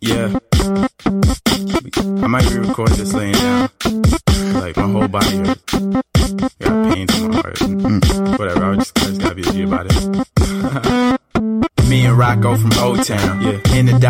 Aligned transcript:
Yeah. 0.00 0.38
I 2.22 2.26
might 2.28 2.48
be 2.48 2.58
recording 2.58 2.96
this 2.96 3.12
laying 3.12 3.32
down. 3.32 3.68
Like 4.54 4.76
my 4.76 4.82
whole 4.92 5.08
body 5.08 5.36
hurts. 5.38 5.65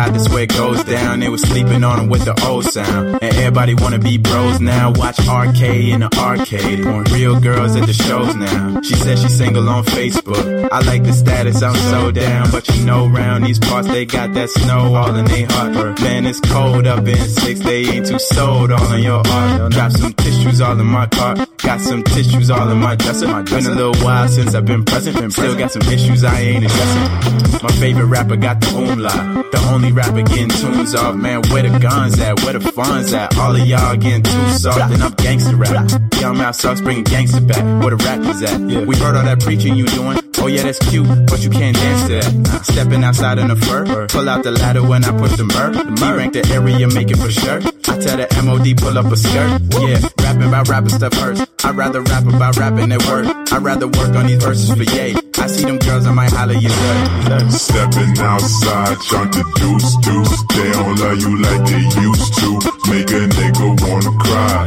This 0.05 0.29
way 0.29 0.43
it 0.43 0.53
goes 0.53 0.83
down. 0.83 1.19
They 1.19 1.29
was 1.29 1.41
sleeping 1.41 1.83
on 1.83 1.99
him 1.99 2.07
with 2.09 2.23
the 2.23 2.39
old 2.45 2.65
sound. 2.65 3.17
And 3.21 3.23
everybody 3.23 3.73
wanna 3.73 3.97
be 3.97 4.17
bros 4.17 4.59
now. 4.59 4.91
Watch 4.91 5.19
RK 5.19 5.61
in 5.93 6.01
the 6.01 6.09
arcade. 6.17 6.83
Porn 6.83 7.03
real 7.05 7.39
girls 7.39 7.75
at 7.75 7.87
the 7.87 7.93
shows 7.93 8.35
now. 8.35 8.79
She 8.81 8.95
said 8.95 9.17
she's 9.17 9.35
single 9.35 9.67
on 9.67 9.83
Facebook. 9.85 10.69
I 10.71 10.79
like 10.81 11.03
the 11.03 11.13
status, 11.13 11.63
I'm 11.63 11.75
so 11.75 12.11
down. 12.11 12.51
But 12.51 12.67
you 12.69 12.85
know, 12.85 13.07
round 13.07 13.45
these 13.45 13.59
parts, 13.59 13.87
they 13.87 14.05
got 14.05 14.33
that 14.33 14.49
snow 14.51 14.93
all 14.93 15.15
in 15.15 15.25
their 15.25 15.47
heart. 15.47 15.99
Man, 16.01 16.25
it's 16.25 16.39
cold 16.41 16.85
up 16.85 17.05
in 17.07 17.17
six. 17.17 17.59
They 17.61 17.85
ain't 17.85 18.05
too 18.05 18.19
sold 18.19 18.71
all 18.71 18.91
in 18.93 19.01
your 19.01 19.23
heart. 19.25 19.71
Drop 19.71 19.91
some 19.91 20.13
tissues 20.13 20.61
all 20.61 20.79
in 20.79 20.85
my 20.85 21.07
car. 21.07 21.35
Got 21.57 21.81
some 21.81 22.03
tissues 22.03 22.49
all 22.51 22.69
in 22.69 22.77
my 22.77 22.95
dresser. 22.95 23.27
Been 23.43 23.65
a 23.65 23.71
little 23.71 23.95
while 24.05 24.27
since 24.27 24.53
I've 24.53 24.65
been 24.65 24.85
present. 24.85 25.33
Still 25.33 25.57
got 25.57 25.71
some 25.71 25.81
issues 25.83 26.23
I 26.23 26.39
ain't 26.39 26.65
addressing. 26.65 27.63
My 27.63 27.71
favorite 27.79 28.05
rapper 28.05 28.35
got 28.35 28.61
the 28.61 28.67
umla. 28.67 29.51
The 29.51 29.57
only 29.73 29.86
rapper 29.91 30.23
getting 30.23 30.49
tunes 30.49 30.95
off, 30.95 31.15
man. 31.15 31.41
Where 31.49 31.63
the 31.63 31.79
guns 31.79 32.19
at? 32.19 32.41
Where 32.43 32.53
the 32.53 32.71
funds 32.71 33.13
at? 33.13 33.37
All 33.37 33.55
of 33.55 33.65
y'all 33.67 33.95
getting 33.95 34.23
too 34.23 34.49
soft, 34.49 34.93
and 34.93 35.03
I'm 35.03 35.13
gangster 35.13 35.55
rap. 35.55 35.89
Y'all 36.19 36.33
mouth 36.33 36.55
sucks, 36.55 36.81
bringing 36.81 37.03
gangster 37.03 37.41
back. 37.41 37.63
Where 37.81 37.95
the 37.95 38.03
rappers 38.03 38.41
at? 38.43 38.59
Yeah. 38.61 38.85
We 38.85 38.95
heard 38.97 39.15
all 39.15 39.23
that 39.23 39.39
preaching 39.41 39.75
you 39.75 39.85
doing. 39.87 40.19
Oh 40.39 40.47
yeah, 40.47 40.63
that's 40.63 40.79
cute, 40.89 41.07
but 41.27 41.43
you 41.43 41.49
can't 41.49 41.75
dance 41.75 42.07
to 42.07 42.41
that. 42.41 42.63
Stepping 42.63 43.03
outside 43.03 43.39
in 43.39 43.47
the 43.47 43.55
fur, 43.55 44.07
pull 44.07 44.29
out 44.29 44.43
the 44.43 44.51
ladder 44.51 44.85
when 44.85 45.03
I 45.03 45.11
push 45.17 45.35
the 45.35 45.43
mur. 45.43 45.71
Me 45.71 46.17
rank 46.17 46.33
the 46.33 46.45
area, 46.53 46.87
make 46.87 47.09
it 47.09 47.17
for 47.17 47.31
sure. 47.31 47.57
I 47.57 47.97
tell 47.99 48.17
the 48.17 48.27
MOD 48.45 48.77
pull 48.77 48.97
up 48.97 49.11
a 49.11 49.17
skirt. 49.17 49.61
Yeah, 49.81 49.99
rapping 50.21 50.47
about 50.47 50.69
rapping 50.69 50.89
stuff 50.89 51.13
hurts. 51.13 51.41
I'd 51.63 51.75
rather 51.75 52.01
rap 52.01 52.25
about 52.27 52.55
rapping 52.57 52.91
at 52.91 53.03
work. 53.07 53.25
I'd 53.51 53.63
rather 53.63 53.87
work 53.87 54.15
on 54.15 54.27
these 54.27 54.43
verses 54.43 54.69
for 54.69 54.83
yay. 54.83 55.15
I 55.39 55.47
see 55.47 55.65
them 55.65 55.79
girls, 55.79 56.05
I 56.05 56.13
might 56.13 56.31
holler 56.31 56.53
you 56.53 56.69
dirt. 56.69 57.51
Stepping 57.51 58.17
outside, 58.19 58.97
trying 59.09 59.31
to 59.31 59.43
deuce 59.77 59.97
deuce. 59.97 60.43
They 60.55 60.71
don't 60.71 60.99
love 60.99 61.19
you 61.21 61.37
like 61.41 61.63
they 61.69 61.85
used 62.01 62.33
to. 62.39 62.49
Make 62.89 63.09
a 63.11 63.23
nigga 63.29 63.67
wanna 63.83 64.13
cry. 64.17 64.65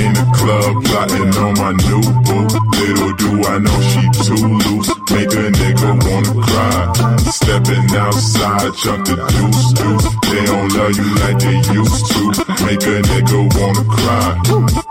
In 0.00 0.12
the 0.14 0.26
club, 0.34 0.84
plotting 0.84 1.34
on 1.38 1.54
my 1.58 1.72
new 1.86 2.02
boo. 2.26 2.46
Little 2.78 3.12
do 3.22 3.30
I 3.46 3.58
know 3.58 3.80
she 3.90 4.02
too 4.24 4.46
loose. 4.62 4.88
Make 5.10 5.32
a 5.34 5.46
nigga 5.60 5.90
wanna 6.04 6.34
cry. 6.46 7.16
Stepping 7.30 7.96
outside, 7.96 8.74
chuck 8.74 9.04
the 9.04 9.16
deuce 9.30 9.72
deuce. 9.78 10.06
They 10.30 10.44
don't 10.46 10.72
love 10.74 10.96
you 10.96 11.08
like 11.22 11.38
they 11.38 11.58
used 11.72 12.06
to. 12.12 12.22
Make 12.66 12.82
a 12.82 12.98
nigga 13.10 13.40
wanna 13.56 13.84
cry. 13.86 14.30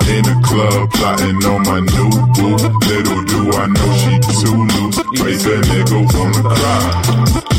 In 0.09 0.23
the 0.25 0.35
club, 0.43 0.91
plotting 0.93 1.43
on 1.45 1.61
my 1.63 1.79
new 1.79 2.11
boo. 2.35 2.55
Little 2.87 3.23
do 3.25 3.39
I 3.57 3.65
know 3.67 3.91
she 4.01 4.13
too 4.39 4.57
loose. 4.71 4.97
Make 5.19 5.43
a 5.43 5.57
nigga 5.67 5.99
wanna 6.13 6.43
cry. 6.55 7.58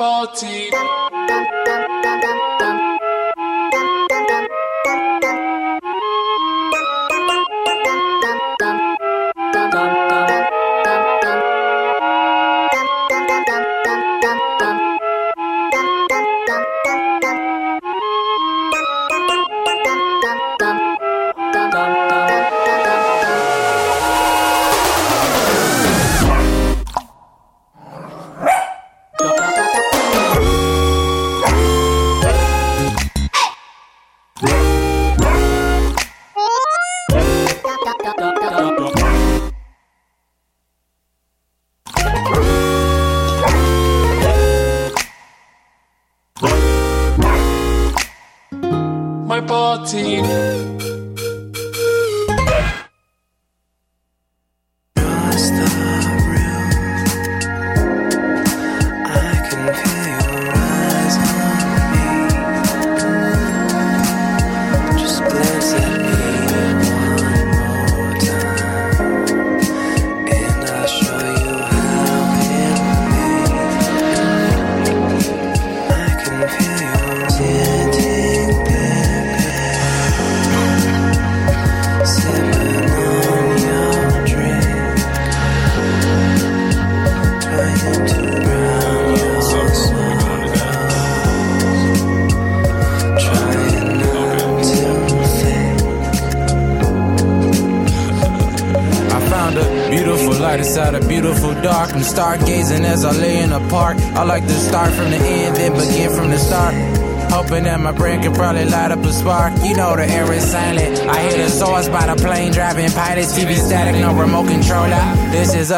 party. 0.00 0.70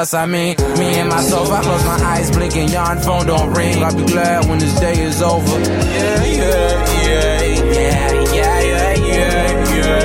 Us, 0.02 0.14
I 0.14 0.26
mean, 0.26 0.56
me 0.80 0.98
and 0.98 1.08
myself, 1.08 1.48
I 1.48 1.62
close 1.62 1.84
my 1.84 1.94
eyes, 1.94 2.28
blinking, 2.32 2.70
yawn, 2.70 2.98
phone 2.98 3.24
don't 3.24 3.52
ring. 3.54 3.84
I'll 3.84 3.96
be 3.96 4.04
glad 4.04 4.48
when 4.48 4.58
this 4.58 4.74
day 4.80 5.00
is 5.00 5.22
over. 5.22 5.60
Yeah, 5.60 6.24
yeah, 6.24 6.86
yeah, 7.06 7.42
yeah, 7.46 8.10
yeah, 8.34 8.96
yeah, 8.98 8.98
yeah, 8.98 10.02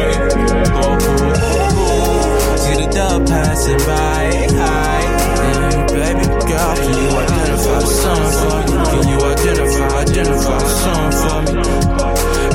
ooh, 0.78 1.02
ooh. 1.02 2.58
See 2.62 2.76
the 2.78 2.88
dove 2.94 3.26
passing 3.26 3.82
by. 3.90 4.22
Hi. 4.62 5.02
Yeah, 5.42 5.86
baby 5.90 6.26
girl, 6.46 6.76
can 6.78 6.94
you 7.02 7.10
identify 7.18 7.82
sun 8.02 8.22
for 8.38 8.60
me? 8.70 8.78
Can 8.94 9.04
you 9.10 9.20
identify, 9.34 9.88
identify 9.98 10.62
sun 10.78 11.10
for 11.22 11.40
me? 11.42 11.58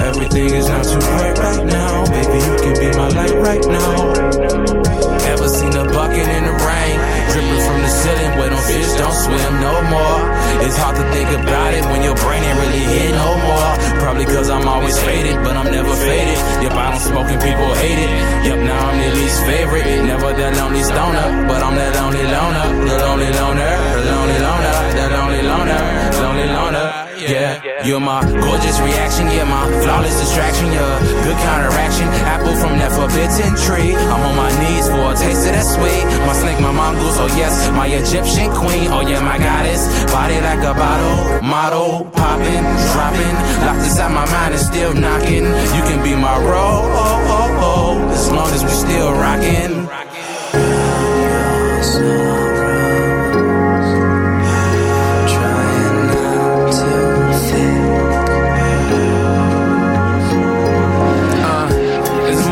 Everything 0.07 0.51
is 0.55 0.69
not 0.69 0.85
too 0.85 0.99
bright 0.99 1.39
right 1.39 1.65
now. 1.67 2.07
Baby, 2.07 2.39
you 2.39 2.55
can 2.63 2.75
be 2.79 2.89
my 2.97 3.09
light 3.09 3.35
right 3.35 3.65
now. 3.67 4.13
Ever 5.33 5.49
seen 5.49 5.75
a 5.75 5.85
bucket 5.87 6.29
in 6.29 6.45
the 6.45 6.53
don't 9.03 9.19
swim 9.27 9.53
no 9.59 9.75
more. 9.91 10.23
It's 10.63 10.79
hard 10.79 10.95
to 10.97 11.05
think 11.11 11.31
about 11.35 11.75
it 11.75 11.85
when 11.91 12.01
your 12.07 12.15
brain 12.15 12.43
ain't 12.43 12.59
really 12.63 12.85
here 12.87 13.13
no 13.13 13.31
more. 13.43 13.71
Probably 13.99 14.27
cause 14.27 14.49
I'm 14.49 14.67
always 14.67 14.97
faded, 15.03 15.37
but 15.43 15.55
I'm 15.59 15.71
never 15.71 15.95
faded. 16.07 16.39
Yep, 16.63 16.73
I 16.73 16.87
don't 16.91 17.05
smoke 17.11 17.29
and 17.35 17.43
people 17.43 17.71
hate 17.83 17.99
it. 17.99 18.11
Yep, 18.47 18.59
now 18.63 18.81
I'm 18.89 18.99
the 19.03 19.11
least 19.19 19.39
favorite. 19.43 19.87
Never 20.07 20.31
that 20.33 20.53
lonely 20.57 20.83
stoner, 20.87 21.27
but 21.51 21.61
I'm 21.67 21.75
that 21.75 21.93
lonely 21.99 22.25
loner. 22.35 22.67
The 22.87 22.97
lonely 23.05 23.31
loner, 23.39 23.73
the 23.95 24.03
lonely 24.07 24.39
loner, 24.47 24.77
the 24.99 25.07
lonely 25.17 25.43
loner, 25.51 25.83
lonely 26.23 26.47
loner. 26.47 27.03
Yeah, 27.23 27.87
you're 27.87 28.03
my 28.03 28.19
gorgeous 28.27 28.81
reaction, 28.83 29.31
yeah, 29.31 29.47
my 29.47 29.63
flawless 29.83 30.19
distraction, 30.19 30.67
yeah, 30.75 30.99
good 31.23 31.39
counteraction. 31.39 32.07
Apple 32.27 32.57
from 32.59 32.75
that 32.83 32.91
forbidden 32.91 33.55
tree. 33.63 33.95
I'm 33.95 34.23
on 34.27 34.35
my 34.35 34.51
taste 35.23 35.47
of 35.47 35.53
that 35.55 35.67
sweet. 35.67 36.05
My 36.27 36.35
snake, 36.35 36.61
my 36.61 36.73
mongoose, 36.73 37.19
oh 37.23 37.31
yes, 37.39 37.55
my 37.73 37.87
Egyptian 37.87 38.51
queen, 38.51 38.91
oh 38.91 39.03
yeah, 39.07 39.23
my 39.23 39.39
goddess. 39.39 39.83
Body 40.11 40.39
like 40.41 40.63
a 40.67 40.75
bottle, 40.75 41.43
model, 41.43 41.91
popping, 42.11 42.65
dropping. 42.93 43.37
Locked 43.67 43.85
inside 43.87 44.13
my 44.13 44.27
mind 44.27 44.55
and 44.55 44.63
still 44.63 44.93
knocking. 44.95 45.47
You 45.77 45.83
can 45.89 46.01
be 46.03 46.15
my 46.19 46.37
role, 46.39 46.85
oh, 47.05 47.35
oh, 47.37 47.67
oh, 47.69 48.15
as 48.17 48.31
long 48.31 48.51
as 48.51 48.63
we 48.65 48.71
still 48.71 49.13
rocking. 49.13 49.73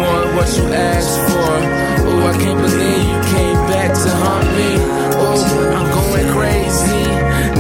Uh, 0.03 0.37
what 0.37 0.57
you 0.57 0.65
I 0.73 1.20
can't 2.43 2.61
believe 2.67 3.05
you 3.13 3.21
came 3.37 3.61
back 3.73 3.91
to 4.03 4.11
haunt 4.23 4.49
me. 4.59 4.71
Oh, 5.25 5.41
I'm 5.77 5.89
going 5.99 6.29
crazy. 6.37 7.05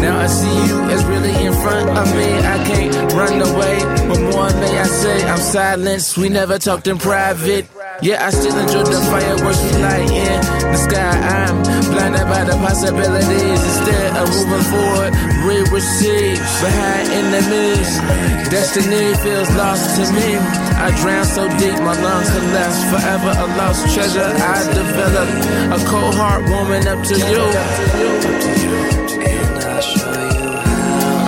Now 0.00 0.14
I 0.20 0.26
see 0.26 0.56
you 0.68 0.78
as 0.94 1.04
really 1.04 1.34
in 1.46 1.54
front 1.64 1.88
of 2.00 2.06
me. 2.18 2.28
I 2.54 2.56
can't 2.70 3.12
run 3.12 3.36
away. 3.50 3.76
But 4.08 4.20
more 4.32 4.50
may 4.62 4.78
I 4.78 4.88
say, 5.02 5.16
I'm 5.28 5.38
silenced. 5.38 6.18
We 6.18 6.28
never 6.28 6.58
talked 6.58 6.86
in 6.86 6.98
private. 6.98 7.66
Yeah, 8.02 8.24
I 8.24 8.30
still 8.30 8.56
enjoy 8.56 8.80
the 8.88 8.96
fireworks 9.12 9.60
we 9.60 9.76
light 9.76 10.08
in 10.08 10.40
the 10.72 10.80
sky. 10.88 11.12
I'm 11.20 11.60
blinded 11.92 12.24
by 12.32 12.48
the 12.48 12.56
possibilities. 12.56 13.60
Instead 13.60 14.16
of 14.16 14.24
moving 14.32 14.64
forward, 14.72 15.12
we 15.44 15.60
receive 15.68 16.40
behind 16.64 17.12
enemies. 17.12 18.00
Destiny 18.48 19.12
feels 19.20 19.52
lost 19.52 20.00
to 20.00 20.08
me. 20.16 20.40
I 20.80 20.96
drown 20.96 21.28
so 21.28 21.44
deep, 21.60 21.76
my 21.84 21.92
lungs 21.92 22.32
collapse. 22.32 22.80
Forever 22.88 23.36
a 23.36 23.46
lost 23.60 23.84
treasure. 23.92 24.32
I 24.32 24.64
develop 24.72 25.28
a 25.76 25.78
cold 25.84 26.16
heart 26.16 26.48
warming 26.48 26.88
up 26.88 27.04
to 27.04 27.16
you. 27.20 27.44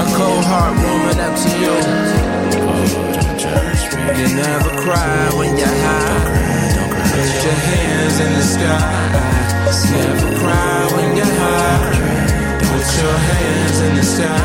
A 0.00 0.06
cold 0.16 0.44
heart 0.48 0.72
warming 0.80 1.20
up 1.20 1.36
to 1.36 1.50
you. 1.60 1.76
You 4.16 4.28
never 4.40 4.70
cry 4.80 5.28
when 5.36 5.52
you're 5.58 5.68
high. 5.68 6.51
Put 7.22 7.44
your 7.44 7.54
hands 7.54 8.18
in 8.18 8.32
the 8.32 8.42
sky. 8.42 8.82
Never 9.92 10.30
cry 10.40 10.78
when 10.92 11.16
you're 11.16 11.24
high. 11.24 12.58
Put 12.58 12.86
your 12.98 13.16
hands 13.30 13.78
in 13.80 13.94
the 13.94 14.02
sky. 14.02 14.42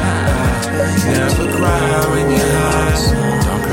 Never 1.10 1.48
cry 1.58 2.06
when 2.12 2.30
you're 2.30 2.54
high. 2.54 2.94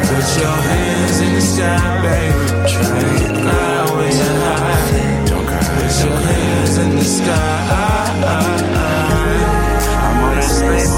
Put 0.09 0.29
your 0.41 0.57
hands 0.71 1.21
in 1.21 1.35
the 1.35 1.43
sky, 1.43 2.01
baby. 2.01 2.33
Never 2.97 3.43
cry 3.45 3.77
when 3.95 4.13
you're 4.17 4.39
high. 4.41 5.29
Put 5.29 5.95
your 6.01 6.17
hands 6.17 6.75
in 6.79 6.97
the 6.97 7.05
sky. 7.05 7.35
I'm 10.01 10.25
on 10.25 10.35
that 10.37 10.49
space 10.49 10.95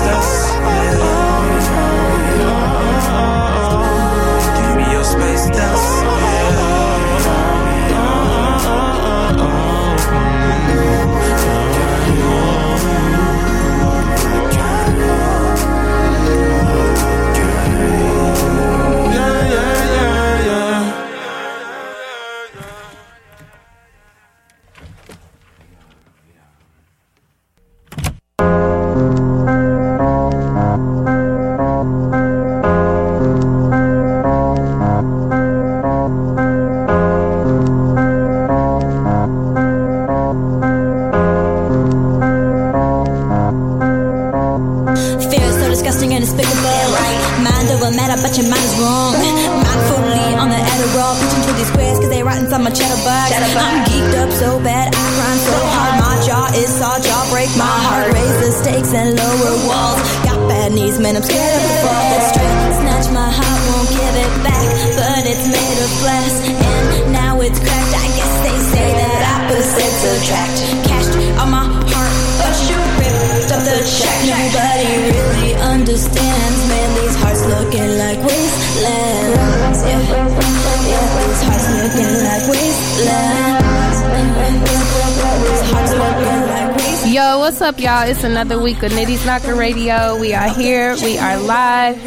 what's 87.57 87.63
up, 87.63 87.81
y'all? 87.81 88.07
It's 88.07 88.23
another 88.23 88.61
week 88.61 88.83
of 88.83 88.93
Nitty's 88.93 89.25
Knocker 89.25 89.55
Radio. 89.55 90.19
We 90.21 90.35
are 90.35 90.53
here. 90.53 90.95
We 90.97 91.17
are 91.17 91.41
live. 91.41 91.99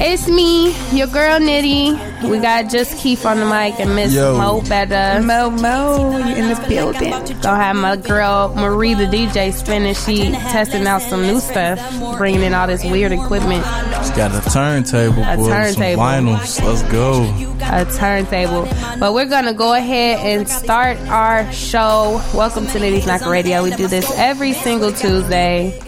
It's 0.00 0.26
me, 0.26 0.74
your 0.90 1.06
girl 1.06 1.38
Nitty. 1.38 2.15
We 2.24 2.38
got 2.38 2.70
just 2.70 2.96
Keith 2.98 3.24
on 3.26 3.38
the 3.38 3.44
mic 3.46 3.78
and 3.78 3.94
Miss 3.94 4.12
Yo. 4.12 4.36
Mo 4.38 4.60
Better. 4.62 5.22
Mo 5.22 5.50
Mo, 5.50 6.16
you 6.16 6.34
in 6.34 6.48
the 6.48 6.64
building. 6.68 7.10
Gonna 7.40 7.62
have 7.62 7.76
my 7.76 7.96
girl 7.96 8.52
Marie, 8.56 8.94
the 8.94 9.04
DJ, 9.04 9.52
spinning. 9.52 9.94
She 9.94 10.30
testing 10.30 10.86
out 10.86 11.02
some 11.02 11.22
new 11.22 11.40
stuff, 11.40 11.78
bringing 12.16 12.42
in 12.42 12.54
all 12.54 12.66
this 12.66 12.82
weird 12.84 13.12
equipment, 13.12 13.64
Just 13.64 14.16
got 14.16 14.32
a 14.34 14.50
turntable, 14.50 15.22
A 15.22 15.36
boy, 15.36 15.48
turntable. 15.48 16.02
some 16.02 16.26
vinyls. 16.26 16.64
Let's 16.64 16.82
go. 16.90 17.24
a 17.62 17.84
turntable. 17.96 18.66
But 18.98 19.12
we're 19.12 19.26
gonna 19.26 19.54
go 19.54 19.74
ahead 19.74 20.18
and 20.20 20.48
start 20.48 20.98
our 21.08 21.50
show. 21.52 22.20
Welcome 22.34 22.66
to 22.68 22.78
Nitty's 22.78 23.06
Knocker 23.06 23.30
Radio. 23.30 23.62
We 23.62 23.70
do 23.72 23.86
this 23.88 24.10
every 24.16 24.52
single 24.54 24.90
Tuesday 24.90 25.78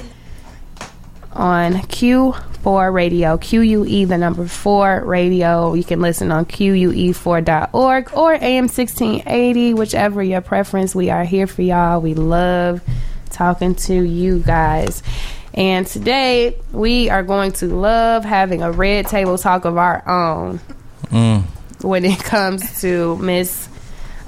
on 1.33 1.81
Q4 2.69 2.93
Radio, 2.93 3.39
QUE, 3.39 4.05
the 4.07 4.19
number 4.19 4.47
4 4.47 5.03
radio. 5.07 5.73
You 5.73 5.83
can 5.83 6.03
listen 6.03 6.31
on 6.31 6.43
E 6.45 6.47
QUE4.org 6.47 8.11
or 8.15 8.35
AM 8.35 8.65
1680, 8.65 9.73
whichever 9.73 10.23
your 10.23 10.43
preference. 10.43 10.95
We 10.95 11.09
are 11.09 11.25
here 11.25 11.47
for 11.47 11.63
y'all. 11.63 12.03
We 12.03 12.13
love 12.13 12.83
talking 13.31 13.75
to 13.75 13.95
you 13.95 14.41
guys. 14.41 15.03
And 15.55 15.87
today 15.87 16.57
we 16.71 17.09
are 17.09 17.23
going 17.23 17.53
to 17.53 17.69
love 17.75 18.27
having 18.27 18.63
a 18.63 18.71
red 18.71 19.07
table 19.07 19.39
talk 19.39 19.65
of 19.65 19.77
our 19.79 20.07
own 20.07 20.61
Mm. 21.07 21.45
when 21.81 22.05
it 22.05 22.19
comes 22.23 22.83
to 22.83 23.17
Miss 23.17 23.67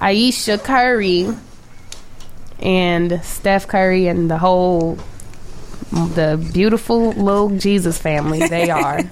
Ayesha 0.00 0.56
Curry 0.56 1.28
and 2.58 3.20
Steph 3.22 3.68
Curry 3.68 4.06
and 4.06 4.30
the 4.30 4.38
whole 4.38 4.98
the 5.90 6.50
beautiful 6.52 7.10
little 7.10 7.50
Jesus 7.58 7.98
family 7.98 8.46
they 8.48 8.70
are. 8.70 9.00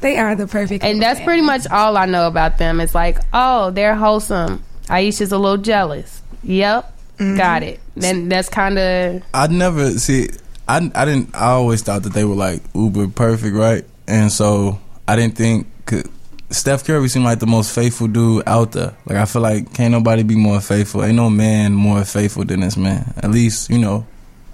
They 0.00 0.18
are 0.18 0.36
the 0.36 0.46
perfect. 0.46 0.84
and 0.84 1.00
that's 1.00 1.18
pretty 1.22 1.40
much 1.40 1.66
all 1.70 1.96
I 1.96 2.04
know 2.04 2.26
about 2.26 2.58
them. 2.58 2.78
It's 2.78 2.94
like, 2.94 3.20
oh, 3.32 3.70
they're 3.70 3.94
wholesome. 3.94 4.62
Ayesha's 4.90 5.32
a 5.32 5.38
little 5.38 5.56
jealous. 5.56 6.20
Yep. 6.42 6.92
Mm-hmm. 7.16 7.36
Got 7.38 7.62
it. 7.62 7.80
Then 7.96 8.28
that's 8.28 8.50
kind 8.50 8.78
of 8.78 9.22
I 9.32 9.46
never 9.46 9.92
see. 9.92 10.28
I 10.68 10.90
I 10.94 11.04
didn't. 11.06 11.34
I 11.34 11.52
always 11.52 11.80
thought 11.80 12.02
that 12.02 12.12
they 12.12 12.26
were 12.26 12.34
like 12.34 12.60
uber 12.74 13.08
perfect, 13.08 13.56
right? 13.56 13.86
And 14.06 14.30
so 14.30 14.78
I 15.08 15.16
didn't 15.16 15.36
think. 15.36 15.68
Steph 16.50 16.84
Curry 16.84 17.08
seemed 17.08 17.24
like 17.24 17.38
the 17.38 17.46
most 17.46 17.74
faithful 17.74 18.06
dude 18.06 18.46
out 18.46 18.72
there. 18.72 18.94
Like 19.06 19.16
I 19.16 19.24
feel 19.24 19.40
like 19.40 19.72
can't 19.72 19.92
nobody 19.92 20.22
be 20.22 20.36
more 20.36 20.60
faithful. 20.60 21.02
Ain't 21.02 21.16
no 21.16 21.30
man 21.30 21.72
more 21.72 22.04
faithful 22.04 22.44
than 22.44 22.60
this 22.60 22.76
man. 22.76 23.14
At 23.16 23.30
least 23.30 23.70
you 23.70 23.78
know 23.78 24.06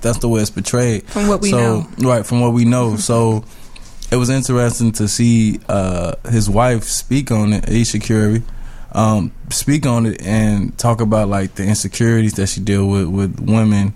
that's 0.03 0.19
the 0.19 0.29
way 0.29 0.41
it's 0.41 0.51
portrayed. 0.51 1.05
From 1.05 1.29
what 1.29 1.41
we 1.41 1.51
so, 1.51 1.59
know. 1.81 1.89
right? 2.09 2.27
From 2.27 2.41
what 2.41 2.53
we 2.53 2.65
know. 2.65 2.97
so 3.11 3.45
it 4.11 4.17
was 4.17 4.31
interesting 4.31 4.93
to 4.93 5.09
see 5.09 5.61
uh, 5.69 6.15
his 6.29 6.51
wife 6.51 6.85
speak 6.85 7.31
on 7.31 7.53
it, 7.53 7.69
Ayesha 7.69 8.01
Curry, 8.01 8.43
um, 8.93 9.33
speak 9.51 9.87
on 9.87 10.07
it 10.07 10.23
and 10.23 10.77
talk 10.79 11.01
about 11.01 11.29
like 11.29 11.55
the 11.55 11.65
insecurities 11.65 12.35
that 12.35 12.49
she 12.49 12.61
deal 12.61 12.87
with 12.87 13.07
with 13.07 13.39
women 13.41 13.95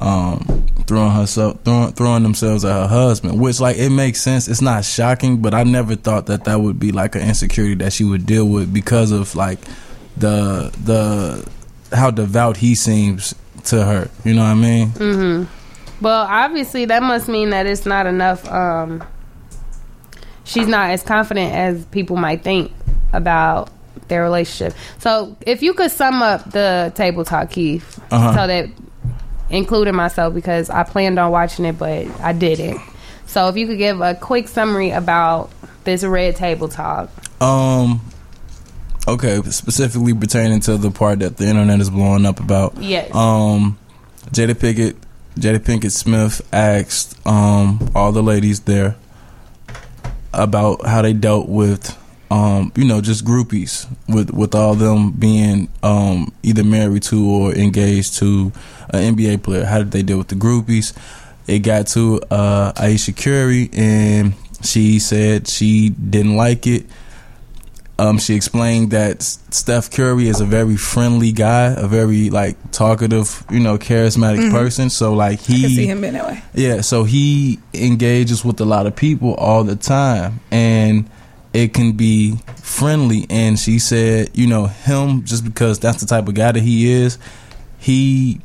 um, 0.00 0.66
throwing 0.86 1.12
herself 1.12 1.58
throwing, 1.64 1.92
throwing 1.92 2.22
themselves 2.22 2.64
at 2.64 2.72
her 2.72 2.86
husband, 2.86 3.40
which 3.40 3.60
like 3.60 3.76
it 3.76 3.90
makes 3.90 4.20
sense. 4.20 4.48
It's 4.48 4.62
not 4.62 4.84
shocking, 4.84 5.40
but 5.40 5.54
I 5.54 5.64
never 5.64 5.96
thought 5.96 6.26
that 6.26 6.44
that 6.44 6.60
would 6.60 6.78
be 6.78 6.92
like 6.92 7.14
an 7.14 7.22
insecurity 7.22 7.74
that 7.76 7.92
she 7.92 8.04
would 8.04 8.26
deal 8.26 8.46
with 8.46 8.72
because 8.72 9.10
of 9.10 9.34
like 9.34 9.58
the 10.16 10.70
the 10.84 11.48
how 11.96 12.10
devout 12.10 12.58
he 12.58 12.74
seems 12.74 13.34
to 13.66 13.84
her. 13.84 14.08
You 14.24 14.34
know 14.34 14.42
what 14.42 14.48
I 14.50 14.54
mean? 14.54 14.88
Mm-hmm. 14.90 16.04
Well, 16.04 16.26
obviously 16.28 16.84
that 16.86 17.02
must 17.02 17.28
mean 17.28 17.50
that 17.50 17.66
it's 17.66 17.86
not 17.86 18.06
enough. 18.06 18.46
Um, 18.50 19.02
she's 20.44 20.66
not 20.68 20.90
as 20.90 21.02
confident 21.02 21.54
as 21.54 21.84
people 21.86 22.16
might 22.16 22.42
think 22.42 22.72
about 23.12 23.70
their 24.08 24.22
relationship. 24.22 24.76
So, 24.98 25.36
if 25.46 25.62
you 25.62 25.74
could 25.74 25.90
sum 25.90 26.22
up 26.22 26.50
the 26.50 26.92
table 26.94 27.24
talk, 27.24 27.50
Keith, 27.50 27.98
Uh-huh. 28.10 28.34
so 28.34 28.46
that 28.46 28.68
including 29.48 29.94
myself 29.94 30.34
because 30.34 30.68
I 30.70 30.82
planned 30.84 31.18
on 31.18 31.30
watching 31.30 31.64
it, 31.64 31.78
but 31.78 32.06
I 32.20 32.32
didn't. 32.32 32.80
So, 33.26 33.48
if 33.48 33.56
you 33.56 33.66
could 33.66 33.78
give 33.78 34.00
a 34.00 34.14
quick 34.14 34.48
summary 34.48 34.90
about 34.90 35.50
this 35.84 36.04
red 36.04 36.36
table 36.36 36.68
talk. 36.68 37.08
Um. 37.40 38.00
Okay, 39.08 39.40
specifically 39.50 40.14
pertaining 40.14 40.60
to 40.60 40.76
the 40.76 40.90
part 40.90 41.20
that 41.20 41.36
the 41.36 41.46
internet 41.46 41.80
is 41.80 41.90
blowing 41.90 42.26
up 42.26 42.40
about. 42.40 42.76
Yes. 42.78 43.14
Um, 43.14 43.78
Jada 44.32 44.58
Pickett, 44.58 44.96
Jada 45.36 45.58
Pinkett 45.60 45.92
Smith 45.92 46.40
asked 46.52 47.14
um 47.26 47.90
all 47.94 48.10
the 48.10 48.22
ladies 48.22 48.60
there 48.60 48.96
about 50.32 50.84
how 50.86 51.02
they 51.02 51.12
dealt 51.12 51.48
with 51.48 51.96
um 52.30 52.72
you 52.74 52.84
know 52.84 53.00
just 53.00 53.24
groupies 53.24 53.86
with 54.08 54.30
with 54.32 54.54
all 54.54 54.74
them 54.74 55.12
being 55.12 55.68
um 55.82 56.32
either 56.42 56.64
married 56.64 57.02
to 57.04 57.24
or 57.28 57.54
engaged 57.54 58.14
to 58.18 58.50
an 58.90 59.14
NBA 59.16 59.42
player. 59.44 59.64
How 59.64 59.78
did 59.78 59.92
they 59.92 60.02
deal 60.02 60.18
with 60.18 60.28
the 60.28 60.34
groupies? 60.34 60.92
It 61.46 61.60
got 61.60 61.86
to 61.88 62.20
uh 62.30 62.72
Ayesha 62.76 63.12
Curry 63.12 63.70
and 63.72 64.34
she 64.64 64.98
said 64.98 65.46
she 65.46 65.90
didn't 65.90 66.36
like 66.36 66.66
it. 66.66 66.86
Um, 67.98 68.18
she 68.18 68.34
explained 68.34 68.90
that 68.90 69.22
Steph 69.22 69.90
Curry 69.90 70.28
is 70.28 70.42
a 70.42 70.44
very 70.44 70.76
friendly 70.76 71.32
guy, 71.32 71.72
a 71.74 71.86
very 71.88 72.28
like 72.28 72.70
talkative, 72.70 73.42
you 73.50 73.60
know, 73.60 73.78
charismatic 73.78 74.50
person. 74.50 74.90
So 74.90 75.14
like 75.14 75.40
I 75.40 75.44
can 75.44 75.54
see 75.54 75.68
he, 75.68 75.86
him 75.86 76.02
being 76.02 76.12
that 76.12 76.26
way. 76.26 76.42
yeah, 76.52 76.82
so 76.82 77.04
he 77.04 77.58
engages 77.72 78.44
with 78.44 78.60
a 78.60 78.66
lot 78.66 78.86
of 78.86 78.94
people 78.94 79.34
all 79.34 79.64
the 79.64 79.76
time, 79.76 80.40
and 80.50 81.08
it 81.54 81.72
can 81.72 81.92
be 81.92 82.36
friendly. 82.62 83.26
And 83.30 83.58
she 83.58 83.78
said, 83.78 84.28
you 84.34 84.46
know, 84.46 84.66
him 84.66 85.24
just 85.24 85.42
because 85.42 85.78
that's 85.78 86.00
the 86.02 86.06
type 86.06 86.28
of 86.28 86.34
guy 86.34 86.52
that 86.52 86.60
he 86.60 86.92
is, 86.92 87.18
he 87.78 88.42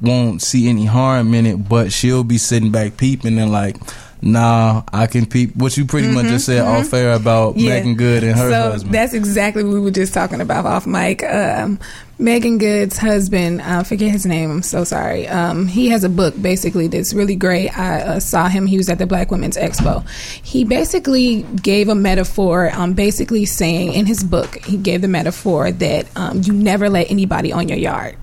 won't 0.00 0.42
see 0.42 0.68
any 0.68 0.84
harm 0.86 1.34
in 1.34 1.44
it, 1.46 1.68
but 1.68 1.92
she'll 1.92 2.22
be 2.22 2.38
sitting 2.38 2.70
back 2.70 2.96
peeping 2.96 3.36
and 3.38 3.50
like. 3.50 3.76
Nah, 4.24 4.84
I 4.92 5.08
can 5.08 5.26
peep. 5.26 5.56
What 5.56 5.76
you 5.76 5.84
pretty 5.84 6.06
much 6.06 6.26
just 6.26 6.46
said, 6.46 6.60
all 6.60 6.84
fair 6.84 7.12
about 7.14 7.56
Yeah. 7.56 7.70
Meagan 7.70 7.96
Good 7.96 8.22
and 8.22 8.38
her 8.38 8.50
so 8.50 8.70
husband. 8.70 8.94
that's 8.94 9.14
exactly 9.14 9.64
what 9.64 9.72
we 9.74 9.80
were 9.80 9.90
just 9.90 10.14
talking 10.14 10.40
about 10.40 10.64
off 10.64 10.86
mic. 10.86 11.24
Um, 11.24 11.80
Meagan 12.20 12.58
Good's 12.58 12.98
husband, 12.98 13.60
I 13.60 13.82
forget 13.82 14.12
his 14.12 14.24
name. 14.24 14.48
I'm 14.48 14.62
so 14.62 14.84
sorry. 14.84 15.26
Um, 15.26 15.66
he 15.66 15.88
has 15.88 16.04
a 16.04 16.08
book 16.08 16.40
basically 16.40 16.86
that's 16.86 17.12
really 17.12 17.34
great. 17.34 17.76
I 17.76 18.00
uh, 18.02 18.20
saw 18.20 18.48
him. 18.48 18.66
He 18.66 18.76
was 18.76 18.88
at 18.88 18.98
the 18.98 19.06
Black 19.06 19.32
Women's 19.32 19.56
Expo. 19.56 20.08
He 20.40 20.62
basically 20.64 21.42
gave 21.60 21.88
a 21.88 21.96
metaphor. 21.96 22.70
Um, 22.74 22.92
basically 22.92 23.44
saying 23.44 23.92
in 23.94 24.06
his 24.06 24.22
book, 24.22 24.64
he 24.64 24.76
gave 24.76 25.00
the 25.02 25.08
metaphor 25.08 25.72
that 25.72 26.06
um, 26.16 26.42
you 26.44 26.52
never 26.52 26.88
let 26.88 27.10
anybody 27.10 27.52
on 27.52 27.68
your 27.68 27.78
yard. 27.78 28.16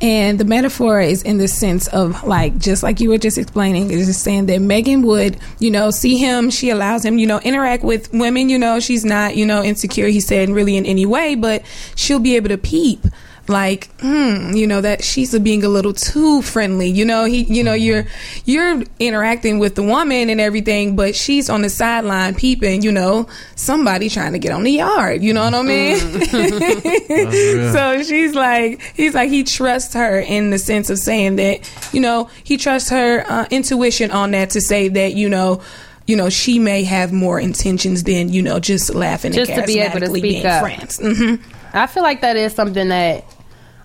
And 0.00 0.38
the 0.38 0.44
metaphor 0.44 1.00
is 1.00 1.22
in 1.22 1.38
the 1.38 1.48
sense 1.48 1.86
of 1.88 2.24
like, 2.24 2.58
just 2.58 2.82
like 2.82 3.00
you 3.00 3.08
were 3.08 3.18
just 3.18 3.38
explaining, 3.38 3.90
is 3.90 4.06
just 4.06 4.22
saying 4.22 4.46
that 4.46 4.60
Meagan 4.60 5.02
would, 5.02 5.38
you 5.60 5.70
know, 5.70 5.90
see 5.90 6.18
him, 6.18 6.50
she 6.50 6.70
allows 6.70 7.04
him, 7.04 7.18
you 7.18 7.26
know, 7.26 7.40
interact 7.40 7.84
with 7.84 8.12
women, 8.12 8.48
you 8.48 8.58
know, 8.58 8.80
she's 8.80 9.04
not, 9.04 9.36
you 9.36 9.46
know, 9.46 9.62
insecure, 9.62 10.08
he 10.08 10.20
said, 10.20 10.50
really 10.50 10.76
in 10.76 10.84
any 10.84 11.06
way, 11.06 11.34
but 11.34 11.64
she'll 11.94 12.18
be 12.18 12.36
able 12.36 12.48
to 12.48 12.58
peep 12.58 13.06
like 13.48 13.88
hmm 14.00 14.52
you 14.54 14.66
know 14.66 14.80
that 14.80 15.04
she's 15.04 15.38
being 15.38 15.62
a 15.64 15.68
little 15.68 15.92
too 15.92 16.40
friendly. 16.42 16.88
You 16.88 17.04
know 17.04 17.24
he 17.24 17.42
you 17.44 17.62
know 17.62 17.74
you're 17.74 18.06
you're 18.44 18.82
interacting 18.98 19.58
with 19.58 19.74
the 19.74 19.82
woman 19.82 20.30
and 20.30 20.40
everything 20.40 20.96
but 20.96 21.14
she's 21.14 21.50
on 21.50 21.62
the 21.62 21.68
sideline 21.68 22.34
peeping 22.34 22.82
you 22.82 22.90
know 22.92 23.28
somebody 23.56 24.08
trying 24.08 24.32
to 24.32 24.38
get 24.38 24.52
on 24.52 24.62
the 24.62 24.72
yard. 24.72 25.22
You 25.22 25.34
know 25.34 25.44
what 25.44 25.54
i 25.54 25.62
mean? 25.62 25.98
So 27.74 28.02
she's 28.02 28.34
like 28.34 28.80
he's 28.94 29.14
like 29.14 29.30
he 29.30 29.44
trusts 29.44 29.94
her 29.94 30.20
in 30.20 30.50
the 30.50 30.58
sense 30.58 30.90
of 30.90 30.98
saying 30.98 31.36
that 31.36 31.68
you 31.92 32.00
know 32.00 32.30
he 32.44 32.56
trusts 32.56 32.90
her 32.90 33.24
uh, 33.28 33.46
intuition 33.50 34.10
on 34.10 34.30
that 34.32 34.50
to 34.50 34.60
say 34.60 34.88
that 34.88 35.14
you 35.14 35.28
know 35.28 35.62
you 36.06 36.16
know, 36.16 36.28
she 36.28 36.58
may 36.58 36.84
have 36.84 37.14
more 37.14 37.40
intentions 37.40 38.02
than 38.04 38.28
you 38.28 38.42
know 38.42 38.60
just 38.60 38.94
laughing 38.94 39.32
Just 39.32 39.50
and 39.50 39.62
to 39.62 39.66
be 39.66 39.80
able 39.80 40.00
to 40.00 40.06
speak 40.08 40.22
being 40.22 40.44
up. 40.46 40.60
friends. 40.60 40.98
hmm 41.00 41.36
I 41.72 41.86
feel 41.86 42.02
like 42.02 42.20
that 42.20 42.36
is 42.36 42.54
something 42.54 42.88
that 42.90 43.24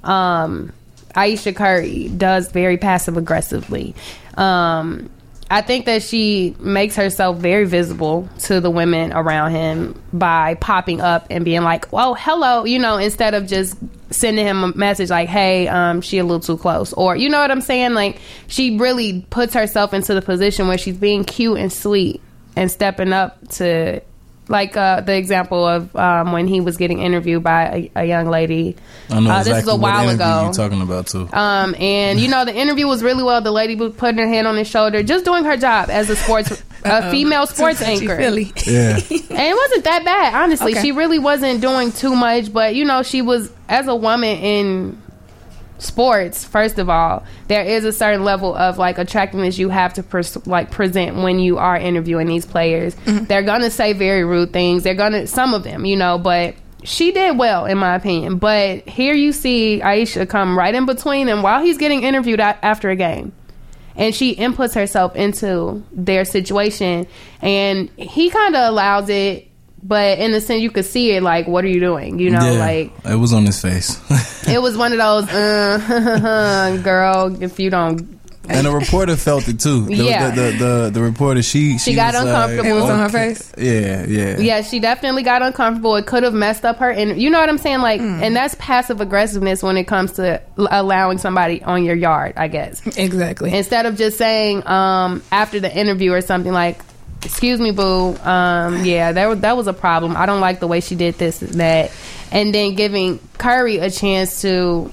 um, 0.04 0.74
Ayesha 1.16 1.54
Curry 1.54 2.10
does 2.10 2.52
very 2.52 2.78
passive 2.78 3.18
aggressively. 3.18 3.96
Um, 4.38 5.10
I 5.52 5.62
think 5.62 5.86
that 5.86 6.04
she 6.04 6.56
makes 6.60 6.96
herself 6.96 7.38
very 7.38 7.66
visible 7.66 8.30
to 8.42 8.62
the 8.62 8.70
women 8.70 9.12
around 9.12 9.52
him 9.52 10.00
by 10.14 10.56
popping 10.56 11.02
up 11.02 11.26
and 11.32 11.44
being 11.44 11.64
like, 11.64 11.88
"Oh, 11.92 12.14
hello," 12.14 12.66
you 12.66 12.78
know, 12.78 12.98
instead 12.98 13.34
of 13.34 13.48
just 13.48 13.76
sending 14.12 14.46
him 14.46 14.64
a 14.64 14.78
message 14.78 15.10
like, 15.10 15.28
"Hey, 15.28 15.68
um, 15.68 16.02
she 16.02 16.20
a 16.20 16.24
little 16.24 16.40
too 16.40 16.58
close," 16.58 16.94
or 16.94 17.16
you 17.16 17.30
know 17.30 17.40
what 17.40 17.50
I'm 17.50 17.62
saying? 17.62 17.96
Like 17.96 18.20
she 18.48 18.78
really 18.78 19.26
puts 19.32 19.56
herself 19.56 19.92
into 19.92 20.14
the 20.14 20.22
position 20.22 20.68
where 20.68 20.78
she's 20.78 20.98
being 20.98 21.24
cute 21.24 21.58
and 21.58 21.74
sweet 21.74 22.22
and 22.56 22.70
stepping 22.70 23.12
up 23.12 23.48
to 23.54 24.02
like 24.50 24.76
uh, 24.76 25.00
the 25.02 25.16
example 25.16 25.66
of 25.66 25.96
um, 25.96 26.32
when 26.34 26.48
he 26.48 26.60
was 26.60 26.76
getting 26.76 27.00
interviewed 27.00 27.44
by 27.44 27.90
a, 27.96 28.02
a 28.02 28.06
young 28.06 28.28
lady. 28.28 28.76
I 29.10 29.20
know 29.20 29.30
Uh, 29.32 29.40
exactly 29.40 29.54
this 29.54 29.64
is 29.64 29.70
a 29.70 29.76
while 29.78 30.04
interview 30.10 30.16
ago. 30.26 30.44
you're 30.46 30.54
talking 30.54 30.82
about 30.82 31.08
too. 31.08 31.30
Um, 31.32 31.76
and 31.80 32.20
you 32.20 32.28
know 32.28 32.44
the 32.46 32.54
interview 32.56 32.88
was 32.88 33.02
really 33.04 33.24
well. 33.24 33.40
The 33.42 33.52
lady 33.52 33.76
was 33.76 33.94
putting 33.96 34.18
her 34.18 34.28
hand 34.28 34.48
on 34.48 34.58
his 34.58 34.68
shoulder, 34.68 35.04
just 35.04 35.24
doing 35.24 35.44
her 35.46 35.56
job 35.56 35.90
as 35.90 36.10
a 36.10 36.16
sports, 36.16 36.64
a 36.84 37.12
female 37.12 37.46
sports 37.56 37.82
anchor. 37.82 38.18
Philly. 38.18 38.52
yeah, 38.66 38.96
And 39.00 39.48
it 39.48 39.56
wasn't 39.56 39.84
that 39.86 40.02
bad, 40.04 40.34
honestly. 40.34 40.74
Okay. 40.74 40.82
She 40.82 40.92
really 40.92 41.20
wasn't 41.20 41.62
doing 41.62 41.92
too 41.92 42.16
much, 42.16 42.52
but 42.52 42.74
you 42.76 42.86
know, 42.86 43.04
she 43.04 43.22
was 43.22 43.52
as 43.70 43.88
a 43.88 43.96
woman 43.96 44.38
in 44.40 45.02
sports. 45.80 46.46
First 46.46 46.78
of 46.80 46.90
all, 46.90 47.24
there 47.48 47.64
is 47.64 47.86
a 47.86 47.92
certain 47.92 48.24
level 48.24 48.54
of 48.56 48.78
like 48.78 48.98
attractiveness 48.98 49.58
you 49.58 49.70
have 49.70 49.94
to 49.96 50.04
pers- 50.04 50.46
like 50.48 50.72
present 50.72 51.18
when 51.18 51.40
you 51.40 51.58
are 51.58 51.78
interviewing 51.78 52.28
these 52.28 52.46
players. 52.46 52.96
Mm-hmm. 52.96 53.26
They're 53.26 53.44
gonna 53.44 53.72
say 53.72 53.94
very 53.94 54.24
rude 54.24 54.54
things. 54.54 54.84
They're 54.84 54.94
gonna 54.96 55.28
some 55.28 55.54
of 55.54 55.64
them, 55.64 55.86
you 55.86 55.98
know, 55.98 56.18
but. 56.18 56.56
She 56.82 57.12
did 57.12 57.38
well, 57.38 57.66
in 57.66 57.78
my 57.78 57.96
opinion. 57.96 58.38
But 58.38 58.88
here 58.88 59.14
you 59.14 59.34
see 59.34 59.82
Ayesha 59.82 60.26
come 60.26 60.58
right 60.58 60.74
in 60.74 60.86
between 60.86 61.28
them 61.28 61.42
while 61.42 61.62
he's 61.62 61.78
getting 61.78 62.04
interviewed 62.04 62.40
a- 62.40 62.66
after 62.66 62.90
a 62.90 62.96
game 62.96 63.34
and 64.00 64.16
she 64.16 64.34
inputs 64.36 64.74
herself 64.76 65.14
into 65.16 65.84
their 65.92 66.24
situation 66.24 67.06
and 67.42 67.90
he 67.98 68.30
kind 68.30 68.56
of 68.56 68.70
allows 68.70 69.10
it 69.10 69.49
but 69.84 70.20
in 70.20 70.32
the 70.32 70.42
sense 70.42 70.62
you 70.62 70.72
could 70.72 70.86
see 70.86 71.12
it 71.12 71.24
like 71.24 71.48
what 71.48 71.64
are 71.64 71.70
you 71.70 71.80
doing 71.80 72.20
you 72.20 72.30
know 72.30 72.52
yeah. 72.54 72.60
like 72.60 72.92
it 73.06 73.16
was 73.16 73.34
on 73.34 73.46
his 73.46 73.62
face. 73.62 73.98
it 74.48 74.62
was 74.62 74.76
one 74.78 74.92
of 74.92 74.98
those 74.98 75.28
uh 75.30 76.80
girl 76.84 77.42
if 77.42 77.60
you 77.60 77.70
don't 77.70 78.18
And 78.52 78.66
the 78.66 78.72
reporter 78.72 79.16
felt 79.16 79.48
it 79.48 79.60
too. 79.60 79.86
The, 79.86 79.94
Yeah. 79.96 80.32
the, 80.32 80.42
the, 80.42 80.52
the, 80.58 80.90
the 80.96 81.02
reporter, 81.04 81.44
she 81.44 81.78
she, 81.78 81.92
She 81.92 81.96
got 81.96 82.16
was 82.16 82.24
like, 82.24 82.34
uncomfortable. 82.34 82.70
It 82.70 82.82
was 82.82 82.90
on 82.90 83.00
her 83.00 83.10
face? 83.10 83.54
Yeah, 83.58 84.06
yeah, 84.08 84.40
yeah 84.40 84.62
she 84.64 84.80
definitely 84.80 85.22
got 85.22 85.42
uncomfortable 85.44 85.96
it 85.98 86.08
could 86.08 86.24
have 86.24 86.34
messed 86.34 86.66
up 86.66 86.78
her 86.78 86.90
and 86.90 87.22
you 87.22 87.30
know 87.30 87.40
what 87.40 87.50
i'm 87.50 87.60
saying 87.60 87.82
like 87.82 88.02
Mm. 88.02 88.22
and 88.24 88.36
that's 88.36 88.56
passive 88.60 89.02
aggressiveness 89.02 89.62
when 89.62 89.78
it 89.78 89.86
comes 89.86 90.14
to 90.14 90.42
allowing 90.58 91.20
somebody 91.20 91.62
on 91.64 91.84
your 91.84 91.96
yard 91.96 92.34
i 92.38 92.48
guess 92.48 92.82
Exactly. 92.98 93.54
instead 93.56 93.86
of 93.86 93.98
just 93.98 94.18
saying 94.18 94.66
um, 94.68 95.22
after 95.32 95.60
the 95.60 95.72
interview 95.76 96.12
or 96.14 96.22
something 96.22 96.52
like 96.54 96.80
excuse 97.24 97.60
me 97.60 97.72
boo. 97.72 98.16
Um, 98.18 98.84
yeah 98.84 99.12
that, 99.12 99.42
that 99.42 99.58
was 99.58 99.68
a 99.68 99.74
problem. 99.74 100.16
I 100.16 100.26
don't 100.26 100.42
like 100.42 100.60
the 100.60 100.68
way 100.68 100.80
she 100.80 100.96
did 100.96 101.16
this 101.16 101.42
and 101.42 101.54
that. 101.56 101.92
And 102.32 102.54
then 102.54 102.76
giving 102.76 103.20
curry 103.38 103.78
a 103.78 103.90
chance 103.90 104.42
to 104.42 104.92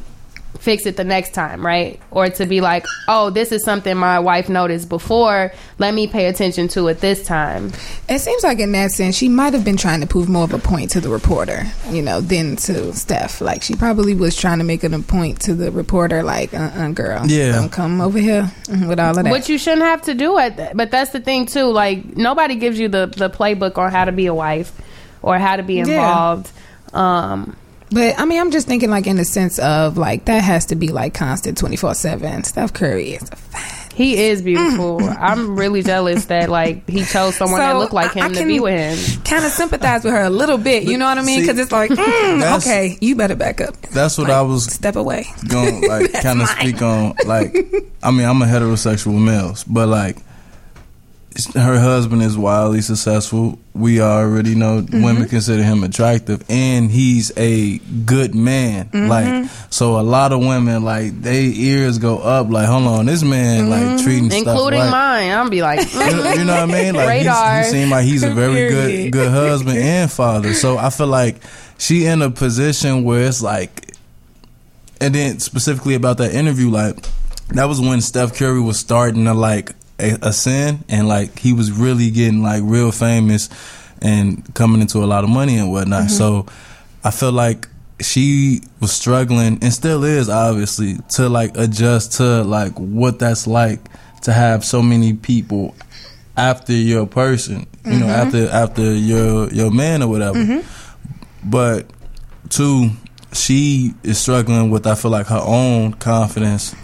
fix 0.59 0.87
it 0.87 0.97
the 0.97 1.05
next 1.05 1.35
time 1.35 1.65
right 1.65 2.01
or 2.11 2.29
to 2.29 2.47
be 2.47 2.61
like 2.61 2.85
oh 3.09 3.31
this 3.31 3.53
is 3.53 3.63
something 3.65 3.97
my 3.97 4.19
wife 4.19 4.49
noticed 4.49 4.89
before 4.89 5.53
let 5.79 5.93
me 5.95 6.07
pay 6.07 6.27
attention 6.27 6.69
to 6.69 6.89
it 6.89 7.01
this 7.01 7.25
time 7.27 7.71
It 8.09 8.21
seems 8.21 8.43
like 8.45 8.61
in 8.61 8.73
that 8.73 8.93
sense, 8.93 9.17
she 9.17 9.29
might 9.29 9.53
have 9.53 9.65
been 9.65 9.77
trying 9.77 10.01
to 10.01 10.07
prove 10.07 10.29
more 10.29 10.45
of 10.45 10.55
a 10.55 10.59
point 10.59 10.91
to 10.93 11.01
the 11.01 11.09
reporter, 11.09 11.65
you 11.91 12.03
know, 12.03 12.21
than 12.21 12.55
to 12.57 12.93
Steph. 12.93 13.41
Like 13.41 13.63
she 13.63 13.75
probably 13.75 14.15
was 14.15 14.37
trying 14.37 14.59
to 14.59 14.65
make 14.65 14.85
it 14.85 14.93
a 14.95 15.01
point 15.01 15.41
to 15.43 15.55
the 15.55 15.73
reporter, 15.73 16.23
like, 16.23 16.55
uh, 16.55 16.71
uh 16.75 16.91
girl, 16.93 17.27
Yeah. 17.27 17.53
don't 17.53 17.73
come 17.73 18.01
over 18.01 18.19
here 18.19 18.51
with 18.69 19.01
all 19.01 19.19
of 19.19 19.25
that. 19.25 19.33
Which 19.33 19.49
you 19.49 19.59
shouldn't 19.59 19.83
have 19.83 20.03
to 20.03 20.15
do 20.15 20.39
it. 20.39 20.57
But 20.75 20.91
that's 20.93 21.11
the 21.11 21.21
thing 21.21 21.47
too. 21.47 21.65
Like 21.65 22.17
nobody 22.17 22.55
gives 22.55 22.79
you 22.79 22.89
the 22.89 23.07
the 23.07 23.29
playbook 23.29 23.77
on 23.77 23.91
how 23.91 24.05
to 24.05 24.13
be 24.13 24.27
a 24.27 24.35
wife 24.35 24.73
or 25.21 25.37
how 25.39 25.57
to 25.57 25.63
be 25.65 25.81
involved. 25.81 26.51
Um, 26.95 27.57
but 27.91 28.19
I 28.19 28.25
mean, 28.25 28.41
I'm 28.41 28.51
just 28.51 28.67
thinking, 28.67 28.91
like, 28.91 29.07
in 29.07 29.17
the 29.17 29.25
sense 29.25 29.59
of 29.59 29.97
like 29.97 30.25
that 30.27 30.43
has 30.43 30.67
to 30.67 30.77
be 30.77 30.89
like 30.89 31.15
constant, 31.15 31.59
twenty 31.59 31.77
four 31.77 31.95
seven. 31.95 32.45
Steph 32.45 32.73
Curry 32.73 33.11
is. 33.15 33.23
A 33.23 33.37
fan. 33.37 33.91
he 33.95 34.27
is 34.27 34.43
beautiful. 34.43 35.01
I'm 35.03 35.57
really 35.59 35.83
jealous 35.83 36.27
that 36.27 36.49
like 36.51 36.89
he 36.89 37.05
chose 37.05 37.35
someone 37.39 37.61
that 37.61 37.77
looked 37.77 37.93
like 37.95 38.17
I- 38.17 38.21
I 38.21 38.27
him 38.27 38.33
to 38.33 38.39
can- 38.41 38.49
be 38.49 38.61
with 38.61 38.75
him. 38.99 39.23
Kind 39.25 39.45
of 39.45 39.51
sympathize 39.53 40.05
with 40.05 40.13
her 40.13 40.23
a 40.25 40.31
little 40.31 40.59
bit, 40.59 40.83
you 40.85 40.99
know 40.99 41.07
what 41.07 41.19
I 41.19 41.23
mean? 41.23 41.41
Because 41.41 41.59
it's 41.59 41.73
like, 41.73 41.91
mm, 41.91 42.57
okay, 42.59 42.99
you 43.01 43.17
better 43.17 43.35
back 43.37 43.61
up. 43.61 43.81
That's 43.93 44.19
what 44.19 44.29
Like, 44.29 44.37
I 44.37 44.43
was 44.43 44.65
Step 44.73 44.97
away. 44.97 45.27
going 45.49 45.87
like 45.89 46.13
kind 46.23 46.43
of 46.43 46.49
speak 46.49 46.83
on. 46.83 47.15
Like, 47.27 47.55
I 48.03 48.11
mean, 48.11 48.27
I'm 48.27 48.43
a 48.43 48.47
heterosexual 48.47 49.19
male, 49.25 49.55
but 49.67 49.89
like, 49.89 50.17
her 51.55 51.79
husband 51.79 52.23
is 52.23 52.37
wildly 52.37 52.81
successful. 52.81 53.59
We 53.75 54.01
already 54.01 54.55
know 54.55 54.81
Mm-hmm. 54.83 55.03
women 55.03 55.29
consider 55.29 55.63
him 55.63 55.85
attractive, 55.85 56.43
and 56.49 56.91
he's 56.91 57.31
a 57.37 57.79
good 57.79 58.35
man. 58.35 58.87
Mm-hmm. 58.87 59.09
Like, 59.09 59.51
so 59.71 60.01
a 60.01 60.03
lot 60.03 60.33
of 60.33 60.41
women 60.41 60.83
like 60.85 61.21
they 61.23 61.45
ears 61.55 61.99
go 61.99 62.19
up. 62.19 62.49
Like, 62.51 62.67
hold 62.69 62.85
on, 62.87 63.07
this 63.07 63.23
man 63.23 63.67
Mm-hmm. 63.67 63.71
like 63.97 64.03
treating 64.05 64.31
stuff 64.31 64.47
Including 64.57 64.81
right. 64.81 64.91
mine. 64.91 65.31
I'm 65.33 65.51
be 65.51 65.63
like, 65.63 65.93
You 65.93 65.99
know, 66.01 66.33
you 66.33 66.45
know 66.45 66.55
what 66.55 66.63
I 66.63 66.67
mean? 66.67 66.95
Like 66.95 67.23
he 67.67 67.71
seemed 67.71 67.91
like 67.91 68.05
he's 68.05 68.23
a 68.23 68.31
very 68.31 68.69
good 68.69 69.13
good 69.13 69.31
husband 69.31 69.79
and 69.79 70.11
father. 70.11 70.55
So 70.55 70.79
I 70.79 70.91
feel 70.91 71.07
like 71.09 71.37
she 71.79 72.07
in 72.07 72.23
a 72.23 72.31
position 72.31 73.05
where 73.05 73.23
it's 73.29 73.43
like, 73.43 73.93
and 75.01 75.15
then 75.15 75.39
specifically 75.41 75.95
about 75.95 76.19
that 76.19 76.33
interview, 76.33 76.71
like 76.71 76.97
that 77.49 77.67
was 77.67 77.81
when 77.81 78.01
Steph 78.01 78.35
Curry 78.37 78.61
was 78.61 78.79
starting 78.79 79.25
to 79.27 79.35
like 79.35 79.73
ascend, 79.99 80.85
and 80.89 81.09
like 81.09 81.39
he 81.39 81.53
was 81.53 81.73
really 81.73 82.11
getting 82.11 82.43
like 82.43 82.63
real 82.65 82.93
famous 82.93 83.49
and 84.03 84.55
coming 84.55 84.81
into 84.81 84.99
a 84.99 85.07
lot 85.07 85.25
of 85.25 85.31
money 85.31 85.57
and 85.57 85.71
whatnot. 85.71 86.05
Mm-hmm. 86.05 86.11
So 86.11 86.47
I 87.03 87.11
feel 87.11 87.33
like 87.33 87.69
she 88.01 88.61
was 88.81 88.93
struggling 88.93 89.59
and 89.63 89.73
still 89.73 90.05
is 90.05 90.29
obviously 90.29 90.99
to 91.11 91.29
like 91.29 91.57
adjust 91.57 92.13
to 92.13 92.43
like 92.45 92.73
what 92.75 93.19
that's 93.19 93.47
like 93.47 93.81
to 94.23 94.33
have 94.33 94.65
so 94.65 94.83
many 94.83 95.15
people 95.15 95.75
after 96.37 96.73
your 96.73 97.07
person, 97.07 97.67
you 97.85 97.93
know, 97.93 98.07
mm-hmm. 98.07 98.11
after 98.11 98.49
after 98.49 98.93
your 98.93 99.49
your 99.51 99.71
man 99.71 100.03
or 100.03 100.09
whatever. 100.09 100.39
Mm-hmm. 100.39 101.51
But 101.51 101.87
two, 102.51 102.91
she 103.33 103.95
is 104.03 104.19
struggling 104.19 104.71
with 104.71 104.87
I 104.87 104.95
feel 104.95 105.11
like 105.11 105.27
her 105.29 105.43
own 105.43 105.95
confidence 105.95 106.75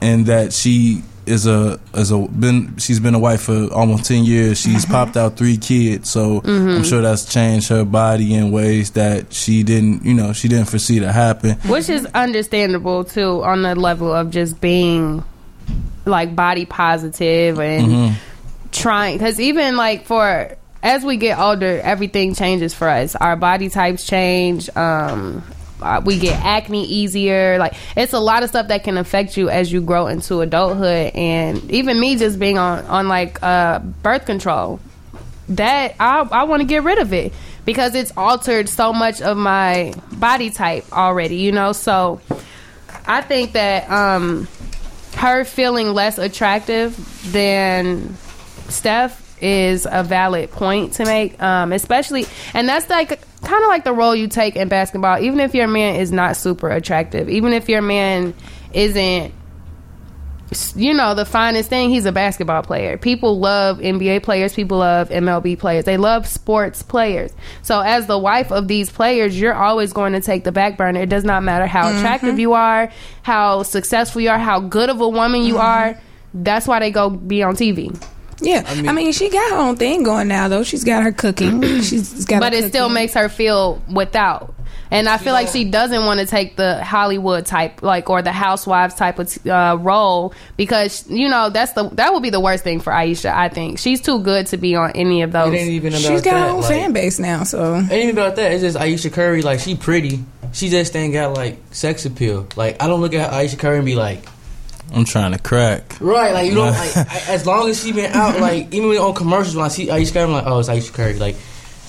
and 0.00 0.26
that 0.26 0.52
she 0.52 1.02
is 1.26 1.46
a 1.46 1.78
is 1.94 2.10
a 2.10 2.18
been 2.18 2.76
she's 2.78 2.98
been 3.00 3.14
a 3.14 3.18
wife 3.18 3.42
for 3.42 3.68
almost 3.72 4.04
ten 4.06 4.24
years. 4.24 4.58
She's 4.60 4.84
popped 4.84 5.16
out 5.16 5.36
three 5.36 5.56
kids, 5.56 6.10
so 6.10 6.40
I'm 6.44 6.82
sure 6.84 7.00
that's 7.02 7.24
changed 7.32 7.68
her 7.68 7.84
body 7.84 8.34
in 8.34 8.50
ways 8.50 8.90
that 8.92 9.32
she 9.32 9.62
didn't 9.62 10.04
you 10.04 10.14
know 10.14 10.32
she 10.32 10.48
didn't 10.48 10.68
foresee 10.68 11.00
to 11.00 11.12
happen. 11.12 11.56
which 11.68 11.88
is 11.88 12.06
understandable 12.14 13.04
too 13.04 13.42
on 13.44 13.62
the 13.62 13.74
level 13.74 14.12
of 14.12 14.30
just 14.30 14.60
being 14.60 15.24
like 16.04 16.34
body 16.34 16.64
positive 16.66 17.60
and 17.60 17.86
Mm-hmm. 17.86 18.14
trying 18.72 19.18
because 19.18 19.38
even 19.38 19.76
like 19.76 20.04
for 20.06 20.56
as 20.82 21.04
we 21.04 21.16
get 21.16 21.38
older 21.38 21.78
everything 21.84 22.34
changes 22.34 22.74
for 22.74 22.88
us 22.88 23.14
our 23.14 23.36
body 23.36 23.68
types 23.68 24.04
change 24.04 24.68
um 24.76 25.44
we 26.04 26.18
get 26.18 26.38
acne 26.44 26.84
easier 26.84 27.58
like 27.58 27.74
it's 27.96 28.12
a 28.12 28.18
lot 28.20 28.42
of 28.42 28.48
stuff 28.48 28.68
that 28.68 28.84
can 28.84 28.96
affect 28.96 29.36
you 29.36 29.48
as 29.48 29.72
you 29.72 29.80
grow 29.80 30.06
into 30.06 30.40
adulthood 30.40 31.12
and 31.14 31.70
even 31.70 31.98
me 31.98 32.16
just 32.16 32.38
being 32.38 32.58
on 32.58 32.84
on 32.86 33.08
like 33.08 33.42
uh 33.42 33.78
birth 33.78 34.26
control 34.26 34.80
that 35.48 35.94
I, 35.98 36.20
I 36.20 36.44
want 36.44 36.60
to 36.60 36.66
get 36.66 36.82
rid 36.82 36.98
of 36.98 37.12
it 37.12 37.32
because 37.64 37.94
it's 37.94 38.12
altered 38.16 38.68
so 38.68 38.92
much 38.92 39.22
of 39.22 39.36
my 39.36 39.94
body 40.12 40.50
type 40.50 40.84
already, 40.92 41.36
you 41.36 41.52
know. 41.52 41.72
So 41.72 42.20
I 43.06 43.22
think 43.22 43.52
that 43.52 43.90
um, 43.90 44.48
her 45.16 45.44
feeling 45.44 45.92
less 45.92 46.18
attractive 46.18 46.96
than 47.32 48.16
Steph 48.68 49.20
is 49.42 49.86
a 49.90 50.02
valid 50.02 50.50
point 50.50 50.94
to 50.94 51.04
make, 51.04 51.40
um, 51.42 51.72
especially, 51.72 52.26
and 52.54 52.68
that's 52.68 52.88
like 52.88 53.20
kind 53.52 53.64
of 53.64 53.68
like 53.68 53.84
the 53.84 53.92
role 53.92 54.16
you 54.16 54.28
take 54.28 54.56
in 54.56 54.68
basketball. 54.68 55.18
Even 55.18 55.38
if 55.38 55.54
your 55.54 55.68
man 55.68 55.96
is 55.96 56.10
not 56.10 56.36
super 56.36 56.70
attractive, 56.70 57.28
even 57.28 57.52
if 57.52 57.68
your 57.68 57.82
man 57.82 58.32
isn't 58.72 59.34
you 60.76 60.92
know 60.92 61.14
the 61.14 61.24
finest 61.24 61.70
thing 61.70 61.88
he's 61.88 62.04
a 62.04 62.12
basketball 62.12 62.62
player. 62.62 62.98
People 62.98 63.38
love 63.40 63.78
nba 63.78 64.22
players 64.22 64.54
people 64.54 64.78
love 64.78 65.08
mlb 65.08 65.58
players. 65.58 65.84
They 65.84 65.96
love 65.96 66.26
sports 66.26 66.82
players. 66.82 67.32
So 67.62 67.80
as 67.80 68.06
the 68.06 68.18
wife 68.18 68.50
of 68.52 68.68
these 68.68 68.90
players 68.90 69.38
you're 69.38 69.54
always 69.54 69.92
going 69.92 70.12
to 70.14 70.20
take 70.20 70.44
the 70.44 70.52
back 70.52 70.76
burner. 70.76 71.00
It 71.00 71.08
does 71.08 71.24
not 71.24 71.42
matter 71.42 71.66
how 71.66 71.88
mm-hmm. 71.88 71.98
attractive 71.98 72.38
you 72.38 72.52
are 72.54 72.90
how 73.22 73.62
successful 73.62 74.20
you 74.20 74.30
are 74.30 74.38
how 74.38 74.60
good 74.60 74.88
of 74.88 75.00
a 75.00 75.08
woman 75.08 75.42
you 75.42 75.54
mm-hmm. 75.54 75.94
are 75.94 76.00
that's 76.34 76.66
why 76.66 76.80
they 76.80 76.90
go 76.90 77.10
be 77.10 77.42
on 77.42 77.54
tv 77.54 77.94
Yeah, 78.42 78.62
I 78.66 78.92
mean, 78.92 79.12
she 79.12 79.28
got 79.30 79.50
her 79.52 79.56
own 79.58 79.76
thing 79.76 80.02
going 80.02 80.28
now 80.28 80.48
though. 80.48 80.62
She's 80.64 80.84
got 80.84 81.02
her 81.02 81.12
cooking. 81.12 81.62
She's 81.82 82.24
got. 82.24 82.40
but 82.40 82.52
her 82.52 82.58
it 82.60 82.68
still 82.68 82.88
makes 82.88 83.14
her 83.14 83.28
feel 83.28 83.80
without. 83.92 84.54
And 84.90 85.08
I 85.08 85.16
feel 85.16 85.32
like 85.32 85.48
she 85.48 85.64
doesn't 85.64 86.04
want 86.04 86.20
to 86.20 86.26
take 86.26 86.56
the 86.56 86.84
Hollywood 86.84 87.46
type, 87.46 87.82
like, 87.82 88.10
or 88.10 88.20
the 88.20 88.30
housewives 88.30 88.94
type 88.94 89.18
of 89.18 89.46
uh, 89.46 89.78
role 89.80 90.34
because 90.58 91.08
you 91.08 91.30
know 91.30 91.48
that's 91.48 91.72
the 91.72 91.88
that 91.94 92.12
would 92.12 92.22
be 92.22 92.28
the 92.28 92.40
worst 92.40 92.62
thing 92.62 92.78
for 92.78 92.92
Ayesha. 92.92 93.34
I 93.34 93.48
think 93.48 93.78
she's 93.78 94.02
too 94.02 94.18
good 94.20 94.48
to 94.48 94.58
be 94.58 94.74
on 94.76 94.90
any 94.90 95.22
of 95.22 95.30
It 95.30 95.32
those. 95.32 95.54
ain't 95.54 95.70
even 95.70 95.94
about 95.94 96.02
She's 96.02 96.20
got 96.20 96.32
that. 96.32 96.40
her 96.40 96.48
own 96.50 96.60
like, 96.60 96.68
fan 96.70 96.92
base 96.92 97.18
now, 97.18 97.44
so 97.44 97.76
Ain't 97.76 97.90
even 97.90 98.10
about 98.18 98.36
that. 98.36 98.52
It's 98.52 98.60
just 98.62 98.76
Ayesha 98.76 99.08
Curry. 99.08 99.40
Like 99.40 99.60
she 99.60 99.76
pretty. 99.76 100.22
She 100.52 100.68
just 100.68 100.94
ain't 100.94 101.14
got 101.14 101.34
like 101.34 101.56
sex 101.70 102.04
appeal. 102.04 102.46
Like 102.56 102.82
I 102.82 102.86
don't 102.86 103.00
look 103.00 103.14
at 103.14 103.32
Ayesha 103.32 103.56
Curry 103.56 103.76
and 103.78 103.86
be 103.86 103.94
like, 103.94 104.22
I'm 104.92 105.04
trying 105.04 105.32
to 105.32 105.38
crack. 105.38 105.96
right. 106.00 106.32
Like 106.32 106.48
you 106.48 106.54
know, 106.54 106.62
like 106.70 106.96
I, 106.96 107.22
as 107.28 107.46
long 107.46 107.68
as 107.68 107.82
she 107.82 107.92
been 107.92 108.12
out, 108.12 108.40
like 108.40 108.72
even 108.74 108.90
on 108.90 109.14
commercials 109.14 109.56
when 109.56 109.64
I 109.64 109.68
see 109.68 109.90
Ayesha 109.90 110.12
Curry, 110.12 110.24
I'm 110.24 110.32
like, 110.32 110.46
oh, 110.46 110.58
it's 110.58 110.68
Ayesha 110.68 110.92
Curry. 110.92 111.18
Like 111.18 111.36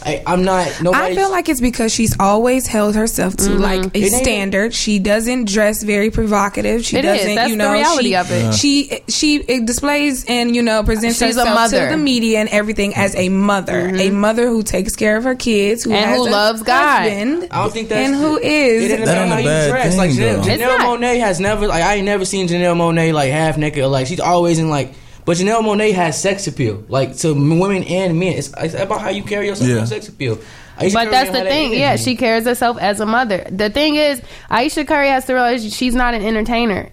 I, 0.06 0.22
I'm 0.28 0.44
not. 0.44 0.68
I 0.94 1.16
feel 1.16 1.30
like 1.32 1.50
it's 1.50 1.62
because 1.62 1.94
she's 1.94 2.16
always 2.20 2.68
held 2.68 2.96
herself 2.96 3.38
to 3.38 3.50
like 3.52 3.86
a 3.96 4.00
It 4.00 4.12
standard. 4.12 4.74
She 4.74 5.00
doesn't 5.00 5.48
dress 5.48 5.82
very 5.84 6.12
provocative. 6.12 6.84
She 6.86 6.98
It 6.98 7.06
is. 7.06 7.18
doesn't, 7.20 7.36
That's 7.36 7.50
you 7.52 7.58
the 7.58 7.72
reality 7.72 8.10
she, 8.10 8.16
of 8.16 8.32
it. 8.32 8.44
Yeah. 8.44 8.52
She 8.52 9.00
she 9.08 9.36
it 9.38 9.66
displays 9.66 10.26
and 10.28 10.56
you 10.56 10.62
know 10.62 10.84
presents 10.84 11.18
She's 11.20 11.38
a 11.38 11.42
herself 11.42 11.56
mother. 11.56 11.90
to 11.90 11.96
the 11.96 12.02
media 12.02 12.40
and 12.40 12.50
everything 12.50 12.94
as 12.96 13.16
a 13.16 13.30
mother, 13.30 13.88
a 13.96 14.10
mother 14.10 14.48
who 14.48 14.64
takes 14.64 14.96
care 14.96 15.16
of 15.18 15.24
her 15.24 15.36
kids, 15.36 15.84
who 15.84 15.90
Mm-hmm. 15.92 15.98
And 15.98 16.10
has 16.10 16.18
who 16.20 16.28
a 16.28 16.32
loves 16.32 16.64
God. 16.64 17.04
husband, 17.04 17.48
I 17.52 17.62
don't 17.62 17.72
think 17.72 17.90
that's 17.90 18.08
and 18.10 18.16
who 18.16 18.38
It 18.38 18.44
is 18.44 18.92
ain't 18.92 19.06
That 19.06 19.18
about 19.18 19.28
how 19.30 19.38
you 19.38 19.44
dress. 19.72 19.90
thing, 19.90 19.98
like 19.98 20.12
Janelle, 20.12 20.44
though. 20.44 20.50
Janelle. 20.66 20.78
Monáe 20.98 21.20
has 21.20 21.40
never 21.40 21.68
like 21.68 21.84
I 21.84 21.96
ain't 21.96 22.06
never 22.06 22.26
seen 22.26 22.48
Janelle 22.48 22.76
Monáe 22.76 23.14
like 23.14 23.32
half 23.32 23.58
naked 23.58 23.86
like 23.86 24.08
she's 24.08 24.20
always 24.20 24.60
in 24.60 24.70
like. 24.70 24.92
But 25.26 25.38
Janelle 25.38 25.62
Monáe 25.62 25.94
has 25.94 26.22
sex 26.22 26.48
appeal, 26.48 26.84
like 26.90 27.16
to 27.18 27.34
women 27.34 27.84
and 27.84 28.20
men. 28.20 28.34
It's, 28.34 28.54
it's 28.58 28.74
about 28.74 29.00
how 29.02 29.10
you 29.10 29.24
carry 29.24 29.48
yourself 29.48 29.70
Yeah. 29.70 29.80
with 29.80 29.90
sex 29.90 30.08
appeal. 30.10 30.38
Ayesha 30.76 30.94
But 30.96 31.02
Curry 31.04 31.12
that's 31.12 31.30
the 31.30 31.38
have 31.38 31.46
that 31.46 31.52
thing. 31.52 31.74
Yeah, 31.74 31.96
she 31.98 32.16
carries 32.16 32.46
herself 32.46 32.78
as 32.80 33.00
a 33.00 33.06
mother. 33.06 33.46
The 33.50 33.70
thing 33.70 33.96
is, 33.96 34.20
Ayesha 34.50 34.84
Curry 34.86 35.08
has 35.10 35.24
to 35.26 35.34
realize 35.36 35.72
she's 35.72 35.94
not 35.94 36.16
an 36.16 36.24
entertainer. 36.26 36.90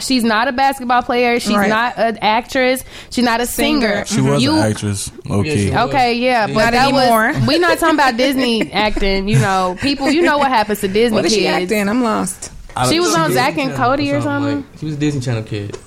She's 0.00 0.24
not 0.24 0.48
a 0.48 0.52
basketball 0.52 1.02
player. 1.02 1.38
She's 1.38 1.54
Right. 1.56 1.68
not 1.68 1.96
an 1.96 2.18
actress. 2.22 2.84
She's 3.10 3.24
not 3.24 3.40
a 3.40 3.46
singer. 3.46 4.04
Singer. 4.04 4.06
She 4.06 4.20
was 4.20 4.42
You- 4.42 4.56
an 4.56 4.72
actress. 4.72 5.12
Okay. 5.30 5.56
she 5.66 5.70
was. 5.70 5.78
Okay, 5.88 6.14
yeah, 6.14 6.48
but 6.48 6.54
Not 6.54 6.72
that 6.72 6.88
anymore. 6.92 7.28
was. 7.32 7.46
We 7.46 7.58
not 7.60 7.78
talking 7.78 7.94
about 7.94 8.16
Disney 8.16 8.70
acting. 8.72 9.28
You 9.28 9.38
know, 9.38 9.76
people. 9.80 10.10
You 10.10 10.22
know 10.22 10.38
what 10.38 10.48
happens 10.48 10.80
to 10.80 10.88
Disney 10.88 11.14
what 11.16 11.24
is 11.24 11.32
she 11.32 11.42
kids. 11.42 11.70
acting? 11.70 11.88
I'm 11.88 12.02
lost. 12.02 12.50
She 12.88 12.98
was 12.98 13.14
on 13.14 13.28
Disney 13.28 13.34
Zack 13.34 13.58
and 13.58 13.70
Channel 13.72 13.76
Cody 13.76 14.12
or 14.12 14.20
something. 14.22 14.56
like- 14.56 14.64
she 14.80 14.86
was 14.86 14.94
a 14.96 14.98
Disney 14.98 15.20
Channel 15.20 15.42
kid. 15.44 15.78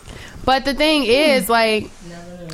But 0.46 0.66
the 0.66 0.74
thing 0.74 1.04
is, 1.06 1.50
like, 1.50 1.90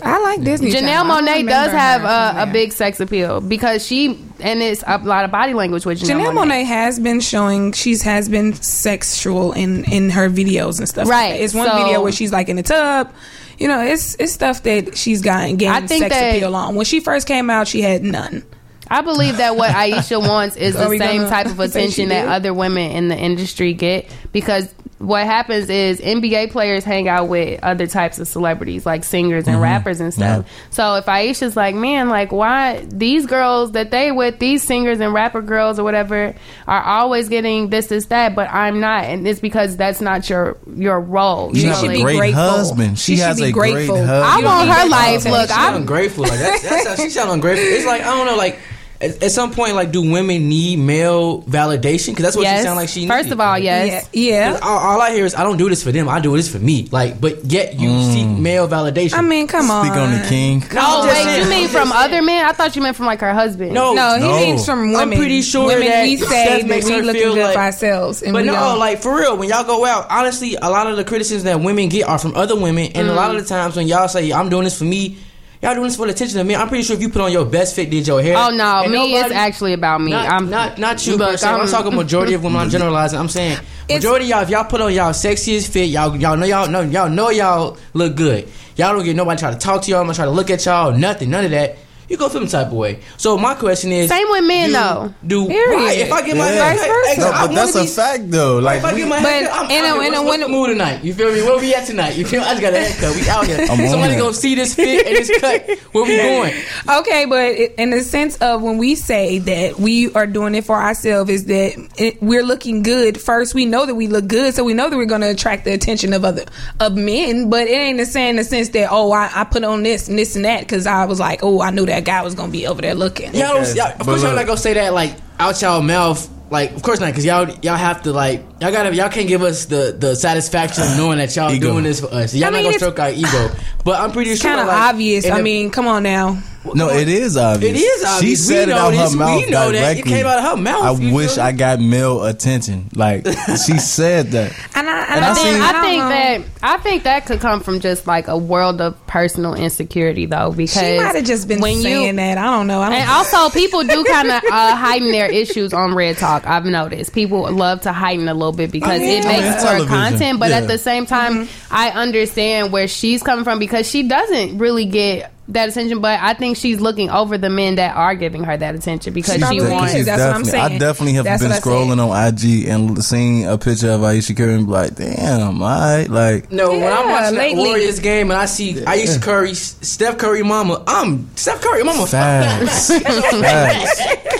I 0.04 0.22
like 0.22 0.44
Disney. 0.44 0.72
Janelle 0.72 0.82
Channel. 1.08 1.28
Monáe 1.28 1.48
does 1.48 1.72
have 1.72 2.04
a, 2.04 2.44
a 2.50 2.54
big 2.54 2.72
sex 2.72 3.00
appeal 3.00 3.42
because 3.42 3.86
she 3.86 4.24
and 4.40 4.62
it's 4.62 4.84
a 4.88 4.98
lot 5.00 5.26
of 5.26 5.32
body 5.32 5.54
language 5.54 5.86
with 5.86 6.00
Janelle, 6.02 6.32
Janelle 6.32 6.46
Monáe 6.46 6.66
has 6.66 7.00
been 7.00 7.20
showing 7.20 7.74
she's 7.74 8.02
has 8.04 8.30
been 8.30 8.54
sexual 8.54 9.52
in 9.54 9.84
in 9.86 10.10
her 10.12 10.30
videos 10.30 10.80
and 10.80 10.88
stuff. 10.88 11.08
Right, 11.08 11.34
that. 11.34 11.42
it's 11.44 11.54
one 11.54 11.68
so- 11.70 11.78
video 11.84 12.02
where 12.02 12.12
she's 12.12 12.32
like 12.32 12.50
in 12.50 12.56
the 12.56 12.64
tub. 12.64 13.12
You 13.58 13.68
know, 13.68 13.82
it's 13.82 14.16
it's 14.16 14.32
stuff 14.32 14.64
that 14.64 14.96
she's 14.98 15.22
gotten 15.22 15.52
I 15.52 15.56
gained 15.56 15.90
think 15.90 16.04
sex 16.04 16.16
that- 16.16 16.36
appeal 16.36 16.56
on. 16.56 16.76
When 16.76 16.86
she 16.86 17.00
first 17.02 17.28
came 17.28 17.50
out, 17.50 17.68
she 17.68 17.82
had 17.82 18.04
none. 18.04 18.44
I 18.88 19.02
believe 19.02 19.38
that 19.38 19.56
what 19.56 19.70
Ayesha 19.76 20.20
wants 20.20 20.56
is 20.56 20.76
the 20.76 20.88
same 20.98 21.28
type 21.28 21.48
of 21.48 21.60
attention 21.60 22.10
that 22.10 22.28
other 22.28 22.54
women 22.54 22.92
in 22.92 23.08
the 23.10 23.18
industry 23.18 23.74
get 23.74 24.10
because 24.32 24.74
what 25.00 25.26
happens 25.26 25.70
is 25.70 26.02
NBA 26.02 26.52
players 26.52 26.84
hang 26.84 27.08
out 27.08 27.30
with 27.30 27.62
other 27.64 27.88
types 27.88 28.20
of 28.20 28.28
celebrities 28.28 28.86
like 28.86 29.06
singers 29.06 29.48
and 29.48 29.56
mm-hmm. 29.56 29.64
rappers 29.64 30.02
and 30.02 30.14
stuff. 30.14 30.46
So 30.72 30.96
if 30.96 31.08
Ayesha's 31.08 31.56
like, 31.56 31.74
man, 31.74 32.10
like 32.10 32.34
why 32.34 32.86
these 32.86 33.26
girls 33.26 33.72
that 33.72 33.92
they 33.92 34.12
with 34.12 34.40
these 34.40 34.62
singers 34.62 35.00
and 35.00 35.14
rapper 35.14 35.42
girls 35.42 35.80
or 35.80 35.86
whatever 35.86 36.36
are 36.68 36.84
always 36.84 37.30
getting 37.30 37.70
this, 37.70 37.88
this, 37.88 38.08
that, 38.08 38.36
but 38.36 38.50
I'm 38.52 38.82
not, 38.82 39.06
and 39.06 39.26
it's 39.26 39.40
because 39.40 39.78
that's 39.78 40.02
not 40.02 40.30
your 40.30 40.58
your 40.76 41.00
role. 41.00 41.56
You 41.56 41.62
She 41.62 41.68
have 41.68 41.78
should 41.78 41.90
a 41.92 41.94
be 41.94 42.02
great 42.02 42.18
grateful. 42.18 42.42
husband. 42.44 43.00
She, 43.00 43.14
She 43.14 43.18
should 43.18 43.26
has 43.26 43.40
be 43.40 43.46
a 43.46 43.52
great 43.54 43.74
grateful. 43.74 43.98
husband. 43.98 44.12
I 44.12 44.36
You 44.38 44.44
don't 44.44 44.68
want 44.68 44.70
her 44.70 44.90
life. 44.90 45.26
Look, 45.26 45.50
She 45.50 45.56
I'm 45.56 45.76
ungrateful. 45.76 46.24
Like 46.26 46.40
that's, 46.40 46.62
that's 46.64 46.88
how 46.88 46.96
she 46.96 47.10
sound 47.10 47.32
ungrateful. 47.32 47.66
It's 47.66 47.86
like 47.86 48.02
I 48.02 48.16
don't 48.18 48.26
know. 48.26 48.36
Like 48.36 48.60
at, 49.02 49.24
at 49.24 49.32
some 49.32 49.52
point, 49.52 49.76
like 49.76 49.92
do 49.92 50.02
women 50.12 50.50
need 50.50 50.78
male 50.80 51.42
validation? 51.44 52.08
Because 52.08 52.24
that's 52.24 52.36
what 52.36 52.44
yes. 52.44 52.60
she 52.60 52.64
sound 52.66 52.76
like 52.78 52.90
she. 52.90 53.08
First 53.08 53.26
need. 53.26 53.34
of 53.34 53.40
all, 53.40 53.58
yes. 53.58 54.10
Yeah, 54.12 54.22
yeah. 54.30 54.52
'Cause 54.54 54.62
All, 54.62 54.78
all 54.78 55.02
I 55.02 55.12
hear 55.12 55.26
is 55.26 55.36
I 55.36 55.44
don't 55.44 55.58
do 55.58 55.70
this 55.70 55.82
for 55.84 55.92
them. 55.92 56.10
I 56.10 56.20
do 56.20 56.36
this 56.36 56.50
for 56.52 56.60
me. 56.60 56.88
Like, 56.92 57.20
but 57.22 57.46
yet 57.46 57.80
you 57.80 57.90
Mm. 57.90 58.14
seek 58.14 58.28
male 58.28 58.68
validation. 58.68 59.14
I 59.14 59.22
mean, 59.22 59.48
come 59.48 59.72
on. 59.72 59.86
Speak 59.86 59.98
on 59.98 60.12
the 60.12 60.28
king. 60.28 60.64
Oh 60.74 61.02
I'm 61.02 61.08
wait, 61.08 61.14
saying, 61.16 61.38
you 61.38 61.44
I'm 61.44 61.50
mean 61.50 61.62
just 61.64 61.74
from 61.74 61.90
saying. 61.90 62.04
other 62.04 62.22
men? 62.22 62.46
I 62.46 62.52
thought 62.52 62.76
you 62.76 62.82
meant 62.82 62.98
from 62.98 63.06
like 63.06 63.22
her 63.22 63.34
husband. 63.34 63.74
no, 63.74 63.94
No, 63.94 64.16
he 64.16 64.22
No. 64.22 64.36
means 64.40 64.66
from 64.66 64.92
women. 64.92 64.96
I'm 65.14 65.18
pretty 65.18 65.42
sure 65.44 65.68
women 65.68 65.88
that 65.88 66.04
we 66.04 66.18
Steph 66.18 66.30
say 66.30 66.62
that 66.62 66.68
makes 66.68 66.86
we 66.86 66.92
her 66.94 67.02
looking 67.02 67.22
feel 67.22 67.34
good 67.36 67.44
like- 67.44 67.54
for 67.54 67.60
ourselves, 67.62 68.22
and 68.22 68.34
But 68.34 68.46
no, 68.46 68.54
don't. 68.54 68.80
like 68.80 69.02
for 69.02 69.16
real, 69.16 69.38
when 69.38 69.48
y'all 69.50 69.64
go 69.64 69.86
out, 69.86 70.08
honestly, 70.10 70.56
a 70.62 70.70
lot 70.70 70.88
of 70.88 70.98
the 70.98 71.04
criticisms 71.06 71.44
that 71.46 71.62
women 71.62 71.88
get 71.90 72.04
are 72.08 72.18
from 72.20 72.36
other 72.36 72.56
women, 72.56 72.92
and 72.96 73.08
a 73.08 73.14
lot 73.14 73.32
of 73.34 73.38
Mm. 73.38 73.44
the 73.44 73.48
times 73.50 73.76
when 73.76 73.88
y'all 73.88 74.08
say 74.08 74.32
I'm 74.32 74.50
doing 74.50 74.66
this 74.66 74.78
for 74.78 74.84
me, 74.84 75.18
y'all 75.62 75.74
doing 75.74 75.88
this 75.88 75.96
for 75.96 76.06
the 76.06 76.12
attention 76.14 76.40
of 76.40 76.48
me. 76.48 76.56
I'm 76.56 76.68
pretty 76.68 76.84
sure 76.84 76.96
if 76.96 77.02
you 77.02 77.10
put 77.10 77.22
on 77.22 77.32
your 77.32 77.46
best 77.46 77.76
fit, 77.76 77.90
did 77.90 78.08
your 78.08 78.22
hair. 78.22 78.36
Oh 78.38 78.50
no, 78.50 78.88
me 78.88 79.14
it's 79.14 79.24
nobody- 79.24 79.36
actually 79.36 79.74
about 79.74 80.02
me. 80.02 80.12
Not, 80.12 80.30
I'm 80.30 80.50
not 80.50 80.78
not 80.78 81.06
you, 81.06 81.18
Look. 81.18 81.44
I'm, 81.44 81.62
I'm- 81.62 81.68
talking 81.68 81.96
majority 81.96 82.34
of 82.34 82.44
women. 82.44 82.62
I'm 82.62 82.70
generalizing. 82.76 83.20
I'm 83.20 83.30
saying 83.30 83.58
majority 83.90 84.26
of 84.26 84.30
y'all. 84.30 84.42
If 84.44 84.50
y'all 84.50 84.64
put 84.66 84.82
on 84.82 84.94
y'all 84.94 85.12
sexiest 85.12 85.70
fit, 85.70 85.90
y'all 85.90 86.16
y'all 86.16 86.38
know 86.38 86.46
y'all 86.46 86.68
know 86.70 86.82
y'all 86.82 87.10
know 87.10 87.30
y'all 87.30 87.78
look 87.94 88.16
good. 88.16 88.48
Y'all 88.76 88.94
don't 88.96 89.04
get 89.04 89.16
nobody 89.16 89.40
try 89.40 89.52
to 89.52 89.58
talk 89.58 89.82
to 89.84 89.92
y'all. 89.92 90.00
I'm 90.02 90.06
gonna 90.06 90.16
try 90.16 90.26
to 90.26 90.32
look 90.32 90.50
at 90.50 90.66
y'all. 90.66 90.92
Nothing. 90.98 91.30
None 91.32 91.46
of 91.46 91.52
that. 91.52 91.78
You 92.10 92.18
go 92.18 92.28
feel 92.28 92.42
some 92.42 92.48
type 92.50 92.68
of 92.68 92.74
way. 92.74 93.00
So 93.18 93.38
my 93.38 93.54
question 93.54 93.92
is, 93.92 94.10
Same 94.10 94.28
with 94.32 94.44
men, 94.44 94.70
do- 94.70 94.74
though. 94.74 95.14
Do 95.28 95.48
right, 95.48 95.98
if 96.00 96.12
I 96.12 96.26
get 96.26 96.36
my 96.38 96.52
Yeah. 96.52 96.74
hair, 96.74 96.76
Vice 96.78 96.88
versa. 96.88 97.20
No, 97.22 97.28
I 97.28 97.32
but 97.32 97.40
wanna 97.42 97.56
that's 97.56 97.76
a 97.76 97.86
fact 97.88 98.32
though. 98.32 98.58
Like 98.58 98.80
if 98.80 98.86
I 98.86 98.98
get 98.98 99.08
my 99.08 99.22
but 99.22 99.32
haircut, 99.32 99.56
I'm 99.60 99.72
in 99.72 99.84
a- 99.86 99.88
out 99.88 99.96
in 100.06 100.14
a- 100.14 100.18
What's, 100.18 100.18
what's 100.18 100.30
when 100.30 100.40
the 100.42 100.48
mood 100.50 100.70
tonight? 100.70 101.04
You 101.04 101.14
feel 101.14 101.32
me? 101.32 101.42
Where 101.44 101.60
we 101.60 101.74
at 101.76 101.86
tonight? 101.86 102.16
You 102.18 102.26
feel? 102.26 102.42
me? 102.42 102.48
I 102.48 102.50
just 102.52 102.62
got 102.62 102.74
a 102.74 102.80
haircut. 102.80 103.16
We 103.16 103.30
out 103.30 103.46
here. 103.46 103.58
I'm 103.70 103.88
Somebody 103.90 104.14
it. 104.16 104.18
gonna 104.18 104.34
see 104.34 104.56
this 104.56 104.74
fit 104.76 105.06
and 105.08 105.16
this 105.18 105.40
cut. 105.40 105.70
Where 105.94 106.04
we 106.04 106.18
going? 106.18 106.54
Okay, 107.00 107.26
but 107.26 107.52
in 107.80 107.92
the 107.92 108.02
sense 108.02 108.36
of 108.38 108.62
when 108.64 108.78
we 108.80 108.96
say 108.96 109.38
that 109.40 109.80
we 109.80 110.12
are 110.14 110.26
doing 110.26 110.56
it 110.56 110.66
for 110.66 110.76
ourselves, 110.76 111.30
is 111.30 111.46
that 111.46 111.74
it, 111.98 112.22
we're 112.24 112.44
looking 112.44 112.82
good 112.82 113.22
first. 113.22 113.54
We 113.54 113.66
know 113.66 113.86
that 113.86 113.96
we 113.96 114.08
look 114.08 114.28
good, 114.28 114.56
so 114.56 114.64
we 114.64 114.74
know 114.74 114.90
that 114.90 114.98
we're 114.98 115.06
going 115.06 115.22
to 115.22 115.30
attract 115.30 115.66
the 115.66 115.74
attention 115.74 116.14
of 116.14 116.26
other 116.26 116.46
of 116.80 116.96
men. 116.96 117.50
But 117.52 117.68
it 117.68 117.72
ain't 117.74 118.00
the 118.00 118.06
same 118.08 118.32
in 118.32 118.36
the 118.38 118.44
sense 118.44 118.70
that 118.70 118.88
oh, 118.92 119.12
I, 119.12 119.30
I 119.34 119.44
put 119.44 119.64
on 119.64 119.84
this 119.84 120.08
and 120.10 120.18
this 120.18 120.36
and 120.36 120.46
that 120.46 120.62
because 120.62 120.88
I 120.88 121.06
was 121.06 121.20
like, 121.20 121.42
oh, 121.44 121.62
I 121.62 121.70
knew 121.72 121.86
that 121.86 121.99
guy 122.02 122.22
was 122.22 122.36
going 122.36 122.50
to 122.50 122.52
be 122.52 122.68
over 122.68 122.82
there 122.82 122.96
looking. 122.96 123.34
Y'all 123.34 123.64
y'all, 123.76 123.92
of 123.92 123.98
but 124.00 124.06
course, 124.06 124.24
y'all 124.24 124.36
not 124.36 124.46
gonna 124.46 124.58
say 124.58 124.74
that 124.74 124.94
like 124.94 125.16
out 125.40 125.62
y'all 125.62 125.82
mouth. 125.82 126.30
Like, 126.52 126.72
of 126.72 126.82
course 126.82 127.00
not, 127.00 127.08
because 127.08 127.26
y'all 127.26 127.50
y'all 127.62 127.78
have 127.78 128.04
to 128.04 128.12
like 128.12 128.44
y'all 128.62 128.72
gotta 128.72 128.94
y'all 128.96 129.10
can't 129.10 129.28
give 129.28 129.42
us 129.44 129.66
the 129.66 129.96
the 129.98 130.16
satisfaction 130.16 130.84
of 130.84 130.98
knowing 130.98 131.18
that 131.20 131.36
y'all 131.36 131.52
Ego. 131.54 131.72
doing 131.72 131.84
this 131.84 132.00
for 132.02 132.08
us. 132.14 132.34
Y'all 132.34 132.48
I 132.48 132.52
mean, 132.52 132.64
not 132.64 132.74
gonna 132.74 132.76
it's- 132.76 132.82
stroke 132.82 133.00
our 133.00 133.12
ego, 133.12 133.56
but 133.84 134.00
I'm 134.00 134.12
pretty 134.12 134.30
sure. 134.30 134.34
It's 134.34 134.42
sure 134.42 134.52
kind 134.52 134.62
of 134.62 134.68
like, 134.68 134.94
obvious. 134.94 135.30
I 135.30 135.42
mean, 135.42 135.70
come 135.72 135.88
on 135.88 136.04
now. 136.04 136.42
No, 136.76 136.90
it 136.90 137.08
is 137.08 137.38
obvious. 137.38 137.72
It 137.72 137.82
is 137.82 138.04
obvious. 138.04 138.20
She 138.20 138.30
We 138.32 138.36
said 138.36 138.68
it 138.68 138.72
know 138.74 138.78
out 138.80 138.90
this. 138.92 139.00
her 139.00 139.10
We 139.12 139.16
mouth 139.16 139.50
know 139.50 139.72
that. 139.72 139.76
It 139.76 139.80
directly. 140.04 140.12
came 140.12 140.26
out 140.26 140.40
of 140.40 140.44
her 140.44 140.58
mouth. 140.62 140.84
I 140.84 140.92
wish 141.14 141.36
feel 141.36 141.44
me? 141.46 141.50
I 141.50 141.52
got 141.54 141.80
male 141.80 142.24
attention. 142.26 142.90
Like 142.94 143.26
she 143.66 143.78
said 143.80 144.28
that. 144.32 144.52
And 144.76 144.90
I, 144.90 145.00
and 145.04 145.10
And 145.16 145.26
I, 145.26 145.32
I 145.32 145.34
think, 145.34 145.48
seen- 145.54 145.62
I 145.62 145.70
I 145.70 145.82
think 145.82 146.00
know. 146.04 146.10
that 146.10 146.42
I 146.62 146.78
think 146.80 147.04
that 147.04 147.26
could 147.26 147.40
come 147.40 147.62
from 147.62 147.80
just 147.80 148.08
like 148.08 148.28
a 148.28 148.38
world 148.38 148.82
of 148.82 149.08
personal 149.08 149.56
insecurity, 149.56 150.26
though. 150.26 150.52
Because 150.52 150.74
she 150.74 150.98
might 150.98 151.16
have 151.16 151.24
just 151.24 151.48
been 151.48 151.62
when 151.62 151.78
saying 151.82 152.08
you, 152.08 152.14
that. 152.18 152.38
I 152.38 152.44
don't 152.44 152.68
know. 152.68 152.82
I 152.82 152.90
don't 152.90 153.00
And 153.00 153.10
also, 153.10 153.50
people 153.58 153.84
do 153.86 154.04
kind 154.12 154.28
of 154.30 154.44
uh, 154.44 154.76
heighten 154.76 155.12
their 155.12 155.32
issues 155.32 155.74
on 155.74 155.96
Red 155.96 156.18
Talk. 156.18 156.46
I've 156.46 156.66
noticed 156.66 157.14
people 157.14 157.50
love 157.54 157.82
to 157.84 157.94
heighten 157.94 158.28
a 158.28 158.34
little 158.34 158.49
bit 158.52 158.72
because 158.72 159.00
Oh, 159.00 159.04
it 159.04 159.24
yeah. 159.24 159.28
makes 159.32 159.48
It's 159.48 159.56
for 159.64 159.70
television. 159.70 159.88
content. 159.88 160.40
But 160.40 160.50
Yeah. 160.50 160.58
at 160.58 160.68
the 160.68 160.78
same 160.78 161.06
time, 161.06 161.46
mm-hmm. 161.46 161.74
I 161.76 161.90
understand 161.92 162.72
where 162.72 162.88
she's 162.88 163.22
coming 163.24 163.44
from 163.44 163.60
because 163.60 163.90
she 163.90 164.04
doesn't 164.04 164.58
really 164.58 164.86
get 164.86 165.32
that 165.50 165.68
attention. 165.70 166.00
But 166.00 166.20
I 166.22 166.36
think 166.36 166.58
she's 166.58 166.80
looking 166.80 167.10
over 167.10 167.36
the 167.38 167.50
men 167.50 167.76
that 167.76 167.96
are 167.96 168.14
giving 168.14 168.44
her 168.44 168.56
that 168.56 168.76
attention 168.76 169.14
because 169.14 169.34
She 169.34 169.40
she, 169.40 169.60
probably 169.60 169.72
wants. 169.72 169.94
That's 170.06 170.22
what 170.22 170.36
I'm 170.36 170.44
Definitely- 170.44 170.60
I 170.76 170.78
definitely 170.78 171.14
have 171.14 171.26
That's 171.26 171.42
been 171.42 171.50
what 171.50 171.58
I 171.58 171.60
said. 171.60 171.72
scrolling 171.72 172.10
on 172.12 172.28
IG 172.28 172.68
and 172.68 173.04
seeing 173.04 173.48
a 173.48 173.58
picture 173.58 173.90
of 173.92 174.04
Ayesha 174.04 174.36
Curry 174.36 174.54
and 174.54 174.68
be 174.68 174.72
like, 174.72 174.94
damn, 174.96 175.62
alright, 175.62 176.08
like 176.10 176.52
No, 176.52 176.70
when 176.72 176.84
I'm 176.84 177.08
Yeah, 177.08 177.12
watching 177.32 177.38
that. 177.38 177.56
Warriors 177.56 178.00
game 178.00 178.30
and 178.30 178.40
I 178.40 178.46
see 178.46 178.84
Ayesha 178.86 179.20
Curry, 179.20 179.56
Steph 179.56 180.18
Curry, 180.20 180.44
mama, 180.44 180.84
I'm 180.86 181.28
Steph 181.36 181.62
Curry, 181.62 181.84
mama. 181.84 182.06
facts, 182.06 182.92
facts. 183.00 184.39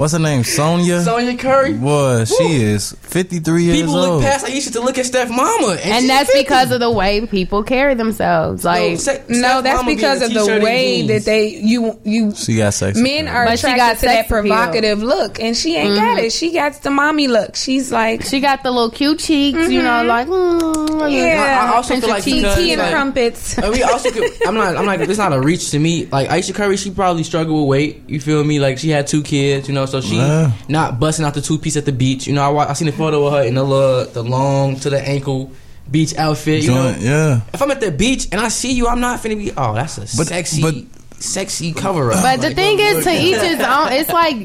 What's 0.00 0.14
her 0.14 0.18
name? 0.18 0.44
Sonya. 0.44 1.02
Sonya 1.02 1.36
Curry. 1.36 1.74
Boy, 1.74 2.24
she 2.24 2.62
is 2.62 2.92
53 3.02 3.64
years 3.64 3.76
People 3.76 3.96
old. 3.96 4.04
People 4.04 4.16
look 4.20 4.22
past 4.24 4.46
Ayesha 4.46 4.70
to 4.72 4.80
look 4.80 4.96
at 4.96 5.04
Steph 5.04 5.28
Mama, 5.28 5.72
and, 5.72 5.80
And 5.80 6.08
that's 6.08 6.30
50. 6.30 6.42
because 6.42 6.70
of 6.72 6.80
the 6.80 6.90
way 6.90 7.26
people 7.26 7.62
carry 7.62 7.92
themselves. 7.94 8.64
Like, 8.64 8.98
Se- 8.98 9.24
No, 9.28 9.60
that's 9.60 9.76
Mama 9.82 9.94
because 9.94 10.22
of 10.22 10.32
the 10.32 10.60
way 10.64 11.06
that 11.06 11.26
they 11.26 11.48
you 11.48 12.00
you 12.04 12.34
she 12.34 12.56
got 12.56 12.72
sex. 12.72 12.96
men 12.98 13.28
are 13.28 13.44
But 13.44 13.58
she 13.58 13.66
attracted 13.66 13.76
got 13.76 13.98
to 13.98 14.06
that 14.06 14.12
sex 14.14 14.30
appeal. 14.30 14.40
provocative 14.40 15.02
look, 15.02 15.38
and 15.38 15.54
she 15.54 15.76
ain't 15.76 15.94
got 15.96 16.18
it. 16.18 16.32
She 16.32 16.52
got 16.54 16.72
the 16.82 16.90
mommy 16.90 17.28
look. 17.28 17.54
She's 17.54 17.92
like 17.92 18.22
she 18.24 18.40
got 18.40 18.62
the 18.62 18.70
little 18.70 18.90
cute 18.90 19.18
cheeks, 19.18 19.68
you 19.68 19.82
know, 19.82 20.02
like, 20.04 20.28
mm, 20.28 21.12
Yeah. 21.12 21.60
I, 21.66 21.72
I 21.72 21.76
also 21.76 21.92
Pinch 21.92 22.04
feel 22.04 22.08
your 22.08 22.16
like 22.16 22.24
teeth. 22.24 22.54
tea 22.56 22.72
and 22.72 22.80
like, 22.80 22.90
crumpets. 22.90 23.58
And 23.58 23.70
we 23.70 23.82
also 23.82 24.10
could, 24.10 24.30
I'm 24.46 24.54
not 24.54 24.76
I'm 24.78 24.86
not 24.86 24.98
it's 25.02 25.18
not 25.18 25.34
a 25.34 25.40
reach 25.40 25.70
to 25.72 25.78
me. 25.78 26.06
Like 26.06 26.30
Ayesha 26.30 26.54
Curry, 26.54 26.78
she 26.78 26.90
probably 26.90 27.22
struggled 27.22 27.60
with 27.60 27.68
weight. 27.68 28.02
You 28.08 28.18
feel 28.18 28.42
me? 28.44 28.60
Like 28.60 28.78
she 28.78 28.88
had 28.88 29.06
two 29.06 29.22
kids, 29.22 29.68
you 29.68 29.74
know, 29.74 29.84
so 29.90 30.00
she 30.00 30.16
Yeah. 30.16 30.52
not 30.68 30.98
busting 31.00 31.24
out 31.24 31.34
the 31.34 31.40
two 31.42 31.58
piece 31.58 31.76
at 31.76 31.84
the 31.84 31.92
beach. 31.92 32.26
You 32.26 32.32
know, 32.32 32.56
I, 32.56 32.70
I 32.70 32.72
seen 32.74 32.88
a 32.88 32.92
photo 32.92 33.26
of 33.26 33.32
her 33.34 33.42
in 33.42 33.54
the 33.54 33.62
little, 33.64 34.04
the 34.12 34.22
long 34.22 34.76
to 34.80 34.90
the 34.90 35.00
ankle 35.00 35.50
beach 35.90 36.14
outfit. 36.16 36.62
You 36.62 36.70
know, 36.70 36.96
yeah. 36.98 37.40
if 37.52 37.60
I'm 37.60 37.70
at 37.70 37.80
the 37.80 37.90
beach 37.90 38.28
and 38.32 38.40
I 38.40 38.48
see 38.48 38.72
you, 38.72 38.86
I'm 38.86 39.00
not 39.00 39.20
finna 39.20 39.36
be. 39.36 39.52
Oh, 39.56 39.74
that's 39.74 39.98
a 39.98 40.02
But- 40.16 40.26
sexy, 40.28 40.62
but- 40.62 40.74
sexy 41.20 41.72
cover 41.72 42.12
up. 42.12 42.22
But 42.22 42.40
the 42.40 42.54
thing 42.54 42.78
is, 42.78 43.04
to 43.04 43.10
each 43.12 43.36
his 43.36 43.60
own. 43.60 43.92
It's 43.92 44.10
like 44.10 44.36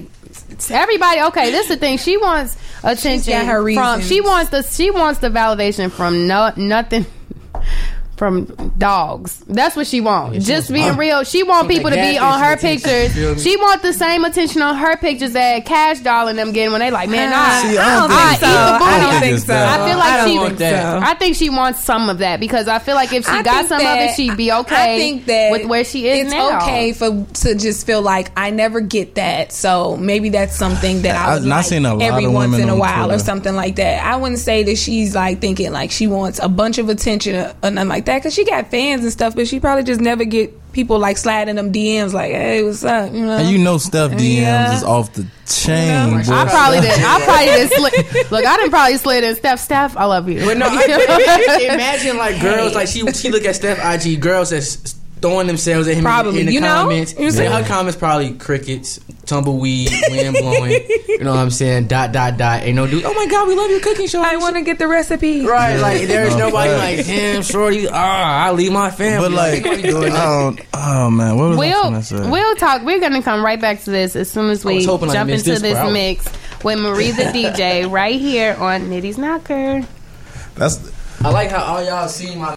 everybody. 0.70 1.22
Okay, 1.22 1.52
this 1.52 1.64
is 1.64 1.70
the 1.70 1.78
thing. 1.78 1.98
She 1.98 2.18
wants 2.18 2.58
attention 2.84 3.32
got 3.34 3.46
her 3.46 3.58
from. 3.60 3.66
reasons. 3.66 4.08
She 4.08 4.22
wants 4.22 4.52
the. 4.52 4.64
She 4.64 4.92
wants 4.92 5.20
the 5.20 5.30
validation 5.30 5.92
from 5.92 6.28
no 6.28 6.52
nothing. 6.58 7.06
From 8.18 8.46
dogs, 8.78 9.44
that's 9.46 9.76
what 9.76 9.88
she 9.88 10.00
wants. 10.00 10.46
Just 10.48 10.72
being 10.72 10.96
real, 10.96 11.26
she 11.26 11.44
want 11.44 11.68
people 11.68 11.90
to 11.90 11.98
be 11.98 12.18
on 12.18 12.40
her 12.42 12.58
station 12.58 12.78
attention, 12.90 13.12
feel 13.14 13.34
pictures. 13.34 13.44
She 13.44 13.58
want 13.58 13.82
the 13.82 13.92
same 13.92 14.24
attention 14.24 14.62
on 14.62 14.78
her 14.78 14.96
pictures 14.96 15.34
that 15.34 15.66
Cash 15.66 16.00
Doll 16.00 16.30
and 16.30 16.40
them 16.40 16.54
getting 16.54 16.72
when 16.72 16.80
they 16.80 16.92
like, 16.92 17.10
man, 17.10 17.34
I, 17.36 17.62
See, 17.70 17.78
I 17.78 17.96
don't 18.00 18.12
I 18.12 18.36
think 18.36 18.38
eat 18.38 18.46
so. 18.46 18.48
the 18.48 18.86
I 18.86 19.00
don't 19.12 19.20
think 19.22 19.36
it's 19.36 19.44
that. 19.46 19.80
I 19.82 19.90
feel 19.90 19.98
like 19.98 20.14
I 20.14 20.18
don't 20.18 20.30
she 20.30 20.38
think 20.48 20.58
that. 20.60 21.02
so. 21.04 21.08
I 21.10 21.14
think 21.16 21.36
she 21.36 21.50
wants 21.50 21.84
some 21.84 22.08
of 22.10 22.20
that 22.20 22.40
because 22.40 22.70
I 22.70 22.80
feel 22.80 22.96
like 22.96 23.12
if 23.12 23.26
she 23.26 23.32
I 23.32 23.42
got 23.44 23.56
think 23.58 23.68
some 23.68 23.78
of 23.80 23.84
that- 23.84 24.10
it, 24.12 24.16
she'd 24.16 24.38
be 24.38 24.50
okay. 24.52 24.96
I 24.96 24.98
think 24.98 25.26
that 25.26 25.52
with 25.52 25.66
where 25.66 25.84
she 25.84 26.08
is 26.08 26.26
it's 26.28 26.32
now. 26.34 26.58
okay 26.62 26.94
for 26.94 27.10
to 27.34 27.56
just 27.56 27.86
feel 27.86 28.02
like 28.02 28.32
I 28.38 28.50
never 28.50 28.80
get 28.80 29.16
that, 29.16 29.52
so 29.52 29.98
maybe 29.98 30.30
that's 30.30 30.56
something 30.56 31.02
that 31.02 31.16
I 31.18 31.34
I've 31.34 31.42
would 31.42 31.50
not 31.50 31.56
like 31.58 31.66
seen 31.66 31.86
a 31.86 31.94
lot 31.94 32.02
every 32.02 32.26
of 32.26 32.32
once 32.32 32.56
in 32.58 32.70
a 32.70 32.74
on 32.74 32.80
while 32.80 33.12
or 33.12 33.20
something 33.20 33.56
like 33.56 33.76
that. 33.76 34.06
I 34.06 34.16
wouldn't 34.16 34.40
say 34.40 34.64
that 34.64 34.78
she's 34.78 35.14
like 35.16 35.42
thinking 35.42 35.74
like 35.74 35.92
she 35.92 36.08
wants 36.08 36.40
a 36.42 36.48
bunch 36.48 36.78
of 36.78 36.88
attention 36.88 37.36
or, 37.36 37.54
or 37.62 37.72
nothing 37.72 37.90
like 37.90 38.05
that 38.06 38.20
because 38.20 38.34
she 38.34 38.46
got 38.46 38.70
fans 38.72 39.04
and 39.04 39.12
stuff, 39.12 39.36
but 39.36 39.48
she 39.48 39.60
probably 39.60 39.84
just 39.84 40.02
never 40.02 40.26
get 40.26 40.72
people 40.74 41.00
like 41.00 41.18
sliding 41.18 41.56
them 41.56 41.72
DMs 41.72 42.14
like, 42.14 42.32
"Hey, 42.32 42.64
what's 42.64 42.84
up?" 42.84 43.12
You 43.14 43.26
know. 43.26 43.38
And 43.38 43.50
you 43.50 43.58
know 43.58 43.78
Steph 43.78 44.12
DMs 44.12 44.42
Yeah. 44.42 44.76
is 44.76 44.84
off 44.84 45.14
the 45.14 45.26
chain, 45.48 46.12
boy. 46.12 46.24
I 46.34 46.46
probably 46.46 46.82
did. 46.82 46.92
I 47.00 47.22
probably 47.26 47.46
did 47.46 47.72
slid. 47.72 48.32
Look, 48.32 48.46
I 48.46 48.58
didn't 48.58 48.72
probably 48.72 48.98
slid 48.98 49.24
in 49.24 49.36
Steph. 49.36 49.60
Steph, 49.60 49.96
I 49.98 50.06
love 50.06 50.30
you. 50.30 50.46
But 50.46 50.58
no, 50.58 50.68
I, 50.70 51.70
imagine 51.74 52.18
like 52.18 52.42
girls 52.42 52.76
like 52.76 52.88
she 52.88 53.06
she 53.14 53.30
look 53.30 53.44
at 53.46 53.56
Steph 53.56 53.80
IG 54.06 54.20
girls 54.22 54.50
that's 54.50 54.96
throwing 55.22 55.48
themselves 55.48 55.88
at 55.88 55.96
him 55.96 56.04
Probably, 56.04 56.42
in 56.42 56.46
the 56.48 56.54
you 56.54 56.62
know? 56.62 56.68
comments. 56.84 57.14
You 57.18 57.26
and 57.26 57.34
see? 57.34 57.46
her 57.46 57.64
comments 57.64 57.98
probably 57.98 58.34
crickets, 58.34 59.00
tumbleweed, 59.26 59.90
wind 60.10 60.36
blowing. 60.40 60.84
you 61.08 61.20
know 61.24 61.32
what 61.32 61.40
I'm 61.40 61.50
saying? 61.50 61.88
Dot 61.88 62.12
dot 62.12 62.38
dot. 62.38 62.64
Ain't 62.64 62.76
no 62.76 62.86
dude. 62.86 63.04
Oh 63.06 63.14
my 63.14 63.26
god, 63.28 63.48
we 63.48 63.56
love 63.56 63.72
your 63.72 63.80
cooking 63.80 64.08
show. 64.08 64.22
I 64.22 64.36
want 64.38 64.56
to 64.56 64.62
get 64.62 64.78
the 64.78 64.88
recipe. 64.88 65.46
Right, 65.46 65.78
like 65.78 66.08
there's 66.08 66.36
No, 66.36 66.50
nobody 66.50 66.70
facts. 66.70 66.98
like 66.98 67.06
damn 67.08 67.42
shorty. 67.44 67.88
Ah, 67.90 68.46
I 68.48 68.52
leave 68.52 68.72
my 68.72 68.92
family. 68.92 69.30
But 69.30 69.36
like, 69.36 69.66
what 69.66 69.74
are 69.78 69.80
you 69.80 69.92
doing? 69.92 70.14
I 70.14 70.26
don't. 70.26 70.62
Oh 70.74 71.10
man, 71.10 71.38
what 71.38 71.50
was 71.50 71.58
We'll 71.58 71.84
gonna 71.92 72.30
we'll 72.32 72.56
talk. 72.56 72.84
We're 72.84 73.00
gonna 73.00 73.24
come 73.24 73.44
right 73.44 73.60
back 73.60 73.82
to 73.84 73.90
this 73.92 74.16
as 74.16 74.30
soon 74.30 74.50
as 74.50 74.64
we 74.64 74.84
jump 74.86 75.02
missed 75.04 75.48
into 75.48 75.52
this 75.52 75.62
this 75.62 75.78
part. 75.78 75.92
mix 75.94 76.26
with 76.64 76.80
Marie 76.80 77.12
the 77.12 77.24
DJ 77.34 77.90
right 77.90 78.20
here 78.20 78.56
on 78.60 78.82
Nitty's 78.90 79.18
Knocker. 79.18 79.84
That's 80.56 80.92
I 81.24 81.30
like 81.30 81.50
how 81.50 81.64
all 81.64 81.84
y'all 81.84 82.08
see 82.08 82.36
my. 82.36 82.56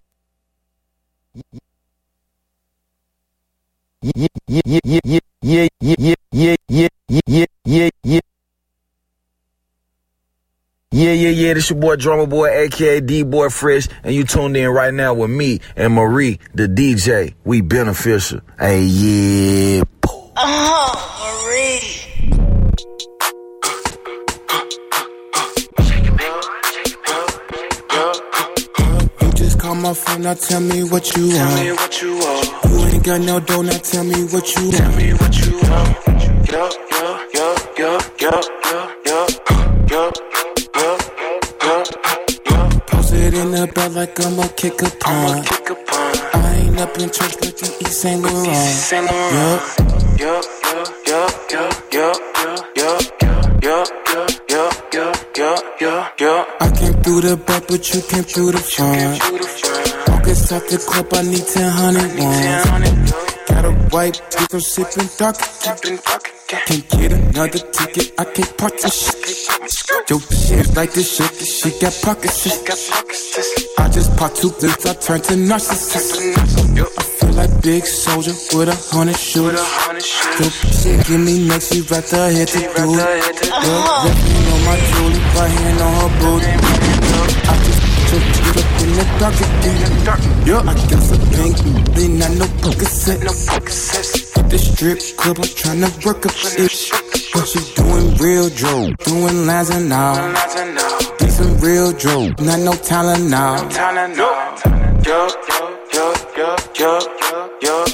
Yeah, 10.91 11.13
yeah, 11.13 11.31
yeah. 11.31 11.55
This 11.55 11.71
your 11.71 11.79
boy 11.79 11.97
Drummer 11.97 12.27
Boy, 12.27 12.49
aka 12.49 13.01
D 13.01 13.23
Boy 13.23 13.49
Fresh, 13.51 13.89
and 14.03 14.15
you 14.15 14.25
tuned 14.25 14.57
in 14.57 14.69
right 14.69 14.95
now 14.95 15.15
with 15.15 15.31
me 15.31 15.61
and 15.77 15.95
Marie, 15.95 16.39
the 16.55 16.67
DJ. 16.67 17.35
We 17.45 17.61
beneficial. 17.61 18.41
Hey, 18.59 18.83
yeah. 18.85 19.79
You 19.79 19.85
my 29.89 29.95
phone, 29.95 30.23
now 30.23 30.35
tell 30.35 30.61
me 30.61 30.85
what 30.85 31.17
you 31.17 31.29
want. 31.29 31.39
Tell 31.39 31.65
me 31.65 31.73
what 31.73 32.03
you 32.03 32.13
want. 32.19 32.71
You 32.71 32.87
ain't 32.89 33.05
got 33.05 33.21
no 33.23 33.41
dough, 33.41 33.63
now 33.63 33.79
tell 33.79 34.05
me 34.05 34.25
what 34.25 34.47
you 34.55 34.71
tell 34.71 34.83
want. 34.83 34.97
me 34.99 35.13
what 35.15 35.35
you 35.41 35.53
want. 35.65 35.89
Yo, 36.53 36.69
yo, 36.93 37.05
yo, 37.33 37.47
yo, 37.79 37.99
yo, 38.21 38.33
yo, 38.69 38.79
yo, 39.07 39.27
yo, 39.89 40.11
yo, 40.77 40.99
yo, 41.63 41.85
yo. 42.45 42.69
Post 42.87 43.15
it 43.15 43.35
in 43.35 43.51
the 43.53 43.67
bed 43.75 43.95
like 43.95 44.21
I'ma 44.21 44.47
kick 44.57 44.83
a 44.83 44.91
pun. 45.01 45.45
I 46.35 46.57
ain't 46.57 46.79
up 46.81 46.99
in 46.99 47.09
church, 47.11 47.37
but 47.41 47.59
you 47.63 47.69
eat 47.81 47.89
Saint 47.89 48.23
Laurent. 48.23 48.47
Yo, 49.33 49.55
yo, 50.19 50.43
yo, 50.67 51.29
yo, 51.51 51.71
yo, 51.93 52.13
yo, 52.37 52.59
yo, 52.77 52.99
yo, 53.23 53.35
yo, 53.63 53.85
yo, 54.13 54.48
yo, 55.81 56.07
yo. 56.19 56.47
I 56.61 56.71
came 56.71 56.95
through 57.03 57.21
the 57.23 57.37
back, 57.37 57.67
but 57.69 57.83
you 57.95 58.03
came 58.03 58.25
through 58.25 58.53
the 58.53 58.59
front. 58.59 59.23
August 60.11 60.53
at 60.53 60.69
the 60.69 60.79
club, 60.79 61.07
I 61.13 61.23
need 61.23 61.47
10 61.47 61.71
hundred 61.71 62.11
ones. 62.19 63.13
Got 63.49 63.65
a 63.65 63.73
white 63.91 64.21
bitch, 64.31 64.55
I'm 64.55 64.61
sipping 64.61 65.09
dark. 65.19 65.37
Can't 66.49 66.89
get 66.91 67.13
another 67.13 67.59
ticket, 67.59 68.13
I 68.19 68.25
can't 68.25 68.57
park 68.59 68.73
this 68.81 68.97
shit. 69.05 70.11
Yo, 70.11 70.19
shit 70.19 70.77
like 70.77 70.93
this 70.93 71.17
shit, 71.17 71.31
this 71.39 71.61
shit 71.61 71.81
got 71.81 71.95
pockets. 72.03 72.47
I 73.79 73.89
just 73.89 74.17
pop 74.17 74.35
two 74.35 74.51
blips, 74.51 74.87
I 74.87 74.95
turn 74.95 75.21
to 75.23 75.35
narcissist. 75.35 76.17
I 76.99 77.03
feel 77.03 77.33
like 77.35 77.63
big 77.63 77.87
soldier 77.87 78.33
with 78.55 78.69
a 78.69 78.77
hundred 78.95 79.17
shooters. 79.17 79.61
Yo, 80.41 80.49
shit 80.49 81.07
give 81.07 81.21
me 81.21 81.47
next, 81.47 81.73
she 81.73 81.81
right 81.83 82.05
the 82.05 82.33
head 82.33 82.49
to 82.49 82.59
do 82.59 84.45
it. 84.45 84.48
Yo, 84.59 84.65
on 84.65 84.65
my 84.65 84.77
jewelry, 84.77 85.21
right 85.37 85.51
hand 85.51 85.81
on 85.81 85.93
her 85.95 86.11
booty. 86.19 86.47
I 87.49 87.57
just 87.65 87.81
your 88.11 88.21
shit 88.21 88.57
up 88.57 88.83
in 88.83 88.91
the 88.97 89.05
dark 89.19 89.37
again. 89.37 89.79
Yo, 90.47 90.59
I 90.61 90.75
got 90.75 91.03
some 91.03 91.25
pink, 91.31 91.57
they 91.95 92.09
not 92.09 92.31
no. 92.31 92.37
No 92.39 92.47
Percocet. 92.63 93.21
The 94.49 94.59
strip 94.59 94.99
club, 95.17 95.39
I'm 95.39 95.45
tryna 95.45 96.05
work 96.05 96.25
a 96.25 96.29
bitch. 96.29 96.91
But 97.33 97.47
she 97.47 97.61
doing 97.75 98.17
real 98.17 98.49
dro, 98.51 98.91
doing 99.05 99.47
lines 99.47 99.71
and 99.71 99.93
all. 99.93 100.33
Be 101.19 101.29
some 101.29 101.59
real 101.59 101.93
dro, 101.93 102.29
not 102.41 102.61
no 102.61 102.73
talent 102.73 103.31
now. 103.31 103.57
Yo, 103.69 104.09
yo, 105.05 105.29
yo, 105.93 106.15
yo, 106.35 106.57
yo, 106.77 106.99
yo, 107.21 107.47
yo, 107.61 107.85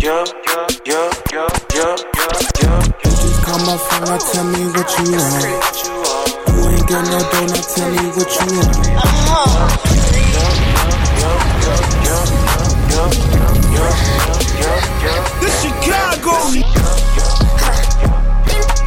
yo, 0.00 0.24
yo, 0.50 0.60
yo, 0.84 1.10
yo, 1.32 1.48
yo, 1.74 1.96
yo. 2.60 2.76
You 3.04 3.10
just 3.10 3.42
call 3.44 3.58
my 3.60 3.76
phone, 3.76 4.04
now 4.04 4.18
tell 4.18 4.44
me 4.44 4.66
what 4.66 4.98
you 4.98 5.12
want. 5.12 5.91
You 6.92 6.98
ain't 6.98 7.08
got 7.08 7.22
no 7.22 7.30
dough, 7.30 7.46
now 7.46 7.62
tell 7.62 7.88
me 7.90 7.96
what 8.12 8.28
you 8.36 8.46
want. 8.52 8.76
This 15.40 15.54
Chicago. 15.62 16.36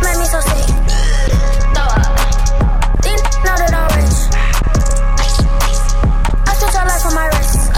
Made 0.03 0.17
me 0.19 0.25
so 0.25 0.39
sick. 0.39 0.69
Didn't 3.01 3.25
know 3.41 3.55
that 3.57 3.73
I'm 3.73 3.89
rich. 3.97 4.19
I 6.45 6.53
switch 6.53 6.75
your 6.75 6.85
life 6.85 7.05
on 7.07 7.13
my 7.15 7.25
wrist. 7.25 7.73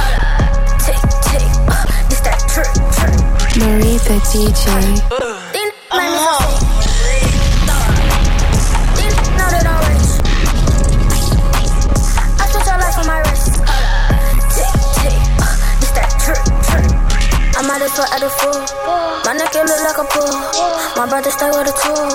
Tick, 0.83 1.01
tick. 1.23 1.47
Uh, 1.71 1.87
this 2.09 2.19
that 2.19 2.39
trick, 2.51 2.71
trick. 2.97 3.15
Marie 3.63 3.97
the 3.99 4.19
DJ. 4.27 5.36
for 17.97 18.05
the 18.21 18.29
fool. 18.29 18.61
My 19.25 19.33
neck 19.33 19.57
it 19.57 19.65
look 19.65 19.81
like 19.81 19.97
a 19.97 20.05
pool. 20.05 20.29
My 20.93 21.09
brother 21.09 21.33
stay 21.33 21.49
with 21.49 21.65
a 21.65 21.73
tool. 21.81 22.05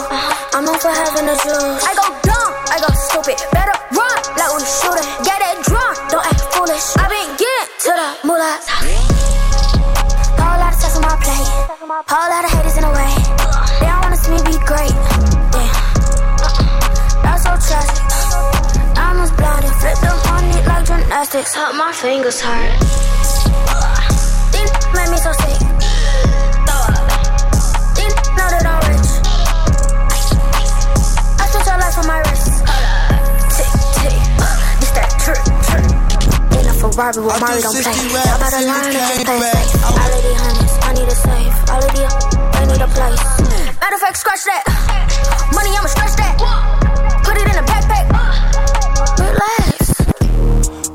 I'm 0.54 0.62
known 0.62 0.78
for 0.78 0.94
having 0.94 1.26
the 1.26 1.34
juice. 1.42 1.82
I 1.82 1.92
go 1.98 2.06
dumb, 2.22 2.52
I 2.70 2.78
go 2.78 2.86
stupid. 3.10 3.34
Better 3.50 3.74
run 3.90 4.18
like 4.38 4.52
we 4.54 4.62
shooting. 4.62 5.02
Get 5.26 5.42
that 5.42 5.58
drunk, 5.66 5.98
don't 6.06 6.22
act 6.22 6.38
foolish. 6.54 6.86
I 7.02 7.10
been 7.10 7.34
getting 7.34 7.66
to 7.82 7.90
the 7.98 8.08
moolah. 8.22 8.62
Whole 10.38 10.54
lot 10.54 10.70
of 10.70 10.78
sex 10.78 10.94
on 10.94 11.02
my 11.02 11.18
plate. 11.18 11.50
Whole 12.06 12.30
lot 12.30 12.46
of 12.46 12.50
haters 12.54 12.78
in 12.78 12.86
the 12.86 12.92
way. 12.94 13.12
They 13.82 13.90
don't 13.90 14.06
wanna 14.06 14.22
see 14.22 14.38
me 14.38 14.40
be 14.46 14.54
great. 14.62 14.94
Damn, 15.50 15.74
that's 17.26 17.42
so 17.42 17.58
tragic. 17.58 18.06
I'm 18.94 19.18
just 19.18 19.34
blinded. 19.34 19.74
Flip 19.82 19.98
them 19.98 20.14
on 20.30 20.46
it 20.46 20.62
like 20.62 20.86
gymnastics. 20.86 21.58
Hurt 21.58 21.74
my 21.74 21.90
fingers 21.90 22.38
hurt 22.38 23.02
trick, 35.22 35.42
trick. 35.70 35.86
In 36.58 36.66
a 36.66 36.74
with 37.16 37.40
Mario 37.40 37.62
don't 37.62 37.78
play. 37.78 38.26
Y'all 38.26 38.38
better 38.38 38.62
learn 38.66 38.82
to 38.82 38.92
just 38.92 39.14
stay 39.14 39.38
safe. 39.38 39.70
All 39.86 40.10
of 40.10 40.22
these 40.22 40.40
honeys, 40.42 40.74
I 40.82 40.90
need 40.94 41.08
a 41.08 41.16
safe. 41.16 41.56
All 41.70 41.82
of 41.82 41.92
these, 41.94 42.14
they 42.54 42.64
need 42.66 42.82
a 42.82 42.90
place. 42.90 43.22
Matter 43.80 43.96
of 43.96 44.02
fact, 44.02 44.16
scratch 44.18 44.44
that. 44.44 44.62
Money, 45.54 45.70
I'ma 45.76 45.88
stretch 45.88 46.16
that. 46.16 46.61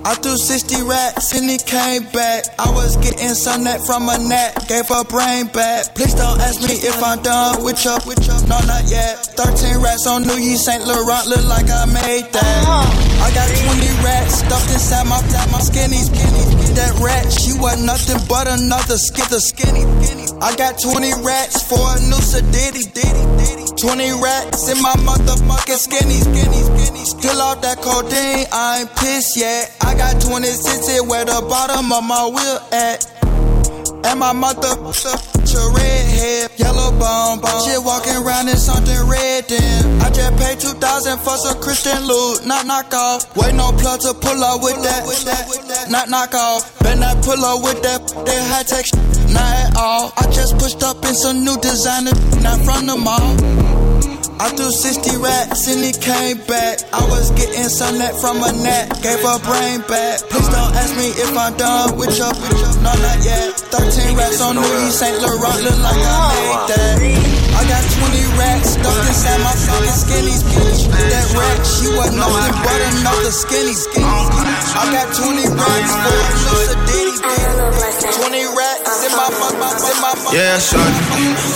I 0.07 0.15
threw 0.15 0.37
60 0.37 0.87
racks 0.87 1.35
and 1.35 1.51
it 1.51 1.67
came 1.67 2.07
back. 2.15 2.47
I 2.55 2.71
was 2.71 2.95
getting 3.03 3.35
some 3.35 3.67
net 3.67 3.83
from 3.83 4.07
a 4.07 4.15
net, 4.15 4.55
gave 4.71 4.87
her 4.87 5.03
brain 5.03 5.51
back. 5.51 5.95
Please 5.99 6.15
don't 6.15 6.39
ask 6.39 6.63
me 6.63 6.79
if 6.79 6.95
I'm 7.03 7.19
done 7.19 7.59
with 7.59 7.83
your, 7.83 7.99
with 8.07 8.23
your, 8.23 8.39
no, 8.47 8.55
not 8.71 8.87
yet. 8.87 9.19
13 9.35 9.83
racks 9.83 10.07
on 10.07 10.23
New 10.23 10.39
Year's 10.39 10.63
St. 10.63 10.79
Laurent, 10.87 11.27
look 11.27 11.43
like 11.51 11.67
I 11.67 11.83
made 11.91 12.23
that. 12.31 12.63
I 13.19 13.27
got 13.35 13.51
20 13.51 13.83
racks 13.99 14.39
stuffed 14.47 14.71
inside 14.71 15.11
my, 15.11 15.19
my 15.51 15.59
skinny, 15.59 15.99
skinny. 15.99 16.55
That 16.79 16.95
rat, 17.03 17.27
she 17.27 17.51
was 17.59 17.75
nothing 17.83 18.23
but 18.31 18.47
another 18.47 18.95
skither 18.95 19.43
skinny. 19.43 19.83
I 20.39 20.55
got 20.55 20.79
20 20.79 21.19
racks 21.19 21.67
for 21.67 21.83
a 21.83 21.99
new 22.07 22.23
Sadiddy, 22.23 22.87
diddy, 22.95 23.23
diddy. 23.43 23.66
20 23.77 24.09
racks 24.21 24.69
in 24.69 24.81
my 24.81 24.93
motherfucking 25.05 25.77
skinny, 25.77 26.17
skinny, 26.17 26.61
skinny. 26.65 27.05
Still 27.05 27.41
off 27.41 27.61
that 27.61 27.77
codeine, 27.77 28.47
I 28.51 28.81
ain't 28.81 28.95
pissed 28.95 29.37
yet. 29.37 29.75
I 29.81 29.93
got 29.93 30.19
26 30.19 30.87
here 30.89 31.03
where 31.03 31.25
the 31.25 31.45
bottom 31.47 31.91
of 31.93 32.03
my 32.03 32.25
wheel 32.25 32.59
at. 32.73 33.05
And 34.03 34.19
my 34.19 34.33
mother, 34.33 34.73
red 34.81 36.05
head, 36.09 36.51
yellow 36.57 36.89
bone, 36.97 37.39
bone. 37.39 37.61
She 37.65 37.77
walking 37.77 38.17
around 38.17 38.47
in 38.49 38.57
something 38.57 38.97
red 39.05 39.45
then. 39.45 40.01
I 40.01 40.09
just 40.09 40.33
paid 40.37 40.59
2000 40.59 41.19
for 41.19 41.37
some 41.37 41.61
Christian 41.61 42.01
loot, 42.05 42.45
not 42.45 42.65
knock 42.65 42.93
off. 42.93 43.35
Wait 43.35 43.53
no 43.53 43.71
plug 43.73 44.01
to 44.01 44.13
pull 44.13 44.43
up 44.43 44.63
with 44.63 44.81
that, 44.83 45.87
not 45.89 46.09
knock 46.09 46.33
off. 46.33 46.79
Bet 46.79 46.97
not 46.97 47.23
pull 47.23 47.43
up 47.43 47.63
with 47.63 47.81
that, 47.83 48.07
that 48.25 48.41
high 48.49 48.63
tech 48.63 48.85
not 49.33 49.51
at 49.63 49.75
all. 49.77 50.13
I 50.17 50.23
just 50.31 50.57
pushed 50.57 50.83
up 50.83 51.03
in 51.05 51.13
some 51.13 51.43
new 51.43 51.57
designer, 51.57 52.13
not 52.41 52.59
from 52.65 52.85
the 52.85 52.97
mall. 52.97 53.35
I 54.39 54.49
threw 54.53 54.69
60 54.69 55.17
racks 55.17 55.67
and 55.67 55.81
it 55.83 55.99
came 55.99 56.37
back. 56.45 56.77
I 56.93 57.01
was 57.09 57.31
getting 57.31 57.69
some 57.69 57.97
net 57.97 58.13
from 58.21 58.37
a 58.37 58.51
net, 58.53 58.93
gave 59.01 59.19
her 59.25 59.39
brain 59.41 59.81
back. 59.89 60.21
Please 60.29 60.49
don't 60.49 60.73
ask 60.77 60.93
me 60.95 61.09
if 61.09 61.35
I'm 61.35 61.57
done 61.57 61.97
with 61.97 62.13
your, 62.17 62.29
your 62.61 62.73
no, 62.85 62.93
not 62.93 63.19
yet. 63.25 63.57
13 63.73 64.15
racks 64.15 64.41
on 64.41 64.55
Louis 64.55 64.93
St. 64.93 65.17
Laurent, 65.21 65.63
look 65.63 65.79
like 65.81 65.97
I 65.97 66.29
made 66.37 66.75
that. 66.75 67.36
I 67.57 67.61
got 67.65 67.81
20 67.81 68.37
racks 68.37 68.69
stuffed 68.77 69.07
inside 69.09 69.41
my 69.41 69.53
fucking 69.57 69.97
skinny, 69.97 70.33
skinny. 70.37 70.93
That 71.09 71.25
rack, 71.33 71.59
she 71.65 71.87
was 71.97 72.11
nothing 72.13 72.53
but 72.61 72.79
another 72.93 73.33
skinny, 73.33 73.73
skinny. 73.73 74.05
I 74.05 74.83
got 74.93 75.09
20 75.17 75.57
racks 75.57 75.93
for 75.97 76.13
a 76.13 76.25
little 76.53 76.79
ditty, 76.85 77.17
20 77.17 78.57
racks 78.57 78.97
in 79.09 79.11
my, 79.17 79.27
my, 79.57 79.73
in 79.73 79.97
my, 80.05 80.11
Yeah, 80.37 80.59
shorty. 80.61 81.01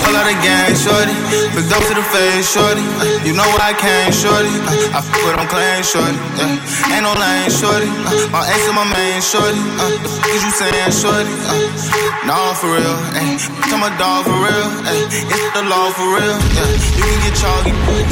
Pull 0.01 0.15
out 0.17 0.25
a 0.25 0.35
gang, 0.41 0.73
shorty. 0.73 1.13
Big 1.53 1.69
up 1.69 1.83
to 1.85 1.93
the 1.93 2.05
face, 2.09 2.49
shorty. 2.49 2.81
Uh, 2.97 3.05
You 3.27 3.33
know 3.37 3.45
where 3.53 3.61
I 3.69 3.73
came, 3.77 4.09
shorty. 4.11 4.49
Uh, 4.65 4.97
I 4.97 4.99
f 5.05 5.07
with 5.13 5.37
clan, 5.53 5.83
shorty. 5.85 6.17
Yeah. 6.41 6.93
Ain't 6.97 7.05
no 7.05 7.13
lane, 7.13 7.51
shorty. 7.53 7.89
Uh, 8.09 8.33
My 8.33 8.41
ex 8.49 8.65
and 8.65 8.75
my 8.75 8.87
main, 8.89 9.21
shorty. 9.21 9.61
Uh, 9.77 9.93
f 10.01 10.33
is 10.33 10.41
you 10.45 10.51
saying, 10.57 10.91
shorty? 10.97 11.29
Uh, 11.45 12.01
Nah, 12.25 12.53
for 12.53 12.69
real. 12.73 12.95
Ay. 13.17 13.37
Tell 13.69 13.79
my 13.81 13.89
dog 13.97 14.25
for 14.25 14.37
real. 14.45 14.67
Ay. 14.85 15.05
It's 15.09 15.49
the 15.57 15.63
law 15.67 15.90
for 15.95 16.07
real. 16.15 16.37
Yeah. 16.55 16.71
You 16.97 17.03
can 17.03 17.19
get 17.25 17.35
chalky. 17.35 17.71
Ay. 17.71 18.03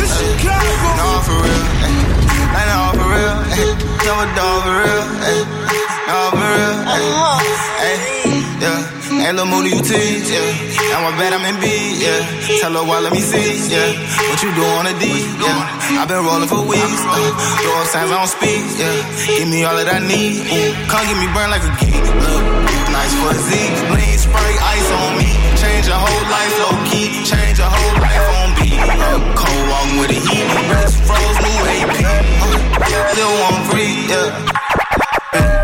Nah, 0.99 1.19
for 1.23 1.37
real. 1.39 1.65
Ay. 1.85 1.95
Nah, 2.53 2.65
nah, 2.69 2.91
for 2.97 3.07
real. 3.07 3.35
Tell 4.03 4.15
my 4.19 4.27
dog 4.35 4.57
for 4.63 4.75
real. 4.83 5.03
Ay. 5.27 5.39
Nah, 6.07 6.29
for 6.31 6.49
real. 6.53 6.75
Ay. 6.87 7.05
Ay. 7.85 7.95
Yeah. 8.59 8.79
Hey, 9.09 9.31
little 9.33 9.47
moody, 9.47 9.71
you 9.71 9.81
tease, 9.81 10.29
yeah. 10.31 10.91
Now 10.91 11.07
I 11.07 11.11
bet 11.17 11.33
I'm 11.33 11.43
in 11.47 11.57
B, 11.59 11.65
yeah. 11.97 12.21
Tell 12.61 12.73
her 12.75 12.83
why, 12.85 12.99
let 12.99 13.11
me 13.11 13.19
see, 13.19 13.57
yeah. 13.71 13.95
What 14.29 14.39
you 14.43 14.51
do 14.53 14.63
on 14.77 14.85
the 14.85 14.93
D, 14.99 15.05
yeah. 15.41 15.99
I've 15.99 16.07
been 16.07 16.23
rolling 16.23 16.47
for 16.47 16.61
weeks, 16.61 17.01
uh. 17.07 17.17
Throw 17.63 17.73
up 17.79 17.87
signs, 17.87 18.11
I 18.11 18.19
don't 18.19 18.29
speak, 18.29 18.63
yeah. 18.77 18.95
Give 19.39 19.49
me 19.49 19.63
all 19.63 19.75
that 19.75 19.89
I 19.89 19.99
need, 20.03 20.45
ooh. 20.45 20.71
Come 20.91 21.03
get 21.09 21.17
me 21.17 21.27
burned 21.31 21.51
like 21.51 21.65
a 21.65 21.73
geek, 21.81 22.03
look. 22.03 22.43
Nice 22.93 23.13
for 23.17 23.33
Z, 23.33 23.49
lean 23.95 24.17
spray 24.19 24.55
ice 24.59 24.89
on 24.91 25.11
me. 25.17 25.38
Change 25.79 25.95
your 25.95 26.03
whole 26.03 26.27
life, 26.27 26.55
low 26.59 26.75
key. 26.91 27.07
Change 27.23 27.55
your 27.55 27.71
whole 27.71 27.95
life 28.03 28.27
on 28.35 28.51
beat. 28.59 28.83
Cold 29.31 29.63
walking 29.71 29.95
with 30.03 30.11
the 30.11 30.19
heat. 30.27 30.43
Best 30.67 30.99
froze, 31.07 31.39
new 31.39 31.55
AP. 31.71 31.95
Still 33.15 33.35
on 33.47 33.63
free, 33.71 34.11
yeah. 34.11 34.27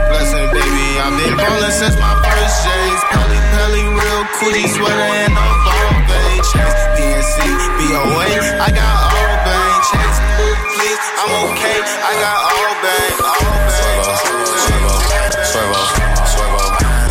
Blessing, 0.07 0.47
baby, 0.55 0.87
I've 1.03 1.19
been 1.19 1.35
ballin' 1.35 1.75
since 1.75 1.99
my 1.99 2.15
first 2.23 2.55
J's. 2.63 3.01
Pelly, 3.11 3.39
pelly, 3.59 3.83
real 3.91 4.23
cootie 4.39 4.71
sweater 4.71 5.03
and 5.19 5.35
a 5.35 5.47
ball 5.67 5.99
bay 6.07 6.39
chase. 6.47 6.79
DNC, 6.95 7.35
BOA, 7.75 8.39
I 8.63 8.71
got 8.71 8.95
all 9.11 9.35
bang 9.43 9.79
chase. 9.83 10.19
Please, 10.79 11.01
I'm 11.19 11.31
okay, 11.51 11.79
I 11.83 12.11
got 12.23 12.39
all 12.55 12.71
bang, 12.79 13.19
all 13.19 13.51
bang. 13.67 13.83
Swervo, 13.83 14.15
swervo, 14.63 14.95
swervo, 15.51 15.83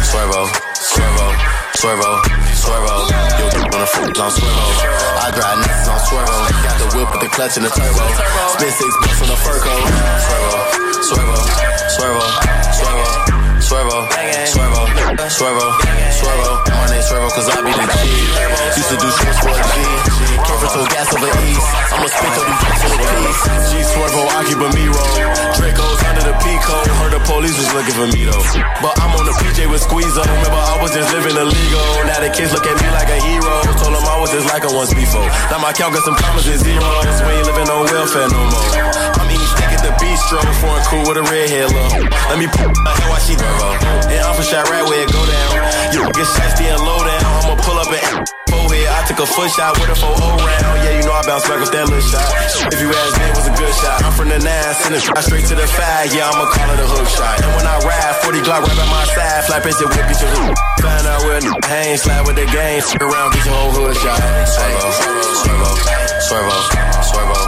swervo, 0.09 0.41
swervo, 0.89 1.29
swervo. 1.77 2.34
The 4.15 4.23
foot. 4.31 4.47
I 4.47 5.35
drive 5.35 5.59
on 5.91 5.99
swervo. 6.07 6.47
Got 6.63 6.79
the 6.79 6.87
whip 6.95 7.11
with 7.11 7.23
the 7.27 7.31
clutch 7.35 7.59
and 7.59 7.67
the 7.67 7.71
turbo. 7.75 7.99
Spin 8.55 8.71
six 8.71 8.95
bucks 9.03 9.21
on 9.23 9.27
the 9.27 9.35
fur 9.43 9.59
coat. 9.59 9.83
Swervo, 10.23 10.55
swervo, 11.03 11.35
swervo, 11.99 12.23
swervo, 12.79 13.11
swervo, 13.59 14.07
swervo, 14.55 14.79
swervo, 15.35 15.67
swervo. 16.15 16.63
My 16.71 16.87
name's 16.95 17.11
Swervo 17.11 17.29
cause 17.35 17.49
I 17.51 17.59
be 17.59 17.75
the 17.75 17.87
G. 17.91 18.07
Used 18.79 18.91
to 18.95 18.97
do 19.03 19.11
shit 19.11 19.35
for 19.43 19.51
a 19.51 19.59
G. 19.59 20.14
From 20.75 20.83
some 20.83 20.91
gas 20.91 21.07
over 21.15 21.31
east. 21.47 21.71
I'ma 21.95 22.11
spit 22.11 22.35
through 22.35 22.51
these 22.51 22.63
drinks 22.67 22.83
for 22.83 22.91
the 22.91 23.07
peace. 23.15 23.43
G 23.71 23.73
Swervo, 23.95 24.27
I 24.27 24.43
a 24.43 24.69
me 24.75 24.91
roll. 24.91 25.15
Draco's 25.55 26.03
under 26.03 26.27
the 26.27 26.35
P 26.43 26.51
code. 26.67 26.91
Heard 26.99 27.15
the 27.15 27.23
police 27.23 27.55
was 27.55 27.71
looking 27.79 27.95
for 27.95 28.11
me 28.11 28.27
though. 28.27 28.43
But 28.83 28.99
I'm 28.99 29.15
on 29.15 29.23
the 29.23 29.39
PJ 29.39 29.71
with 29.71 29.87
Squeezo. 29.87 30.27
Remember 30.27 30.59
I 30.59 30.75
was 30.83 30.91
just 30.91 31.15
living 31.15 31.39
illegal. 31.39 31.87
Now 32.11 32.19
the 32.19 32.27
kids 32.27 32.51
look 32.51 32.67
at 32.67 32.75
me 32.75 32.91
like 32.91 33.07
a 33.07 33.23
hero. 33.23 33.55
Told 33.79 33.95
them 33.95 34.03
I 34.03 34.19
was 34.19 34.35
just 34.35 34.51
like 34.51 34.67
I 34.67 34.71
once 34.75 34.91
before. 34.91 35.23
Now 35.47 35.63
my 35.63 35.71
count 35.71 35.95
got 35.95 36.03
some 36.03 36.19
commas 36.19 36.51
and 36.51 36.59
zeros. 36.59 37.23
We 37.23 37.39
ain't 37.39 37.47
living 37.47 37.71
on 37.71 37.87
welfare 37.87 38.27
no 38.35 38.43
more. 38.43 38.67
I'm 39.15 39.31
eating 39.31 39.47
steak 39.55 39.79
at 39.79 39.83
the 39.87 39.95
bistro. 40.03 40.43
Foreign 40.59 40.83
cool 40.91 41.07
with 41.07 41.23
a 41.23 41.25
red 41.31 41.55
hair. 41.55 41.71
Let 41.71 42.43
me 42.43 42.51
put 42.51 42.67
my 42.83 42.91
head 42.99 43.07
while 43.15 43.23
she 43.23 43.39
turbo. 43.39 43.79
And 44.11 44.27
I'm 44.27 44.35
shot 44.43 44.67
right 44.67 44.83
where 44.83 45.07
it 45.07 45.11
go 45.15 45.23
down. 45.23 45.51
You 45.95 46.03
get 46.11 46.27
shots 46.35 46.59
being 46.59 46.75
low 46.83 46.99
down. 46.99 47.23
I'ma 47.47 47.63
pull 47.63 47.79
up 47.79 47.95
and 47.95 48.35
forehead. 48.75 48.89
I 48.91 49.07
took 49.07 49.19
a 49.21 49.27
foot 49.27 49.51
shot 49.51 49.79
with 49.79 49.91
a 49.91 49.97
4 49.97 50.11
round. 50.11 50.41
Oh, 50.43 50.77
yeah, 50.83 50.99
you 50.99 51.03
know 51.07 51.15
I 51.15 51.23
bounce 51.27 51.47
back 51.47 51.61
with 51.61 51.73
that 51.73 51.87
little 51.87 52.03
shot. 52.03 52.27
If 52.73 52.79
you 52.83 52.91
ask 52.91 53.13
me, 53.19 53.25
it 53.31 53.37
was 53.39 53.47
a 53.47 53.55
good 53.55 53.75
shot. 53.79 54.03
I'm 54.03 54.13
from 54.13 54.29
the 54.29 54.39
nine, 54.39 54.75
send 54.75 54.95
it 54.95 55.03
straight 55.03 55.47
to 55.51 55.55
the 55.55 55.67
five. 55.67 56.11
Yeah, 56.15 56.31
I'ma 56.31 56.51
call 56.51 56.69
it 56.75 56.81
a 56.83 56.87
hook 56.87 57.09
shot. 57.09 57.39
And 57.43 57.51
when 57.55 57.67
I 57.67 57.77
ride, 57.87 58.15
40 58.25 58.43
Glock 58.43 58.63
right 58.67 58.79
by 58.79 58.87
my 58.91 59.05
side. 59.15 59.45
Fly 59.47 59.61
pitch 59.63 59.79
it 59.79 59.89
whip, 59.89 60.07
get 60.11 60.19
your 60.21 60.31
hook. 60.35 60.57
Find 60.83 61.07
out 61.07 61.21
where 61.25 61.41
the 61.41 61.53
hang, 61.65 61.97
slide 61.97 62.27
with 62.27 62.37
the 62.37 62.47
game. 62.51 62.81
Stick 62.83 63.03
around, 63.03 63.33
get 63.35 63.45
your 63.47 63.55
whole 63.55 63.73
hood 63.73 63.95
shot. 63.97 64.19
Swervo, 64.49 64.91
swervo, 65.45 65.77
swervo, 66.25 66.59
swervo, 67.05 67.39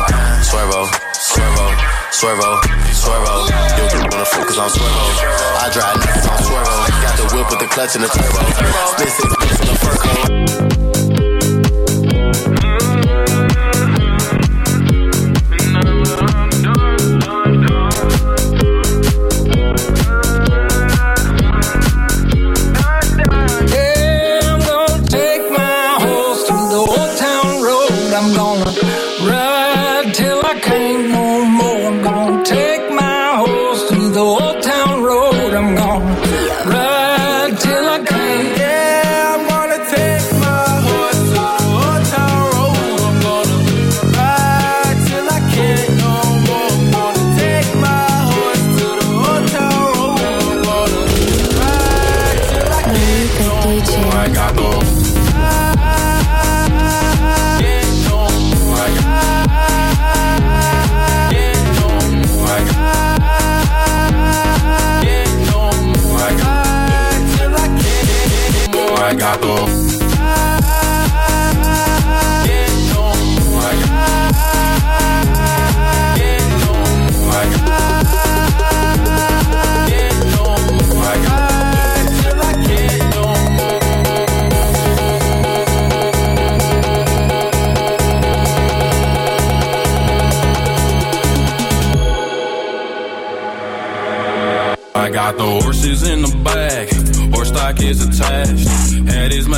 swervo, 0.46 0.80
swervo, 1.26 1.68
swervo, 2.12 2.50
swervo. 2.94 3.34
Yo, 3.76 3.84
get 3.90 3.90
the 3.92 4.24
cause 4.46 4.58
I'm 4.58 4.70
swervo. 4.70 5.04
I 5.58 5.66
drive 5.72 5.96
niggas 6.00 6.26
on 6.28 6.38
swervo. 6.44 6.74
Got 7.02 7.14
the 7.18 7.24
whip 7.34 7.46
with 7.50 7.60
the 7.60 7.68
clutch 7.68 7.94
and 7.96 8.04
the 8.04 8.08
turbo. 8.08 8.40
Spin 8.94 9.10
six 9.10 9.28
on 9.34 9.66
the 9.66 9.76
fur 9.80 9.96
coat. 9.96 10.75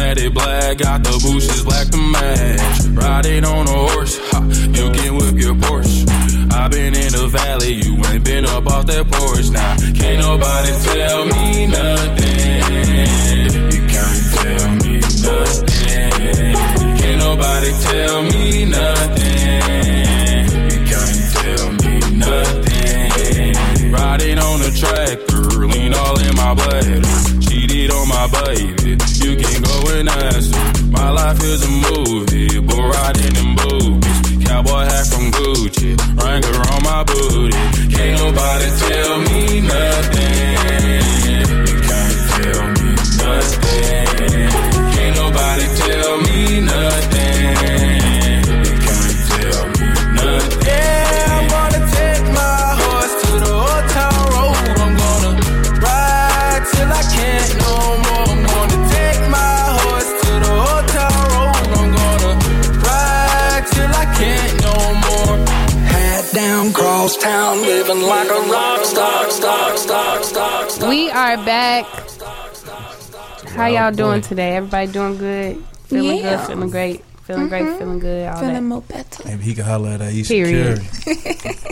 Is 0.09 0.17
matted 0.17 0.33
black, 0.33 0.79
got 0.79 1.03
the 1.05 1.21
bushes 1.23 1.63
black 1.65 1.87
to 1.89 1.99
match. 1.99 2.87
Riding 2.97 3.45
on 3.45 3.67
a 3.69 3.93
horse, 3.93 4.19
ha, 4.31 4.41
you 4.73 4.91
can 4.91 5.17
whip 5.17 5.37
your 5.37 5.55
Porsche. 5.55 6.09
i 6.51 6.69
been 6.69 6.95
in 6.95 7.13
the 7.13 7.29
valley, 7.29 7.75
you 7.75 7.95
ain't 8.07 8.25
been 8.25 8.47
up 8.47 8.67
off 8.69 8.87
that 8.87 9.05
porch. 9.11 9.51
Now, 9.51 9.77
can't 9.93 10.21
nobody 10.25 10.73
tell 10.89 11.27
me 11.27 11.67
nothing. 11.67 12.89
You 13.69 13.85
can't 13.93 14.25
tell 14.33 14.69
me 14.81 14.97
nothing. 15.29 16.57
Can't 16.97 17.19
nobody 17.19 17.71
tell 17.85 18.23
me 18.33 18.65
nothing. 18.65 19.69
You 20.73 20.81
can't 20.89 21.21
tell 21.37 21.69
me 21.85 22.01
nothing. 22.17 23.93
Riding 23.93 24.39
on 24.39 24.57
the 24.65 24.73
tractor, 24.73 25.69
lean 25.69 25.93
all 25.93 26.19
in 26.19 26.35
my 26.35 26.55
bladder. 26.55 27.03
Cheated 27.45 27.91
on 27.93 28.09
my 28.09 28.27
baby, 28.41 28.97
you 29.69 29.83
can 29.85 29.85
go 29.85 29.99
and 29.99 30.09
ask 30.09 30.55
her. 30.55 30.91
My 30.91 31.11
life 31.11 31.43
is 31.43 31.63
a 31.65 31.69
movie, 31.69 32.61
but 32.61 32.79
riding 32.79 33.37
in 33.37 33.57
boobies. 33.57 34.47
Cowboy 34.47 34.85
hat 34.85 35.07
from 35.07 35.31
Gucci, 35.31 35.97
Wrangler 36.23 36.61
on 36.73 36.83
my 36.83 37.05
booty. 37.05 37.57
Can't 37.95 38.21
nobody 38.21 38.71
tell 38.79 39.19
me 39.19 39.61
nothing. 39.61 40.57
You 41.67 41.81
can't 41.81 42.19
tell 42.43 42.69
me 42.69 42.95
nothing. 43.19 43.68
Like 68.09 68.29
a 68.31 68.41
rock 68.51 68.85
star, 68.85 69.31
star, 69.31 69.77
star, 69.77 70.23
star, 70.23 70.69
star. 70.71 70.89
We 70.89 71.11
are 71.11 71.37
back. 71.45 71.85
How 73.51 73.67
y'all 73.67 73.93
doing 73.93 74.23
today? 74.23 74.57
Everybody 74.57 74.91
doing 74.93 75.19
good? 75.19 75.65
Feeling 75.85 76.19
Yeah. 76.19 76.37
good? 76.39 76.47
Feeling 76.47 76.71
great? 76.71 77.05
Feeling 77.25 77.49
great? 77.49 77.79
Feeling 77.79 77.99
good? 77.99 78.29
All 78.29 78.37
Feeling 78.41 78.55
that. 78.55 78.63
more 78.63 78.83
better. 78.83 79.23
Maybe 79.29 79.43
he 79.43 79.55
can 79.55 79.65
holler 79.65 79.91
at 79.91 80.01
Ayesha 80.03 80.29
Period. 80.33 80.81
Curry. 81.05 81.55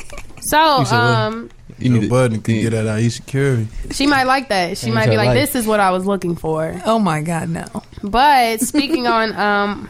So, 0.49 0.79
You 0.81 0.85
said 0.87 0.97
um, 1.01 1.51
You 1.79 1.89
know, 2.01 2.09
Budden 2.09 2.41
can 2.43 2.61
get 2.61 2.73
at 2.75 2.87
Ayesha 2.87 3.23
Curry. 3.23 3.67
she 3.91 4.07
might 4.07 4.25
like 4.25 4.49
that. 4.51 4.79
She 4.79 4.87
And 4.87 4.95
might 4.95 5.09
be 5.11 5.17
like, 5.17 5.29
like- 5.29 5.35
"This 5.39 5.55
is 5.57 5.67
what 5.67 5.81
I 5.81 5.91
was 5.91 6.07
looking 6.07 6.37
for." 6.37 6.81
Oh 6.85 6.99
my 7.01 7.21
God, 7.23 7.49
no. 7.49 7.65
But 8.05 8.61
speaking 8.61 9.07
on, 9.09 9.35
um, 9.35 9.89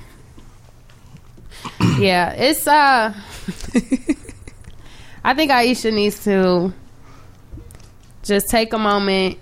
yeah, 1.98 2.30
it's 2.32 2.66
uh, 2.66 3.12
I 5.26 5.34
think 5.34 5.50
Ayesha 5.50 5.90
needs 5.90 6.22
to 6.22 6.72
just 8.22 8.48
take 8.48 8.72
a 8.72 8.78
moment, 8.78 9.38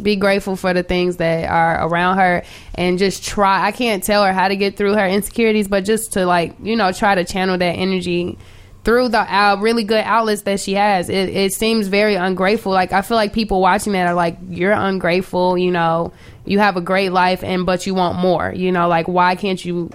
be 0.00 0.14
grateful 0.14 0.56
for 0.56 0.74
the 0.74 0.82
things 0.82 1.16
that 1.16 1.48
are 1.48 1.88
around 1.88 2.18
her, 2.18 2.42
and 2.74 2.98
just 2.98 3.24
try. 3.24 3.66
I 3.66 3.72
can't 3.72 4.04
tell 4.04 4.22
her 4.26 4.34
how 4.34 4.48
to 4.48 4.56
get 4.56 4.76
through 4.76 4.92
her 4.92 5.06
insecurities, 5.08 5.68
but 5.68 5.86
just 5.86 6.12
to 6.12 6.26
like 6.26 6.54
you 6.62 6.76
know 6.76 6.92
try 6.92 7.14
to 7.14 7.24
channel 7.24 7.56
that 7.56 7.72
energy 7.72 8.36
through 8.84 9.08
the 9.08 9.20
uh, 9.20 9.56
really 9.58 9.84
good 9.84 10.04
outlets 10.04 10.42
that 10.42 10.60
she 10.60 10.74
has. 10.74 11.08
It, 11.08 11.30
it 11.30 11.54
seems 11.54 11.88
very 11.88 12.16
ungrateful. 12.16 12.72
Like 12.72 12.92
I 12.92 13.00
feel 13.00 13.16
like 13.16 13.32
people 13.32 13.62
watching 13.62 13.94
that 13.94 14.06
are 14.06 14.14
like, 14.14 14.36
"You're 14.50 14.72
ungrateful." 14.72 15.56
You 15.56 15.70
know, 15.70 16.12
you 16.44 16.58
have 16.58 16.76
a 16.76 16.82
great 16.82 17.10
life, 17.10 17.42
and 17.42 17.64
but 17.64 17.86
you 17.86 17.94
want 17.94 18.18
more. 18.18 18.52
You 18.54 18.70
know, 18.70 18.86
like 18.86 19.08
why 19.08 19.34
can't 19.34 19.64
you? 19.64 19.88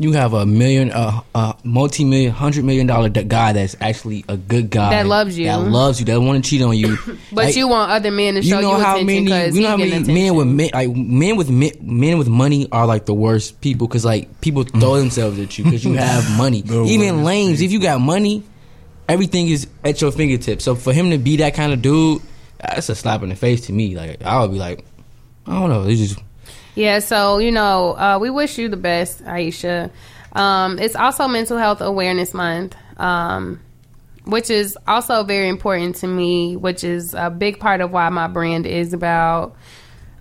You 0.00 0.12
have 0.12 0.32
a 0.32 0.46
million, 0.46 0.90
uh, 0.92 1.20
uh, 1.34 1.52
multi-million, 1.62 2.32
hundred 2.32 2.64
million 2.64 2.86
dollar 2.86 3.10
guy 3.10 3.52
that's 3.52 3.76
actually 3.82 4.24
a 4.28 4.36
good 4.38 4.70
guy 4.70 4.88
That 4.88 5.06
loves 5.06 5.38
you. 5.38 5.44
that 5.44 5.60
loves 5.60 6.00
you, 6.00 6.06
that 6.06 6.18
want 6.18 6.42
to 6.42 6.50
cheat 6.50 6.62
on 6.62 6.74
you. 6.74 6.96
But 7.32 7.44
Like, 7.44 7.56
you 7.56 7.68
want 7.68 7.90
other 7.92 8.10
men 8.10 8.34
to 8.34 8.42
show 8.42 8.60
you, 8.60 8.66
you 8.66 8.72
know 8.72 8.78
how 8.78 8.96
attention 8.96 9.06
many, 9.06 9.24
because 9.26 9.56
you 9.56 9.62
know 9.62 9.68
how 9.68 9.76
many 9.76 9.98
men 10.12 10.34
with 10.34 10.48
men, 10.48 10.70
like 10.72 10.88
men 10.96 11.36
with 11.36 11.50
men, 11.50 11.72
men 11.82 12.16
with 12.16 12.28
money 12.28 12.66
are 12.72 12.86
like 12.86 13.04
the 13.04 13.12
worst 13.12 13.60
people 13.60 13.86
because 13.86 14.06
like 14.06 14.40
people 14.40 14.64
throw 14.64 14.96
themselves 14.98 15.38
at 15.38 15.58
you 15.58 15.64
because 15.64 15.84
you 15.84 15.92
have 16.08 16.24
money. 16.38 16.62
The 16.62 16.82
Even 16.84 17.16
worst 17.16 17.26
lames, 17.26 17.60
if 17.60 17.70
you 17.70 17.78
got 17.78 18.00
money, 18.00 18.42
everything 19.06 19.48
is 19.48 19.66
at 19.84 20.00
your 20.00 20.12
fingertips. 20.12 20.64
So 20.64 20.74
for 20.76 20.94
him 20.94 21.10
to 21.10 21.18
be 21.18 21.36
that 21.36 21.52
kind 21.54 21.74
of 21.74 21.82
dude, 21.82 22.22
that's 22.58 22.88
a 22.88 22.94
slap 22.94 23.22
in 23.22 23.28
the 23.28 23.36
face 23.36 23.66
to 23.66 23.72
me. 23.74 23.96
Like 23.96 24.22
I 24.22 24.40
would 24.40 24.50
be 24.50 24.58
like, 24.58 24.82
I 25.46 25.60
don't 25.60 25.68
know, 25.68 25.82
it's 25.86 26.00
just 26.00 26.18
Yeah, 26.74 27.00
so 27.00 27.38
you 27.38 27.50
know, 27.50 27.92
uh, 27.92 28.18
we 28.20 28.30
wish 28.30 28.58
you 28.58 28.68
the 28.68 28.76
best, 28.76 29.22
Ayesha. 29.26 29.90
Um, 30.32 30.78
it's 30.78 30.94
also 30.94 31.26
Mental 31.28 31.58
Health 31.58 31.80
Awareness 31.80 32.32
Month, 32.32 32.76
um, 32.96 33.60
which 34.24 34.50
is 34.50 34.78
also 34.86 35.24
very 35.24 35.48
important 35.48 35.96
to 35.96 36.06
me. 36.06 36.56
Which 36.56 36.84
is 36.84 37.14
a 37.14 37.30
big 37.30 37.58
part 37.58 37.80
of 37.80 37.90
why 37.90 38.08
my 38.10 38.28
brand 38.28 38.66
is 38.66 38.92
about 38.92 39.56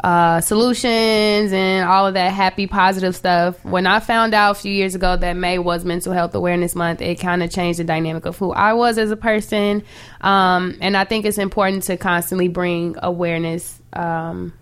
uh, 0.03 0.39
solutions 0.41 1.51
and 1.51 1.87
all 1.87 2.07
of 2.07 2.13
that 2.13 2.31
happy, 2.31 2.67
positive 2.67 3.15
stuff. 3.15 3.63
When 3.65 3.85
I 3.85 3.99
found 3.99 4.33
out 4.33 4.51
a 4.51 4.55
few 4.55 4.71
years 4.71 4.95
ago 4.95 5.17
that 5.17 5.33
May 5.33 5.59
was 5.59 5.83
Mental 5.83 6.13
Health 6.13 6.33
Awareness 6.35 6.73
Month, 6.75 7.01
it 7.01 7.15
kind 7.19 7.43
of 7.43 7.51
changed 7.51 7.79
the 7.79 7.83
dynamic 7.83 8.25
of 8.25 8.37
who 8.37 8.51
I 8.51 8.73
was 8.73 8.97
as 8.97 9.11
a 9.11 9.17
person. 9.17 9.83
Um, 10.21 10.77
and 10.81 10.95
I 10.95 11.03
think 11.03 11.25
it's 11.25 11.37
important 11.37 11.83
to 11.83 11.97
constantly 11.97 12.47
bring 12.47 12.95
awareness. 13.01 13.79
Um, 13.93 14.53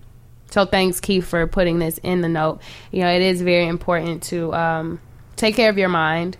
so 0.49 0.65
thanks, 0.65 0.99
Keith, 0.99 1.25
for 1.25 1.45
putting 1.47 1.79
this 1.79 1.97
in 2.03 2.21
the 2.21 2.29
note. 2.29 2.61
You 2.91 3.01
know, 3.01 3.09
it 3.09 3.21
is 3.21 3.41
very 3.41 3.67
important 3.67 4.23
to 4.23 4.53
um, 4.53 4.99
take 5.35 5.55
care 5.55 5.69
of 5.69 5.77
your 5.77 5.89
mind 5.89 6.37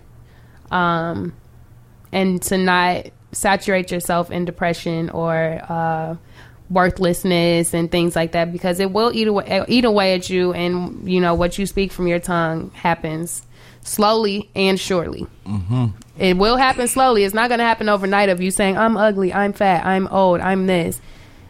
um, 0.70 1.34
and 2.12 2.40
to 2.42 2.58
not 2.58 3.06
saturate 3.32 3.90
yourself 3.90 4.30
in 4.30 4.44
depression 4.44 5.10
or 5.10 5.60
uh, 5.68 6.16
worthlessness 6.70 7.74
and 7.74 7.90
things 7.90 8.14
like 8.16 8.32
that 8.32 8.52
because 8.52 8.80
it 8.80 8.90
will 8.90 9.10
eat 9.14 9.26
away, 9.28 9.64
eat 9.68 9.84
away 9.84 10.14
at 10.14 10.28
you 10.28 10.52
and 10.52 11.08
you 11.08 11.20
know 11.20 11.34
what 11.34 11.58
you 11.58 11.66
speak 11.66 11.92
from 11.92 12.06
your 12.06 12.18
tongue 12.18 12.70
happens 12.70 13.42
slowly 13.82 14.50
and 14.54 14.78
surely 14.78 15.26
Mm-hmm. 15.46 15.86
it 16.18 16.36
will 16.36 16.56
happen 16.56 16.86
slowly 16.88 17.24
it's 17.24 17.34
not 17.34 17.48
going 17.48 17.58
to 17.58 17.64
happen 17.64 17.88
overnight 17.88 18.28
of 18.28 18.42
you 18.42 18.50
saying 18.50 18.76
i'm 18.76 18.98
ugly 18.98 19.32
i'm 19.32 19.54
fat 19.54 19.86
i'm 19.86 20.06
old 20.08 20.40
i'm 20.40 20.66
this 20.66 21.00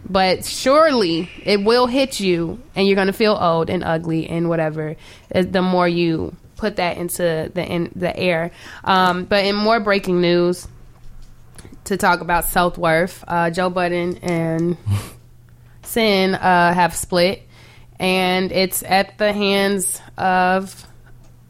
but 0.09 0.45
surely 0.45 1.31
it 1.45 1.63
will 1.63 1.87
hit 1.87 2.21
you 2.21 2.61
and 2.75 2.87
you're 2.87 2.97
going 2.97 3.07
to 3.09 3.13
feel 3.13 3.37
old 3.41 3.71
and 3.71 3.85
ugly 3.85 4.29
and 4.29 4.49
whatever 4.49 4.97
the 5.31 5.63
more 5.63 5.89
you 5.89 6.35
put 6.57 6.77
that 6.77 6.97
into 6.97 7.51
the 7.55 7.65
in 7.65 7.91
the 7.95 8.17
air. 8.17 8.51
Um, 8.85 9.25
but 9.25 9.45
in 9.45 9.55
more 9.55 9.81
breaking 9.81 10.21
news 10.21 10.67
to 11.85 11.97
talk 11.97 12.21
about 12.21 12.45
self-worth 12.45 13.25
uh, 13.27 13.51
joe 13.51 13.71
budden 13.71 14.19
and 14.19 14.77
Cyn 15.83 16.35
uh, 16.35 16.75
have 16.75 16.95
split 16.95 17.43
and 17.99 18.53
it's 18.53 18.83
at 18.83 19.19
the 19.19 19.33
hands 19.33 20.01
of 20.17 20.87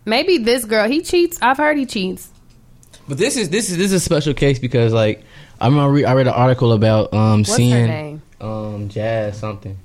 maybe 0.04 0.38
this 0.38 0.64
girl. 0.64 0.88
He 0.88 1.02
cheats. 1.02 1.38
I've 1.42 1.58
heard 1.58 1.76
he 1.76 1.86
cheats. 1.86 2.30
But 3.06 3.18
this 3.18 3.36
is 3.36 3.50
this 3.50 3.70
is 3.70 3.76
this 3.76 3.86
is 3.86 3.92
a 3.94 4.00
special 4.00 4.34
case 4.34 4.58
because 4.58 4.92
like 4.92 5.22
I 5.60 5.66
remember 5.66 5.92
re- 5.92 6.04
I 6.04 6.14
read 6.14 6.26
an 6.26 6.34
article 6.34 6.72
about 6.72 7.12
um 7.14 7.40
What's 7.40 7.50
her 7.50 7.56
seeing 7.56 7.86
name? 7.86 8.22
Um 8.40 8.88
Jazz 8.88 9.38
something. 9.38 9.76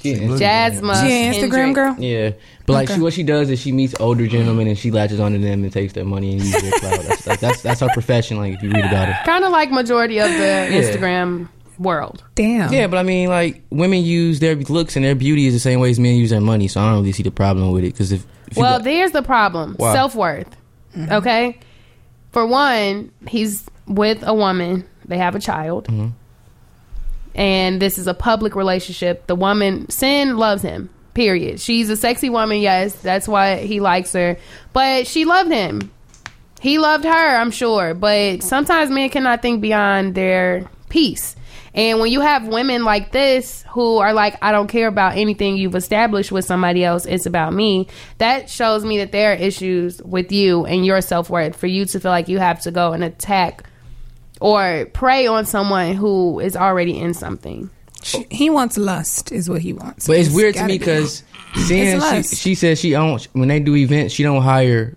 She- 0.00 0.14
Jasmine 0.14 0.94
She 1.06 1.12
an 1.12 1.34
Instagram 1.34 1.52
Hendrick. 1.52 1.74
girl? 1.74 1.96
Yeah, 1.98 2.30
but 2.64 2.72
like 2.72 2.88
Okay. 2.88 2.96
she, 2.96 3.02
what 3.02 3.12
she 3.12 3.22
does 3.22 3.50
is 3.50 3.60
she 3.60 3.72
meets 3.72 3.94
older 4.00 4.26
gentlemen 4.26 4.66
and 4.66 4.78
she 4.78 4.90
latches 4.90 5.20
onto 5.20 5.38
them 5.38 5.64
and 5.64 5.70
takes 5.72 5.92
their 5.92 6.04
money 6.06 6.32
and 6.32 6.40
uses 6.42 6.62
their 6.62 6.72
clout. 6.80 7.02
That's, 7.04 7.26
like, 7.26 7.40
that's 7.40 7.62
that's 7.62 7.80
her 7.80 7.88
profession. 7.92 8.38
Like 8.38 8.54
if 8.54 8.62
you 8.62 8.70
read 8.70 8.86
about 8.86 9.10
it, 9.10 9.16
kind 9.26 9.44
of 9.44 9.52
like 9.52 9.70
majority 9.70 10.18
of 10.18 10.30
the 10.30 10.36
Yeah. 10.38 10.70
instagram 10.70 11.48
world. 11.78 12.22
Damn. 12.36 12.72
Yeah, 12.72 12.86
but 12.86 12.96
I 12.98 13.02
mean, 13.02 13.28
like 13.28 13.62
women 13.70 14.02
use 14.02 14.40
their 14.40 14.54
looks 14.54 14.96
and 14.96 15.04
their 15.04 15.14
beauty 15.14 15.46
is 15.46 15.52
the 15.52 15.60
same 15.60 15.78
way 15.80 15.90
as 15.90 16.00
men 16.00 16.14
use 16.16 16.30
their 16.30 16.40
money. 16.40 16.68
So 16.68 16.80
I 16.80 16.86
don't 16.90 17.00
really 17.00 17.12
see 17.12 17.22
the 17.24 17.30
problem 17.30 17.70
with 17.72 17.84
it. 17.84 17.92
Because 17.92 18.12
if, 18.12 18.24
if 18.50 18.56
Well, 18.56 18.78
got- 18.78 18.84
there's 18.84 19.10
the 19.12 19.22
problem. 19.22 19.74
Why? 19.76 19.92
Self 19.92 20.14
worth. 20.14 20.48
Okay? 20.96 21.58
For 22.30 22.46
one, 22.46 23.10
he's 23.28 23.64
with 23.86 24.22
a 24.26 24.32
woman, 24.32 24.84
they 25.04 25.18
have 25.18 25.34
a 25.34 25.38
child. 25.40 25.88
Mm-hmm. 25.88 26.08
And 27.34 27.80
this 27.80 27.98
is 27.98 28.06
a 28.06 28.14
public 28.14 28.54
relationship. 28.54 29.26
The 29.26 29.34
woman, 29.34 29.86
Cyn 29.86 30.36
loves 30.36 30.62
him. 30.62 30.90
Period. 31.14 31.60
She's 31.60 31.90
a 31.90 31.96
sexy 31.96 32.30
woman, 32.30 32.60
yes. 32.60 32.94
That's 32.94 33.28
why 33.28 33.56
he 33.56 33.80
likes 33.80 34.12
her. 34.14 34.36
But 34.72 35.06
she 35.06 35.24
loved 35.24 35.50
him. 35.50 35.90
He 36.60 36.78
loved 36.78 37.04
her, 37.04 37.36
I'm 37.36 37.50
sure. 37.50 37.92
But 37.92 38.42
sometimes 38.42 38.90
men 38.90 39.10
cannot 39.10 39.42
think 39.42 39.60
beyond 39.60 40.14
their 40.14 40.70
peace. 40.88 41.36
And 41.74 42.00
when 42.00 42.12
you 42.12 42.20
have 42.20 42.46
women 42.46 42.84
like 42.84 43.12
this 43.12 43.64
who 43.70 43.96
are 43.98 44.12
like, 44.12 44.36
I 44.42 44.52
don't 44.52 44.68
care 44.68 44.88
about 44.88 45.16
anything 45.16 45.56
you've 45.56 45.74
established 45.74 46.30
with 46.30 46.44
somebody 46.44 46.84
else, 46.84 47.06
it's 47.06 47.24
about 47.24 47.54
me, 47.54 47.88
that 48.18 48.50
shows 48.50 48.84
me 48.84 48.98
that 48.98 49.12
there 49.12 49.32
are 49.32 49.36
issues 49.36 50.02
with 50.02 50.30
you 50.32 50.66
and 50.66 50.84
your 50.84 51.00
self 51.00 51.30
worth 51.30 51.56
for 51.56 51.66
you 51.66 51.86
to 51.86 52.00
feel 52.00 52.10
like 52.10 52.28
you 52.28 52.38
have 52.38 52.60
to 52.62 52.70
go 52.70 52.92
and 52.92 53.02
attack 53.02 53.64
or 54.42 54.86
prey 54.92 55.26
on 55.26 55.46
someone 55.46 55.94
who 55.94 56.40
is 56.40 56.56
already 56.56 56.98
in 56.98 57.14
something. 57.14 57.70
She- 58.02 58.26
he 58.30 58.50
wants 58.50 58.76
lust, 58.76 59.30
is 59.32 59.48
what 59.48 59.62
he 59.62 59.72
wants. 59.72 60.06
But 60.06 60.16
it's 60.18 60.34
weird 60.34 60.56
to 60.56 60.64
me 60.66 60.78
because 60.78 61.22
seeing 61.66 62.00
she, 62.00 62.22
she 62.22 62.54
says 62.54 62.78
she 62.80 62.90
don't 62.90 63.22
when 63.32 63.48
they 63.48 63.60
do 63.60 63.76
events 63.76 64.12
she 64.14 64.22
don't 64.22 64.42
hire 64.42 64.96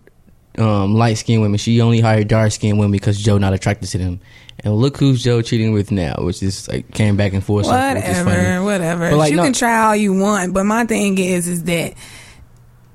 um, 0.57 0.95
light 0.95 1.17
skinned 1.17 1.41
women. 1.41 1.57
She 1.57 1.81
only 1.81 1.99
hired 1.99 2.27
dark 2.27 2.51
skinned 2.51 2.79
women 2.79 2.91
because 2.91 3.21
Joe 3.21 3.37
not 3.37 3.53
attracted 3.53 3.89
to 3.89 3.97
them. 3.97 4.19
And 4.63 4.73
look 4.73 4.97
who's 4.97 5.21
Joe 5.21 5.41
cheating 5.41 5.73
with 5.73 5.91
now, 5.91 6.15
which 6.19 6.41
is 6.41 6.67
like 6.69 6.89
came 6.93 7.17
back 7.17 7.33
and 7.33 7.43
forth. 7.43 7.65
circle, 7.65 8.01
funny. 8.01 8.25
Whatever, 8.25 8.63
whatever. 8.63 9.09
But, 9.11 9.17
like, 9.17 9.31
you 9.31 9.37
no- 9.37 9.43
can 9.43 9.53
try 9.53 9.85
all 9.85 9.95
you 9.95 10.13
want, 10.17 10.53
but 10.53 10.63
my 10.63 10.85
thing 10.85 11.17
is, 11.19 11.47
is 11.47 11.63
that 11.65 11.93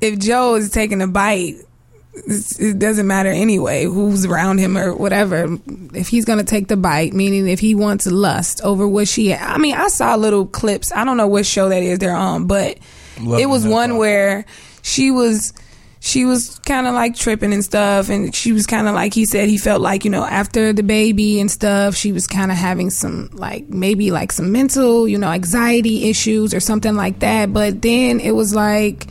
if 0.00 0.18
Joe 0.18 0.54
is 0.56 0.70
taking 0.70 1.02
a 1.02 1.06
bite, 1.06 1.54
it's- 1.54 1.64
it 2.12 2.78
doesn't 2.78 3.06
matter 3.06 3.28
anyway 3.28 3.84
who's 3.84 4.26
around 4.26 4.58
him 4.58 4.76
or 4.76 4.94
whatever. 4.94 5.58
If 5.94 6.08
he's 6.08 6.24
gonna 6.24 6.44
take 6.44 6.68
the 6.68 6.76
bite, 6.76 7.12
meaning 7.12 7.48
if 7.48 7.60
he 7.60 7.74
wants 7.74 8.06
lust 8.06 8.60
over 8.62 8.86
what 8.86 9.08
she, 9.08 9.34
I 9.34 9.58
mean, 9.58 9.74
I 9.74 9.88
saw 9.88 10.14
little 10.16 10.46
clips. 10.46 10.92
I 10.92 11.04
don't 11.04 11.16
know 11.16 11.28
what 11.28 11.46
show 11.46 11.68
that 11.68 11.82
is 11.82 11.98
they're 11.98 12.14
on, 12.14 12.46
but 12.46 12.78
Love 13.20 13.40
it 13.40 13.46
was 13.46 13.66
one 13.66 13.96
where 13.96 14.44
she 14.82 15.10
was 15.10 15.52
she 16.00 16.24
was 16.24 16.58
kind 16.60 16.86
of 16.86 16.94
like 16.94 17.14
tripping 17.14 17.52
and 17.52 17.62
stuff 17.62 18.08
and 18.08 18.34
she 18.34 18.52
was 18.52 18.66
kind 18.66 18.88
of 18.88 18.94
like 18.94 19.12
he 19.12 19.26
said 19.26 19.48
he 19.48 19.58
felt 19.58 19.82
like 19.82 20.02
you 20.02 20.10
know 20.10 20.24
after 20.24 20.72
the 20.72 20.82
baby 20.82 21.38
and 21.38 21.50
stuff 21.50 21.94
she 21.94 22.10
was 22.10 22.26
kind 22.26 22.50
of 22.50 22.56
having 22.56 22.88
some 22.88 23.28
like 23.34 23.68
maybe 23.68 24.10
like 24.10 24.32
some 24.32 24.50
mental 24.50 25.06
you 25.06 25.18
know 25.18 25.28
anxiety 25.28 26.08
issues 26.08 26.54
or 26.54 26.60
something 26.60 26.96
like 26.96 27.18
that 27.18 27.52
but 27.52 27.82
then 27.82 28.18
it 28.18 28.30
was 28.30 28.54
like 28.54 29.08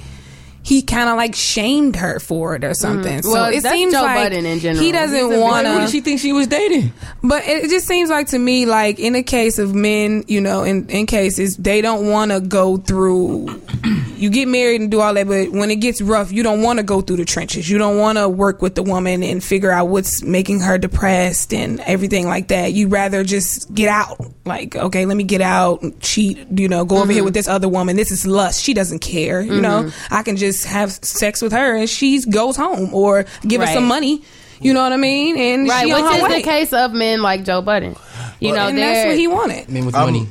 he 0.70 0.82
kind 0.84 1.09
of 1.09 1.17
like 1.17 1.34
shamed 1.36 1.95
her 1.95 2.20
for 2.20 2.55
it 2.55 2.63
or 2.63 2.74
something. 2.74 3.24
So 3.24 3.32
Well, 3.32 3.45
it 3.53 3.63
seems 3.63 3.91
Joe 3.93 4.01
like 4.03 4.24
Budden 4.26 4.45
in 4.45 4.59
general. 4.59 4.84
he 4.86 4.91
doesn't 4.91 5.39
want 5.39 5.65
to. 5.65 5.88
She 5.88 5.99
thinks 6.01 6.22
she 6.22 6.32
was 6.32 6.45
dating? 6.47 6.93
But 7.24 7.43
it 7.47 7.70
just 7.70 7.88
seems 7.88 8.09
like 8.09 8.28
to 8.28 8.38
me, 8.39 8.65
like 8.67 8.99
in 8.99 9.13
the 9.13 9.24
case 9.24 9.57
of 9.59 9.74
men, 9.74 10.24
you 10.28 10.39
know, 10.41 10.63
in, 10.63 10.88
in 10.89 11.05
cases, 11.07 11.57
they 11.57 11.82
don't 11.82 12.07
want 12.09 12.32
to 12.32 12.39
go 12.39 12.78
through. 12.78 13.59
You 14.20 14.30
get 14.30 14.49
married 14.49 14.82
and 14.82 14.91
do 14.91 14.99
all 14.99 15.13
that, 15.13 15.28
but 15.30 15.49
when 15.53 15.72
it 15.72 15.78
gets 15.78 16.01
rough, 16.01 16.30
you 16.30 16.43
don't 16.43 16.61
want 16.61 16.76
to 16.78 16.84
go 16.84 16.99
through 16.99 17.15
the 17.15 17.24
trenches. 17.24 17.70
You 17.70 17.78
don't 17.78 17.97
want 17.97 18.17
to 18.17 18.28
work 18.28 18.61
with 18.61 18.76
the 18.76 18.84
woman 18.84 19.24
and 19.24 19.41
figure 19.41 19.72
out 19.72 19.88
what's 19.88 20.22
making 20.22 20.59
her 20.59 20.78
depressed 20.78 21.53
and 21.53 21.80
everything 21.86 22.28
like 22.28 22.49
that. 22.49 22.74
You'd 22.74 22.91
rather 22.91 23.24
just 23.24 23.74
get 23.74 23.88
out. 23.88 24.20
Like, 24.43 24.76
okay, 24.76 25.05
let 25.05 25.15
me 25.15 25.24
get 25.24 25.39
out, 25.39 25.82
cheat, 26.01 26.38
you 26.53 26.67
know, 26.67 26.84
go 26.84 26.97
over 27.01 27.13
here 27.13 27.22
Mhm. 27.22 27.26
with 27.26 27.34
this 27.34 27.47
other 27.47 27.70
woman. 27.70 27.95
This 27.95 28.11
is 28.11 28.28
lust. 28.28 28.61
She 28.61 28.74
doesn't 28.74 28.99
care, 28.99 29.39
you 29.41 29.61
know. 29.61 29.84
Mhm. 29.84 29.93
I 30.11 30.22
can 30.24 30.36
just 30.36 30.59
have 30.66 30.91
sex 30.91 31.41
with 31.41 31.51
her 31.51 31.76
and 31.76 31.89
she 31.89 32.22
goes 32.22 32.55
home 32.55 32.93
or 32.93 33.26
give 33.47 33.62
her 33.62 33.68
Right. 33.68 33.74
some 33.74 33.88
money. 33.88 34.22
You 34.62 34.74
know 34.74 34.82
what 34.84 34.91
I 34.91 34.97
mean? 34.97 35.38
And 35.38 35.68
Right, 35.70 35.88
she 35.88 35.93
which 35.93 36.03
is 36.18 36.22
way. 36.24 36.38
the 36.39 36.43
case 36.43 36.74
of 36.74 36.91
men 36.91 37.22
like 37.22 37.45
Joe 37.45 37.62
Budden. 37.62 37.95
You 38.41 38.53
know, 38.53 38.68
and 38.68 38.78
that's 38.78 39.07
what 39.07 39.18
he 39.18 39.28
wanted. 39.28 39.70
Men 39.70 39.86
with 39.86 39.95
I'm- 39.95 40.07
money. 40.14 40.28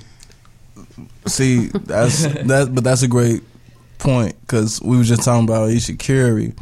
See, 1.27 1.67
that's 1.75 2.23
that, 2.47 2.75
but 2.75 2.85
that's 2.85 3.03
a 3.03 3.09
great 3.09 3.43
point 3.99 4.35
because 4.41 4.81
we 4.81 4.97
were 4.97 5.03
just 5.05 5.23
talking 5.25 5.45
about 5.45 5.69
Ayesha 5.69 5.95
Curry, 5.97 6.55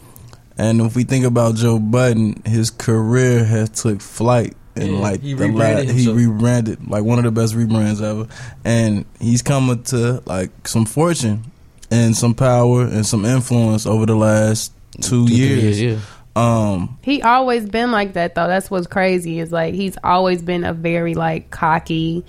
and 0.59 0.81
if 0.81 0.97
we 0.97 1.05
think 1.05 1.25
about 1.25 1.55
Joe 1.55 1.79
Budden, 1.79 2.43
his 2.45 2.71
career 2.71 3.45
has 3.45 3.71
took 3.71 4.01
flight. 4.01 4.57
And 4.75 4.95
Yeah, 4.95 4.99
like 4.99 5.23
he 5.23 5.33
the 5.35 5.47
rebranded 5.47 5.87
la- 5.89 5.93
he 5.95 6.09
rebranded 6.13 6.87
like 6.91 7.03
one 7.05 7.19
of 7.19 7.25
the 7.25 7.31
best 7.31 7.55
rebrands 7.55 8.03
ever, 8.03 8.27
and 8.65 9.05
he's 9.21 9.41
coming 9.43 9.83
to 9.85 10.23
like 10.27 10.51
some 10.69 10.85
fortune 10.85 11.45
and 11.91 12.17
some 12.17 12.35
power 12.35 12.83
and 12.83 13.07
some 13.07 13.25
influence 13.25 13.87
over 13.87 14.07
the 14.07 14.17
last 14.17 14.73
two 15.01 15.27
years. 15.31 15.81
years, 15.81 16.03
Um, 16.35 16.99
He 17.03 17.23
always 17.23 17.67
been 17.67 17.91
like 17.93 18.13
that 18.15 18.35
though. 18.35 18.47
That's 18.47 18.71
what's 18.71 18.87
crazy. 18.87 19.39
Is 19.41 19.53
like 19.53 19.75
he's 19.75 19.97
always 20.05 20.43
been 20.43 20.65
a 20.65 20.73
very 20.73 21.15
like 21.15 21.51
cocky, 21.51 22.25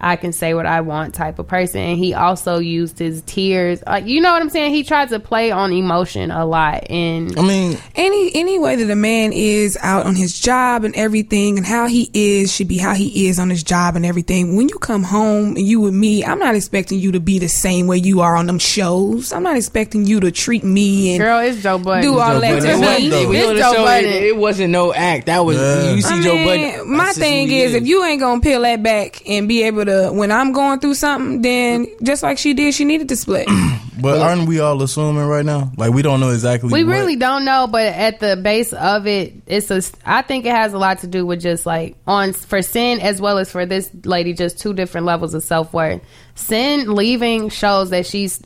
I 0.00 0.16
can 0.16 0.32
say 0.32 0.54
what 0.54 0.66
I 0.66 0.80
want 0.82 1.14
type 1.14 1.38
of 1.38 1.48
person. 1.48 1.80
And 1.80 1.98
he 1.98 2.14
also 2.14 2.58
used 2.58 2.98
his 2.98 3.22
tears. 3.22 3.82
Like 3.86 4.06
you 4.06 4.20
know 4.20 4.32
what 4.32 4.42
I'm 4.42 4.50
saying? 4.50 4.74
He 4.74 4.84
tried 4.84 5.08
to 5.10 5.20
play 5.20 5.50
on 5.50 5.72
emotion 5.72 6.30
a 6.30 6.44
lot. 6.44 6.90
And 6.90 7.38
I 7.38 7.42
mean, 7.42 7.78
any 7.94 8.30
any 8.34 8.58
way 8.58 8.76
that 8.76 8.90
a 8.90 8.96
man 8.96 9.32
is 9.32 9.78
out 9.80 10.06
on 10.06 10.14
his 10.14 10.38
job 10.38 10.84
and 10.84 10.94
everything, 10.94 11.56
and 11.56 11.66
how 11.66 11.86
he 11.86 12.10
is 12.12 12.52
should 12.52 12.68
be 12.68 12.78
how 12.78 12.94
he 12.94 13.26
is 13.28 13.38
on 13.38 13.50
his 13.50 13.62
job 13.62 13.96
and 13.96 14.04
everything. 14.04 14.56
When 14.56 14.68
you 14.68 14.76
come 14.78 15.02
home 15.02 15.56
and 15.56 15.66
you 15.66 15.80
with 15.80 15.94
me, 15.94 16.24
I'm 16.24 16.38
not 16.38 16.54
expecting 16.54 16.98
you 16.98 17.12
to 17.12 17.20
be 17.20 17.38
the 17.38 17.48
same 17.48 17.86
way 17.86 17.96
you 17.98 18.20
are 18.20 18.36
on 18.36 18.46
them 18.46 18.58
shows. 18.58 19.32
I'm 19.32 19.42
not 19.42 19.56
expecting 19.56 20.06
you 20.06 20.20
to 20.20 20.30
treat 20.30 20.62
me 20.64 21.14
and 21.14 21.22
girl, 21.22 21.40
it's 21.40 21.62
Joe 21.62 21.78
Budden. 21.78 22.02
do 22.02 22.18
all 22.18 22.34
Joe 22.34 22.40
that 22.40 22.62
Budden. 22.62 22.62
to 22.62 22.70
It 22.70 22.78
wasn't, 22.78 23.02
me. 23.02 23.08
though. 23.10 23.32
It's 23.32 23.60
Joe 23.60 23.72
show, 23.72 23.84
Budden. 23.84 24.10
It, 24.12 24.22
it 24.24 24.36
wasn't 24.36 24.70
no 24.70 24.92
act. 24.92 25.26
That 25.26 25.44
was 25.44 25.56
you 25.56 26.02
see 26.02 26.14
I 26.14 26.22
Joe 26.22 26.44
Budden. 26.44 26.96
My 26.96 27.12
thing 27.12 27.46
who 27.48 27.54
he 27.54 27.60
is, 27.62 27.74
if 27.74 27.86
you 27.86 28.04
ain't 28.04 28.20
gonna 28.20 28.40
peel 28.40 28.60
that 28.62 28.82
back 28.82 29.22
and 29.28 29.48
be 29.48 29.62
able 29.62 29.85
to, 29.86 30.10
when 30.12 30.30
I'm 30.30 30.52
going 30.52 30.80
through 30.80 30.94
something, 30.94 31.42
then 31.42 31.86
just 32.02 32.22
like 32.22 32.38
she 32.38 32.54
did, 32.54 32.74
she 32.74 32.84
needed 32.84 33.08
to 33.08 33.16
split. 33.16 33.48
but 34.00 34.20
aren't 34.20 34.46
we 34.46 34.60
all 34.60 34.80
assuming 34.82 35.26
right 35.26 35.44
now? 35.44 35.72
Like 35.76 35.92
we 35.92 36.02
don't 36.02 36.20
know 36.20 36.30
exactly. 36.30 36.70
We 36.72 36.84
what- 36.84 36.92
really 36.92 37.16
don't 37.16 37.44
know, 37.44 37.66
but 37.66 37.86
at 37.86 38.20
the 38.20 38.36
base 38.36 38.72
of 38.72 39.06
it, 39.06 39.34
it's 39.46 39.70
a. 39.70 39.82
I 40.04 40.22
think 40.22 40.44
it 40.44 40.52
has 40.52 40.72
a 40.72 40.78
lot 40.78 40.98
to 41.00 41.06
do 41.06 41.24
with 41.24 41.40
just 41.40 41.64
like 41.66 41.96
on 42.06 42.32
for 42.34 42.58
Cyn 42.58 43.00
as 43.00 43.20
well 43.20 43.38
as 43.38 43.50
for 43.50 43.64
this 43.66 43.90
lady, 44.04 44.32
just 44.34 44.58
two 44.58 44.74
different 44.74 45.06
levels 45.06 45.34
of 45.34 45.42
self 45.42 45.72
worth. 45.72 46.02
Cyn 46.34 46.94
leaving 46.94 47.48
shows 47.48 47.90
that 47.90 48.06
she's 48.06 48.42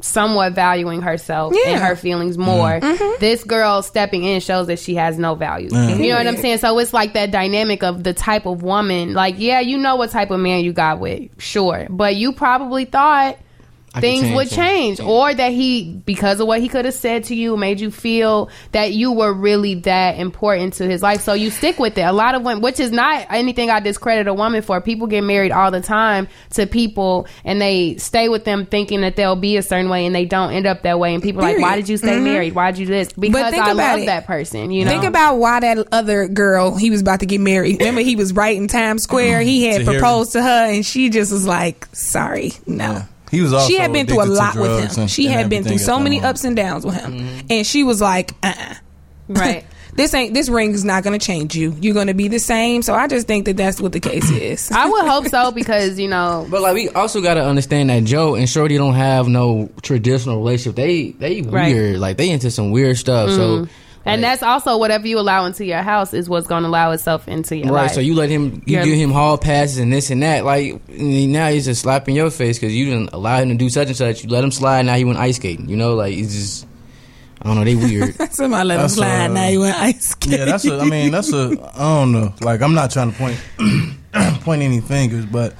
somewhat 0.00 0.54
valuing 0.54 1.02
herself 1.02 1.52
Yeah. 1.54 1.72
and 1.72 1.82
her 1.82 1.94
feelings 1.96 2.38
more. 2.38 2.80
Mhm. 2.80 3.18
This 3.18 3.44
girl 3.44 3.82
stepping 3.82 4.24
in 4.24 4.40
shows 4.40 4.66
that 4.68 4.78
she 4.78 4.94
has 4.94 5.18
no 5.18 5.34
value. 5.34 5.68
Yeah. 5.70 5.88
You 5.96 6.10
know 6.12 6.16
what 6.18 6.26
I'm 6.26 6.36
saying? 6.38 6.58
So 6.58 6.78
it's 6.78 6.94
like 6.94 7.12
that 7.12 7.30
dynamic 7.30 7.82
of 7.82 8.02
the 8.02 8.14
type 8.14 8.46
of 8.46 8.62
woman. 8.62 9.12
Like, 9.12 9.34
yeah, 9.38 9.60
you 9.60 9.76
know 9.76 9.96
what 9.96 10.10
type 10.10 10.30
of 10.30 10.40
man 10.40 10.64
you 10.64 10.72
got 10.72 10.98
with, 10.98 11.22
sure, 11.38 11.86
but 11.90 12.16
you 12.16 12.32
probably 12.32 12.84
thought 12.86 13.36
I 13.94 14.00
things 14.00 14.22
change 14.22 14.34
would 14.36 14.48
him. 14.48 14.56
change 14.56 15.00
or 15.00 15.34
that 15.34 15.52
he 15.52 16.00
because 16.06 16.40
of 16.40 16.46
what 16.46 16.60
he 16.60 16.68
could 16.68 16.84
have 16.86 16.94
said 16.94 17.24
to 17.24 17.34
you 17.34 17.56
made 17.56 17.78
you 17.80 17.90
feel 17.90 18.48
that 18.72 18.92
you 18.92 19.12
were 19.12 19.32
really 19.32 19.74
that 19.76 20.18
important 20.18 20.74
to 20.74 20.86
his 20.88 21.02
life 21.02 21.20
so 21.20 21.34
you 21.34 21.50
stick 21.50 21.78
with 21.78 21.98
it 21.98 22.02
a 22.02 22.12
lot 22.12 22.34
of 22.34 22.42
women 22.42 22.62
which 22.62 22.80
is 22.80 22.90
not 22.90 23.26
anything 23.30 23.68
i 23.70 23.80
discredit 23.80 24.26
a 24.28 24.32
woman 24.34 24.62
for 24.62 24.80
people 24.80 25.06
get 25.06 25.22
married 25.22 25.52
all 25.52 25.70
the 25.70 25.80
time 25.82 26.26
to 26.50 26.66
people 26.66 27.26
and 27.44 27.60
they 27.60 27.96
stay 27.98 28.28
with 28.30 28.44
them 28.44 28.64
thinking 28.64 29.02
that 29.02 29.14
they'll 29.16 29.36
be 29.36 29.56
a 29.58 29.62
certain 29.62 29.90
way 29.90 30.06
and 30.06 30.14
they 30.14 30.24
don't 30.24 30.52
end 30.52 30.66
up 30.66 30.82
that 30.82 30.98
way 30.98 31.12
and 31.12 31.22
people 31.22 31.42
are 31.42 31.52
like 31.52 31.58
why 31.60 31.76
did 31.76 31.88
you 31.88 31.96
stay 31.98 32.16
Mhm. 32.16 32.22
married 32.24 32.54
why 32.54 32.70
did 32.70 32.78
you 32.80 32.86
do 32.86 32.92
this 32.92 33.12
because 33.12 33.50
think 33.50 33.62
i 33.62 33.72
about 33.72 33.76
love 33.92 34.00
it. 34.00 34.06
that 34.06 34.26
person 34.26 34.70
you 34.70 34.84
know 34.86 34.90
Think 34.90 35.04
about 35.04 35.36
why 35.36 35.60
that 35.60 35.86
other 35.92 36.28
girl 36.28 36.76
he 36.76 36.90
was 36.90 37.00
about 37.02 37.20
to 37.20 37.26
get 37.26 37.40
married. 37.40 37.78
Remember, 37.80 38.00
he 38.00 38.16
was 38.16 38.32
right 38.32 38.56
in 38.56 38.68
Times 38.68 39.02
Square. 39.02 39.40
He 39.42 39.64
had 39.66 39.84
To 39.84 39.90
proposed 39.90 40.32
to 40.32 40.42
her, 40.42 40.66
and 40.66 40.84
she 40.84 41.08
just 41.10 41.32
was 41.32 41.46
like, 41.46 41.86
"Sorry, 41.92 42.52
no." 42.66 43.02
He 43.32 43.40
was 43.40 43.52
also 43.52 43.66
she 43.66 43.76
had 43.78 43.92
been 43.92 44.06
through 44.06 44.22
a 44.22 44.26
lot 44.26 44.54
with 44.54 44.94
him. 44.94 45.02
and- 45.02 45.10
she 45.10 45.26
and 45.26 45.34
had 45.34 45.50
been 45.50 45.64
through 45.64 45.78
so 45.78 45.98
many 45.98 46.20
ups 46.20 46.44
and 46.44 46.54
downs 46.54 46.84
with 46.86 46.94
him, 46.94 47.26
and 47.50 47.66
she 47.66 47.82
was 47.82 48.00
like, 48.00 48.32
"Uh, 48.44 48.52
uh 48.56 48.74
right." 49.28 49.64
this 49.94 50.14
ain't 50.14 50.32
this 50.32 50.48
ring 50.48 50.72
is 50.72 50.84
not 50.84 51.02
going 51.02 51.18
to 51.18 51.26
change 51.26 51.54
you. 51.54 51.74
You're 51.80 51.92
going 51.94 52.06
to 52.06 52.14
be 52.14 52.28
the 52.28 52.38
same." 52.38 52.82
So 52.82 52.94
I 52.94 53.08
just 53.08 53.26
think 53.26 53.46
that 53.46 53.56
that's 53.56 53.80
what 53.80 53.92
the 53.92 54.00
case 54.00 54.30
is. 54.30 54.70
i 54.70 54.86
would 54.86 55.04
hope 55.06 55.26
so 55.28 55.50
because 55.50 55.98
you 55.98 56.08
know 56.08 56.46
But 56.50 56.60
like 56.62 56.74
we 56.74 56.88
also 56.90 57.20
got 57.22 57.34
to 57.34 57.44
understand 57.44 57.88
that 57.90 58.04
Joe 58.04 58.34
and 58.34 58.48
Shorty 58.48 58.76
don't 58.78 58.94
have 58.94 59.28
no 59.28 59.70
traditional 59.82 60.36
relationship. 60.38 60.76
They 60.76 61.10
they 61.12 61.42
Right. 61.42 61.74
weird. 61.74 61.98
Like 62.00 62.16
they 62.18 62.30
into 62.30 62.50
some 62.50 62.70
weird 62.70 62.96
stuff. 62.98 63.30
Mhm. 63.30 63.36
So 63.36 63.68
and 64.04 64.22
that's 64.22 64.42
also 64.42 64.76
whatever 64.78 65.06
you 65.06 65.18
allow 65.18 65.44
into 65.46 65.64
your 65.64 65.82
house 65.82 66.12
is 66.14 66.28
what's 66.28 66.46
going 66.46 66.62
to 66.64 66.68
allow 66.68 66.90
itself 66.92 67.28
into 67.28 67.56
your 67.56 67.66
house. 67.66 67.74
right. 67.74 67.82
life 67.82 67.92
So 67.92 68.00
you 68.00 68.14
let 68.14 68.28
him 68.30 68.62
you 68.66 68.76
Yeah. 68.78 68.84
give 68.84 68.94
him 68.94 69.10
hall 69.12 69.38
passes 69.38 69.78
and 69.78 69.92
this 69.92 70.10
and 70.10 70.22
that. 70.22 70.44
Like 70.44 70.88
now 70.88 71.48
he's 71.50 71.64
just 71.66 71.82
slapping 71.82 72.14
your 72.16 72.30
face 72.30 72.58
because 72.58 72.74
you 72.74 72.86
didn't 72.86 73.10
allow 73.12 73.38
him 73.38 73.50
to 73.50 73.54
do 73.54 73.68
such 73.70 73.88
and 73.88 73.96
such. 73.96 74.24
You 74.24 74.30
let 74.30 74.42
him 74.44 74.50
slide. 74.50 74.86
Now 74.86 74.94
he 74.96 75.04
went 75.04 75.18
ice 75.18 75.36
skating. 75.36 75.68
You 75.68 75.76
know, 75.76 75.94
like 75.94 76.14
it's 76.14 76.32
just 76.34 76.66
I 77.40 77.46
don't 77.48 77.56
know. 77.56 77.64
They 77.64 77.74
weird. 77.74 78.14
Somebody 78.32 78.68
let 78.68 78.80
him 78.80 78.88
slide. 78.88 79.24
uh, 79.24 79.28
now 79.28 79.48
you 79.48 79.60
went 79.60 79.76
ice 79.76 80.08
skating. 80.10 80.38
Yeah, 80.38 80.44
that's. 80.44 80.64
A, 80.64 80.78
I 80.78 80.84
mean, 80.84 81.10
that's 81.10 81.32
a. 81.32 81.50
I 81.74 81.78
don't 82.00 82.12
know. 82.12 82.32
Like, 82.40 82.62
I'm 82.62 82.72
not 82.74 82.92
trying 82.92 83.10
to 83.12 83.18
point 83.18 83.40
point 84.42 84.62
any 84.62 84.80
fingers, 84.80 85.26
but 85.26 85.54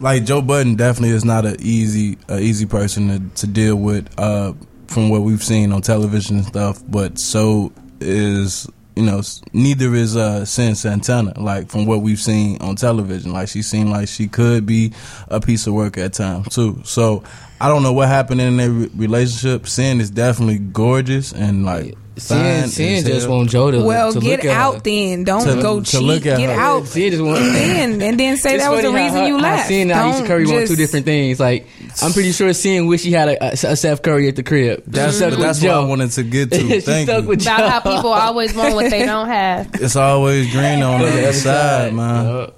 like 0.00 0.24
Joe 0.24 0.42
Budden 0.42 0.76
definitely 0.76 1.10
is 1.14 1.24
not 1.24 1.44
an 1.46 1.56
easy 1.60 2.18
a 2.28 2.38
easy 2.40 2.66
person 2.66 3.08
to, 3.08 3.40
to 3.40 3.46
deal 3.46 3.76
with 3.76 4.08
uh, 4.18 4.52
from 4.90 5.08
what 5.08 5.22
we've 5.22 5.42
seen 5.42 5.72
on 5.72 5.82
television 5.82 6.38
and 6.38 6.46
stuff. 6.46 6.82
But 6.88 7.18
so 7.18 7.72
is 8.00 8.68
you 8.96 9.04
know 9.04 9.22
neither 9.52 9.94
is 9.94 10.16
uh, 10.16 10.40
Cyn 10.42 10.76
Santana. 10.76 11.38
Like 11.40 11.70
from 11.70 11.86
what 11.86 12.02
we've 12.02 12.20
seen 12.20 12.60
on 12.60 12.76
television, 12.76 13.32
like 13.32 13.48
she 13.48 13.62
seemed 13.62 13.90
like 13.90 14.08
she 14.08 14.28
could 14.28 14.66
be 14.66 14.92
a 15.28 15.40
piece 15.40 15.66
of 15.66 15.74
work 15.74 15.96
at 15.96 16.12
times 16.12 16.54
too. 16.54 16.82
So 16.84 17.22
I 17.60 17.68
don't 17.68 17.82
know 17.82 17.92
what 17.92 18.08
happened 18.08 18.40
in 18.40 18.56
their 18.56 18.70
re- 18.70 18.90
relationship. 18.94 19.62
Cyn 19.62 20.00
is 20.00 20.10
definitely 20.10 20.58
gorgeous 20.58 21.32
and 21.32 21.64
like. 21.64 21.94
Cyn, 22.20 22.60
fine 22.60 22.68
Cyn 22.68 23.04
just 23.04 23.28
want 23.28 23.50
Joe 23.50 23.70
to 23.70 23.82
Well, 23.82 24.12
to 24.12 24.20
get 24.20 24.30
look 24.30 24.44
at 24.44 24.56
out 24.56 24.74
her. 24.74 24.80
then. 24.80 25.24
Don't 25.24 25.44
To- 25.44 25.62
go 25.62 25.80
to 25.80 25.86
cheat. 25.90 26.02
look 26.02 26.26
at 26.26 26.38
Get 26.38 26.50
her. 26.50 26.60
out 26.60 26.82
Cyn 26.84 27.10
just 27.10 27.22
want 27.22 27.38
then, 27.52 28.02
and 28.02 28.20
then 28.20 28.36
say 28.36 28.54
It's 28.54 28.64
that 28.64 28.70
was 28.70 28.82
the 28.82 28.88
funny 28.88 28.98
how 28.98 29.04
reason 29.04 29.20
her- 29.22 29.26
you 29.28 29.36
how 29.38 29.42
left. 29.56 29.70
Cyn 29.70 29.82
and 29.82 29.92
Ayesha 29.92 30.18
Don't 30.18 30.26
Curry 30.28 30.46
want 30.46 30.68
two 30.68 30.76
different 30.76 31.06
things. 31.06 31.40
Like 31.40 31.66
I'm 32.02 32.12
pretty 32.12 32.32
sure 32.32 32.50
Cyn 32.50 32.88
wish 32.88 33.02
she 33.02 33.12
had 33.12 33.28
a, 33.28 33.44
a, 33.44 33.50
a 33.72 33.76
Steph 33.76 34.02
Curry 34.02 34.28
at 34.28 34.36
the 34.36 34.42
crib. 34.42 34.84
That's 34.86 35.12
She 35.12 35.16
stuck 35.18 35.30
with 35.30 35.40
that's 35.40 35.60
what 35.62 35.70
I 35.70 35.74
Joe. 35.74 35.86
wanted 35.86 36.10
to 36.12 36.22
get 36.22 36.50
to. 36.52 36.58
She 36.60 36.80
Thank 36.80 37.08
stuck 37.08 37.22
you. 37.22 37.28
with 37.30 37.42
About 37.42 37.58
Joe. 37.58 37.68
how 37.68 37.80
people 37.80 38.12
always 38.12 38.54
want 38.54 38.74
what 38.74 38.90
they 38.90 39.04
don't 39.06 39.26
have. 39.28 39.70
It's 39.74 39.96
always 39.96 40.50
green 40.52 40.82
on 40.82 41.00
the 41.00 41.06
other 41.22 41.32
side, 41.32 41.94
man. 41.94 42.50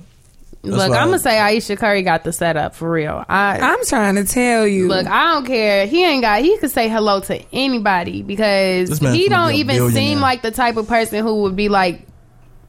That's 0.62 0.76
Look, 0.76 0.90
I'm 0.92 1.08
gonna 1.08 1.18
say 1.18 1.40
Ayesha 1.40 1.74
Curry 1.76 2.02
got 2.02 2.22
the 2.22 2.32
setup 2.32 2.76
for 2.76 2.88
real. 2.88 3.24
I, 3.28 3.58
I'm 3.58 3.84
trying 3.84 4.14
to 4.14 4.24
tell 4.24 4.64
you. 4.66 4.86
Look, 4.86 5.08
I 5.08 5.34
don't 5.34 5.44
care. 5.44 5.86
He 5.86 6.04
ain't 6.04 6.22
got. 6.22 6.40
He 6.42 6.56
could 6.58 6.70
say 6.70 6.88
hello 6.88 7.18
to 7.20 7.42
anybody 7.52 8.22
because 8.22 9.00
he 9.00 9.28
don't 9.28 9.50
be 9.50 9.58
even 9.58 9.90
seem 9.90 10.20
like 10.20 10.42
the 10.42 10.52
type 10.52 10.76
of 10.76 10.86
person 10.86 11.24
who 11.24 11.42
would 11.42 11.56
be 11.56 11.68
like 11.68 12.06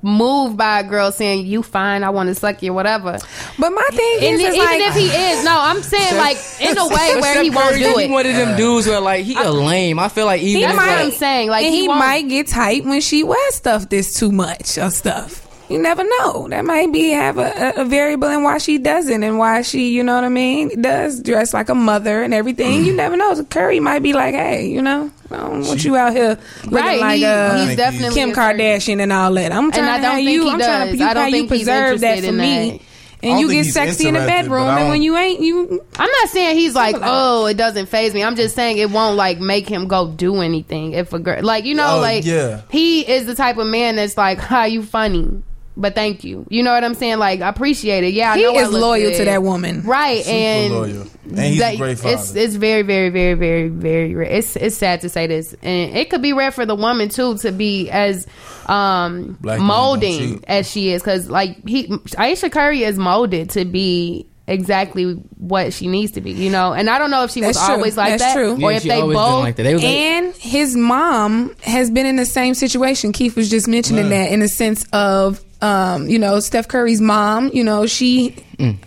moved 0.04 0.58
by 0.58 0.82
a 0.82 0.84
girl 0.84 1.12
saying 1.12 1.46
you 1.46 1.64
fine, 1.64 2.04
I 2.04 2.10
want 2.10 2.28
to 2.28 2.36
suck 2.36 2.62
you, 2.62 2.74
whatever. 2.74 3.18
But 3.58 3.70
my 3.70 3.88
thing 3.92 4.18
And 4.22 4.42
is, 4.42 4.42
even 4.42 4.58
like, 4.58 4.82
if 4.82 4.96
he 4.96 5.06
is, 5.06 5.46
no, 5.46 5.56
I'm 5.58 5.82
saying 5.82 6.18
like 6.18 6.38
in 6.60 6.78
a 6.78 6.88
way 6.88 7.16
where 7.22 7.42
he 7.42 7.50
won't 7.50 7.70
Curry, 7.70 7.80
do 7.80 7.98
He 8.00 8.06
it. 8.06 8.12
one 8.12 8.26
of 8.26 8.36
them 8.36 8.58
dudes 8.58 8.86
where 8.86 9.00
like 9.00 9.24
he 9.24 9.36
a 9.36 9.50
lame. 9.50 10.00
I 10.00 10.10
feel 10.10 10.26
like 10.26 10.42
even 10.42 10.56
he 10.56 10.62
That's 10.62 10.74
if, 10.74 10.78
what 10.78 10.86
might, 10.88 11.02
I'm 11.04 11.12
saying. 11.12 11.50
Like, 11.50 11.66
he 11.66 11.82
he, 11.82 11.88
might 11.88 12.28
get 12.28 12.48
tight 12.48 12.84
when 12.86 13.02
she 13.02 13.24
wears 13.24 13.56
stuff 13.56 13.88
that's 13.90 14.20
too 14.20 14.32
much 14.32 14.78
or 14.78 14.90
stuff. 14.90 15.43
You 15.74 15.82
never 15.82 16.04
know. 16.04 16.48
That 16.50 16.64
might 16.66 16.92
be 16.94 17.10
have 17.10 17.38
a, 17.38 17.74
a, 17.78 17.82
a 17.82 17.86
variable 17.86 18.30
in 18.30 18.44
why 18.44 18.60
she 18.60 18.78
doesn't 18.78 19.24
and 19.24 19.38
why 19.40 19.64
she, 19.64 19.90
you 19.90 20.04
know 20.04 20.16
what 20.16 20.24
I 20.24 20.30
mean, 20.30 20.82
does 20.82 21.22
dress 21.22 21.54
like 21.54 21.70
a 21.70 21.76
mother 21.76 22.22
and 22.24 22.34
everything. 22.34 22.86
you 22.86 22.96
never 22.96 23.18
know. 23.18 23.34
So 23.34 23.44
Curry 23.44 23.80
might 23.80 24.04
be 24.04 24.14
like, 24.14 24.36
hey, 24.36 24.68
you 24.68 24.82
know, 24.82 25.10
I 25.32 25.38
don't 25.38 25.66
want 25.66 25.84
you 25.84 25.96
out 25.96 26.14
here 26.14 26.38
looking 26.64 26.72
Right, 26.78 27.00
like 27.00 27.18
he- 27.18 27.26
uh, 27.26 27.66
he's 27.66 27.76
definitely 27.76 28.14
Kim 28.16 28.32
Kardashian 28.34 29.02
and 29.02 29.12
all 29.12 29.34
that. 29.34 29.52
I'm 29.52 29.66
And 29.66 29.74
trying 29.74 29.90
I 29.90 29.96
to 29.98 30.02
don't 30.02 30.12
have 30.12 30.16
think 30.18 30.30
you. 30.30 30.44
he 30.44 30.50
I'm 30.52 30.60
trying 30.60 30.86
to 30.86 30.92
does. 30.92 31.00
you, 31.00 31.06
I 31.08 31.14
don't 31.14 31.22
how 31.24 31.28
you 31.28 31.34
think 31.34 31.52
he's 31.52 31.60
preserve 31.64 32.00
that 32.02 32.18
interested 32.20 32.24
for 32.26 32.30
in 32.30 32.38
me. 32.38 32.72
that. 32.78 32.80
And 33.26 33.40
you 33.40 33.50
get 33.50 33.66
sexy 33.68 34.10
in 34.10 34.16
the 34.16 34.20
bedroom, 34.20 34.68
and 34.68 34.90
when 34.90 35.02
you 35.02 35.16
ain't, 35.16 35.40
you 35.40 35.82
I'm 35.98 36.10
not 36.12 36.30
saying 36.30 36.58
he's 36.58 36.76
like, 36.76 36.98
oh, 37.02 37.46
it 37.46 37.56
doesn't 37.56 37.86
phase 37.86 38.14
me. 38.14 38.22
I'm 38.22 38.36
just 38.36 38.54
saying 38.54 38.80
it 38.80 38.92
won't 38.92 39.16
like 39.16 39.40
make 39.40 39.66
him 39.66 39.88
go 39.88 40.12
do 40.12 40.42
anything 40.42 40.92
if 40.92 41.14
a 41.14 41.20
girl, 41.20 41.42
like 41.42 41.64
you 41.64 41.74
know, 41.74 41.96
Oh, 41.96 42.00
like 42.02 42.26
yeah. 42.26 42.62
he 42.70 43.00
is 43.10 43.26
the 43.26 43.34
type 43.34 43.56
of 43.58 43.66
man 43.66 43.96
that's 43.96 44.18
like, 44.18 44.40
"Hi, 44.40 44.66
you 44.66 44.84
funny." 44.84 45.42
But 45.76 45.96
thank 45.96 46.24
you. 46.24 46.46
You 46.50 46.62
know 46.62 46.72
what 46.72 46.84
I'm 46.84 46.94
saying? 46.94 47.18
Like, 47.18 47.42
I 47.42 47.50
appreciate 47.50 48.04
it. 48.04 48.14
Yeah, 48.14 48.34
I 48.34 48.38
he 48.38 48.44
know 48.44 48.56
is 48.60 48.70
look 48.70 48.82
loyal 48.82 49.12
to 49.12 49.26
that 49.26 49.42
woman. 49.42 49.82
right? 49.82 50.24
Super 50.24 50.36
and 50.36 50.74
loyal. 50.74 51.08
And 51.30 51.40
he's 51.40 51.62
a 51.62 51.78
great 51.78 51.98
father. 51.98 52.14
It's 52.16 52.36
it's 52.36 52.56
very 52.56 52.84
very 52.84 53.10
very 53.10 53.34
very 53.34 53.70
very 53.70 54.14
rare. 54.14 54.30
It's 54.30 54.56
it's 54.56 54.78
sad 54.78 55.02
to 55.02 55.10
say 55.10 55.26
this, 55.26 55.54
and 55.64 55.96
it 55.98 56.10
could 56.12 56.22
be 56.22 56.32
rare 56.34 56.52
for 56.52 56.66
the 56.66 56.76
woman 56.76 57.10
too 57.10 57.38
to 57.40 57.52
be 57.52 57.90
as 57.90 58.28
um 58.68 59.38
Black 59.42 59.60
molding 59.60 60.44
as 60.48 60.70
she 60.70 60.92
is, 60.92 61.02
because 61.02 61.30
like 61.30 61.68
he 61.68 61.92
Ayesha 62.18 62.50
Curry 62.50 62.84
is 62.84 62.98
molded 63.00 63.50
to 63.52 63.66
be 63.66 64.28
exactly 64.46 65.14
what 65.38 65.72
she 65.74 65.88
needs 65.88 66.12
to 66.12 66.22
be. 66.22 66.32
You 66.34 66.50
know, 66.52 66.74
and 66.74 66.90
I 66.90 67.00
don't 67.00 67.10
know 67.10 67.24
if 67.24 67.32
she 67.32 67.42
was 67.42 67.58
true. 67.58 67.76
always 67.76 67.96
like 67.98 68.20
That's 68.20 68.24
that, 68.24 68.34
true. 68.36 68.54
or 68.64 68.72
Yeah, 68.72 68.78
if 68.78 68.84
they 68.84 69.02
both. 69.02 69.16
like 69.16 69.56
that. 69.56 69.64
They 69.64 69.74
was 69.74 69.82
like, 69.84 69.92
and 69.92 70.36
his 70.36 70.76
mom 70.76 71.56
has 71.64 71.90
been 71.90 72.06
in 72.06 72.18
the 72.18 72.26
same 72.26 72.54
situation. 72.54 73.12
Keith 73.14 73.36
was 73.36 73.50
just 73.50 73.68
mentioning 73.68 74.10
that 74.10 74.32
in 74.32 74.40
the 74.42 74.50
sense 74.50 74.86
of, 74.94 75.42
um, 75.64 76.10
you 76.10 76.20
know, 76.20 76.42
Steph 76.42 76.68
Curry's 76.68 77.00
mom. 77.00 77.50
You 77.54 77.64
know, 77.64 77.86
she, 77.86 78.36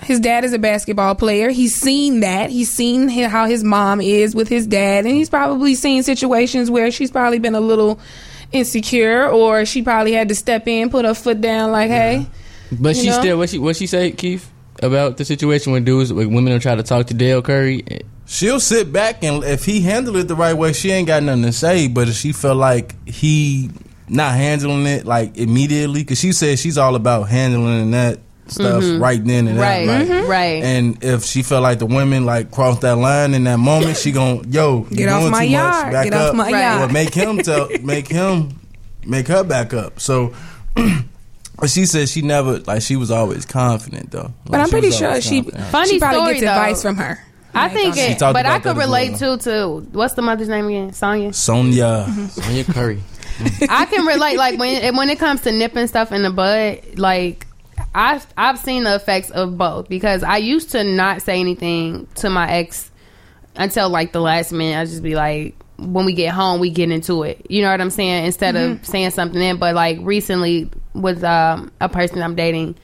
his 0.02 0.20
dad 0.20 0.44
is 0.44 0.52
a 0.52 0.58
basketball 0.58 1.14
player. 1.14 1.48
He's 1.48 1.74
seen 1.74 2.20
that. 2.20 2.50
He's 2.50 2.70
seen 2.70 3.08
how 3.08 3.46
his 3.46 3.64
mom 3.64 4.02
is 4.02 4.34
with 4.34 4.48
his 4.48 4.66
dad, 4.66 5.06
and 5.06 5.16
he's 5.16 5.30
probably 5.30 5.74
seen 5.74 6.02
situations 6.02 6.70
where 6.70 6.90
she's 6.90 7.10
probably 7.10 7.38
been 7.38 7.54
a 7.54 7.60
little 7.60 7.98
insecure, 8.52 9.26
or 9.26 9.64
she 9.64 9.82
probably 9.82 10.12
had 10.12 10.28
to 10.28 10.34
step 10.34 10.68
in, 10.68 10.90
put 10.90 11.06
her 11.06 11.14
foot 11.14 11.40
down, 11.40 11.72
like, 11.72 11.88
hey. 11.88 12.26
but 12.70 12.94
she 12.94 13.06
know? 13.06 13.20
still 13.20 13.38
what 13.38 13.48
she 13.48 13.58
what 13.58 13.74
she 13.76 13.86
say 13.86 14.12
Keith 14.12 14.52
about 14.82 15.16
the 15.16 15.24
situation 15.24 15.72
when 15.72 15.82
dudes 15.82 16.12
when 16.12 16.34
women 16.34 16.52
are 16.52 16.58
trying 16.58 16.76
to 16.76 16.82
talk 16.82 17.06
to 17.06 17.14
Dell 17.14 17.40
Curry. 17.40 17.86
She'll 18.26 18.60
sit 18.60 18.92
back 18.92 19.24
and 19.24 19.44
if 19.44 19.64
he 19.64 19.80
handled 19.80 20.16
it 20.16 20.28
the 20.28 20.34
right 20.34 20.52
way, 20.52 20.74
she 20.74 20.90
ain't 20.90 21.06
got 21.06 21.22
nothing 21.22 21.44
to 21.44 21.52
say. 21.52 21.88
But 21.88 22.08
if 22.08 22.16
she 22.16 22.32
felt 22.32 22.58
like 22.58 23.08
he 23.08 23.70
not 24.08 24.34
handling 24.34 24.86
it 24.86 25.04
like 25.06 25.36
immediately, 25.36 26.02
because 26.02 26.18
she 26.20 26.32
said 26.32 26.58
she's 26.58 26.78
all 26.78 26.94
about 26.94 27.24
handling 27.28 27.90
that 27.92 28.18
stuff 28.48 28.82
Mhm. 28.84 29.00
right 29.00 29.24
then 29.24 29.48
and 29.48 29.58
Right, 29.58 29.86
there. 29.86 30.04
mhm. 30.22 30.28
Right. 30.28 30.62
And 30.62 31.02
if 31.02 31.24
she 31.24 31.42
felt 31.42 31.62
like 31.64 31.80
the 31.80 31.86
women 31.86 32.24
like 32.24 32.52
crossed 32.52 32.82
that 32.82 32.96
line 32.96 33.34
in 33.34 33.42
that 33.44 33.58
moment, 33.58 33.96
she 33.96 34.12
gon' 34.12 34.44
yo 34.52 34.82
Get 34.82 34.98
you 35.00 35.08
off 35.08 35.20
doing 35.22 35.32
my 35.32 35.46
too 35.46 35.52
yard. 35.52 35.84
much, 35.86 35.92
back 35.92 36.04
Get 36.04 36.14
up. 36.14 36.28
off 36.30 36.34
my 36.36 36.52
Right. 36.52 36.60
yard. 36.60 36.90
Or 36.90 36.92
make 36.92 37.12
him 37.14 37.38
tell, 37.38 37.68
make 37.82 38.06
him, 38.08 38.50
make 39.04 39.26
her 39.28 39.42
back 39.42 39.74
up. 39.74 39.98
So. 40.00 40.32
But 41.58 41.70
she 41.70 41.86
said 41.86 42.10
she 42.10 42.20
never 42.20 42.58
like 42.66 42.82
she 42.82 42.96
was 42.96 43.10
always 43.10 43.46
confident 43.46 44.10
though. 44.10 44.30
But 44.46 44.60
I'm 44.60 44.68
pretty 44.68 44.90
sure 44.90 45.08
always 45.08 45.24
she, 45.24 45.40
confident. 45.40 45.64
Funny 45.70 45.88
she 45.88 45.98
probably 45.98 46.18
story, 46.20 46.34
gets 46.34 46.44
though. 46.44 46.50
advice 46.50 46.82
from 46.82 46.96
her. 46.96 47.18
I 47.54 47.68
think 47.70 47.94
She 47.94 48.00
it, 48.02 48.18
but 48.20 48.44
I 48.44 48.58
could 48.58 48.76
relate 48.76 49.18
well. 49.18 49.38
too 49.38 49.50
to 49.50 49.86
what's 49.92 50.12
the 50.12 50.20
mother's 50.20 50.50
name 50.50 50.66
again? 50.66 50.92
Sonya. 50.92 51.32
Sonya. 51.32 52.14
Sonia 52.30 52.64
Curry. 52.64 53.00
I 53.68 53.86
can 53.86 54.06
relate 54.06 54.36
like 54.36 54.58
when 54.58 54.96
when 54.96 55.10
it 55.10 55.18
comes 55.18 55.42
to 55.42 55.52
nipping 55.52 55.86
stuff 55.86 56.12
in 56.12 56.22
the 56.22 56.30
bud, 56.30 56.98
like 56.98 57.46
I've 57.94 58.26
I've 58.36 58.58
seen 58.58 58.84
the 58.84 58.94
effects 58.94 59.30
of 59.30 59.56
both 59.56 59.88
because 59.88 60.22
I 60.22 60.38
used 60.38 60.70
to 60.72 60.84
not 60.84 61.22
say 61.22 61.40
anything 61.40 62.06
to 62.16 62.30
my 62.30 62.50
ex 62.50 62.90
until 63.54 63.88
like 63.88 64.12
the 64.12 64.20
last 64.20 64.52
minute. 64.52 64.78
I 64.80 64.84
just 64.84 65.02
be 65.02 65.14
like, 65.14 65.54
when 65.78 66.04
we 66.04 66.12
get 66.12 66.32
home, 66.34 66.60
we 66.60 66.70
get 66.70 66.90
into 66.90 67.22
it. 67.22 67.46
You 67.48 67.62
know 67.62 67.70
what 67.70 67.80
I'm 67.80 67.90
saying? 67.90 68.26
Instead 68.26 68.56
of 68.56 68.84
saying 68.86 69.10
something 69.10 69.40
in, 69.40 69.58
but 69.58 69.74
like 69.74 69.98
recently 70.02 70.70
with 70.94 71.22
um, 71.24 71.70
a 71.80 71.88
person 71.88 72.22
I'm 72.22 72.34
dating. 72.34 72.76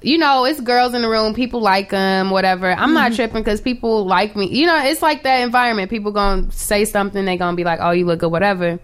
You 0.00 0.16
know, 0.16 0.44
it's 0.44 0.60
girls 0.60 0.94
in 0.94 1.02
the 1.02 1.08
room. 1.08 1.34
People 1.34 1.60
like 1.60 1.90
them, 1.90 2.30
whatever. 2.30 2.70
I'm 2.70 2.94
not 2.94 3.14
tripping 3.14 3.42
because 3.42 3.60
people 3.60 4.06
like 4.06 4.36
me. 4.36 4.46
You 4.46 4.66
know, 4.66 4.78
it's 4.84 5.02
like 5.02 5.24
that 5.24 5.38
environment. 5.40 5.90
People 5.90 6.12
gonna 6.12 6.50
say 6.52 6.84
something. 6.84 7.24
They 7.24 7.36
gonna 7.36 7.56
be 7.56 7.64
like, 7.64 7.80
"Oh, 7.82 7.90
you 7.90 8.06
look 8.06 8.20
good," 8.20 8.30
whatever. 8.30 8.78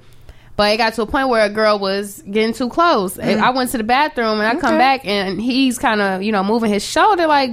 But 0.57 0.73
it 0.73 0.77
got 0.77 0.95
to 0.95 1.03
a 1.03 1.07
point 1.07 1.29
where 1.29 1.45
a 1.45 1.51
girl 1.51 1.79
was 1.79 2.23
getting 2.23 2.55
too 2.55 2.69
close. 2.69 3.19
And 3.19 3.41
I 3.41 3.51
went 3.51 3.71
to 3.71 3.79
the 3.79 3.85
bathroom 3.85 4.41
and 4.41 4.47
I 4.47 4.61
come 4.61 4.79
back 4.79 5.05
and 5.05 5.41
he's 5.41 5.79
kind 5.79 6.01
of, 6.01 6.23
you 6.23 6.31
know, 6.31 6.45
moving 6.45 6.73
his 6.73 6.85
shoulder 6.85 7.27
like, 7.27 7.51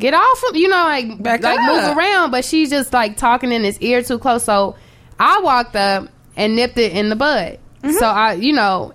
get 0.00 0.12
off 0.12 0.42
him, 0.44 0.56
you 0.56 0.68
know, 0.68 0.82
like, 0.84 1.22
Back 1.22 1.42
like 1.42 1.60
up. 1.60 1.66
move 1.66 1.96
around. 1.96 2.32
But 2.32 2.44
she's 2.44 2.70
just 2.70 2.92
like 2.92 3.16
talking 3.16 3.52
in 3.52 3.62
his 3.62 3.78
ear 3.80 4.02
too 4.02 4.18
close. 4.18 4.42
So 4.42 4.74
I 5.20 5.40
walked 5.40 5.76
up 5.76 6.08
and 6.36 6.56
nipped 6.56 6.78
it 6.78 6.92
in 6.92 7.10
the 7.10 7.16
bud. 7.16 7.60
Mm-hmm. 7.82 7.92
So 7.92 8.06
I, 8.06 8.32
you 8.32 8.52
know, 8.52 8.92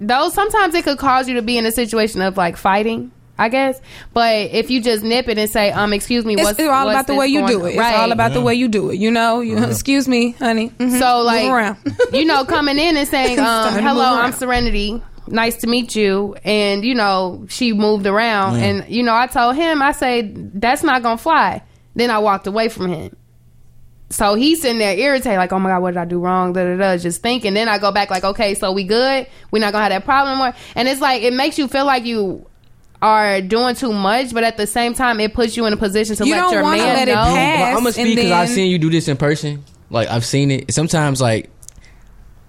those 0.00 0.34
sometimes 0.34 0.74
it 0.74 0.82
could 0.82 0.98
cause 0.98 1.28
you 1.28 1.34
to 1.34 1.42
be 1.42 1.56
in 1.56 1.66
a 1.66 1.72
situation 1.72 2.22
of 2.22 2.36
like 2.36 2.56
fighting. 2.56 3.12
I 3.36 3.48
guess, 3.48 3.80
but 4.12 4.32
if 4.52 4.70
you 4.70 4.80
just 4.80 5.02
nip 5.02 5.28
it 5.28 5.38
and 5.38 5.50
say, 5.50 5.72
"Um, 5.72 5.92
excuse 5.92 6.24
me," 6.24 6.36
what's 6.36 6.58
it's 6.58 6.68
all 6.68 6.86
what's 6.86 6.94
about 6.94 7.06
the 7.08 7.16
way 7.16 7.26
you 7.26 7.44
do 7.46 7.60
on? 7.62 7.66
it. 7.66 7.70
It's 7.70 7.78
Right. 7.78 7.96
all 7.96 8.12
about 8.12 8.32
the 8.32 8.40
way 8.40 8.54
you 8.54 8.68
do 8.68 8.90
it. 8.90 8.98
You 9.00 9.10
know, 9.10 9.40
you, 9.40 9.58
excuse 9.58 10.06
me, 10.06 10.32
honey. 10.38 10.70
Mhm. 10.78 10.98
So 11.00 11.20
like, 11.22 11.76
you 12.12 12.24
know, 12.26 12.44
coming 12.44 12.78
in 12.78 12.96
and 12.96 13.08
saying, 13.08 13.38
um, 13.40 13.74
"Hello, 13.74 14.04
I'm. 14.04 14.30
Serenity. 14.32 15.02
Nice 15.26 15.56
to 15.56 15.66
meet 15.66 15.96
you." 15.96 16.36
And 16.44 16.84
you 16.84 16.94
know, 16.94 17.44
she 17.48 17.72
moved 17.72 18.06
around, 18.06 18.56
and 18.60 18.84
you 18.88 19.02
know, 19.02 19.14
I 19.16 19.26
told 19.26 19.56
him, 19.56 19.82
I 19.82 19.90
say, 19.92 20.30
"That's 20.32 20.84
not 20.84 21.02
gonna 21.02 21.18
fly." 21.18 21.62
Then 21.96 22.10
I 22.10 22.18
walked 22.18 22.46
away 22.46 22.68
from 22.68 22.88
him. 22.92 23.16
So 24.10 24.34
he's 24.36 24.62
sitting 24.62 24.78
there 24.78 24.96
irritated, 24.96 25.38
like, 25.38 25.52
"Oh 25.52 25.58
my 25.58 25.70
god, 25.70 25.82
what 25.82 25.94
did 25.94 26.00
I 26.00 26.04
do 26.04 26.20
wrong?" 26.20 26.52
Da 26.52 26.62
da 26.64 26.76
da. 26.76 26.96
Just 26.98 27.20
thinking. 27.22 27.54
Then 27.54 27.68
I 27.68 27.78
go 27.78 27.90
back, 27.90 28.10
like, 28.10 28.22
"Okay, 28.22 28.54
so 28.54 28.70
we 28.70 28.84
good? 28.84 29.26
We're 29.50 29.58
not 29.58 29.72
gonna 29.72 29.82
have 29.84 29.92
that 29.92 30.04
problem 30.04 30.38
more." 30.38 30.52
And 30.76 30.86
it's 30.86 31.00
like 31.00 31.22
it 31.22 31.32
makes 31.32 31.58
you 31.58 31.66
feel 31.66 31.84
like 31.84 32.04
you 32.04 32.46
are 33.02 33.40
doing 33.40 33.74
too 33.74 33.92
much, 33.92 34.32
but 34.32 34.44
at 34.44 34.56
the 34.56 34.66
same 34.66 34.94
time, 34.94 35.20
it 35.20 35.34
puts 35.34 35.56
you 35.56 35.66
in 35.66 35.72
a 35.72 35.76
position 35.76 36.16
to 36.16 36.24
You 36.26 36.32
let 36.34 36.40
don't 36.40 36.52
your 36.52 36.62
man 36.62 36.78
let 36.78 37.08
it 37.08 37.14
know. 37.14 37.22
pass. 37.22 37.58
But 37.60 37.66
I'm 37.68 37.74
gonna 37.78 37.92
speak 37.92 38.16
because 38.16 38.30
I've 38.30 38.48
seen 38.48 38.70
you 38.70 38.78
do 38.78 38.90
this 38.90 39.08
in 39.08 39.16
person. 39.16 39.64
Like 39.90 40.08
I've 40.08 40.24
seen 40.24 40.50
it. 40.50 40.72
Sometimes 40.72 41.20
like 41.20 41.50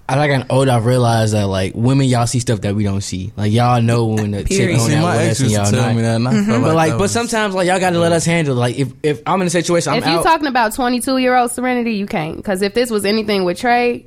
I 0.08 0.18
like 0.18 0.30
an 0.30 0.46
older, 0.52 0.70
I've 0.72 0.86
realized 0.86 1.34
that 1.34 1.48
like 1.48 1.74
women 1.74 2.08
y'all 2.08 2.28
see 2.28 2.40
stuff 2.40 2.62
that 2.62 2.76
we 2.76 2.84
don't 2.84 3.02
see. 3.02 3.34
Like 3.36 3.52
y'all 3.52 3.82
know 3.82 4.06
when 4.06 4.32
the 4.32 4.44
chick 4.44 4.74
on 4.76 4.80
See, 4.80 4.92
that 4.92 5.02
my 5.02 5.18
with 5.18 5.28
ex 5.30 5.40
and 5.40 5.50
used 5.50 5.62
y'all 5.62 5.72
tell 5.72 5.82
not. 5.88 5.96
me 5.96 6.02
that, 6.04 6.16
and 6.18 6.28
I 6.28 6.32
mm-hmm. 6.34 6.52
felt 6.52 6.62
But 6.62 6.76
like, 6.76 6.92
like, 6.92 7.00
but 7.00 7.10
sometimes 7.10 7.56
like 7.56 7.68
y'all 7.68 7.80
got 7.80 7.90
to 7.90 8.00
let 8.00 8.12
us 8.12 8.24
handle. 8.24 8.56
it. 8.56 8.60
Like 8.60 8.78
if 8.78 8.94
if 9.02 9.22
I'm 9.26 9.42
in 9.42 9.48
a 9.48 9.50
situation, 9.50 9.94
I'm 9.94 10.00
if 10.00 10.06
you 10.06 10.20
out. 10.20 10.24
talking 10.24 10.48
about 10.48 10.76
22 10.76 11.18
year 11.18 11.36
old 11.36 11.52
Serenity, 11.52 11.94
you 11.94 12.06
can't. 12.06 12.38
Because 12.38 12.62
if 12.62 12.76
this 12.76 12.92
was 12.92 13.04
anything 13.04 13.46
with 13.46 13.58
Trey, 13.58 14.06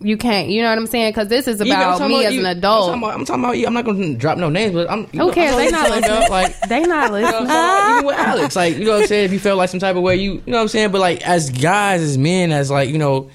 you 0.00 0.16
can't. 0.16 0.48
You 0.48 0.62
know 0.62 0.68
what 0.68 0.78
I'm 0.78 0.86
saying? 0.86 1.12
Because 1.12 1.28
this 1.28 1.48
is 1.48 1.60
about 1.60 2.00
me 2.00 2.16
about 2.20 2.26
as 2.26 2.34
you- 2.34 2.40
an 2.40 2.46
I'm 2.46 2.56
adult. 2.58 2.86
talking 2.88 3.02
about, 3.02 3.14
I'm 3.14 3.24
talking 3.24 3.44
about 3.44 3.58
you. 3.58 3.66
I'm 3.66 3.72
not 3.74 3.84
going 3.84 4.00
to 4.00 4.14
drop 4.18 4.38
no 4.38 4.50
names, 4.50 4.74
but 4.74 4.90
I'm. 4.90 5.06
Who 5.06 5.32
cares? 5.32 5.56
They 5.56 5.70
not 5.70 5.90
listening. 5.90 6.30
Like 6.30 6.60
they 6.68 6.82
not 6.82 7.12
listening. 7.12 7.40
You 7.42 7.46
know, 7.46 7.78
so, 7.86 7.92
even 7.96 8.06
with 8.06 8.16
Alex, 8.16 8.56
like 8.56 8.76
you 8.76 8.84
know 8.84 8.92
what 8.92 9.00
I'm 9.02 9.06
saying. 9.06 9.24
If 9.26 9.32
you 9.32 9.38
felt 9.40 9.58
like 9.58 9.70
some 9.70 9.80
type 9.80 9.96
of 9.96 10.02
way, 10.02 10.16
you 10.16 10.32
you 10.32 10.42
know 10.46 10.56
what 10.58 10.62
I'm 10.62 10.68
saying. 10.68 10.90
But 10.92 11.00
like 11.00 11.26
as 11.26 11.50
guys, 11.50 12.02
as 12.02 12.18
men, 12.18 12.52
as 12.52 12.70
like 12.70 12.90
you 12.90 12.98
know, 12.98 13.30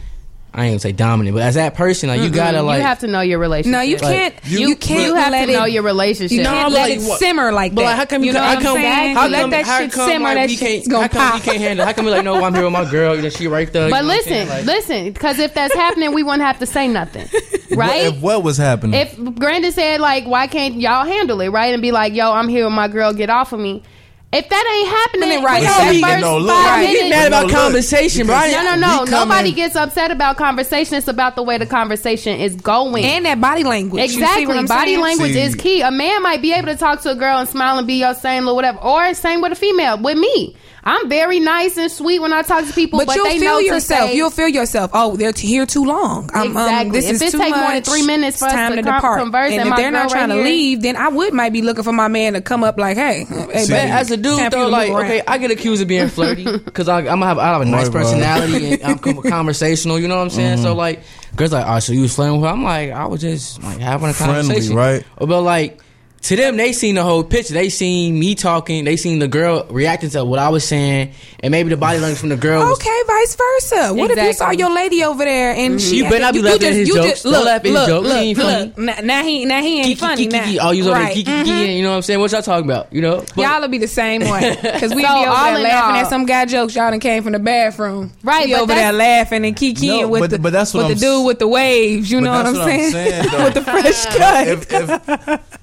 I 0.51 0.65
ain't 0.65 0.71
gonna 0.73 0.79
say 0.79 0.91
dominant, 0.93 1.35
but 1.35 1.43
as 1.43 1.53
that 1.55 1.75
person, 1.75 2.09
like 2.09 2.21
you 2.21 2.29
Mm-mm. 2.29 2.33
gotta 2.33 2.63
like 2.63 2.77
you 2.79 2.83
have 2.83 2.99
to 2.99 3.07
know 3.07 3.21
your 3.21 3.37
relationship. 3.37 3.71
No, 3.71 3.81
you 3.81 3.97
Like, 3.97 4.01
can't. 4.01 4.35
you- 4.45 4.69
You, 4.69 4.75
can't. 4.75 5.03
you 5.03 5.13
have 5.13 5.31
let 5.31 5.45
to 5.45 5.51
know 5.53 5.65
your 5.65 5.83
relationship. 5.83 6.35
You 6.37 6.43
can't 6.43 6.65
I'm 6.65 6.73
let 6.73 6.89
like, 6.89 6.97
it 6.99 7.07
what- 7.07 7.19
simmer 7.19 7.51
like 7.51 7.75
But 7.75 7.81
that. 7.81 7.87
like, 7.87 7.95
how 7.97 8.05
come 8.05 8.21
you, 8.23 8.27
you 8.27 8.33
know 8.33 8.39
how 8.41 8.55
what 8.55 8.63
come, 8.63 8.77
I'm 8.77 8.81
saying? 8.83 9.15
How 9.15 9.27
let 9.27 9.41
come, 9.41 9.49
that 9.51 9.65
how 9.65 9.79
shit 9.79 9.91
come, 9.91 10.09
simmer. 10.09 10.23
like, 10.25 10.35
that 10.37 10.49
we 10.49 10.55
shit's 10.55 10.87
can't, 10.87 10.89
gonna 10.89 11.01
how 11.03 11.07
come 11.09 11.31
pop. 11.31 11.35
you 11.45 11.51
can't 11.51 11.61
handle? 11.63 11.85
How 11.85 11.93
come 11.93 12.05
you 12.05 12.11
like, 12.11 12.23
no, 12.25 12.43
I'm 12.43 12.53
here 12.55 12.63
with 12.63 12.73
my 12.73 12.89
girl. 12.89 13.15
You 13.15 13.21
know, 13.21 13.29
she 13.29 13.47
right 13.47 13.71
there. 13.71 13.91
But 13.91 13.97
you 13.97 14.01
know 14.01 14.07
what 14.07 14.17
I'm 14.17 14.23
saying? 14.23 14.47
listen, 14.47 14.57
Like- 14.57 14.65
listen, 14.65 15.11
because 15.13 15.37
if 15.39 15.53
that's 15.53 15.73
happening, 15.75 16.13
we 16.13 16.23
wouldn't 16.23 16.41
have 16.41 16.57
to 16.59 16.65
say 16.65 16.87
nothing, 16.87 17.27
right? 17.77 18.05
If 18.07 18.19
what 18.19 18.41
was 18.43 18.57
happening? 18.57 18.99
If 18.99 19.15
Brandon 19.17 19.71
said 19.71 19.99
like, 20.01 20.25
"Why 20.25 20.47
can't 20.47 20.75
y'all 20.81 21.05
handle 21.05 21.41
it?" 21.41 21.49
Right, 21.49 21.73
and 21.73 21.81
be 21.81 21.91
like, 21.91 22.13
"Yo, 22.15 22.31
I'm 22.31 22.47
here 22.47 22.63
with 22.65 22.73
my 22.73 22.87
girl. 22.87 23.13
Get 23.13 23.29
off 23.29 23.53
of 23.53 23.59
me." 23.59 23.83
If 24.31 24.47
that 24.47 24.63
ain't 24.77 24.89
happening, 25.23 25.43
Right. 25.43 25.61
within 25.61 25.77
No, 25.79 25.85
the 25.87 25.93
he- 25.93 26.01
first 26.03 26.21
no, 26.21 26.37
look, 26.37 26.55
five 26.55 26.65
right. 26.67 26.81
minutes, 26.83 27.01
Get 27.01 27.09
mad 27.09 27.27
about 27.29 27.47
No, 27.47 27.53
conversation, 27.53 28.27
bro. 28.27 28.39
because- 28.39 28.63
no, 28.63 28.75
no, 28.75 28.75
no. 28.75 29.03
Nobody 29.05 29.51
gets 29.51 29.75
upset 29.75 30.11
about 30.11 30.37
conversation. 30.37 30.95
It's 30.97 31.07
about 31.07 31.35
the 31.35 31.41
way 31.41 31.57
the 31.57 31.65
conversation 31.65 32.39
is 32.39 32.53
going. 32.55 33.05
and 33.05 33.25
that 33.25 33.41
body 33.41 33.63
language. 33.63 34.03
You 34.03 34.07
see 34.09 34.19
Exactly. 34.21 34.45
what 34.45 34.57
I'm 34.57 34.67
Body 34.67 34.91
saying? 34.91 34.99
language 35.01 35.33
See- 35.33 35.39
is 35.39 35.55
key. 35.55 35.81
A 35.81 35.89
man 35.89 36.21
might 36.21 36.43
be 36.43 36.53
able 36.53 36.67
to 36.67 36.75
talk 36.75 37.01
to 37.01 37.11
a 37.11 37.15
girl 37.15 37.39
and 37.39 37.49
smile 37.49 37.79
and 37.79 37.87
be 37.87 37.95
your 37.95 38.13
same 38.13 38.47
or 38.47 38.53
whatever, 38.53 38.77
or 38.83 39.15
same 39.15 39.41
with 39.41 39.51
a 39.51 39.55
female. 39.55 39.97
With 39.97 40.17
me, 40.19 40.55
I'm 40.91 41.07
very 41.07 41.39
nice 41.39 41.77
and 41.77 41.91
sweet 41.91 42.19
when 42.19 42.33
I 42.33 42.41
talk 42.41 42.65
to 42.65 42.73
people, 42.73 42.97
But, 42.97 43.05
but, 43.07 43.15
you'll 43.15 43.25
they 43.25 43.37
feel 43.39 43.51
know 43.53 43.59
yourself. 43.59 44.09
Say, 44.09 44.15
you'll 44.15 44.31
feel 44.31 44.47
yourself. 44.47 44.89
Oh, 44.93 45.15
they're 45.15 45.31
here 45.35 45.67
too 45.67 45.85
long. 45.85 46.29
Um, 46.33 46.57
um, 46.57 46.63
Exactly. 46.65 46.91
this 46.91 47.05
If 47.05 47.11
is 47.13 47.21
it 47.21 47.31
too 47.33 47.37
take 47.37 47.51
much. 47.51 47.59
more 47.61 47.71
than 47.73 47.83
three 47.83 48.05
minutes 48.07 48.39
for 48.39 48.45
It's 48.45 48.53
us 48.55 48.59
time 48.59 48.71
to 48.71 48.75
to 48.77 48.81
depart. 48.81 49.19
converse 49.19 49.51
and 49.51 49.61
and 49.61 49.69
if 49.69 49.75
they're 49.75 49.91
not 49.91 50.09
trying 50.09 50.29
right 50.29 50.35
to 50.37 50.41
here- 50.41 50.51
leave, 50.51 50.81
then 50.81 50.95
I 50.95 51.09
would 51.09 51.31
might 51.33 51.53
be 51.53 51.61
looking 51.61 51.83
for 51.83 51.91
my 51.93 52.07
man 52.07 52.33
to 52.33 52.41
come 52.41 52.63
up 52.63 52.79
like, 52.79 52.97
hey, 52.97 53.23
hey, 53.23 53.35
But 53.45 53.53
baby, 53.67 53.73
as 53.91 54.09
a 54.09 54.17
dude, 54.17 54.39
time 54.39 54.49
for 54.51 54.57
you 54.57 54.63
though, 54.63 54.69
like, 54.69 54.89
around. 54.89 55.05
okay, 55.05 55.21
I 55.27 55.37
get 55.37 55.51
accused 55.51 55.81
of 55.83 55.87
being 55.87 56.07
flirty 56.17 56.45
because 56.57 56.89
I'm 56.89 57.05
gonna 57.05 57.23
have 57.25 57.37
I 57.37 57.45
have 57.49 57.61
a 57.61 57.65
nice 57.65 57.89
personality 57.89 58.81
and 58.81 58.83
I'm 58.83 58.97
conversational. 59.21 59.99
You 59.99 60.07
know 60.07 60.15
what 60.17 60.23
I'm 60.23 60.29
saying? 60.31 60.53
Mm-hmm. 60.55 60.63
So 60.63 60.73
like, 60.73 61.01
girls 61.35 61.53
like, 61.53 61.65
oh, 61.67 61.79
so 61.79 61.93
you 61.93 62.01
was 62.01 62.15
flirting 62.15 62.41
with 62.41 62.49
her? 62.49 62.53
I'm 62.53 62.63
like, 62.63 62.89
I 62.91 63.05
was 63.05 63.21
just 63.21 63.61
like 63.61 63.77
having 63.79 64.09
a 64.09 64.13
Friendly, 64.13 64.41
conversation, 64.47 64.75
right? 64.75 65.03
But 65.19 65.41
like. 65.41 65.79
To 66.23 66.35
them, 66.35 66.57
they 66.57 66.73
seen 66.73 66.95
the 66.95 67.03
whole 67.03 67.23
picture. 67.23 67.53
They 67.53 67.69
seen 67.69 68.19
me 68.19 68.35
talking. 68.35 68.83
They 68.83 68.97
seen 68.97 69.19
the 69.19 69.27
girl 69.29 69.65
reacting 69.69 70.09
to 70.11 70.25
what 70.25 70.37
I 70.37 70.49
was 70.49 70.67
saying, 70.67 71.13
and 71.39 71.49
maybe 71.51 71.69
the 71.69 71.77
body 71.77 71.97
language 71.99 72.19
from 72.19 72.27
the 72.29 72.35
girl. 72.35 72.59
Was, 72.59 72.77
Okay, 72.77 73.01
vice 73.07 73.35
versa. 73.37 73.93
What 73.93 74.11
if 74.11 74.17
you 74.21 74.33
saw 74.33 74.51
your 74.51 74.69
lady 74.73 75.01
over 75.03 75.23
there 75.23 75.53
and 75.53 75.79
she? 75.81 75.97
You 75.97 76.03
better 76.03 76.19
not 76.19 76.33
be 76.33 76.41
laughing 76.41 76.67
at 76.67 76.73
his 76.73 76.89
you 76.89 76.95
jokes. 76.95 77.23
Look, 77.23 77.45
laugh 77.45 77.55
at 77.61 77.65
his 77.65 77.73
look, 77.73 77.87
jokes. 77.87 78.07
He 78.09 78.33
Look, 78.35 78.45
ain't 78.45 78.77
look. 78.77 78.77
Now, 78.77 78.99
now 79.01 79.23
he, 79.23 79.45
now 79.45 79.61
he 79.61 79.77
ain't 79.77 79.85
Kiki, 79.87 79.99
funny. 79.99 80.25
kiki, 80.25 80.37
now. 80.37 80.43
kiki. 80.45 80.59
Oh, 80.59 80.71
you 80.71 80.79
was 80.83 80.87
over 80.87 80.97
there 80.97 81.05
right. 81.05 81.13
kiki, 81.15 81.31
mhm. 81.31 81.77
You 81.77 81.83
know 81.83 81.89
what 81.91 81.95
I'm 81.95 82.01
saying? 82.01 82.19
What 82.19 82.31
y'all 82.33 82.41
talking 82.41 82.69
about? 82.69 82.91
You 82.93 83.01
know? 83.01 83.17
But- 83.19 83.37
Y'all 83.37 83.61
will 83.61 83.67
be 83.69 83.77
the 83.77 83.87
same 83.87 84.21
way 84.29 84.57
because 84.61 84.93
we 84.93 85.01
So, 85.03 85.07
be 85.07 85.19
over 85.21 85.29
all 85.29 85.53
there 85.53 85.59
laughing 85.63 85.95
all- 85.95 86.01
at 86.01 86.09
some 86.09 86.25
guy 86.25 86.45
jokes. 86.45 86.75
Y'all 86.75 86.91
done 86.91 86.99
came 86.99 87.23
from 87.23 87.31
the 87.31 87.39
bathroom, 87.39 88.11
Right, 88.23 88.45
Be 88.47 88.51
but 88.51 88.61
over 88.63 88.73
there 88.75 88.91
laughing 88.91 89.45
and 89.45 89.55
kikiing 89.55 90.01
No, 90.01 90.07
with 90.09 90.19
but- 90.21 90.29
the 90.31 90.39
but 90.39 90.51
that's 90.53 90.73
what 90.73 90.81
with 90.83 90.91
I'm 90.91 90.97
the 90.97 90.99
dude 90.99 91.21
s- 91.21 91.25
with 91.27 91.39
the 91.39 91.47
waves. 91.47 92.11
You 92.11 92.17
But 92.19 92.23
know 92.25 92.31
what 92.31 92.43
that's 92.43 92.49
I'm 92.49 92.55
what 92.55 92.69
I'm 92.73 92.91
saying? 92.91 92.91
saying, 92.91 93.27
though. 93.31 93.43
with 93.45 93.53
the 93.53 93.61
fresh 93.61 94.05
cut. 95.29 95.58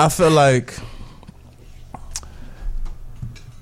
I 0.00 0.08
feel 0.08 0.30
like 0.30 0.74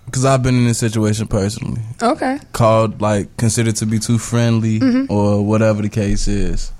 because 0.07 0.25
I've 0.25 0.43
been 0.43 0.55
in 0.55 0.67
this 0.67 0.79
situation 0.79 1.27
personally, 1.27 1.83
okay. 2.03 2.39
called 2.53 3.01
like 3.01 3.37
considered 3.37 3.77
to 3.77 3.87
be 3.87 3.99
too 3.99 4.19
friendly 4.19 4.79
Mhm. 4.81 5.11
or 5.11 5.45
whatever 5.45 5.83
the 5.83 5.89
case 5.89 6.29
is. 6.29 6.71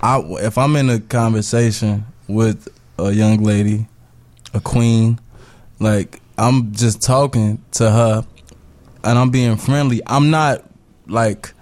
I 0.00 0.20
if 0.40 0.56
I'm 0.56 0.76
in 0.76 0.88
a 0.88 1.00
conversation 1.00 2.04
with 2.28 2.68
a 2.98 3.10
young 3.10 3.42
lady, 3.42 3.88
a 4.54 4.60
queen, 4.60 5.18
like 5.80 6.20
I'm 6.38 6.72
just 6.72 7.02
talking 7.02 7.60
to 7.72 7.90
her 7.90 8.24
and 9.04 9.18
I'm 9.18 9.30
being 9.30 9.56
friendly. 9.56 10.00
I'm 10.06 10.30
not 10.30 10.64
like 11.08 11.52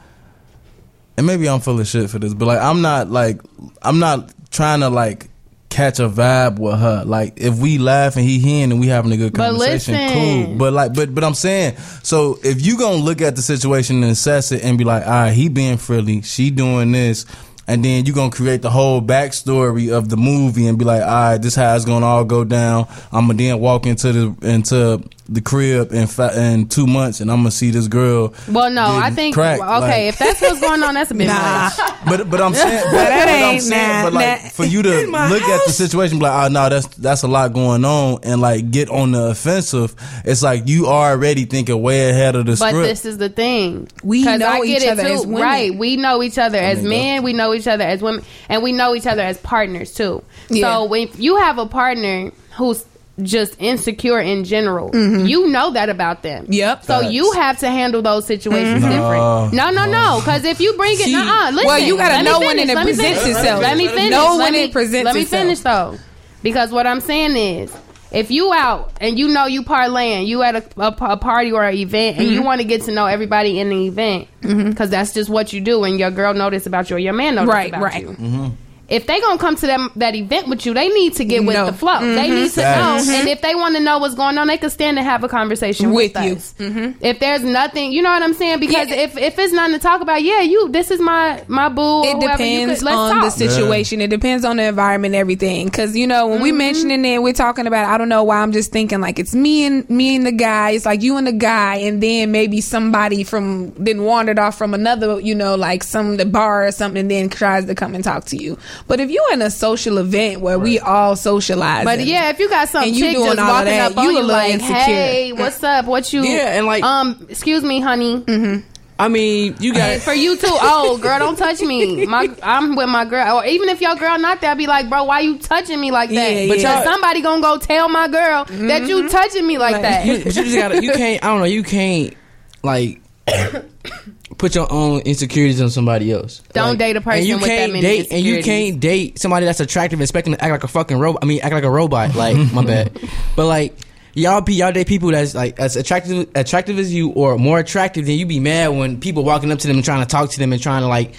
and 1.16 1.26
maybe 1.26 1.48
I'm 1.48 1.60
full 1.60 1.80
of 1.80 1.86
shit 1.86 2.10
for 2.10 2.18
this, 2.18 2.34
but 2.34 2.46
like 2.46 2.60
I'm 2.60 2.82
not 2.82 3.08
like 3.10 3.40
I'm 3.82 3.98
not 3.98 4.30
trying 4.50 4.80
to 4.80 4.90
like 4.90 5.28
catch 5.74 5.98
a 5.98 6.08
vibe 6.08 6.60
with 6.60 6.78
her. 6.78 7.04
Like 7.04 7.34
if 7.36 7.58
we 7.58 7.78
laugh 7.78 8.14
and 8.16 8.24
he 8.24 8.38
hearing 8.38 8.70
and 8.70 8.80
we 8.80 8.86
having 8.86 9.10
a 9.10 9.16
good 9.16 9.34
conversation, 9.34 9.94
listen. 9.94 10.46
cool. 10.46 10.56
But 10.56 10.72
like 10.72 10.94
but 10.94 11.12
but 11.14 11.24
I'm 11.24 11.34
saying, 11.34 11.76
so 12.02 12.38
if 12.44 12.64
you 12.64 12.78
gonna 12.78 13.02
look 13.02 13.20
at 13.20 13.34
the 13.34 13.42
situation 13.42 14.02
and 14.02 14.12
assess 14.12 14.52
it 14.52 14.64
and 14.64 14.78
be 14.78 14.84
like, 14.84 15.04
all 15.04 15.10
right, 15.10 15.32
he 15.32 15.48
being 15.48 15.76
friendly, 15.76 16.22
she 16.22 16.50
doing 16.50 16.92
this. 16.92 17.26
And 17.66 17.82
then 17.82 18.04
you 18.04 18.12
gonna 18.12 18.30
create 18.30 18.60
the 18.62 18.70
whole 18.70 19.00
backstory 19.00 19.90
of 19.90 20.10
the 20.10 20.18
movie 20.18 20.66
and 20.66 20.78
be 20.78 20.84
like, 20.84 21.00
all 21.02 21.08
right, 21.08 21.38
this 21.38 21.54
how 21.54 21.74
it's 21.74 21.84
gonna 21.86 22.06
all 22.06 22.24
go 22.24 22.44
down. 22.44 22.86
I'm 23.10 23.26
gonna 23.26 23.38
then 23.38 23.58
walk 23.58 23.86
into 23.86 24.12
the 24.12 24.48
into 24.48 25.02
the 25.26 25.40
crib 25.40 25.92
in 25.92 26.06
fa- 26.06 26.38
in 26.38 26.68
two 26.68 26.86
months, 26.86 27.20
and 27.20 27.30
I'm 27.30 27.38
gonna 27.38 27.50
see 27.50 27.70
this 27.70 27.88
girl. 27.88 28.34
Well, 28.46 28.70
no, 28.70 28.84
I 28.84 29.10
think 29.10 29.34
cracked, 29.34 29.62
okay. 29.62 29.80
like- 29.80 30.00
if 30.08 30.18
that's 30.18 30.40
what's 30.40 30.60
going 30.60 30.82
on, 30.82 30.92
that's 30.94 31.10
a 31.10 31.14
bit 31.20 31.28
Nah. 31.28 31.70
much. 31.70 31.72
but 32.06 32.30
but 32.30 32.40
I'm 32.42 32.52
saying, 32.52 32.82
but, 32.84 32.92
That 32.92 33.24
but 33.26 33.44
I'm 33.54 33.60
saying, 33.60 33.70
nah, 33.70 34.02
but 34.04 34.12
like 34.12 34.42
nah. 34.42 34.48
for 34.50 34.64
you 34.66 34.82
to 34.82 35.02
In 35.04 35.10
my 35.10 35.30
look 35.30 35.42
at 35.42 35.64
the 35.66 35.72
situation, 35.72 36.18
be 36.18 36.24
like, 36.24 36.44
oh 36.44 36.52
no, 36.52 36.68
that's 36.68 36.86
that's 36.96 37.22
a 37.22 37.28
lot 37.28 37.54
going 37.54 37.84
on, 37.86 38.18
and 38.22 38.40
like 38.42 38.70
get 38.70 38.90
on 38.90 39.12
the 39.12 39.28
offensive. 39.30 39.94
It's 40.26 40.42
like 40.42 40.68
you 40.68 40.86
already 40.88 41.46
thinking 41.46 41.80
way 41.80 42.10
ahead 42.10 42.36
of 42.36 42.44
the 42.44 42.56
But 42.56 42.68
script. 42.70 42.88
this 42.88 43.04
is 43.06 43.16
the 43.18 43.30
thing. 43.30 43.88
We 44.02 44.24
'Cause 44.24 44.38
know 44.40 44.48
I 44.48 44.66
get 44.66 44.82
each 44.82 44.88
it 44.88 44.92
other 44.92 45.02
too. 45.04 45.08
as 45.14 45.26
women. 45.26 45.42
Right. 45.42 45.74
We 45.74 45.96
know 45.96 46.22
each 46.22 46.36
other 46.36 46.58
as 46.58 46.78
mean, 46.80 46.88
men. 46.90 47.22
We 47.22 47.32
know 47.32 47.54
each 47.54 47.66
other 47.66 47.84
as 47.84 48.02
women, 48.02 48.22
and 48.50 48.62
we 48.62 48.72
know 48.72 48.94
each 48.94 49.06
other 49.06 49.22
as 49.22 49.38
partners 49.38 49.94
too. 49.94 50.22
Yeah. 50.50 50.74
So 50.74 50.84
when 50.84 51.08
you 51.16 51.36
have 51.36 51.56
a 51.58 51.64
partner 51.66 52.30
who's 52.58 52.84
just 53.22 53.60
insecure 53.60 54.18
in 54.18 54.42
general, 54.44 54.90
you 54.94 55.48
know 55.48 55.70
that 55.72 55.88
about 55.88 56.22
them. 56.22 56.44
Mm-hmm. 56.44 56.52
Yep. 56.52 56.84
So 56.84 57.00
Facts. 57.00 57.12
you 57.12 57.32
have 57.32 57.58
to 57.60 57.68
handle 57.70 58.02
those 58.02 58.26
situations 58.26 58.82
Mhm. 58.84 58.90
different. 58.90 59.52
No, 59.54 59.70
no, 59.70 59.86
no. 59.90 60.18
Because 60.20 60.44
if 60.44 60.60
you 60.60 60.72
bring 60.74 60.94
it, 60.94 60.98
See- 61.04 61.14
uh, 61.14 61.50
listen. 61.52 61.66
Well, 61.66 61.78
you 61.78 61.96
gotta 61.96 62.24
know 62.24 62.40
when 62.40 62.56
finish, 62.56 62.70
it 62.70 62.74
let 62.74 62.84
presents 62.84 63.26
itself. 63.26 63.62
Let 63.62 63.76
me 63.76 63.86
finish. 63.88 64.10
Know 64.10 64.34
let 64.36 64.44
when 64.44 64.52
me, 64.54 64.64
it 64.64 64.72
presents 64.72 65.04
Let 65.04 65.14
me 65.14 65.24
finish 65.24 65.60
though, 65.60 65.96
because 66.42 66.72
what 66.72 66.86
I'm 66.86 67.00
saying 67.00 67.36
is. 67.36 67.72
If 68.12 68.30
you 68.30 68.52
out 68.52 68.92
and 69.00 69.18
you 69.18 69.26
know 69.26 69.46
you 69.46 69.64
parlaying, 69.64 70.28
you 70.28 70.44
at 70.44 70.54
a, 70.54 70.62
a, 70.80 70.86
a 71.00 71.16
party 71.16 71.50
or 71.50 71.64
an 71.64 71.74
event, 71.74 72.16
and 72.16 72.28
you 72.28 72.36
Mm-hmm. 72.36 72.44
want 72.46 72.60
to 72.60 72.64
get 72.64 72.82
to 72.82 72.92
know 72.92 73.06
everybody 73.06 73.58
in 73.58 73.70
the 73.70 73.88
event, 73.88 74.28
because 74.40 74.88
that's 74.88 75.12
just 75.12 75.28
what 75.28 75.52
you 75.52 75.60
do, 75.60 75.82
and 75.82 75.98
your 75.98 76.12
girl 76.12 76.32
notice 76.32 76.64
about 76.66 76.90
you, 76.90 76.94
or 76.94 77.00
your 77.00 77.12
man 77.12 77.34
notice 77.34 77.52
Right, 77.52 77.70
about 77.70 77.82
right. 77.82 78.02
you. 78.02 78.52
If 78.88 79.06
they 79.06 79.20
gonna 79.20 79.38
come 79.38 79.56
to 79.56 79.66
them 79.66 79.90
that 79.96 80.14
event 80.14 80.48
with 80.48 80.66
you, 80.66 80.74
they 80.74 80.88
need 80.88 81.14
to 81.14 81.24
get 81.24 81.44
with 81.44 81.56
No. 81.56 81.66
the 81.66 81.72
flow. 81.72 82.00
They 82.00 82.28
Mhm. 82.28 82.34
need 82.34 82.50
to 82.52 82.60
Facts. 82.60 83.06
know, 83.06 83.12
mm-hmm. 83.12 83.20
and 83.20 83.28
if 83.28 83.40
they 83.40 83.54
want 83.54 83.74
to 83.76 83.80
know 83.82 83.98
what's 83.98 84.14
going 84.14 84.36
on, 84.36 84.46
they 84.46 84.58
can 84.58 84.70
stand 84.70 84.98
and 84.98 85.06
have 85.06 85.24
a 85.24 85.28
conversation 85.28 85.92
with, 85.92 86.14
With 86.14 86.24
you. 86.24 86.32
us. 86.36 86.54
Mm-hmm. 86.58 86.90
If 87.00 87.18
there's 87.18 87.42
nothing, 87.42 87.92
you 87.92 88.02
know 88.02 88.10
what 88.10 88.22
I'm 88.22 88.34
saying? 88.34 88.60
Because 88.60 88.88
Yeah. 88.90 88.96
if 88.96 89.16
if 89.16 89.38
it's 89.38 89.52
nothing 89.52 89.72
to 89.74 89.78
talk 89.78 90.00
about, 90.02 90.22
yeah, 90.22 90.40
you 90.42 90.68
this 90.70 90.90
is 90.90 91.00
my 91.00 91.40
my 91.48 91.68
boo. 91.68 91.80
or 91.82 92.06
It 92.06 92.16
whoever, 92.16 92.42
you 92.44 92.58
depends 92.60 92.80
could- 92.80 92.86
let's 92.86 92.96
on 92.96 93.16
the 93.20 93.28
talk. 93.28 93.32
situation. 93.38 94.00
It 94.00 94.08
depends 94.08 94.44
on 94.44 94.56
the 94.58 94.64
environment, 94.64 95.14
everything. 95.14 95.66
Because 95.66 95.96
you 95.96 96.06
know, 96.06 96.26
when 96.26 96.40
we 96.42 96.50
mm-hmm. 96.50 96.58
mentioning 96.58 97.04
it, 97.04 97.22
we're 97.22 97.32
talking 97.32 97.66
about. 97.66 97.86
I 97.86 97.96
don't 97.98 98.08
know 98.08 98.22
why 98.22 98.38
I'm 98.40 98.52
just 98.52 98.70
thinking 98.70 99.00
like 99.00 99.18
it's 99.18 99.34
me 99.34 99.64
and 99.64 99.88
me 99.88 100.16
and 100.16 100.26
the 100.26 100.32
guy. 100.32 100.70
It's 100.70 100.84
like 100.86 101.02
you 101.02 101.16
and 101.16 101.26
the 101.26 101.32
guy, 101.32 101.76
and 101.76 102.02
then 102.02 102.30
maybe 102.32 102.60
somebody 102.60 103.24
from 103.24 103.72
then 103.78 104.02
wandered 104.04 104.38
off 104.38 104.58
from 104.58 104.74
another, 104.74 105.20
you 105.20 105.34
know, 105.34 105.54
like 105.54 105.82
some 105.82 106.16
the 106.16 106.26
bar 106.26 106.66
or 106.66 106.72
something, 106.72 107.00
and 107.00 107.10
then 107.10 107.28
tries 107.28 107.64
to 107.64 107.74
come 107.74 107.94
and 107.94 108.04
talk 108.04 108.26
to 108.26 108.36
you. 108.36 108.58
But 108.86 109.00
if 109.00 109.10
you're 109.10 109.32
in 109.32 109.40
a 109.42 109.50
social 109.50 109.96
event 109.98 110.40
where 110.42 110.58
we 110.58 110.78
all 110.78 111.16
socialize, 111.16 111.84
But 111.84 112.04
yeah, 112.04 112.28
if 112.30 112.38
you 112.38 112.48
got 112.50 112.68
some 112.68 112.84
And 112.84 112.94
you 112.94 113.04
chick 113.06 113.14
doing 113.16 113.26
just 113.30 113.38
all 113.38 113.48
walking 113.48 113.66
that, 113.70 113.92
up 113.92 113.98
on 113.98 114.04
you 114.04 114.10
you, 114.18 114.22
like, 114.22 114.52
insecure. 114.52 114.74
"Hey, 114.74 115.32
what's 115.32 115.62
up? 115.62 115.86
What 115.86 116.12
you?" 116.12 116.22
Yeah, 116.22 116.56
and, 116.58 116.66
like- 116.66 116.84
um, 116.84 117.26
excuse 117.30 117.62
me, 117.64 117.80
honey. 117.80 118.18
Mm-hmm. 118.20 118.68
I 118.96 119.08
mean, 119.08 119.56
you 119.58 119.74
got 119.74 120.00
for 120.02 120.12
you 120.14 120.36
too. 120.36 120.46
Oh, 120.48 120.98
girl, 120.98 121.18
don't 121.18 121.36
touch 121.36 121.60
me. 121.62 122.06
My, 122.14 122.28
I'm 122.44 122.76
with 122.76 122.88
my 122.88 123.04
girl. 123.04 123.38
Or 123.38 123.44
even 123.44 123.68
if 123.68 123.80
your 123.80 123.96
girl 123.96 124.16
not 124.20 124.40
there, 124.40 124.52
I'd 124.52 124.58
be 124.58 124.68
like, 124.68 124.88
bro, 124.88 125.02
why 125.02 125.18
you 125.20 125.36
touching 125.38 125.80
me 125.80 125.90
like 125.90 126.10
that? 126.10 126.32
Yeah, 126.32 126.46
but 126.46 126.60
yeah. 126.60 126.84
somebody 126.84 127.20
gonna 127.20 127.42
go 127.42 127.58
tell 127.58 127.88
my 127.88 128.06
girl 128.06 128.44
that 128.44 128.86
you 128.86 129.08
touching 129.08 129.46
me 129.48 129.58
like 129.58 129.72
Like- 129.72 129.82
that. 129.82 130.06
you, 130.06 130.18
but 130.18 130.26
you 130.36 130.44
just 130.44 130.56
gotta. 130.56 130.80
You 130.84 130.92
can't. 130.92 131.24
I 131.24 131.26
don't 131.28 131.38
know. 131.40 131.44
You 131.44 131.64
can't 131.64 132.14
like 132.62 133.00
put 134.38 134.54
your 134.54 134.70
own 134.72 135.00
insecurities 135.00 135.60
on 135.60 135.70
somebody 135.70 136.12
else. 136.12 136.42
Don't 136.52 136.70
Like, 136.70 136.78
date 136.78 136.96
a 136.96 137.00
person 137.00 137.18
and 137.18 137.26
you 137.26 137.36
with 137.36 137.46
can't 137.46 137.72
many 137.72 137.82
date, 137.82 138.12
and 138.12 138.24
you 138.24 138.42
can't 138.42 138.80
date 138.80 139.18
somebody 139.18 139.46
that's 139.46 139.60
attractive, 139.60 139.98
and 139.98 140.02
expect 140.02 140.26
them 140.26 140.34
to 140.34 140.42
act 140.42 140.50
like 140.50 140.64
a 140.64 140.68
fucking 140.68 140.98
robot. 140.98 141.22
I 141.22 141.26
mean, 141.26 141.40
act 141.42 141.54
like 141.54 141.64
a 141.64 141.70
robot. 141.70 142.14
Like 142.24 142.36
my 142.52 142.64
bad, 142.64 142.98
but 143.36 143.46
like. 143.46 143.76
Y'all 144.16 144.40
be 144.40 144.54
y'all 144.54 144.70
date 144.70 144.86
people 144.86 145.10
that's 145.10 145.34
like 145.34 145.58
as 145.58 145.74
attractive 145.74 146.30
attractive 146.36 146.78
as 146.78 146.94
you 146.94 147.10
or 147.10 147.36
more 147.36 147.58
attractive 147.58 148.06
than 148.06 148.14
you 148.14 148.26
be 148.26 148.38
mad 148.38 148.68
when 148.68 149.00
people 149.00 149.24
walking 149.24 149.50
up 149.50 149.58
to 149.58 149.66
them 149.66 149.74
and 149.74 149.84
trying 149.84 150.02
to 150.02 150.06
talk 150.06 150.30
to 150.30 150.38
them 150.38 150.52
and 150.52 150.62
trying 150.62 150.82
to 150.82 150.86
like 150.86 151.16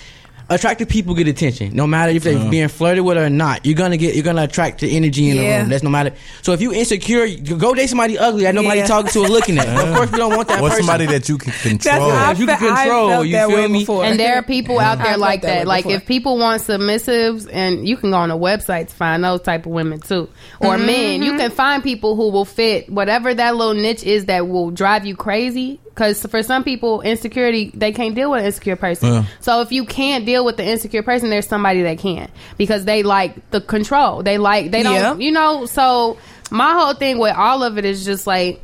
attractive 0.50 0.88
people 0.90 1.14
get 1.16 1.28
attention, 1.28 1.76
no 1.76 1.88
matter 1.88 2.12
if 2.12 2.24
they're 2.24 2.38
Uh-huh. 2.38 2.50
being 2.50 2.68
flirted 2.68 3.04
with 3.04 3.18
or 3.18 3.30
not. 3.30 3.66
You're 3.66 3.76
gonna 3.76 3.98
get, 3.98 4.16
you're 4.16 4.24
gonna 4.24 4.44
attract 4.44 4.82
the 4.82 4.96
energy 4.96 5.30
in 5.30 5.36
Yeah. 5.38 5.42
the 5.58 5.60
room. 5.62 5.70
That's 5.70 5.84
no 5.84 5.90
matter. 5.90 6.14
So 6.42 6.54
if 6.54 6.62
you 6.62 6.74
insecure, 6.74 7.26
you 7.26 7.56
go 7.58 7.74
date 7.74 7.88
somebody 7.90 8.18
ugly 8.18 8.44
that 8.44 8.54
nobody 8.56 8.80
Yeah. 8.80 8.86
talking 8.88 9.12
to 9.12 9.20
or 9.22 9.28
looking 9.30 9.58
at. 9.58 9.68
of 9.88 9.96
course, 9.96 10.12
we 10.12 10.18
don't 10.18 10.36
want 10.36 10.48
that 10.50 10.62
Or 10.62 10.70
somebody 10.72 11.06
that 11.08 11.28
you 11.30 11.38
can 11.38 11.52
control. 11.62 12.12
how 12.12 12.30
I 12.30 12.34
you 12.34 12.46
can 12.46 12.58
fe- 12.60 12.70
I 12.70 12.84
control, 12.84 13.10
felt 13.10 13.26
you 13.28 13.32
that 13.34 13.48
feel 13.48 13.58
way 13.58 13.68
me? 13.68 13.80
before. 13.80 14.04
And 14.06 14.20
there 14.20 14.36
are 14.36 14.44
people 14.56 14.80
out 14.80 15.00
there 15.00 15.18
like 15.18 15.42
that 15.42 15.60
that. 15.60 15.68
Like 15.68 15.84
before. 15.86 15.98
if 15.98 16.06
people 16.06 16.38
want 16.38 16.62
submissives, 16.62 17.48
and 17.52 17.88
you 17.88 17.98
can 17.98 18.12
go 18.12 18.18
on 18.18 18.32
a 18.32 18.38
website 18.38 18.88
to 18.90 18.96
find 18.96 19.24
those 19.24 19.42
type 19.42 19.66
of 19.66 19.72
women 19.72 20.00
too, 20.00 20.30
or 20.60 20.76
Mm-hmm. 20.76 20.86
men. 20.86 21.24
You 21.24 21.38
can 21.38 21.52
find 21.52 21.82
people 21.84 22.16
who 22.16 22.30
will 22.30 22.46
fit 22.46 22.90
whatever 22.90 23.34
that 23.34 23.56
little 23.56 23.74
niche 23.74 24.04
is 24.04 24.26
that 24.26 24.48
will 24.48 24.72
drive 24.72 25.06
you 25.06 25.16
crazy. 25.16 25.80
Because 25.86 26.26
for 26.26 26.44
some 26.44 26.66
people, 26.66 27.00
insecurity 27.00 27.72
they 27.74 27.94
can't 27.94 28.16
deal 28.16 28.32
with 28.32 28.42
an 28.42 28.48
insecure 28.48 28.76
person. 28.76 29.14
Yeah. 29.14 29.24
So 29.40 29.62
if 29.62 29.72
you 29.72 29.86
can't 29.86 30.26
deal 30.26 30.35
with 30.44 30.58
the 30.58 30.66
insecure 30.66 31.04
person, 31.04 31.30
there's 31.30 31.48
somebody 31.48 31.84
that 31.84 32.00
can 32.00 32.30
because 32.58 32.86
they 32.86 33.04
like 33.04 33.50
the 33.52 33.62
control. 33.62 34.24
They 34.24 34.38
like 34.38 34.72
they 34.72 34.84
don't. 34.84 34.96
Yeah. 34.96 35.16
You 35.16 35.32
know. 35.32 35.66
So 35.66 36.18
my 36.52 36.74
whole 36.74 36.94
thing 36.94 37.18
with 37.18 37.36
all 37.36 37.64
of 37.64 37.78
it 37.78 37.86
is 37.86 38.06
just 38.06 38.28
like 38.28 38.62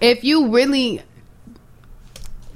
if 0.00 0.24
you 0.24 0.48
really 0.50 1.02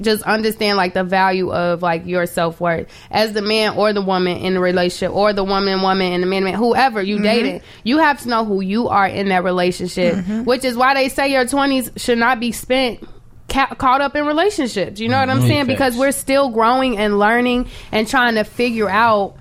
just 0.00 0.22
understand 0.22 0.76
like 0.76 0.94
the 0.94 1.04
value 1.04 1.52
of 1.52 1.82
like 1.82 2.06
your 2.06 2.26
self 2.26 2.60
worth 2.60 2.88
as 3.10 3.32
the 3.32 3.42
man 3.42 3.76
or 3.76 3.92
the 3.92 4.00
woman 4.00 4.38
in 4.38 4.54
the 4.54 4.60
relationship 4.60 5.14
or 5.14 5.32
the 5.32 5.44
woman 5.44 5.82
woman 5.82 6.12
and 6.12 6.22
the 6.22 6.26
man 6.26 6.44
man 6.44 6.54
whoever 6.54 7.02
you 7.02 7.16
mm-hmm. 7.16 7.24
dating 7.24 7.62
you 7.84 7.98
have 7.98 8.20
to 8.20 8.28
know 8.28 8.44
who 8.44 8.60
you 8.60 8.88
are 8.88 9.06
in 9.06 9.28
that 9.28 9.44
relationship 9.44 10.14
mm-hmm. 10.14 10.44
which 10.44 10.64
is 10.64 10.76
why 10.76 10.94
they 10.94 11.08
say 11.08 11.30
your 11.30 11.44
20s 11.44 11.98
should 12.00 12.18
not 12.18 12.40
be 12.40 12.52
spent 12.52 13.06
ca- 13.50 13.74
caught 13.74 14.00
up 14.00 14.16
in 14.16 14.24
relationships. 14.24 15.00
You 15.00 15.08
know 15.08 15.18
what 15.18 15.28
i'm 15.28 15.38
mm-hmm. 15.38 15.48
saying? 15.48 15.66
Because 15.66 15.96
we're 15.96 16.12
still 16.12 16.48
growing 16.48 16.96
and 16.96 17.18
learning 17.18 17.68
and 17.92 18.08
trying 18.08 18.36
to 18.36 18.44
figure 18.44 18.88
out 18.88 19.36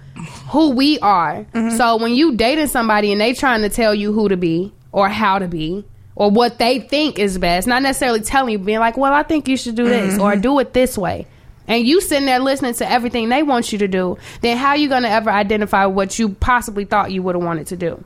who 0.49 0.71
we 0.71 0.99
are. 0.99 1.45
Mm-hmm. 1.53 1.77
So 1.77 1.97
when 1.97 2.13
you 2.13 2.35
dating 2.35 2.67
somebody 2.67 3.11
and 3.11 3.21
they 3.21 3.33
trying 3.33 3.61
to 3.61 3.69
tell 3.69 3.95
you 3.95 4.11
who 4.11 4.27
to 4.27 4.37
be 4.37 4.73
or 4.91 5.07
how 5.07 5.39
to 5.39 5.47
be 5.47 5.85
or 6.15 6.29
what 6.29 6.57
they 6.57 6.79
think 6.79 7.17
is 7.17 7.37
best, 7.37 7.67
not 7.67 7.81
necessarily 7.81 8.19
telling 8.19 8.51
you, 8.51 8.59
being 8.59 8.79
like, 8.79 8.97
well, 8.97 9.13
I 9.13 9.23
think 9.23 9.47
you 9.47 9.55
should 9.55 9.75
do 9.75 9.85
this 9.85 10.19
or 10.19 10.33
mm-hmm. 10.33 10.41
do 10.41 10.59
it 10.59 10.73
this 10.73 10.97
way. 10.97 11.27
And 11.67 11.85
you 11.85 12.01
sitting 12.01 12.25
there 12.25 12.39
listening 12.39 12.73
to 12.73 12.91
everything 12.91 13.29
they 13.29 13.43
want 13.43 13.71
you 13.71 13.77
to 13.77 13.87
do, 13.87 14.17
then 14.41 14.57
how 14.57 14.69
are 14.69 14.77
you 14.77 14.89
going 14.89 15.03
to 15.03 15.09
ever 15.09 15.29
identify 15.29 15.85
what 15.85 16.17
you 16.17 16.29
possibly 16.29 16.83
thought 16.83 17.11
you 17.11 17.21
would 17.21 17.35
have 17.35 17.43
wanted 17.43 17.67
to 17.67 17.77
do? 17.77 18.03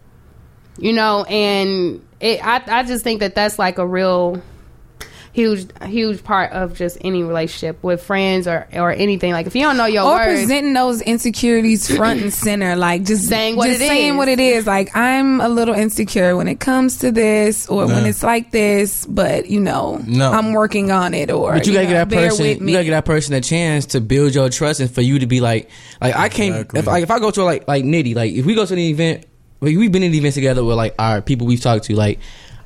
You 0.77 0.91
know, 0.91 1.23
and 1.23 2.05
it, 2.19 2.45
I, 2.45 2.61
I 2.67 2.83
just 2.83 3.05
think 3.05 3.21
that 3.21 3.35
that's 3.35 3.57
like 3.57 3.77
a 3.77 3.87
real 3.87 4.41
huge, 5.33 5.67
huge 5.83 6.23
part 6.23 6.51
of 6.51 6.75
just 6.75 6.97
any 7.01 7.23
relationship 7.23 7.81
with 7.83 8.01
friends 8.03 8.47
or, 8.47 8.67
or 8.73 8.91
anything. 8.91 9.33
Like 9.33 9.47
if 9.47 9.55
you 9.55 9.63
don't 9.63 9.77
know 9.77 9.85
your 9.85 10.03
or 10.03 10.15
words, 10.15 10.41
presenting 10.41 10.73
those 10.73 11.01
insecurities 11.01 11.93
front 11.93 12.21
and 12.21 12.33
center, 12.33 12.75
like 12.75 13.03
just 13.03 13.27
Saying 13.33 13.55
what 13.55 13.67
just 13.67 13.81
it 13.81 13.87
saying 13.87 14.13
is. 14.13 14.17
what 14.17 14.27
it 14.27 14.39
is. 14.39 14.67
Like 14.67 14.95
I'm 14.95 15.41
a 15.41 15.49
little 15.49 15.73
insecure 15.75 16.35
when 16.37 16.47
it 16.47 16.59
comes 16.59 16.99
to 16.99 17.11
this, 17.11 17.67
or 17.67 17.87
when 17.87 18.05
it's 18.05 18.23
like 18.23 18.51
this, 18.51 19.05
but 19.05 19.49
you 19.49 19.59
know, 19.59 19.99
No. 20.05 20.31
I'm 20.31 20.53
working 20.53 20.91
on 20.91 21.13
it. 21.13 21.31
Or 21.31 21.53
But 21.53 21.65
you 21.67 21.73
gotta 21.73 21.85
know, 21.85 21.93
get 21.93 22.09
that 22.09 22.29
person. 22.29 22.45
You 22.67 22.73
gotta 22.73 22.83
get 22.85 22.91
that 22.91 23.05
person 23.05 23.33
a 23.33 23.41
chance 23.41 23.87
to 23.87 24.01
build 24.01 24.35
your 24.35 24.49
trust 24.49 24.79
and 24.79 24.89
for 24.91 25.01
you 25.01 25.19
to 25.19 25.25
be 25.25 25.41
like, 25.41 25.69
like 25.99 26.15
I 26.15 26.29
can't. 26.29 26.55
Exactly. 26.55 26.79
If 26.79 26.87
like 26.87 27.03
if 27.03 27.11
I 27.11 27.19
go 27.19 27.31
to 27.31 27.41
a, 27.41 27.43
like 27.43 27.67
like 27.67 27.83
Nitty, 27.83 28.15
like 28.15 28.33
if 28.33 28.45
we 28.45 28.53
go 28.55 28.65
to 28.65 28.73
an 28.73 28.79
event, 28.79 29.25
like 29.61 29.75
we've 29.75 29.91
been 29.91 30.03
in 30.03 30.13
events 30.13 30.35
together 30.35 30.63
with 30.63 30.77
like 30.77 30.93
our 30.99 31.21
people 31.21 31.47
we've 31.47 31.61
talked 31.61 31.85
to, 31.85 31.95
like. 31.95 32.19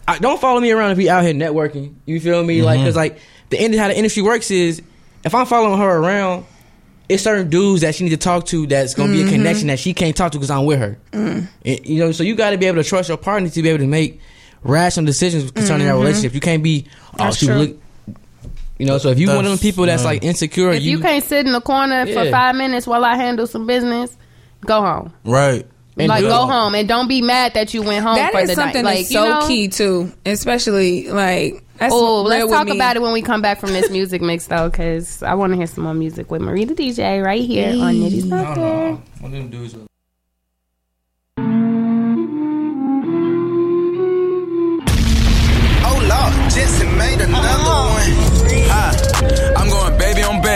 I, 0.08 0.20
don't 0.20 0.40
follow 0.40 0.60
me 0.60 0.72
around 0.72 0.92
if 0.92 0.98
we 0.98 1.10
out 1.10 1.24
here 1.24 1.34
networking. 1.34 1.96
You 2.06 2.20
feel 2.20 2.44
me? 2.44 2.62
Like, 2.62 2.78
mm-hmm. 2.78 2.88
cause 2.88 2.96
like 2.96 3.20
the 3.50 3.60
end 3.60 3.74
of 3.74 3.80
how 3.80 3.88
the 3.88 3.98
industry 3.98 4.24
works 4.24 4.52
is, 4.52 4.82
if 5.24 5.36
I'm 5.36 5.46
following 5.46 5.80
her 5.80 5.98
around, 5.98 6.46
it's 7.10 7.24
certain 7.24 7.50
dudes 7.50 7.82
that 7.82 7.96
she 7.96 8.04
need 8.04 8.12
to 8.12 8.18
talk 8.18 8.46
to 8.48 8.68
that's 8.68 8.94
gonna 8.94 9.12
be 9.12 9.22
a 9.22 9.24
mm-hmm. 9.24 9.34
connection 9.34 9.68
that 9.68 9.80
she 9.80 9.94
can't 9.94 10.16
talk 10.16 10.32
to 10.34 10.38
because 10.38 10.50
I'm 10.50 10.66
with 10.66 10.80
her. 10.80 10.98
Mm. 11.12 11.48
And, 11.66 11.86
you 11.86 12.00
know, 12.00 12.12
so 12.12 12.24
you 12.24 12.36
got 12.36 12.52
to 12.52 12.58
be 12.58 12.66
able 12.66 12.82
to 12.82 12.88
trust 12.88 13.10
your 13.10 13.18
partner 13.18 13.50
to 13.50 13.62
be 13.62 13.70
able 13.70 13.80
to 13.80 13.88
make 13.88 14.20
rational 14.64 15.06
decisions 15.06 15.52
concerning 15.52 15.88
that 15.88 15.94
mm-hmm. 15.94 16.02
relationship. 16.02 16.34
You 16.34 16.42
can't 16.42 16.64
be, 16.64 16.88
oh, 17.20 17.32
she 17.32 17.48
look. 17.48 17.78
You 18.78 18.86
know, 18.86 19.00
so 19.00 19.10
if 19.10 19.18
you 19.18 19.28
one 19.28 19.40
of 19.40 19.46
them 19.46 19.58
people 19.58 19.86
that's 19.86 20.06
like 20.06 20.24
insecure, 20.24 20.70
if 20.70 20.84
you, 20.84 21.00
can't 21.00 21.24
sit 21.24 21.48
in 21.48 21.52
the 21.52 21.62
corner 21.62 22.06
for 22.06 22.30
five 22.30 22.56
minutes 22.56 22.86
while 22.86 23.04
I 23.04 23.16
handle 23.16 23.48
some 23.48 23.66
business, 23.66 24.16
go 24.62 24.82
home. 24.82 25.14
Right. 25.24 25.66
And 26.00 26.08
like 26.10 26.22
go 26.24 26.46
home 26.46 26.76
and 26.76 26.88
don't 26.88 27.08
be 27.08 27.22
mad 27.22 27.54
that 27.56 27.74
you 27.74 27.82
went 27.82 28.04
home 28.06 28.16
That 28.16 28.32
for 28.32 28.40
is 28.42 28.50
the 28.50 28.56
something 28.56 28.84
night. 28.84 29.08
that's 29.10 29.14
Like, 29.14 29.14
so 29.14 29.24
you 29.24 29.30
know? 29.32 29.48
key 29.48 29.68
too, 29.68 30.12
especially 30.26 31.10
like. 31.10 31.64
Oh, 31.80 32.24
let's 32.24 32.50
talk 32.52 32.66
me. 32.68 32.76
about 32.76 32.96
it 32.96 33.02
when 33.04 33.14
we 33.14 33.22
come 33.22 33.42
back 33.42 33.60
from 33.60 33.70
this 33.72 33.92
music 33.92 34.20
mix, 34.22 34.48
though, 34.48 34.68
because 34.70 35.22
I 35.22 35.36
want 35.36 35.54
to 35.54 35.58
hear 35.58 35.68
some 35.68 35.84
more 35.84 35.94
music 35.94 36.32
with 36.32 36.42
Marie 36.42 36.66
the 36.66 36.74
DJ 36.74 37.24
right 37.24 37.44
here 37.44 37.70
on 37.70 37.96
Nitty's 37.96 38.26
Not 38.26 38.56
There. 38.56 38.94
One 39.20 39.32
them 39.32 39.50
dudes. 39.50 39.76
Oh 45.90 46.00
Lord, 46.10 46.52
Jetson 46.52 46.98
made 46.98 47.22
another 47.22 47.64
one. 47.64 48.27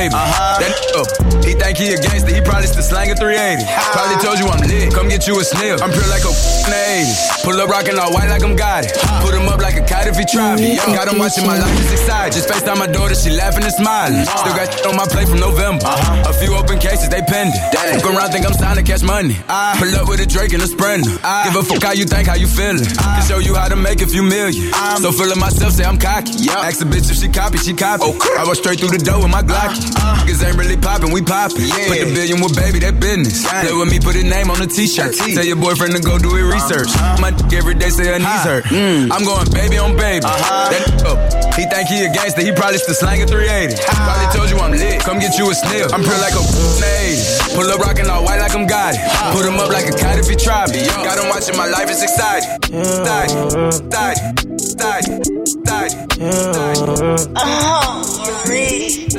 Uh-huh. 0.09 0.57
That 0.57 0.73
up. 0.97 1.05
He 1.45 1.53
think 1.53 1.77
he 1.77 1.93
a 1.93 1.97
gangster, 2.01 2.33
he 2.33 2.41
probably 2.41 2.65
still 2.65 2.81
slanging 2.81 3.21
380. 3.21 3.61
Probably 3.93 4.17
told 4.17 4.41
you 4.41 4.49
I'm 4.49 4.65
lit, 4.65 4.89
come 4.89 5.05
get 5.05 5.29
you 5.29 5.37
a 5.37 5.43
sniff. 5.45 5.77
I'm 5.81 5.93
pure 5.93 6.09
like 6.09 6.25
a 6.25 6.33
in 6.33 6.73
the 6.73 6.81
80s. 7.05 7.45
Pull 7.45 7.61
up 7.61 7.69
rockin' 7.69 7.99
all 8.01 8.09
white 8.09 8.29
like 8.29 8.41
I'm 8.41 8.55
got 8.57 8.89
it. 8.89 8.97
Put 9.21 9.37
him 9.37 9.45
up 9.45 9.61
like 9.61 9.77
a 9.77 9.85
he 10.21 10.25
try 10.29 10.55
me. 10.55 10.77
Got 10.77 11.09
him 11.09 11.17
watching 11.17 11.45
my 11.49 11.57
life 11.57 11.73
is 11.81 11.91
excited. 11.97 12.33
Just 12.37 12.47
FaceTime 12.47 12.77
my 12.77 12.87
daughter, 12.87 13.15
she 13.15 13.31
laughing 13.33 13.63
and 13.65 13.73
smiling. 13.73 14.23
Still 14.25 14.53
got 14.53 14.69
shit 14.69 14.85
on 14.85 14.95
my 14.95 15.05
plate 15.09 15.27
from 15.27 15.39
November. 15.41 15.81
A 16.29 16.33
few 16.37 16.53
open 16.53 16.77
cases, 16.77 17.09
they 17.09 17.21
pending. 17.25 17.57
Fuck 17.73 18.05
around, 18.05 18.29
think 18.31 18.45
I'm 18.45 18.53
signed 18.53 18.77
to 18.77 18.85
catch 18.85 19.01
money. 19.01 19.35
Pull 19.81 19.91
up 19.97 20.07
with 20.07 20.21
a 20.21 20.27
Drake 20.29 20.53
and 20.53 20.61
a 20.61 20.69
Sprinter. 20.69 21.09
Give 21.09 21.55
a 21.57 21.63
fuck 21.65 21.81
how 21.81 21.93
you 21.97 22.05
think, 22.05 22.29
how 22.29 22.37
you 22.37 22.47
feeling. 22.47 22.85
Can 22.85 23.23
show 23.25 23.39
you 23.39 23.55
how 23.55 23.67
to 23.67 23.75
make 23.75 24.01
a 24.01 24.07
few 24.07 24.21
million. 24.21 24.71
So 25.01 25.11
feeling 25.11 25.39
myself, 25.39 25.73
say 25.73 25.83
I'm 25.83 25.97
cocky. 25.97 26.49
Ask 26.53 26.81
a 26.81 26.85
bitch 26.85 27.09
if 27.09 27.17
she 27.17 27.27
copy, 27.27 27.57
she 27.57 27.73
copy. 27.73 28.05
I 28.37 28.45
was 28.45 28.59
straight 28.61 28.79
through 28.79 28.93
the 28.93 29.01
door 29.01 29.19
with 29.25 29.31
my 29.31 29.41
Glocky. 29.41 29.81
Niggas 30.21 30.45
ain't 30.45 30.57
really 30.57 30.77
popping, 30.77 31.11
we 31.11 31.21
popping. 31.21 31.65
Put 31.65 31.97
the 31.97 32.11
billion 32.13 32.41
with 32.41 32.55
baby, 32.55 32.79
that 32.85 32.99
business. 32.99 33.41
Play 33.47 33.73
with 33.73 33.89
me, 33.89 33.99
put 33.99 34.15
a 34.15 34.23
name 34.23 34.51
on 34.51 34.59
the 34.59 34.67
t-shirt. 34.67 35.15
Tell 35.17 35.45
your 35.45 35.57
boyfriend 35.57 35.95
to 35.95 36.01
go 36.01 36.19
do 36.19 36.35
it 36.37 36.45
research. 36.45 36.93
My 37.19 37.31
dick 37.31 37.53
every 37.53 37.73
day 37.73 37.89
say 37.89 38.05
her 38.05 38.19
knees 38.19 38.45
hurt. 38.45 38.65
I'm 38.71 39.23
going 39.25 39.49
baby 39.51 39.77
on 39.77 39.95
baby. 39.97 40.10
Uh-huh. 40.19 40.67
That 40.67 40.83
up. 41.07 41.19
He 41.55 41.63
think 41.63 41.87
he 41.87 42.03
a 42.03 42.11
gangster, 42.11 42.41
he 42.41 42.51
probably 42.51 42.79
still 42.79 42.95
slanging 42.95 43.27
380. 43.27 43.79
Probably 43.79 44.27
told 44.35 44.49
you 44.51 44.59
I'm 44.59 44.71
lit, 44.71 44.99
come 44.99 45.19
get 45.19 45.37
you 45.39 45.47
a 45.49 45.55
sniff. 45.55 45.93
I'm 45.93 46.03
pure 46.03 46.19
like 46.19 46.35
a 46.35 46.43
nade. 46.83 47.19
Pull 47.55 47.71
up 47.71 47.79
rockin' 47.79 48.09
all 48.09 48.23
white 48.23 48.39
like 48.39 48.55
I'm 48.55 48.67
got 48.67 48.95
it. 48.95 49.01
Put 49.31 49.47
him 49.47 49.55
up 49.59 49.71
like 49.71 49.87
a 49.87 49.95
kite 49.95 50.19
if 50.19 50.27
he 50.27 50.35
try 50.35 50.67
me. 50.67 50.83
Got 50.87 51.19
him 51.19 51.29
watching 51.31 51.55
my 51.55 51.67
life 51.67 51.89
is 51.89 52.03
exciting. 52.03 52.51
Exciting, 52.75 53.47
exciting, 53.71 54.35
exciting, 54.51 55.23
exciting, 55.23 56.19
uh-huh. 56.19 57.15
exciting. 57.15 59.11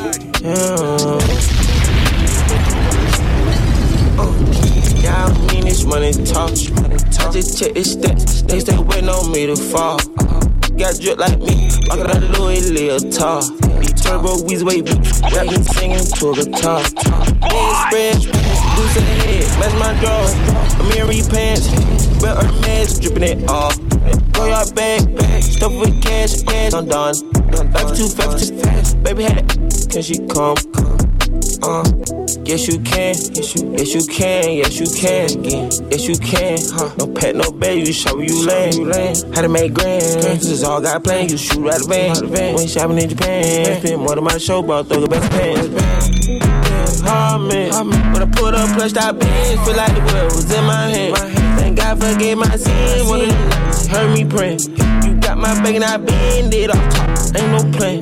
Oh, 4.19 4.33
Y'all 5.03 5.33
mean 5.49 5.65
this 5.65 5.85
money 5.85 6.13
talk. 6.25 6.51
I 6.51 7.31
just 7.33 7.59
check 7.59 7.75
this 7.75 7.97
stats. 7.97 8.47
They 8.47 8.61
stay 8.61 8.79
waiting 8.79 9.09
on 9.09 9.31
me 9.33 9.47
to 9.47 9.57
fall. 9.57 9.99
Got 10.77 11.01
drip 11.01 11.19
like 11.19 11.39
me, 11.39 11.69
walk 11.87 12.01
out 12.01 12.21
the 12.21 12.29
Louis 12.39 12.71
Leotard. 12.71 13.45
Turbo 14.03 14.37
Weezy 14.47 14.65
beat, 14.65 14.89
rapping, 15.33 15.63
singing 15.63 16.05
to 16.17 16.31
a 16.31 16.35
guitar. 16.35 16.83
Big 17.53 17.75
spread, 17.87 18.17
boots 18.75 18.97
in 18.97 19.05
the 19.05 19.15
head, 19.23 19.47
match 19.61 19.75
my 19.79 19.93
drawers. 20.01 20.35
Amiri 20.81 21.21
pants, 21.31 21.69
belt 22.21 22.43
her 22.43 22.53
mask, 22.63 23.03
dripping 23.03 23.23
it 23.23 23.49
off. 23.49 23.79
Go 24.33 24.47
yard 24.47 24.75
bag, 24.75 25.43
stuff 25.43 25.73
with 25.73 26.03
cash, 26.03 26.43
cash, 26.43 26.73
I'm 26.73 26.87
done. 26.89 27.15
Life 27.73 27.97
too 27.97 28.09
fast, 28.09 28.55
fast. 28.55 29.03
Baby 29.03 29.25
had 29.25 29.39
it, 29.39 29.91
can 29.91 30.03
she 30.03 30.19
come? 30.27 30.57
Uh, 31.63 31.85
yes 32.45 32.67
you 32.69 32.79
can, 32.81 33.15
yes 33.15 33.55
you, 33.55 33.63
can, 34.07 34.53
yes 34.53 34.79
you 34.81 34.87
can, 34.87 35.43
yes 35.91 36.09
you 36.09 36.17
can. 36.17 36.59
No 36.99 37.07
pet, 37.07 37.37
no 37.37 37.51
baby, 37.51 37.91
you 37.91 37.95
where 38.13 38.25
you 38.25 38.45
land. 38.45 39.35
How 39.35 39.43
to 39.43 39.49
make 39.49 39.75
grand? 39.75 40.03
This 40.23 40.47
is 40.47 40.63
all 40.63 40.81
got 40.81 41.05
planned. 41.05 41.31
You 41.31 41.37
shoot 41.37 41.67
out 41.69 41.81
the 41.81 41.87
van. 41.89 42.55
When 42.55 42.67
shopping 42.67 42.99
in 42.99 43.09
Japan, 43.09 43.81
spend 43.81 44.01
more 44.01 44.15
than 44.15 44.25
my 44.25 44.39
show, 44.39 44.63
throw 44.63 44.83
the 44.83 45.09
best 45.09 45.31
pants. 45.31 45.69
Man, 47.03 48.13
when 48.13 48.23
I 48.23 48.27
put 48.27 48.55
up 48.55 48.69
plush 48.77 48.93
top 48.93 49.19
bands, 49.19 49.67
feel 49.67 49.77
like 49.77 49.95
the 49.95 50.01
world 50.13 50.33
was 50.33 50.51
in 50.53 50.65
my 50.65 50.89
hand. 50.89 51.17
Thank 51.59 51.77
God 51.79 52.01
forgave 52.01 52.39
my 52.39 52.57
sin. 52.57 53.07
One 53.07 53.23
of 53.23 53.29
them 53.29 53.89
heard 53.91 54.15
me 54.15 54.25
praying. 54.25 54.61
You 55.05 55.19
got 55.21 55.39
my 55.39 55.55
bag 55.63 55.75
and 55.77 55.85
I 55.85 55.97
bend 55.97 56.55
it 56.55 56.71
off 56.71 56.95
top. 56.95 57.09
Ain't 57.37 57.51
no 57.53 57.79
plan. 57.79 58.01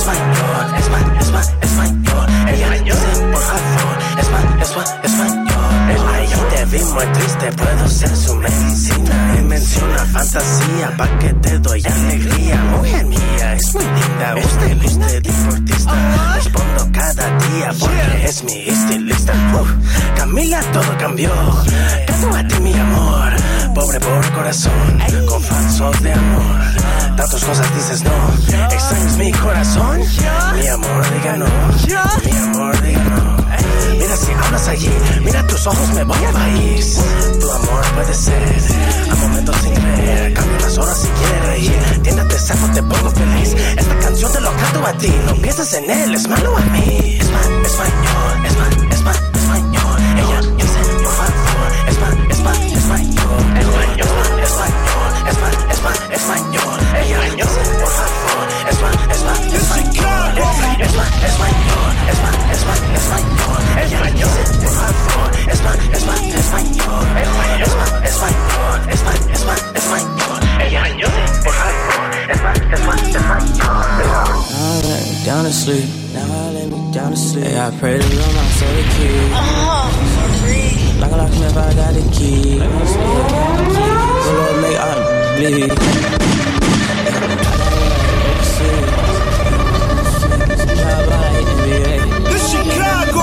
español, 0.00 0.64
español, 0.80 1.20
español, 1.60 2.28
español, 2.40 2.96
español, 3.20 3.96
español, 4.18 4.88
español, 5.02 5.68
español, 5.90 6.48
te 6.54 6.64
vi 6.64 6.80
muy 6.84 7.06
triste, 7.12 7.52
puedo 7.52 7.88
ser 7.88 8.16
su 8.16 8.34
medicina 8.36 9.29
menciona 9.50 9.98
fantasía, 10.06 10.96
pa' 10.96 11.18
que 11.18 11.32
te 11.34 11.58
doy 11.58 11.82
alegría. 11.84 12.56
Mujer 12.76 13.04
mía, 13.06 13.54
es 13.54 13.74
muy 13.74 13.84
linda, 13.84 14.34
usted 14.36 14.84
usted 14.84 15.22
deportista. 15.22 16.34
Respondo 16.36 16.88
cada 16.92 17.26
día 17.38 17.72
porque 17.78 18.24
es 18.26 18.44
mi 18.44 18.68
estilista. 18.68 19.32
Camila, 20.16 20.60
todo 20.72 20.96
cambió. 20.98 21.32
Todo 22.06 22.36
a 22.36 22.46
ti, 22.46 22.60
mi 22.60 22.74
amor. 22.74 23.32
Pobre 23.74 23.98
por 23.98 24.32
corazón, 24.32 25.02
con 25.28 25.42
falsos 25.42 26.02
de 26.02 26.12
amor. 26.12 26.60
Tantas 27.16 27.44
cosas 27.44 27.74
dices 27.74 28.04
no, 28.04 28.18
extrañas 28.70 29.16
mi 29.16 29.32
corazón, 29.32 30.00
mi 30.54 30.66
amor. 30.68 30.89
Tus 35.60 35.66
ojos, 35.66 35.94
me 35.94 36.04
voy 36.04 36.24
al 36.24 36.32
país. 36.32 36.98
Tu 37.38 37.50
amor 37.50 37.84
puede 37.94 38.14
ser 38.14 38.42
a 39.10 39.14
momentos 39.16 39.56
sin 39.56 39.74
creer. 39.74 40.32
Cambio 40.32 40.58
las 40.58 40.78
horas 40.78 40.98
si 40.98 41.08
quieres 41.08 41.46
reír. 41.46 42.02
Tiéndate 42.02 42.38
saco, 42.38 42.66
te 42.72 42.82
pongo 42.82 43.10
feliz. 43.10 43.54
Esta 43.76 43.98
canción 43.98 44.32
te 44.32 44.40
lo 44.40 44.56
canto 44.56 44.86
a 44.86 44.92
ti, 44.94 45.12
no 45.26 45.34
pienses 45.34 45.72
en 45.74 45.90
él, 45.90 46.14
es 46.14 46.28
malo 46.28 46.56
a 46.56 46.60
mí. 46.60 47.18
Es 47.20 47.30
ma, 47.30 47.40
español, 47.62 48.46
es 48.46 48.56
ma, 48.56 48.94
es 48.94 49.02
ma, 49.02 49.29
down 75.30 75.44
to 75.44 75.52
sleep. 75.52 75.88
Now 76.12 76.26
I 76.26 76.50
let 76.50 76.66
me 76.72 76.92
down 76.92 77.12
to 77.12 77.16
sleep. 77.16 77.44
Hey, 77.44 77.56
I 77.56 77.70
pray 77.78 77.98
to 77.98 78.08
Lord 78.18 78.34
my 78.34 78.44
soul 78.58 78.74
to 78.78 78.82
keep. 78.94 79.30
Like 81.00 81.12
a 81.12 81.16
locksmith, 81.22 81.56
I 81.56 81.72
got 81.78 81.94
the 81.94 82.02
key. 82.10 82.58
The 82.58 82.66
Lord 84.38 84.56
make 84.62 84.76
I 84.76 84.92
bleed. 85.36 85.70
The 92.30 92.38
Chicago. 92.50 93.22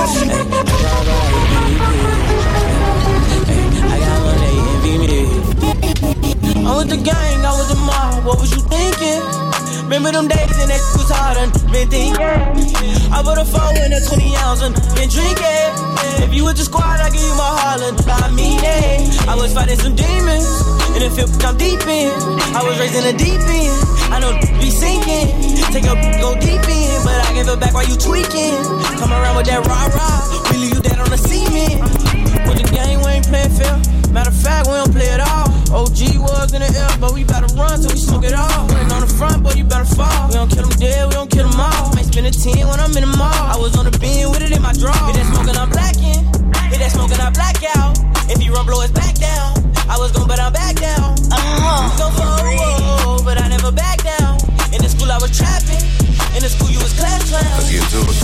I 3.84 3.96
got 4.06 4.18
one 4.28 4.40
they 4.44 4.56
envy 4.72 4.94
me. 5.04 5.16
I'm 6.68 6.74
with 6.78 6.90
the 6.90 7.00
gang, 7.04 7.40
I 7.44 7.48
with 7.60 7.68
the 7.68 7.76
mob. 7.86 8.24
What 8.26 8.38
was 8.40 8.50
you 8.56 8.62
thinking? 8.62 9.57
Remember 9.88 10.12
them 10.12 10.28
days 10.28 10.52
and 10.60 10.68
that 10.68 10.84
was 11.00 11.08
hard 11.08 11.40
and 11.40 11.48
been 11.72 11.88
thinking. 11.88 12.20
I 12.20 13.24
put 13.24 13.40
a 13.40 13.48
four 13.48 13.72
in 13.72 13.88
a 13.88 14.04
20 14.04 14.36
ounce 14.44 14.60
and 14.60 14.76
been 15.00 15.08
drinking. 15.08 15.72
If 16.28 16.36
you 16.36 16.44
with 16.44 16.60
the 16.60 16.68
squad, 16.68 17.00
I 17.00 17.08
give 17.08 17.24
you 17.24 17.32
my 17.40 17.56
Harlan. 17.56 17.96
I 18.04 18.28
mean 18.36 18.60
it. 18.60 19.16
I 19.32 19.34
was 19.40 19.56
fighting 19.56 19.80
some 19.80 19.96
demons. 19.96 20.44
And 20.92 21.08
it 21.08 21.16
feel 21.16 21.32
I'm 21.48 21.56
deep 21.56 21.80
in. 21.88 22.12
I 22.52 22.68
was 22.68 22.76
raising 22.84 23.00
in 23.08 23.16
the 23.16 23.18
deep 23.18 23.40
end. 23.40 23.80
I 24.12 24.20
know 24.20 24.36
be 24.60 24.68
sinking. 24.76 25.32
Take 25.72 25.88
a 25.88 25.96
go 26.20 26.36
deep 26.36 26.68
in, 26.68 26.92
but 27.08 27.16
I 27.24 27.32
give 27.32 27.48
it 27.48 27.60
back 27.64 27.72
while 27.72 27.88
you 27.88 27.96
tweaking. 27.96 28.60
Come 29.00 29.16
around 29.16 29.40
with 29.40 29.48
that 29.48 29.64
rah 29.64 29.88
rah. 29.96 30.20
Really, 30.52 30.68
you 30.68 30.84
dead 30.84 31.00
on 31.00 31.08
the 31.08 31.16
cement. 31.16 31.80
With 32.44 32.60
the 32.60 32.68
game, 32.76 33.08
we 33.08 33.24
ain't 33.24 33.28
playing 33.32 33.56
fair. 33.56 33.80
Matter 34.12 34.36
of 34.36 34.40
fact, 34.44 34.68
we 34.68 34.76
don't 34.76 34.92
play 34.92 35.16
it 35.16 35.24
all. 35.24 35.47
OG 35.68 36.24
was 36.24 36.54
in 36.54 36.62
the 36.64 36.72
air, 36.72 36.96
but 37.00 37.12
we 37.14 37.24
better 37.24 37.48
run 37.56 37.82
till 37.82 37.92
we 37.92 38.00
smoke 38.00 38.24
it 38.24 38.34
all. 38.34 38.72
Ain't 38.72 38.92
on 38.92 39.02
the 39.02 39.12
front, 39.12 39.44
boy, 39.44 39.52
you 39.52 39.64
better 39.64 39.86
fall. 39.86 40.28
We 40.28 40.40
don't 40.40 40.50
kill 40.50 40.64
them 40.64 40.80
dead, 40.80 41.08
we 41.08 41.14
don't 41.14 41.30
kill 41.30 41.48
them 41.48 41.60
all. 41.60 41.94
May 41.94 42.04
spend 42.04 42.28
a 42.28 42.32
10 42.32 42.68
when 42.68 42.80
I'm 42.80 42.96
in 42.96 43.04
the 43.04 43.14
mall. 43.18 43.36
I 43.36 43.58
was 43.60 43.76
on 43.76 43.86
the 43.86 43.96
bin 44.00 44.32
with 44.32 44.42
it 44.42 44.56
in 44.56 44.62
my 44.62 44.72
draw. 44.74 44.96
Hit 45.12 45.20
that 45.20 45.28
smoking, 45.28 45.60
I'm 45.60 45.70
blacking. 45.70 46.24
Hit 46.72 46.80
that 46.80 46.92
smoking, 46.92 47.20
I 47.20 47.30
black 47.32 47.60
out. 47.76 48.00
If 48.32 48.44
you 48.44 48.54
run, 48.54 48.66
blow 48.66 48.80
his 48.80 48.92
back 48.92 49.16
down. 49.16 49.60
I 49.90 49.98
was 50.00 50.12
gon' 50.12 50.28
but 50.28 50.40
I'm 50.40 50.54
back 50.54 50.76
down. 50.76 51.16
Uh-huh. 51.32 52.00
Go 52.00 52.12
for 52.16 52.28
a 52.28 53.24
but 53.24 53.42
I 53.42 53.48
never 53.48 53.72
back 53.72 54.04
down. 54.04 54.40
In 54.72 54.80
the 54.84 54.90
school, 54.90 55.12
I 55.12 55.18
was 55.20 55.36
trapping. 55.36 55.84
In 56.36 56.44
the 56.44 56.50
school, 56.52 56.70
you 56.70 56.80
was 56.80 56.94
class 56.96 57.28
clown. 57.28 57.44
Let's 57.44 57.72
get 57.72 57.84
to 57.92 58.08
it. 58.08 58.16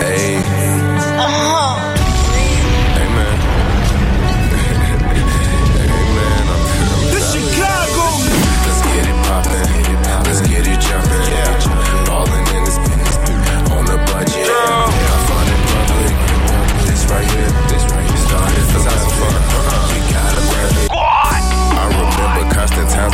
Hey. 0.00 0.42
Amen. 1.20 1.59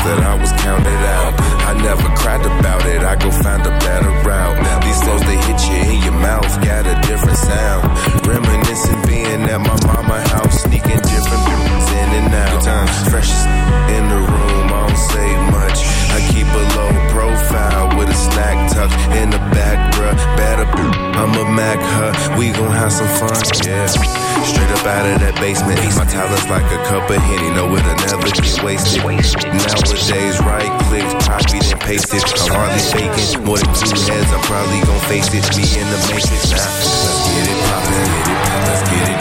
That 0.07 0.21
I 0.23 0.35
was 0.39 0.53
counted 0.63 1.03
out. 1.19 1.33
I 1.67 1.73
never 1.83 2.09
cried 2.15 2.45
about 2.47 2.83
it. 2.87 3.03
I 3.03 3.15
go 3.17 3.31
find 3.31 3.63
a 3.67 3.75
better 3.83 4.13
route. 4.23 4.57
These 4.85 5.03
flows 5.03 5.23
they 5.27 5.39
hit 5.49 5.61
you 5.69 5.79
in 5.93 5.99
your 6.07 6.19
mouth, 6.23 6.51
got 6.63 6.87
a 6.87 6.95
different 7.09 7.39
sound. 7.39 7.83
Reminiscing 8.27 9.03
being 9.11 9.43
at 9.51 9.61
my 9.61 9.79
mama 9.87 10.19
house, 10.35 10.63
sneaking 11.05 11.29
different 11.37 11.89
in 11.93 12.25
and 12.25 12.35
out. 12.35 12.63
Times 12.63 13.09
freshest 13.11 13.47
in 13.93 14.09
the 14.09 14.21
room, 14.21 14.67
I 14.73 14.87
don't 14.87 14.97
say 14.97 15.29
much. 15.53 15.79
I 16.17 16.21
keep 16.33 16.49
a 16.49 16.65
low 16.77 16.93
profile 17.13 17.93
with 17.99 18.09
a 18.09 18.15
snack 18.15 18.57
tucked 18.73 18.97
in 19.17 19.31
the 19.31 19.39
back, 19.53 19.93
bruh. 19.95 20.17
Better, 20.37 20.67
I'ma 21.17 21.45
Mac 21.51 21.79
her. 21.79 22.39
We 22.39 22.53
gon' 22.53 22.73
have 22.73 22.93
some 22.93 23.09
fun, 23.21 23.37
yeah. 23.65 23.87
Straight 23.87 24.71
up 24.71 24.87
out 24.87 25.05
of 25.07 25.21
that 25.21 25.37
basement. 25.41 25.81
My 25.97 26.05
talent's 26.07 26.49
like 26.49 26.65
a 26.73 26.81
cup 26.89 27.09
of 27.11 27.17
Henny, 27.17 27.51
know 27.53 27.69
it'll 27.75 27.97
never 28.09 28.29
get 28.31 28.63
wasted. 28.65 29.05
Nowadays, 29.05 30.39
right 30.41 30.71
click, 30.89 31.07
copy, 31.25 31.59
then 31.61 31.79
paste 31.81 32.15
it. 32.15 32.25
I'm 32.25 32.53
hardly 32.53 32.85
faking. 32.93 33.45
More 33.45 33.59
than 33.59 33.73
two 33.77 33.93
heads, 34.09 34.31
I'm 34.33 34.43
probably 34.45 34.81
gon' 34.85 35.01
face 35.09 35.29
it. 35.33 35.45
Me 35.57 35.65
in 35.81 35.87
the 35.89 36.01
matrix 36.09 36.49
now. 36.53 36.61
Let's 36.61 37.21
get 37.29 37.45
it 37.45 37.61
poppin', 37.69 38.09
let's 38.69 38.83
get 38.89 39.09
it 39.13 39.16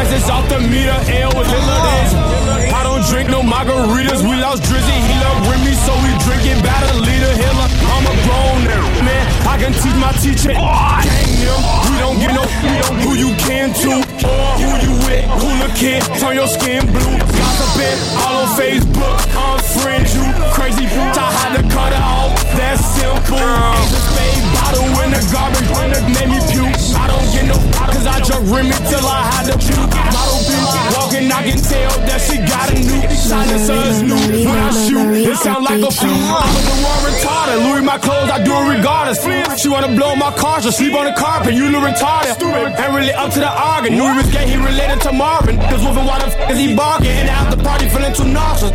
prices 0.00 0.30
off 0.30 0.48
the 0.48 0.60
meter. 0.60 0.96
L 1.20 1.30
with 1.36 1.48
days. 1.48 2.12
I 2.72 2.80
don't 2.82 3.04
drink 3.10 3.28
no 3.28 3.42
margaritas. 3.42 4.22
We 4.22 4.36
lost 4.40 4.62
Drizzy. 4.62 4.96
He 5.08 5.14
love 5.20 5.38
Remy, 5.48 5.74
so 5.84 5.92
we 6.04 6.10
drinking 6.24 6.60
about 6.60 6.82
a 6.90 6.96
liter. 7.06 7.34
Hilla, 7.42 7.66
I'm 7.92 8.04
a 8.08 8.16
grown 8.24 8.60
man. 9.04 9.24
I 9.46 9.58
can 9.58 9.72
teach 9.72 9.98
my 10.00 10.12
teacher. 10.22 10.52
Gang 10.52 11.29
them. 11.40 11.60
We 11.90 11.96
don't 11.98 12.18
get 12.20 12.32
no 12.34 12.44
who 13.02 13.14
you 13.16 13.30
can 13.36 13.72
to 13.82 13.90
or 14.28 14.44
who 14.60 14.70
you 14.84 14.92
with. 15.04 15.24
Hooligan, 15.40 16.00
turn 16.20 16.34
your 16.36 16.48
skin 16.48 16.84
blue. 16.92 17.16
Gossiping 17.36 17.98
all 18.20 18.44
on 18.44 18.48
Facebook. 18.58 19.18
Unfriend 19.34 20.06
you. 20.14 20.24
Crazy 20.52 20.86
bitch. 20.86 21.16
I 21.16 21.30
had 21.32 21.52
to 21.58 21.62
cut 21.72 21.92
it 21.92 22.02
off. 22.02 22.36
That's 22.56 22.84
simple. 22.98 23.38
The 23.38 24.00
spade 24.10 24.44
bottle 24.54 24.88
in 25.04 25.10
the 25.16 25.22
garbage. 25.32 25.68
When 25.76 25.90
it 25.92 26.04
made 26.12 26.30
me 26.34 26.40
puke. 26.52 26.76
I 27.00 27.06
don't 27.08 27.28
get 27.32 27.46
no 27.48 27.56
cause 27.88 28.06
I 28.06 28.18
just 28.20 28.42
rim 28.52 28.66
it 28.66 28.82
till 28.90 29.06
I 29.06 29.20
had 29.32 29.44
to 29.50 29.56
puke. 29.56 29.92
Model 30.12 30.40
bitch 30.44 30.74
walking, 30.96 31.32
I 31.32 31.40
can 31.48 31.58
tell 31.58 31.92
that 32.08 32.20
she 32.20 32.36
got 32.44 32.68
a 32.70 32.76
new 32.76 33.00
silencer 33.14 33.78
is 33.88 34.02
new. 34.02 34.48
When 34.48 34.58
I 34.58 34.70
shoot, 34.84 35.30
it 35.30 35.36
sound 35.38 35.64
like 35.64 35.80
a 35.80 35.90
flute. 35.90 36.12
I'm 36.12 36.66
a 36.68 36.76
war 36.82 36.98
retarded. 37.06 37.58
Louis 37.64 37.84
my 37.84 37.98
clothes, 37.98 38.30
I 38.30 38.42
do 38.42 38.52
it 38.52 38.66
regardless. 38.76 39.20
She 39.60 39.68
wanna 39.68 39.94
blow 39.94 40.14
my 40.16 40.32
car, 40.36 40.60
so 40.60 40.70
sleep 40.70 40.94
on 40.94 41.04
the 41.06 41.14
carpet. 41.30 41.54
You 41.54 41.70
look 41.70 41.84
retarded. 41.84 42.34
Ain't 42.80 42.94
really 42.94 43.12
up 43.12 43.30
to 43.34 43.40
the 43.40 43.50
argument. 43.50 44.02
Knew 44.02 44.10
he 44.10 44.16
was 44.18 44.30
gay, 44.34 44.46
he 44.48 44.56
related 44.56 45.00
to 45.06 45.12
Marvin. 45.12 45.56
Cause 45.70 45.82
woman, 45.84 46.04
why 46.06 46.18
the 46.18 46.26
f 46.26 46.50
is 46.50 46.58
he 46.58 46.74
barking? 46.74 47.10
In 47.10 47.26
and 47.26 47.30
out 47.30 47.50
the 47.54 47.62
party, 47.62 47.88
feeling 47.88 48.14
too 48.14 48.26
nauseous. 48.26 48.72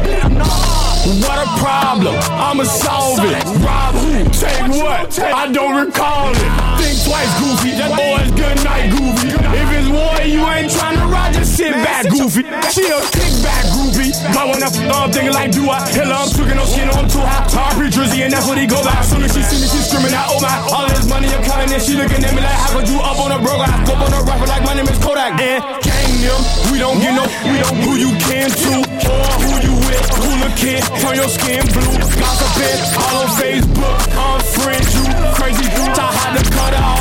What 1.21 1.37
a 1.37 1.47
problem. 1.61 2.15
I'ma 2.31 2.63
solve 2.63 3.19
it. 3.19 3.43
Rob 3.61 3.93
who? 4.01 4.23
Take 4.31 4.67
what? 4.81 5.19
I 5.19 5.51
don't 5.51 5.75
recall 5.85 6.31
it. 6.31 6.49
Think 6.81 6.95
twice, 7.05 7.31
Goofy. 7.39 7.71
That 7.77 7.91
boy's 7.93 8.31
good 8.41 8.57
night, 8.63 8.89
Goofy. 8.89 9.29
If 9.61 9.69
it's 9.77 9.89
war, 9.91 10.15
you 10.25 10.41
ain't 10.49 10.71
trying 10.71 10.97
to 10.97 11.05
ride, 11.05 11.33
just 11.33 11.55
sit 11.57 11.73
back, 11.73 12.09
Goofy. 12.09 12.41
She 12.73 12.83
a 12.89 12.99
kickback, 13.13 13.63
Goofy. 13.75 13.84
I 14.23 14.47
f 14.63 14.77
up, 14.95 15.11
thinking 15.11 15.33
like, 15.33 15.51
do 15.51 15.67
I? 15.67 15.83
Hell, 15.91 16.11
I'm 16.13 16.29
tweaking, 16.31 16.55
no 16.55 16.65
skin, 16.65 16.87
I'm 16.87 17.07
too 17.09 17.19
hot. 17.19 17.51
Harpy 17.51 17.91
Drizzy, 17.91 18.23
and 18.23 18.31
that's 18.31 18.47
what 18.47 18.57
he 18.57 18.65
go 18.67 18.79
by. 18.79 18.95
Soon 19.03 19.23
as 19.23 19.33
she 19.35 19.43
see 19.43 19.59
me, 19.59 19.67
she 19.67 19.81
screaming 19.83 20.15
out, 20.15 20.31
oh 20.31 20.39
my. 20.39 20.53
All 20.71 20.85
of 20.85 20.93
this 20.95 21.07
money 21.09 21.27
I'm 21.27 21.43
counting, 21.43 21.73
and 21.73 21.81
she 21.83 21.99
looking 21.99 22.23
at 22.23 22.31
me 22.31 22.39
like, 22.39 22.55
how 22.55 22.79
could 22.79 22.87
you 22.87 22.99
up 22.99 23.19
on 23.19 23.31
a 23.35 23.39
broke? 23.43 23.59
I 23.59 23.71
scope 23.83 23.99
on 23.99 24.13
a 24.13 24.21
rapper 24.23 24.47
like 24.47 24.63
my 24.63 24.73
name 24.73 24.87
is 24.87 24.99
Kodak. 25.03 25.35
And 25.41 25.59
gang 25.83 26.15
him. 26.23 26.39
We 26.71 26.79
don't 26.79 26.99
get 27.03 27.11
no, 27.11 27.25
we 27.51 27.57
don't 27.59 27.77
who 27.83 27.99
you 27.99 28.11
can 28.23 28.47
to 28.47 28.71
or 29.03 29.27
who 29.43 29.53
you 29.67 29.75
with. 29.83 30.05
Hooligan, 30.23 30.81
turn 31.03 31.15
your 31.19 31.29
skin 31.29 31.63
blue. 31.75 31.95
Gossiping 32.15 32.79
all 32.95 33.25
on 33.25 33.29
Facebook, 33.35 33.99
unfriend 34.15 34.85
you. 34.95 35.05
Crazy 35.35 35.67
dude, 35.75 35.99
I 35.99 36.07
had 36.15 36.31
to 36.39 36.43
cut 36.51 36.73
it 36.73 36.94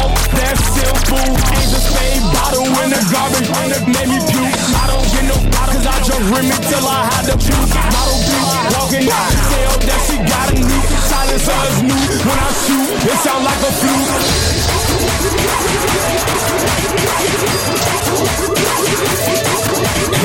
simple. 0.95 1.19
Ain't 1.19 1.71
the 1.71 1.81
spade 1.81 2.23
bottle 2.33 2.67
in 2.83 2.91
the 2.91 3.03
garbage, 3.11 3.49
and 3.51 3.73
it 3.73 3.85
made 3.87 4.09
me 4.09 4.19
puke. 4.31 4.55
I 4.79 4.87
don't 4.87 5.07
get 5.11 5.25
no 5.27 5.37
cause 5.51 5.87
I 5.87 5.97
just 6.03 6.25
rim 6.31 6.51
it 6.51 6.63
till 6.71 6.87
I 6.87 7.01
had 7.11 7.25
to 7.31 7.37
puke. 7.39 7.75
Model 7.95 8.19
bitch, 8.23 8.55
walking 8.79 9.09
out, 9.11 9.33
tell 9.51 9.75
that 9.89 10.01
she 10.07 10.17
got 10.23 10.51
a 10.51 10.59
new 10.59 10.83
silencer 11.11 11.61
is 11.71 11.83
new. 11.83 12.03
When 12.25 12.39
I 12.39 12.51
shoot, 12.63 12.89
it 13.11 13.19
sound 13.25 13.45
like 13.45 13.63
a 13.65 13.73
flute. 13.75 14.13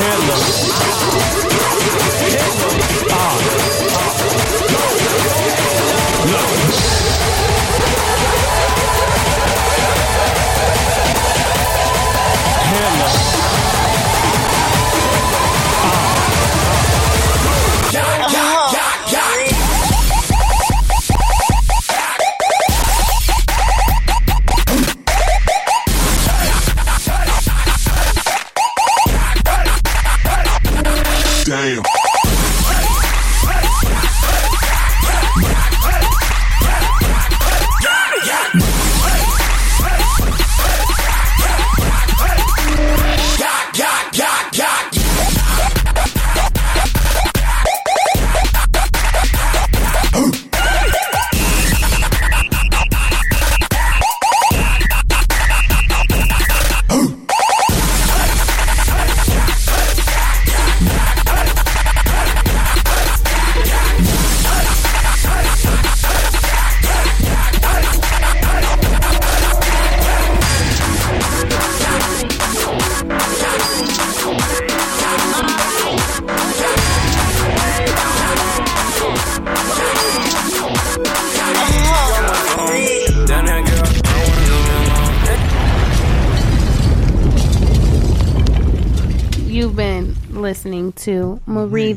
Damn. 0.00 0.70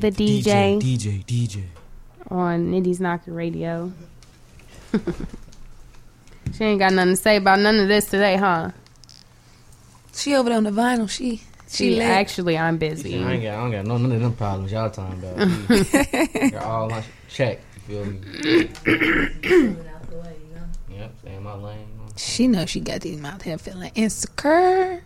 The 0.03 0.11
DJ, 0.11 0.79
DJ, 0.81 1.25
DJ. 1.25 1.63
on 2.29 2.71
Nitty's 2.71 2.99
Knocker 2.99 3.31
Radio. 3.31 3.93
she 6.53 6.63
ain't 6.63 6.79
got 6.79 6.91
nothing 6.91 7.13
to 7.13 7.15
say 7.15 7.37
about 7.37 7.59
none 7.59 7.79
of 7.79 7.87
this 7.87 8.05
today, 8.05 8.35
huh? 8.35 8.71
She 10.13 10.35
over 10.35 10.49
there 10.49 10.57
on 10.57 10.65
the 10.65 10.71
vinyl. 10.71 11.09
She 11.09 11.41
she, 11.69 11.95
She 11.95 12.01
actually, 12.01 12.57
I'm 12.57 12.77
busy. 12.77 13.17
I 13.17 13.31
ain't 13.31 13.43
got, 13.43 13.53
I 13.53 13.57
don't 13.57 13.71
got 13.71 13.85
no, 13.85 13.97
none 13.97 14.11
of 14.11 14.21
them 14.21 14.33
problems 14.33 14.71
y'all 14.71 14.91
talking 14.91 15.19
about. 15.19 15.37
They're 16.51 16.63
all 16.63 16.93
on 16.93 17.03
check. 17.29 17.61
You 17.87 18.03
feel 18.83 19.65
me? 19.65 19.75
Yep, 20.89 21.11
stay 21.21 21.35
in 21.35 21.43
my 21.43 21.55
lane. 21.55 21.87
She 22.15 22.47
knows 22.47 22.69
she 22.69 22.79
got 22.79 23.01
these 23.01 23.19
mouth 23.19 23.41
hair 23.41 23.57
feeling 23.57 23.91
insecure. 23.95 25.03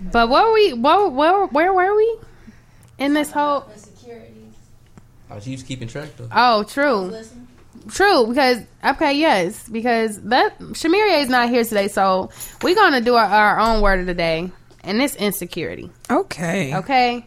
But 0.00 0.28
where 0.28 0.52
we? 0.52 0.74
Where, 0.74 1.08
where, 1.08 1.46
where 1.46 1.72
were 1.72 1.96
we? 1.96 2.18
In 2.98 3.14
this 3.14 3.32
whole. 3.32 3.68
Oh, 5.30 5.40
she 5.40 5.52
was 5.52 5.62
keeping 5.62 5.88
track 5.88 6.10
though. 6.16 6.28
Oh, 6.32 6.62
true. 6.64 7.12
True, 7.90 8.26
because 8.26 8.58
okay, 8.84 9.12
yes, 9.14 9.68
because 9.68 10.20
that 10.22 10.58
Shamiria 10.58 11.22
is 11.22 11.28
not 11.28 11.48
here 11.48 11.64
today, 11.64 11.88
so 11.88 12.30
we're 12.62 12.74
gonna 12.74 13.00
do 13.00 13.14
our, 13.14 13.24
our 13.24 13.60
own 13.60 13.80
word 13.82 14.00
of 14.00 14.06
the 14.06 14.14
day, 14.14 14.50
and 14.82 15.00
it's 15.00 15.14
insecurity. 15.14 15.90
Okay. 16.10 16.74
Okay, 16.74 17.24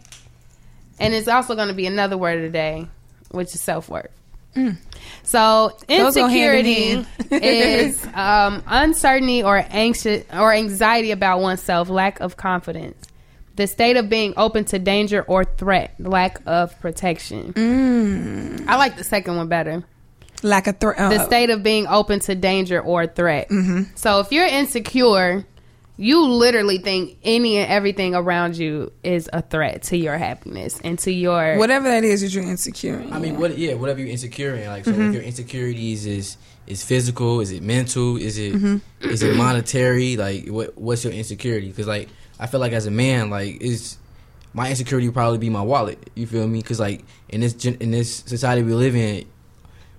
and 1.00 1.14
it's 1.14 1.28
also 1.28 1.56
gonna 1.56 1.74
be 1.74 1.88
another 1.88 2.18
word 2.18 2.38
of 2.38 2.44
the 2.44 2.50
day, 2.50 2.88
which 3.32 3.56
is 3.56 3.62
self 3.62 3.90
worth. 3.90 4.12
Mm. 4.56 4.78
So 5.24 5.72
Those 5.88 6.18
in 6.18 6.26
insecurity 6.26 7.06
is 7.32 8.06
um, 8.14 8.64
uncertainty 8.68 9.44
or 9.44 9.66
anxious 9.70 10.26
or 10.34 10.54
anxiety 10.54 11.12
about 11.12 11.40
oneself, 11.40 11.90
lack 11.90 12.20
of 12.20 12.38
confidence, 12.38 13.08
the 13.56 13.68
state 13.68 13.98
of 13.98 14.10
being 14.10 14.34
open 14.38 14.66
to 14.66 14.80
danger 14.80 15.22
or 15.24 15.44
threat, 15.44 15.94
lack 16.00 16.40
of 16.46 16.80
protection. 16.80 17.54
Mm. 17.54 18.68
I 18.68 18.78
like 18.78 18.98
the 18.98 19.04
second 19.04 19.36
one 19.38 19.48
better. 19.48 19.84
Like 20.44 20.66
a 20.68 20.74
threat. 20.74 20.98
the 20.98 21.24
state 21.26 21.50
of 21.52 21.62
being 21.62 21.86
open 21.88 22.20
to 22.22 22.34
danger 22.36 22.82
or 22.82 23.06
threat. 23.06 23.50
Mhm. 23.50 23.88
So 23.96 24.20
if 24.22 24.32
you're 24.32 24.48
insecure, 24.48 25.46
you 25.98 26.26
literally 26.26 26.80
think 26.80 27.18
any 27.24 27.58
and 27.58 27.70
everything 27.70 28.16
around 28.16 28.58
you 28.58 28.92
is 29.04 29.30
a 29.34 29.44
threat 29.44 29.84
to 29.84 29.98
your 29.98 30.18
happiness 30.18 30.80
and 30.84 30.98
to 31.00 31.12
your 31.12 31.58
Whatever 31.58 31.90
that 31.90 32.04
is, 32.04 32.22
that 32.22 32.34
you're 32.34 32.44
insecure. 32.44 33.00
in. 33.02 33.14
I 33.14 33.20
mean, 33.20 33.38
what? 33.40 33.56
Yeah, 33.56 33.76
whatever 33.76 34.00
you're 34.00 34.10
insecure 34.10 34.56
in. 34.56 34.68
Like, 34.68 34.86
so 34.86 34.94
Mhm. 34.94 35.10
if 35.10 35.14
your 35.14 35.24
insecurities 35.24 36.06
is 36.08 36.38
is 36.68 36.84
physical, 36.84 37.42
is 37.42 37.52
it 37.52 37.62
mental, 37.62 38.18
is 38.18 38.38
it 38.40 38.56
is 38.56 39.22
Mhm. 39.22 39.30
it 39.32 39.36
monetary? 39.36 40.16
Like, 40.18 40.48
what 40.48 40.76
what's 40.76 41.04
your 41.04 41.14
insecurity? 41.14 41.68
Because 41.68 41.86
like, 41.88 42.08
I 42.42 42.48
feel 42.48 42.60
like 42.60 42.74
as 42.74 42.88
a 42.88 42.92
man, 42.92 43.30
like, 43.30 43.62
is 43.62 43.98
my 44.54 44.70
insecurity 44.70 45.08
would 45.08 45.14
probably 45.14 45.38
be 45.38 45.50
my 45.50 45.62
wallet. 45.62 46.10
You 46.16 46.26
feel 46.28 46.48
me? 46.48 46.60
Because 46.62 46.80
like 46.80 47.06
in 47.30 47.40
this 47.40 47.54
gen- 47.54 47.78
in 47.80 47.92
this 47.92 48.24
society 48.26 48.64
we 48.64 48.74
live 48.74 48.96
in. 48.96 49.26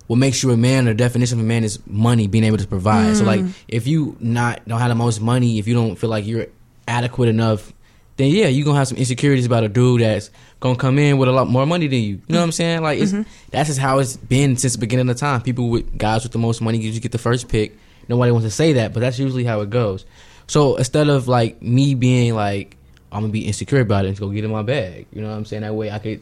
What 0.07 0.17
makes 0.17 0.43
you 0.43 0.51
a 0.51 0.57
man, 0.57 0.87
or 0.89 0.93
definition 0.93 1.39
of 1.39 1.45
a 1.45 1.47
man, 1.47 1.63
is 1.63 1.79
money, 1.87 2.27
being 2.27 2.43
able 2.43 2.57
to 2.57 2.67
provide. 2.67 3.15
So, 3.15 3.23
like, 3.23 3.39
Mm. 3.39 3.53
if 3.69 3.87
you 3.87 4.17
not 4.19 4.61
don't 4.67 4.79
have 4.79 4.89
the 4.89 4.95
most 4.95 5.21
money, 5.21 5.59
if 5.59 5.67
you 5.67 5.73
don't 5.73 5.95
feel 5.97 6.09
like 6.09 6.27
you're 6.27 6.47
adequate 6.89 7.29
enough, 7.29 7.71
then 8.17 8.29
yeah, 8.29 8.47
you 8.47 8.65
gonna 8.65 8.77
have 8.77 8.89
some 8.89 8.97
insecurities 8.97 9.45
about 9.45 9.63
a 9.63 9.69
dude 9.69 10.01
that's 10.01 10.29
gonna 10.59 10.75
come 10.75 10.99
in 10.99 11.17
with 11.17 11.29
a 11.29 11.31
lot 11.31 11.47
more 11.47 11.65
money 11.65 11.87
than 11.87 11.99
you. 11.99 12.15
You 12.15 12.21
know 12.27 12.39
what 12.39 12.43
I'm 12.43 12.51
saying? 12.51 12.81
Like 12.83 12.99
it's 12.99 13.13
Mhm. 13.13 13.25
that's 13.51 13.69
just 13.69 13.79
how 13.79 13.99
it's 13.99 14.17
been 14.17 14.57
since 14.57 14.73
the 14.73 14.79
beginning 14.79 15.09
of 15.09 15.15
time. 15.15 15.39
People 15.41 15.69
with 15.69 15.97
guys 15.97 16.23
with 16.23 16.33
the 16.33 16.37
most 16.37 16.61
money 16.61 16.77
usually 16.79 16.99
get 16.99 17.13
the 17.13 17.17
first 17.17 17.47
pick. 17.47 17.75
Nobody 18.09 18.33
wants 18.33 18.45
to 18.45 18.51
say 18.51 18.73
that, 18.73 18.93
but 18.93 18.99
that's 18.99 19.17
usually 19.17 19.45
how 19.45 19.61
it 19.61 19.69
goes. 19.69 20.05
So 20.47 20.75
instead 20.75 21.09
of 21.09 21.27
like 21.27 21.61
me 21.61 21.95
being 21.95 22.35
like 22.35 22.77
I'm 23.11 23.21
gonna 23.21 23.33
be 23.33 23.45
insecure 23.45 23.79
about 23.79 24.05
it 24.05 24.09
and 24.09 24.19
go 24.19 24.29
get 24.29 24.43
in 24.43 24.51
my 24.51 24.63
bag, 24.63 25.07
you 25.11 25.21
know 25.21 25.29
what 25.29 25.35
I'm 25.35 25.45
saying? 25.45 25.61
That 25.61 25.75
way 25.75 25.91
I 25.91 25.99
could 25.99 26.21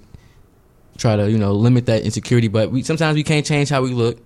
try 0.98 1.16
to 1.16 1.30
you 1.30 1.38
know 1.38 1.54
limit 1.54 1.86
that 1.88 2.04
insecurity. 2.04 2.48
But 2.48 2.72
we 2.72 2.84
sometimes 2.84 3.16
we 3.16 3.24
can't 3.24 3.46
change 3.46 3.70
how 3.70 3.82
we 3.82 3.94
look 3.94 4.20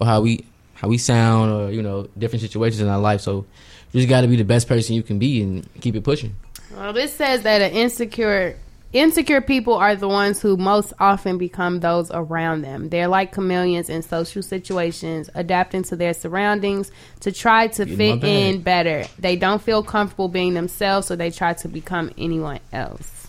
or 0.00 0.06
how 0.06 0.20
we 0.20 0.44
how 0.74 0.88
we 0.88 0.98
sound 0.98 1.52
or 1.52 1.70
you 1.70 1.82
know 1.82 2.08
different 2.18 2.42
situations 2.42 2.80
in 2.80 2.88
our 2.88 2.98
life. 2.98 3.20
So 3.20 3.46
you 3.92 4.00
just 4.00 4.08
got 4.08 4.22
to 4.22 4.28
be 4.28 4.36
the 4.36 4.44
best 4.44 4.68
person 4.68 4.94
you 4.94 5.02
can 5.02 5.18
be 5.18 5.42
and 5.42 5.68
keep 5.80 5.94
it 5.94 6.04
pushing. 6.04 6.36
Well, 6.74 6.92
this 6.92 7.12
says 7.12 7.42
that 7.42 7.60
an 7.60 7.72
insecure 7.72 8.56
insecure 8.92 9.40
people 9.40 9.74
are 9.74 9.94
the 9.94 10.08
ones 10.08 10.40
who 10.40 10.56
most 10.56 10.92
often 10.98 11.38
become 11.38 11.80
those 11.80 12.10
around 12.10 12.62
them. 12.62 12.88
They're 12.88 13.08
like 13.08 13.32
chameleons 13.32 13.88
in 13.88 14.02
social 14.02 14.42
situations, 14.42 15.30
adapting 15.34 15.82
to 15.84 15.96
their 15.96 16.14
surroundings 16.14 16.90
to 17.20 17.32
try 17.32 17.68
to 17.68 17.84
Get 17.84 17.96
fit 17.96 18.24
in 18.24 18.62
better. 18.62 19.04
They 19.18 19.36
don't 19.36 19.62
feel 19.62 19.82
comfortable 19.82 20.28
being 20.28 20.54
themselves, 20.54 21.06
so 21.06 21.16
they 21.16 21.30
try 21.30 21.54
to 21.54 21.68
become 21.68 22.10
anyone 22.18 22.60
else. 22.72 23.28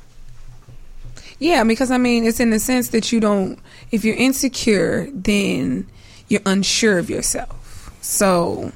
Yeah, 1.39 1.63
because 1.63 1.89
I 1.89 1.97
mean, 1.97 2.25
it's 2.25 2.39
in 2.39 2.51
the 2.51 2.59
sense 2.59 2.89
that 2.89 3.11
you 3.11 3.19
don't, 3.19 3.57
if 3.91 4.05
you're 4.05 4.15
insecure, 4.15 5.09
then 5.11 5.87
you're 6.27 6.41
unsure 6.45 6.99
of 6.99 7.09
yourself. 7.09 7.91
So 8.01 8.71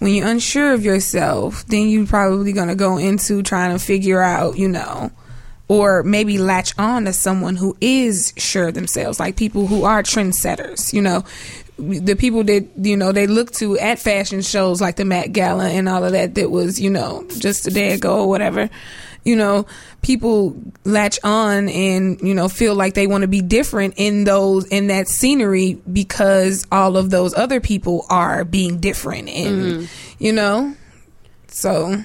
when 0.00 0.12
you're 0.14 0.28
unsure 0.28 0.74
of 0.74 0.84
yourself, 0.84 1.64
then 1.66 1.88
you're 1.88 2.06
probably 2.06 2.52
going 2.52 2.68
to 2.68 2.74
go 2.74 2.98
into 2.98 3.42
trying 3.42 3.72
to 3.72 3.82
figure 3.82 4.20
out, 4.20 4.58
you 4.58 4.68
know, 4.68 5.12
or 5.68 6.02
maybe 6.02 6.38
latch 6.38 6.74
on 6.78 7.04
to 7.06 7.12
someone 7.12 7.56
who 7.56 7.76
is 7.80 8.32
sure 8.36 8.68
of 8.68 8.74
themselves, 8.74 9.18
like 9.18 9.36
people 9.36 9.66
who 9.66 9.84
are 9.84 10.02
trendsetters, 10.02 10.92
you 10.92 11.00
know. 11.02 11.24
The 11.76 12.14
people 12.14 12.44
that 12.44 12.68
you 12.76 12.96
know 12.96 13.10
they 13.10 13.26
look 13.26 13.50
to 13.54 13.76
at 13.78 13.98
fashion 13.98 14.42
shows 14.42 14.80
like 14.80 14.94
the 14.94 15.04
Met 15.04 15.32
Gala 15.32 15.68
and 15.70 15.88
all 15.88 16.04
of 16.04 16.12
that 16.12 16.36
that 16.36 16.48
was 16.48 16.80
you 16.80 16.88
know 16.88 17.26
just 17.38 17.66
a 17.66 17.70
day 17.70 17.92
ago 17.94 18.20
or 18.20 18.28
whatever, 18.28 18.70
you 19.24 19.34
know, 19.34 19.66
people 20.00 20.54
latch 20.84 21.18
on 21.24 21.68
and 21.68 22.20
you 22.20 22.32
know 22.32 22.48
feel 22.48 22.76
like 22.76 22.94
they 22.94 23.08
want 23.08 23.22
to 23.22 23.28
be 23.28 23.40
different 23.42 23.94
in 23.96 24.22
those 24.22 24.66
in 24.66 24.86
that 24.86 25.08
scenery 25.08 25.72
because 25.92 26.64
all 26.70 26.96
of 26.96 27.10
those 27.10 27.34
other 27.34 27.58
people 27.60 28.06
are 28.08 28.44
being 28.44 28.78
different 28.78 29.28
and 29.28 29.62
Mhm. 29.72 29.88
you 30.20 30.32
know, 30.32 30.74
so 31.48 32.04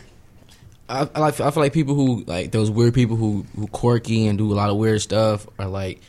I, 0.90 1.08
I 1.16 1.28
I 1.28 1.32
feel 1.32 1.52
like 1.56 1.74
people 1.74 1.94
who 1.94 2.24
like 2.26 2.52
those 2.52 2.72
weird 2.72 2.94
people 2.94 3.16
who 3.16 3.46
who 3.56 3.68
quirky 3.68 4.26
and 4.28 4.38
do 4.38 4.52
a 4.52 4.56
lot 4.56 4.70
of 4.70 4.78
weird 4.78 5.02
stuff 5.02 5.48
are 5.60 5.68
like 5.68 6.02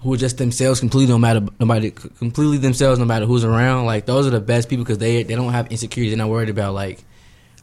who 0.00 0.12
are 0.12 0.18
just 0.18 0.36
themselves 0.36 0.80
completely 0.80 1.12
no 1.12 1.18
matter 1.18 1.40
nobody 1.58 1.90
completely 1.90 2.58
themselves 2.58 2.98
no 2.98 3.06
matter 3.06 3.24
who's 3.24 3.44
around. 3.44 3.86
Like 3.86 4.04
those 4.04 4.26
are 4.26 4.30
the 4.30 4.40
best 4.40 4.68
people 4.68 4.84
because 4.84 4.98
they 4.98 5.22
they 5.22 5.34
don't 5.34 5.52
have 5.52 5.72
insecurities 5.72 6.12
They're 6.12 6.24
not 6.24 6.30
worried 6.30 6.50
about 6.50 6.74
like 6.74 7.02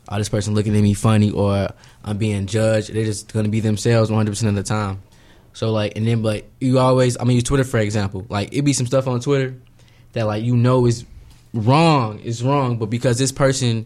oh 0.10 0.18
this 0.18 0.30
person 0.30 0.56
looking 0.56 0.76
at 0.76 0.82
me 0.82 0.96
funny 0.96 1.30
or 1.30 1.70
I'm 2.04 2.18
being 2.18 2.48
judged. 2.48 2.94
They're 2.94 3.06
just 3.06 3.32
gonna 3.32 3.50
be 3.50 3.60
themselves 3.60 4.10
100 4.10 4.32
percent 4.32 4.50
of 4.50 4.56
the 4.56 4.64
time. 4.64 5.04
So 5.54 5.72
like 5.72 5.96
and 5.96 6.08
then 6.08 6.24
like 6.24 6.50
you 6.60 6.80
always 6.80 7.16
I 7.20 7.26
mean 7.26 7.36
use 7.36 7.44
Twitter 7.44 7.64
for 7.64 7.78
example. 7.78 8.26
Like 8.28 8.54
it 8.54 8.64
be 8.64 8.74
some 8.74 8.88
stuff 8.88 9.08
on 9.08 9.20
Twitter 9.20 9.56
that 10.14 10.26
like 10.26 10.44
you 10.44 10.58
know 10.58 10.88
is 10.88 11.06
wrong 11.54 12.20
is 12.20 12.42
wrong, 12.42 12.78
but 12.78 12.88
because 12.88 13.20
this 13.20 13.32
person 13.32 13.86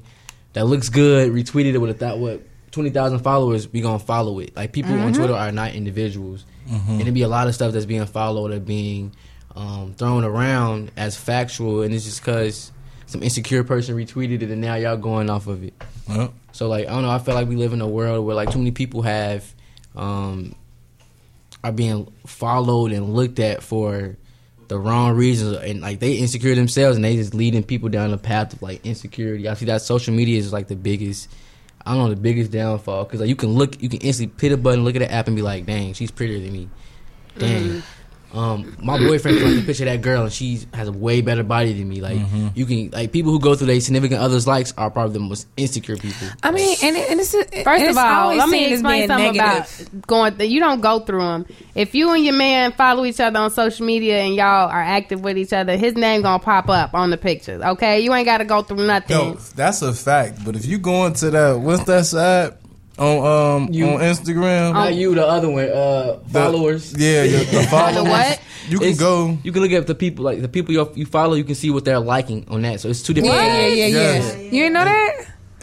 that 0.54 0.66
looks 0.66 0.88
good 0.88 1.32
retweeted 1.32 1.74
it 1.74 1.80
with 1.80 1.90
a 1.90 1.94
thought 1.94 2.20
what 2.20 2.42
twenty 2.74 2.90
thousand 2.90 3.20
followers, 3.20 3.72
we 3.72 3.80
gonna 3.80 4.00
follow 4.00 4.40
it. 4.40 4.54
Like 4.56 4.74
people 4.74 4.92
on 4.94 5.14
Mhm. 5.14 5.16
Twitter 5.16 5.34
are 5.34 5.52
not 5.54 5.74
individuals, 5.76 6.44
Mhm. 6.70 7.00
and 7.00 7.08
it 7.08 7.12
be 7.14 7.22
a 7.22 7.28
lot 7.30 7.48
of 7.48 7.56
stuff 7.56 7.72
that's 7.72 7.86
being 7.86 8.06
followed 8.06 8.52
or 8.52 8.60
being 8.60 9.14
um, 9.56 9.94
thrown 9.96 10.24
around 10.24 10.92
as 10.98 11.16
factual, 11.16 11.84
and 11.84 11.94
it's 11.94 12.04
just 12.06 12.20
because 12.22 12.72
some 13.06 13.22
insecure 13.22 13.64
person 13.64 13.96
retweeted 13.96 14.42
it, 14.42 14.50
and 14.50 14.60
now 14.60 14.74
y'all 14.76 14.98
going 14.98 15.30
off 15.30 15.46
of 15.48 15.64
it. 15.64 15.74
Yep. 16.10 16.34
So 16.52 16.68
like 16.68 16.88
I 16.88 16.92
don't 16.94 17.04
know, 17.04 17.12
I 17.12 17.20
feel 17.20 17.36
like 17.36 17.48
we 17.48 17.56
live 17.56 17.72
in 17.72 17.80
a 17.82 17.88
world 17.88 18.26
where 18.26 18.36
like 18.36 18.50
too 18.52 18.58
many 18.58 18.72
people 18.72 19.04
have 19.04 19.46
um, 19.96 20.56
are 21.64 21.72
being 21.72 22.12
followed 22.26 22.92
and 22.92 23.14
looked 23.14 23.40
at 23.40 23.62
for 23.62 24.18
the 24.70 24.80
wrong 24.80 25.16
reasons, 25.16 25.56
and 25.58 25.82
like 25.82 26.00
they 26.00 26.14
insecure 26.14 26.56
themselves, 26.56 26.96
and 26.96 27.06
they 27.06 27.16
just 27.16 27.36
leading 27.36 27.62
people 27.62 27.90
down 27.90 28.10
the 28.10 28.18
path 28.18 28.54
of 28.54 28.62
like 28.64 28.84
insecurity. 28.84 29.48
I 29.48 29.54
see 29.54 29.66
that 29.66 29.84
social 29.84 30.14
media 30.16 30.40
is 30.40 30.52
like 30.52 30.68
the 30.68 30.76
biggest. 30.76 31.30
I 31.86 31.94
don't 31.94 32.04
know 32.04 32.10
the 32.10 32.22
biggest 32.22 32.52
downfall 32.52 33.06
because 33.06 33.20
like 33.20 33.30
you 33.30 33.36
can 33.36 33.50
look, 33.50 33.82
you 33.82 33.90
can 33.90 34.00
instantly 34.00 34.34
hit 34.40 34.54
a 34.54 34.58
button, 34.58 34.84
look 34.84 34.96
at 34.96 35.00
the 35.00 35.12
app, 35.12 35.28
and 35.28 35.36
be 35.36 35.42
like, 35.42 35.66
"Dang, 35.66 35.94
she's 35.94 36.12
prettier 36.12 36.40
than 36.40 36.54
me." 36.54 36.70
Dang. 37.38 37.64
Mm-hmm. 37.64 37.80
Um, 38.34 38.76
my 38.82 38.98
boyfriend 38.98 39.38
can 39.38 39.48
like 39.48 39.56
the 39.60 39.66
picture 39.66 39.84
of 39.84 39.90
that 39.90 40.02
girl, 40.02 40.24
and 40.24 40.32
she 40.34 40.62
has 40.74 40.88
a 40.88 40.92
way 40.92 41.22
better 41.22 41.44
body 41.44 41.74
than 41.74 41.88
me. 41.88 42.02
Like 42.02 42.18
Mhm. 42.18 42.52
you 42.56 42.66
can, 42.66 42.90
like 42.92 43.12
people 43.12 43.32
who 43.32 43.40
go 43.40 43.54
through 43.54 43.68
their 43.68 43.80
significant 43.80 44.22
others' 44.22 44.48
likes 44.48 44.74
are 44.78 44.90
probably 44.90 45.14
the 45.14 45.20
most 45.20 45.48
insecure 45.56 45.98
people. 45.98 46.28
I 46.42 46.52
mean, 46.52 46.76
and, 46.84 46.96
it- 46.98 47.12
and 47.12 47.20
it's 47.20 47.32
First 47.32 47.54
and 47.54 47.66
of 47.68 47.90
it's 47.90 47.98
all, 47.98 48.06
always 48.24 48.38
let 48.40 48.50
me 48.50 48.58
seen 48.58 48.66
as 48.66 48.80
explain 48.80 49.08
something 49.08 49.34
negative. 49.38 49.88
about 49.94 50.08
going. 50.08 50.36
Th- 50.38 50.50
you 50.52 50.60
don't 50.60 50.82
go 50.82 51.00
through 51.00 51.20
them. 51.22 51.46
If 51.76 51.94
you 51.94 52.12
and 52.12 52.24
your 52.26 52.34
man 52.34 52.72
follow 52.72 53.06
each 53.06 53.20
other 53.20 53.38
on 53.40 53.52
social 53.52 53.86
media 53.86 54.20
and 54.22 54.36
y'all 54.36 54.70
are 54.70 54.82
active 54.82 55.22
with 55.24 55.38
each 55.38 55.54
other, 55.54 55.78
his 55.78 55.96
name 55.96 56.24
gonna 56.24 56.40
pop 56.40 56.70
up 56.70 56.94
on 56.96 57.12
the 57.12 57.18
pictures. 57.18 57.62
Okay, 57.62 58.00
you 58.00 58.14
ain't 58.14 58.26
got 58.26 58.40
to 58.40 58.46
go 58.46 58.64
through 58.64 58.86
nothing. 58.88 59.16
No, 59.16 59.38
that's 59.56 59.82
a 59.84 59.94
fact. 59.94 60.44
But 60.44 60.56
if 60.56 60.66
you 60.66 60.80
go 60.80 61.06
into 61.06 61.30
that, 61.30 61.60
what's 61.60 61.84
that 61.84 62.06
side 62.08 62.54
on 62.98 63.64
um 63.66 63.74
You- 63.74 63.88
on 63.88 64.00
Instagram? 64.02 64.74
Not 64.74 64.94
you, 64.94 65.16
the 65.16 65.26
other 65.26 65.50
one, 65.50 65.66
uh, 65.70 66.18
The- 66.28 66.40
followers. 66.40 66.94
yeah, 66.98 67.24
your- 67.24 67.44
the 67.44 67.64
followers. 67.70 68.10
what? 68.10 68.40
You 68.70 68.80
can 68.80 68.88
It's- 68.90 69.00
go. 69.00 69.38
You 69.44 69.52
can 69.52 69.62
look 69.62 69.72
at 69.72 69.88
the 69.88 69.96
people, 69.96 70.24
like 70.26 70.42
the 70.42 70.48
people 70.48 70.74
you, 70.74 70.90
you 70.96 71.06
follow. 71.06 71.34
You 71.36 71.44
can 71.44 71.56
see 71.56 71.70
what 71.70 71.84
they're 71.86 72.00
liking 72.00 72.46
on 72.50 72.62
that. 72.62 72.80
So 72.80 72.90
it's 72.90 73.02
two 73.02 73.14
different. 73.14 73.36
Yeah, 73.36 73.58
yeah, 73.68 73.68
yeah, 73.68 73.86
yeah. 73.88 74.14
Yes. 74.14 74.38
You 74.38 74.50
didn't 74.64 74.74
know 74.74 74.86
that? 74.86 75.14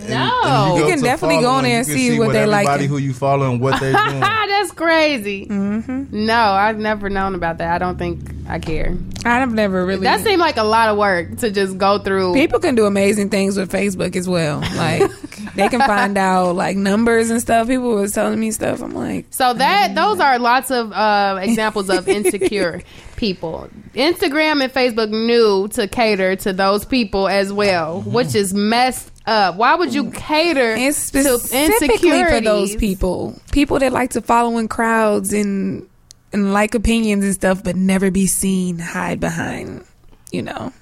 No, 0.09 0.77
You 0.77 0.83
go 0.83 0.89
can 0.89 1.03
definitely 1.03 1.37
go 1.37 1.43
follow 1.43 1.57
on 1.59 1.65
there 1.65 1.79
and 1.81 1.87
you 1.89 1.95
can 1.95 2.03
see 2.15 2.19
what 2.19 2.33
they 2.33 2.47
like. 2.47 2.67
Everybody 2.67 2.87
who 2.87 2.97
you 2.97 3.13
follow 3.13 3.51
and 3.51 3.61
what 3.61 3.79
they're 3.81 3.93
doing. 4.09 4.21
that's 4.21 4.73
crazy. 4.73 5.45
Mm-hmm. 5.47 6.25
No, 6.27 6.35
I've 6.41 6.79
never 6.79 7.11
known 7.11 7.35
about 7.35 7.59
that. 7.59 7.71
I 7.75 7.79
don't 7.79 7.99
think 7.99 8.19
I 8.49 8.59
care. 8.61 8.97
I've 9.27 9.53
never 9.53 9.85
really. 9.85 10.05
That 10.05 10.21
seemed 10.21 10.41
like 10.41 10.57
a 10.57 10.65
lot 10.65 10.89
of 10.89 10.97
work 10.97 11.37
to 11.39 11.51
just 11.51 11.77
go 11.77 11.99
through. 11.99 12.33
People 12.33 12.61
can 12.61 12.75
do 12.75 12.87
amazing 12.87 13.29
things 13.29 13.59
with 13.59 13.71
Facebook 13.71 14.17
as 14.17 14.27
well. 14.27 14.61
Like 14.75 15.03
they 15.61 15.69
can 15.69 15.81
find 15.81 16.17
out 16.19 16.57
like 16.57 16.77
numbers 16.77 17.31
and 17.31 17.41
stuff. 17.41 17.69
People 17.69 17.95
was 17.95 18.13
telling 18.13 18.39
me 18.41 18.51
stuff. 18.51 18.83
I'm 18.83 18.93
like, 18.93 19.27
So 19.31 19.53
that 19.55 19.95
those 19.95 20.19
are 20.21 20.39
lots 20.39 20.71
of 20.71 20.93
uh, 20.93 21.39
examples 21.43 21.89
of 21.91 22.09
insecure 22.17 22.83
people. 23.17 23.69
Instagram 23.95 24.63
and 24.65 24.73
Facebook 24.73 25.11
knew 25.11 25.69
to 25.69 25.87
cater 25.89 26.37
to 26.37 26.53
those 26.53 26.85
people 26.85 27.29
as 27.29 27.53
well, 27.53 28.01
which 28.03 28.35
is 28.35 28.53
messed 28.55 29.11
up. 29.27 29.57
Why 29.57 29.75
would 29.75 29.93
you 29.95 30.11
cater 30.11 30.77
to 30.77 30.93
specifically 30.93 32.25
for 32.25 32.41
those 32.41 32.75
people, 32.77 33.39
people 33.53 33.79
that 33.79 33.93
like 33.93 34.11
to 34.11 34.21
follow 34.23 34.59
in 34.59 34.69
crowds 34.69 35.33
and 35.33 35.87
and 36.33 36.53
like 36.53 36.75
opinions 36.75 37.25
and 37.25 37.35
stuff, 37.35 37.63
but 37.65 37.75
never 37.77 38.11
be 38.11 38.27
seen 38.27 38.79
hide 38.79 39.19
behind, 39.21 39.85
you 40.31 40.43
know, 40.43 40.73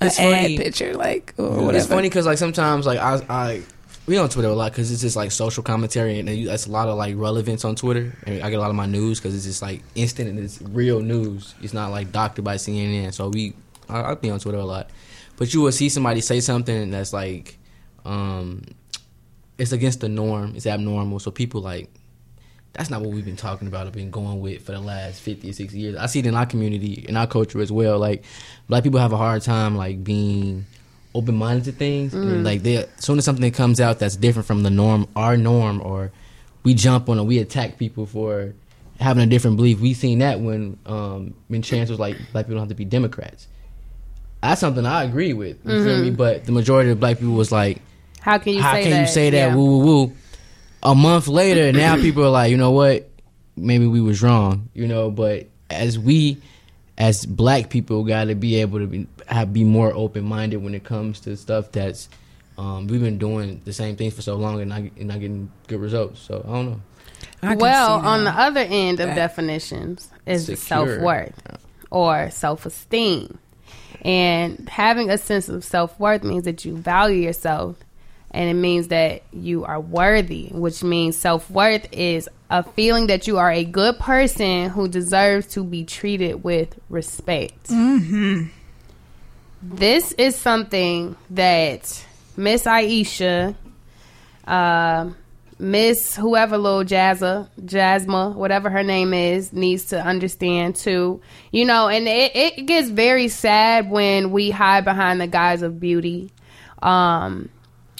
an 0.00 0.06
It's 0.08 0.20
ad 0.20 0.42
funny. 0.42 0.58
picture 0.58 0.92
like 0.94 1.32
or 1.38 1.46
It's 1.54 1.62
whatever. 1.62 1.86
funny 1.88 2.08
because 2.10 2.26
like 2.26 2.36
sometimes 2.38 2.84
like 2.86 2.98
I 2.98 3.20
I 3.28 3.62
we 4.06 4.18
on 4.18 4.28
Twitter 4.28 4.48
a 4.48 4.54
lot 4.54 4.72
because 4.72 4.92
it's 4.92 5.00
just 5.00 5.16
like 5.16 5.32
social 5.32 5.62
commentary 5.62 6.18
and 6.18 6.28
that's 6.46 6.66
a 6.66 6.70
lot 6.70 6.88
of 6.88 6.98
like 6.98 7.14
relevance 7.16 7.64
on 7.64 7.74
Twitter. 7.74 8.14
And 8.26 8.42
I 8.42 8.50
get 8.50 8.56
a 8.56 8.60
lot 8.60 8.70
of 8.70 8.76
my 8.76 8.86
news 8.86 9.18
because 9.18 9.34
it's 9.34 9.44
just 9.44 9.62
like 9.62 9.82
instant 9.94 10.28
and 10.28 10.38
it's 10.38 10.60
real 10.60 11.00
news. 11.00 11.54
It's 11.62 11.72
not 11.72 11.90
like 11.90 12.12
doctored 12.12 12.44
by 12.44 12.56
CNN. 12.56 13.14
So 13.14 13.28
we 13.30 13.54
I, 13.88 14.02
I 14.02 14.14
be 14.14 14.30
on 14.30 14.40
Twitter 14.40 14.58
a 14.58 14.64
lot, 14.64 14.90
but 15.36 15.54
you 15.54 15.62
will 15.62 15.72
see 15.72 15.88
somebody 15.88 16.20
say 16.20 16.40
something 16.40 16.90
that's 16.90 17.12
like 17.12 17.56
um 18.04 18.62
it's 19.56 19.72
against 19.72 20.00
the 20.00 20.08
norm. 20.08 20.54
It's 20.54 20.66
abnormal. 20.66 21.18
So 21.18 21.30
people 21.30 21.62
like 21.62 21.88
that's 22.74 22.90
not 22.90 23.00
what 23.00 23.10
we've 23.10 23.24
been 23.24 23.36
talking 23.36 23.68
about 23.68 23.86
or 23.86 23.90
been 23.90 24.10
going 24.10 24.40
with 24.40 24.66
for 24.66 24.72
the 24.72 24.80
last 24.80 25.20
50 25.20 25.48
or 25.48 25.52
60 25.52 25.78
years. 25.78 25.96
I 25.96 26.06
see 26.06 26.18
it 26.18 26.26
in 26.26 26.34
our 26.34 26.44
community, 26.44 27.04
in 27.08 27.16
our 27.16 27.26
culture 27.28 27.60
as 27.60 27.70
well. 27.70 28.00
Like, 28.00 28.24
black 28.68 28.82
people 28.82 28.98
have 28.98 29.12
a 29.12 29.16
hard 29.16 29.42
time, 29.42 29.76
like, 29.76 30.02
being 30.02 30.66
open 31.14 31.36
minded 31.36 31.64
to 31.64 31.72
things. 31.72 32.12
Mm. 32.12 32.22
And, 32.32 32.44
like, 32.44 32.62
they 32.62 32.78
as 32.78 32.88
soon 32.98 33.18
as 33.18 33.24
something 33.24 33.50
comes 33.52 33.80
out 33.80 33.98
that's 33.98 34.16
different 34.16 34.46
from 34.46 34.62
the 34.62 34.70
norm, 34.70 35.06
our 35.14 35.36
norm, 35.36 35.80
or 35.82 36.10
we 36.62 36.74
jump 36.74 37.08
on 37.08 37.18
it, 37.18 37.24
we 37.24 37.38
attack 37.38 37.78
people 37.78 38.06
for 38.06 38.54
having 39.00 39.22
a 39.22 39.26
different 39.26 39.56
belief. 39.56 39.80
We 39.80 39.94
seen 39.94 40.20
that 40.20 40.40
when, 40.40 40.78
um, 40.86 41.34
when 41.48 41.62
Chance 41.62 41.90
was 41.90 41.98
like, 41.98 42.16
black 42.32 42.46
people 42.46 42.54
don't 42.56 42.62
have 42.62 42.68
to 42.68 42.74
be 42.74 42.84
Democrats. 42.84 43.46
That's 44.42 44.60
something 44.60 44.84
I 44.84 45.04
agree 45.04 45.32
with. 45.32 45.58
You 45.64 45.84
feel 45.84 45.96
Mhm. 45.98 46.02
me? 46.02 46.10
But 46.10 46.44
the 46.44 46.52
majority 46.52 46.90
of 46.90 47.00
black 47.00 47.18
people 47.18 47.34
was 47.34 47.50
like, 47.50 47.80
How 48.20 48.38
can 48.38 48.54
you 48.54 48.62
how 48.62 48.72
say 48.74 48.82
can 48.82 48.90
that? 48.92 49.00
you 49.00 49.06
say 49.06 49.30
that? 49.30 49.36
Yeah. 49.48 49.54
Woo 49.54 49.78
woo 49.78 49.84
woo. 49.84 50.12
A 50.82 50.94
month 50.94 51.28
later, 51.28 51.72
now 51.72 51.96
people 52.00 52.24
are 52.24 52.30
like, 52.30 52.50
you 52.50 52.56
know 52.56 52.70
what? 52.72 53.08
Maybe 53.56 53.86
we 53.86 54.00
was 54.00 54.22
wrong, 54.22 54.68
you 54.74 54.86
know. 54.86 55.10
But 55.10 55.46
as 55.70 55.98
we, 55.98 56.38
as 56.96 57.26
black 57.26 57.70
people, 57.70 58.04
got 58.04 58.24
to 58.24 58.34
be 58.34 58.56
able 58.60 58.78
to 58.78 58.86
be 58.86 59.06
have, 59.26 59.52
be 59.52 59.64
more 59.64 59.92
open 59.92 60.24
minded 60.24 60.58
when 60.58 60.74
it 60.74 60.84
comes 60.84 61.20
to 61.20 61.36
stuff 61.36 61.72
that's 61.72 62.08
um, 62.56 62.86
we've 62.86 63.00
been 63.00 63.18
doing 63.18 63.60
the 63.64 63.72
same 63.72 63.96
things 63.96 64.14
for 64.14 64.22
so 64.22 64.36
long 64.36 64.60
and 64.60 64.68
not 64.68 64.80
and 64.80 65.06
not 65.06 65.20
getting 65.20 65.50
good 65.66 65.80
results. 65.80 66.20
So 66.20 66.44
I 66.46 66.52
don't 66.52 66.70
know. 67.42 67.56
well, 67.56 68.00
on 68.00 68.24
the 68.24 68.30
other 68.30 68.60
end 68.60 69.00
of 69.00 69.14
definitions 69.14 70.08
is 70.26 70.58
self 70.60 70.88
worth 71.00 71.58
or 71.90 72.30
self 72.30 72.66
esteem. 72.66 73.38
And 74.02 74.68
having 74.68 75.10
a 75.10 75.16
sense 75.16 75.48
of 75.48 75.64
self 75.64 75.98
worth 75.98 76.22
means 76.22 76.44
that 76.44 76.64
you 76.64 76.76
value 76.76 77.22
yourself 77.22 77.76
and 78.34 78.50
it 78.50 78.54
means 78.54 78.88
that 78.88 79.22
you 79.32 79.64
are 79.64 79.80
worthy, 79.80 80.48
which 80.50 80.82
means 80.82 81.16
self 81.16 81.48
worth 81.48 81.86
is 81.92 82.28
a 82.50 82.64
feeling 82.64 83.06
that 83.06 83.26
you 83.28 83.38
are 83.38 83.50
a 83.50 83.64
good 83.64 83.98
person 83.98 84.68
who 84.70 84.88
deserves 84.88 85.46
to 85.54 85.64
be 85.64 85.84
treated 85.84 86.42
with 86.42 86.78
respect. 86.90 87.68
Mm-hmm. 87.68 88.48
This 89.62 90.12
is 90.12 90.36
something 90.36 91.16
that 91.30 92.04
Miss 92.36 92.66
Ayesha, 92.66 93.54
uh, 94.46 95.10
Miss 95.58 96.16
whoever 96.16 96.58
little 96.58 96.84
Jazza, 96.84 97.48
Jasma, 97.60 98.34
whatever 98.34 98.68
her 98.68 98.82
name 98.82 99.14
is, 99.14 99.52
needs 99.52 99.84
to 99.86 100.04
understand 100.04 100.74
too. 100.74 101.22
You 101.52 101.64
know, 101.64 101.88
and 101.88 102.08
it, 102.08 102.32
it 102.34 102.66
gets 102.66 102.90
very 102.90 103.28
sad 103.28 103.88
when 103.88 104.32
we 104.32 104.50
hide 104.50 104.84
behind 104.84 105.20
the 105.20 105.28
guise 105.28 105.62
of 105.62 105.78
beauty. 105.78 106.32
Um, 106.82 107.48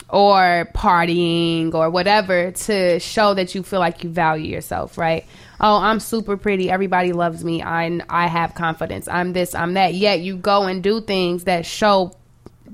or 0.09 0.69
partying 0.75 1.75
or 1.75 1.91
whatever 1.91 2.51
to 2.53 3.01
show 3.01 3.35
that 3.35 3.55
you 3.55 3.63
feel 3.63 3.81
like 3.81 4.05
you 4.05 4.11
value 4.11 4.53
yourself, 4.53 4.99
right? 4.99 5.25
Oh, 5.61 5.77
I'm 5.77 6.01
super 6.01 6.37
pretty. 6.37 6.71
Everybody 6.71 7.13
loves 7.13 7.45
me. 7.45 7.63
I 7.63 8.01
I 8.09 8.27
have 8.27 8.55
confidence. 8.55 9.09
I'm 9.09 9.33
this, 9.33 9.55
I'm 9.55 9.75
that. 9.75 9.95
Yet 9.95 10.21
you 10.21 10.37
go 10.37 10.65
and 10.65 10.83
do 10.83 11.01
things 11.01 11.45
that 11.45 11.67
show 11.67 12.13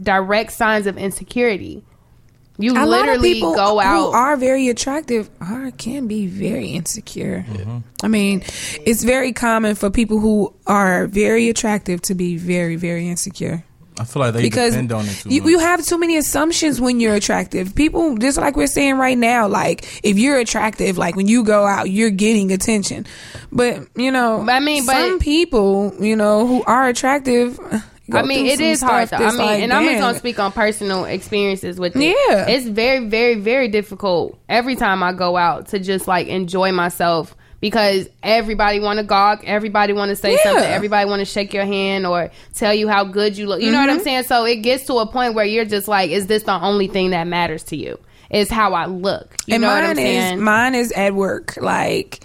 direct 0.03 0.53
signs 0.53 0.87
of 0.87 0.99
insecurity. 0.99 1.85
You 2.59 2.73
a 2.73 2.85
lot 2.85 2.85
of 2.85 2.91
literally 3.07 3.35
people 3.35 3.55
go 3.55 3.75
who 3.75 3.81
out 3.81 4.13
are 4.13 4.37
very 4.37 4.69
attractive 4.69 5.31
are 5.41 5.71
can 5.71 6.07
be 6.09 6.27
very 6.27 6.69
insecure. 6.69 7.47
Mm-hmm. 7.49 7.79
I 8.03 8.09
mean, 8.09 8.43
it's 8.85 9.03
very 9.03 9.33
common 9.33 9.77
for 9.77 9.89
people 9.89 10.19
who 10.19 10.55
are 10.67 11.07
very 11.07 11.49
attractive 11.49 12.03
to 12.03 12.15
be 12.15 12.37
very 12.37 12.77
very 12.77 13.09
insecure. 13.09 13.65
I 14.01 14.05
feel 14.05 14.21
like 14.21 14.33
they 14.33 14.43
because 14.43 14.73
depend 14.73 14.93
on 14.93 15.05
it 15.05 15.13
too 15.13 15.29
you, 15.29 15.43
much. 15.43 15.51
you 15.51 15.59
have 15.59 15.85
too 15.85 15.99
many 15.99 16.17
assumptions 16.17 16.81
when 16.81 17.01
you're 17.01 17.15
attractive. 17.15 17.75
People, 17.75 18.17
just 18.17 18.39
like 18.39 18.57
we're 18.57 18.67
saying 18.67 18.97
right 18.97 19.19
now, 19.19 19.47
like 19.47 20.01
if 20.03 20.19
you're 20.19 20.39
attractive, 20.39 20.97
like 20.97 21.17
when 21.17 21.29
you 21.29 21.45
go 21.45 21.67
out, 21.67 21.91
you're 21.91 22.09
getting 22.11 22.51
attention. 22.51 23.07
But 23.53 23.87
you 23.97 24.11
know, 24.11 24.41
I 24.49 24.59
mean, 24.61 24.87
but- 24.87 24.95
some 24.95 25.19
people, 25.19 25.95
you 26.01 26.17
know, 26.17 26.47
who 26.47 26.65
are 26.65 26.89
attractive. 26.89 27.61
I 28.13 28.23
mean, 28.23 28.47
it 28.47 28.59
is 28.59 28.79
it 28.79 28.79
some 28.79 28.89
is 29.03 29.11
hard. 29.11 29.11
Though. 29.11 29.17
I 29.17 29.31
mean, 29.31 29.39
like, 29.39 29.63
and 29.63 29.73
I'm 29.73 29.85
just 29.85 30.01
gonna 30.01 30.19
speak 30.19 30.39
on 30.39 30.51
personal 30.51 31.05
experiences 31.05 31.79
with 31.79 31.95
it. 31.95 32.03
Yeah. 32.03 32.47
it's 32.49 32.67
very, 32.67 33.07
very, 33.07 33.35
very 33.37 33.69
difficult 33.69 34.39
every 34.49 34.77
time 34.77 35.03
I 35.03 35.13
go 35.13 35.37
out 35.37 35.69
to 35.69 35.79
just 35.79 36.09
like 36.09 36.27
enjoy 36.27 36.73
myself 36.73 37.37
because 37.61 38.09
everybody 38.23 38.81
want 38.81 38.99
to 38.99 39.05
gawk, 39.05 39.43
everybody 39.45 39.93
want 39.93 40.09
to 40.11 40.17
say 40.17 40.33
Yeah. 40.33 40.43
something, 40.43 40.65
everybody 40.65 41.09
want 41.09 41.21
to 41.21 41.25
shake 41.27 41.53
your 41.55 41.65
hand 41.67 42.07
or 42.07 42.31
tell 42.55 42.73
you 42.75 42.89
how 42.89 43.05
good 43.05 43.37
you 43.37 43.47
look. 43.47 43.61
You 43.61 43.71
know 43.71 43.81
what 43.81 43.91
I'm 43.91 44.01
Mhm. 44.01 44.05
saying? 44.05 44.23
So 44.25 44.45
it 44.45 44.57
gets 44.57 44.87
to 44.87 44.95
a 44.95 45.07
point 45.07 45.35
where 45.35 45.45
you're 45.45 45.65
just 45.65 45.87
like, 45.89 46.11
is 46.11 46.27
this 46.27 46.43
the 46.45 46.59
only 46.61 46.87
thing 46.89 47.11
that 47.11 47.27
matters 47.27 47.63
to 47.65 47.77
you? 47.77 47.99
Is 48.31 48.49
how 48.49 48.75
I 48.75 48.87
look. 48.87 49.35
You 49.47 49.55
and 49.55 49.63
know 49.63 49.69
mine 49.69 49.83
what 49.83 49.91
I'm 49.91 49.97
saying? 49.97 50.35
is 50.35 50.41
mine 50.41 50.75
is 50.77 50.93
at 50.93 51.15
work. 51.15 51.55
Like, 51.61 52.21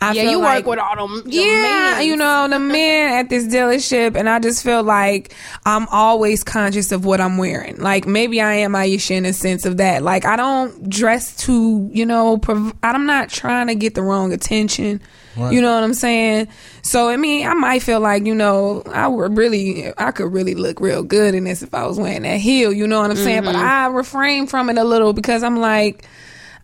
I 0.00 0.12
Yeah, 0.12 0.22
feel 0.22 0.30
you 0.30 0.40
work 0.40 0.64
with 0.66 0.78
all 0.78 0.94
them- 0.96 1.22
them 1.22 1.32
Yeah, 1.32 1.62
mans. 1.94 2.06
you 2.06 2.16
know 2.16 2.46
the 2.48 2.58
men 2.60 3.12
at 3.14 3.28
this 3.28 3.46
dealership, 3.46 4.14
and 4.16 4.28
I 4.28 4.38
just 4.38 4.62
feel 4.62 4.82
like 4.84 5.34
I'm 5.66 5.88
always 5.90 6.44
conscious 6.44 6.92
of 6.92 7.04
what 7.04 7.20
I'm 7.20 7.36
wearing. 7.36 7.78
Like 7.78 8.06
maybe 8.06 8.40
I 8.40 8.54
am 8.54 8.76
Ayesha 8.76 9.14
in 9.14 9.24
a 9.26 9.32
sense 9.32 9.66
of 9.66 9.78
that. 9.78 10.02
Like 10.04 10.24
I 10.24 10.36
don't 10.36 10.88
dress 10.88 11.34
to, 11.46 11.90
you 11.92 12.06
know, 12.06 12.38
prov- 12.38 12.74
I'm 12.82 13.06
not 13.06 13.28
trying 13.28 13.66
to 13.66 13.74
get 13.74 13.94
the 13.96 14.02
wrong 14.02 14.32
attention. 14.32 15.00
Right. 15.36 15.52
You 15.52 15.60
know 15.60 15.72
what 15.74 15.82
I'm 15.84 15.94
saying? 15.94 16.48
So 16.82 17.08
I 17.08 17.16
mean, 17.16 17.46
I 17.46 17.54
might 17.54 17.82
feel 17.82 18.00
like 18.00 18.24
you 18.24 18.34
know 18.34 18.82
I 18.92 19.08
would 19.08 19.36
really, 19.36 19.92
I 19.98 20.10
could 20.12 20.32
really 20.32 20.54
look 20.54 20.80
real 20.80 21.02
good 21.02 21.34
in 21.34 21.44
this 21.44 21.62
if 21.62 21.74
I 21.74 21.86
was 21.86 21.98
wearing 21.98 22.22
that 22.22 22.38
heel. 22.38 22.72
You 22.72 22.86
know 22.86 23.00
what 23.00 23.10
I'm 23.10 23.16
saying? 23.16 23.42
But 23.44 23.54
Mhm. 23.56 23.62
I 23.62 23.86
refrain 23.88 24.46
from 24.46 24.70
it 24.70 24.78
a 24.78 24.84
little 24.84 25.12
because 25.12 25.42
I'm 25.42 25.56
like. 25.58 26.04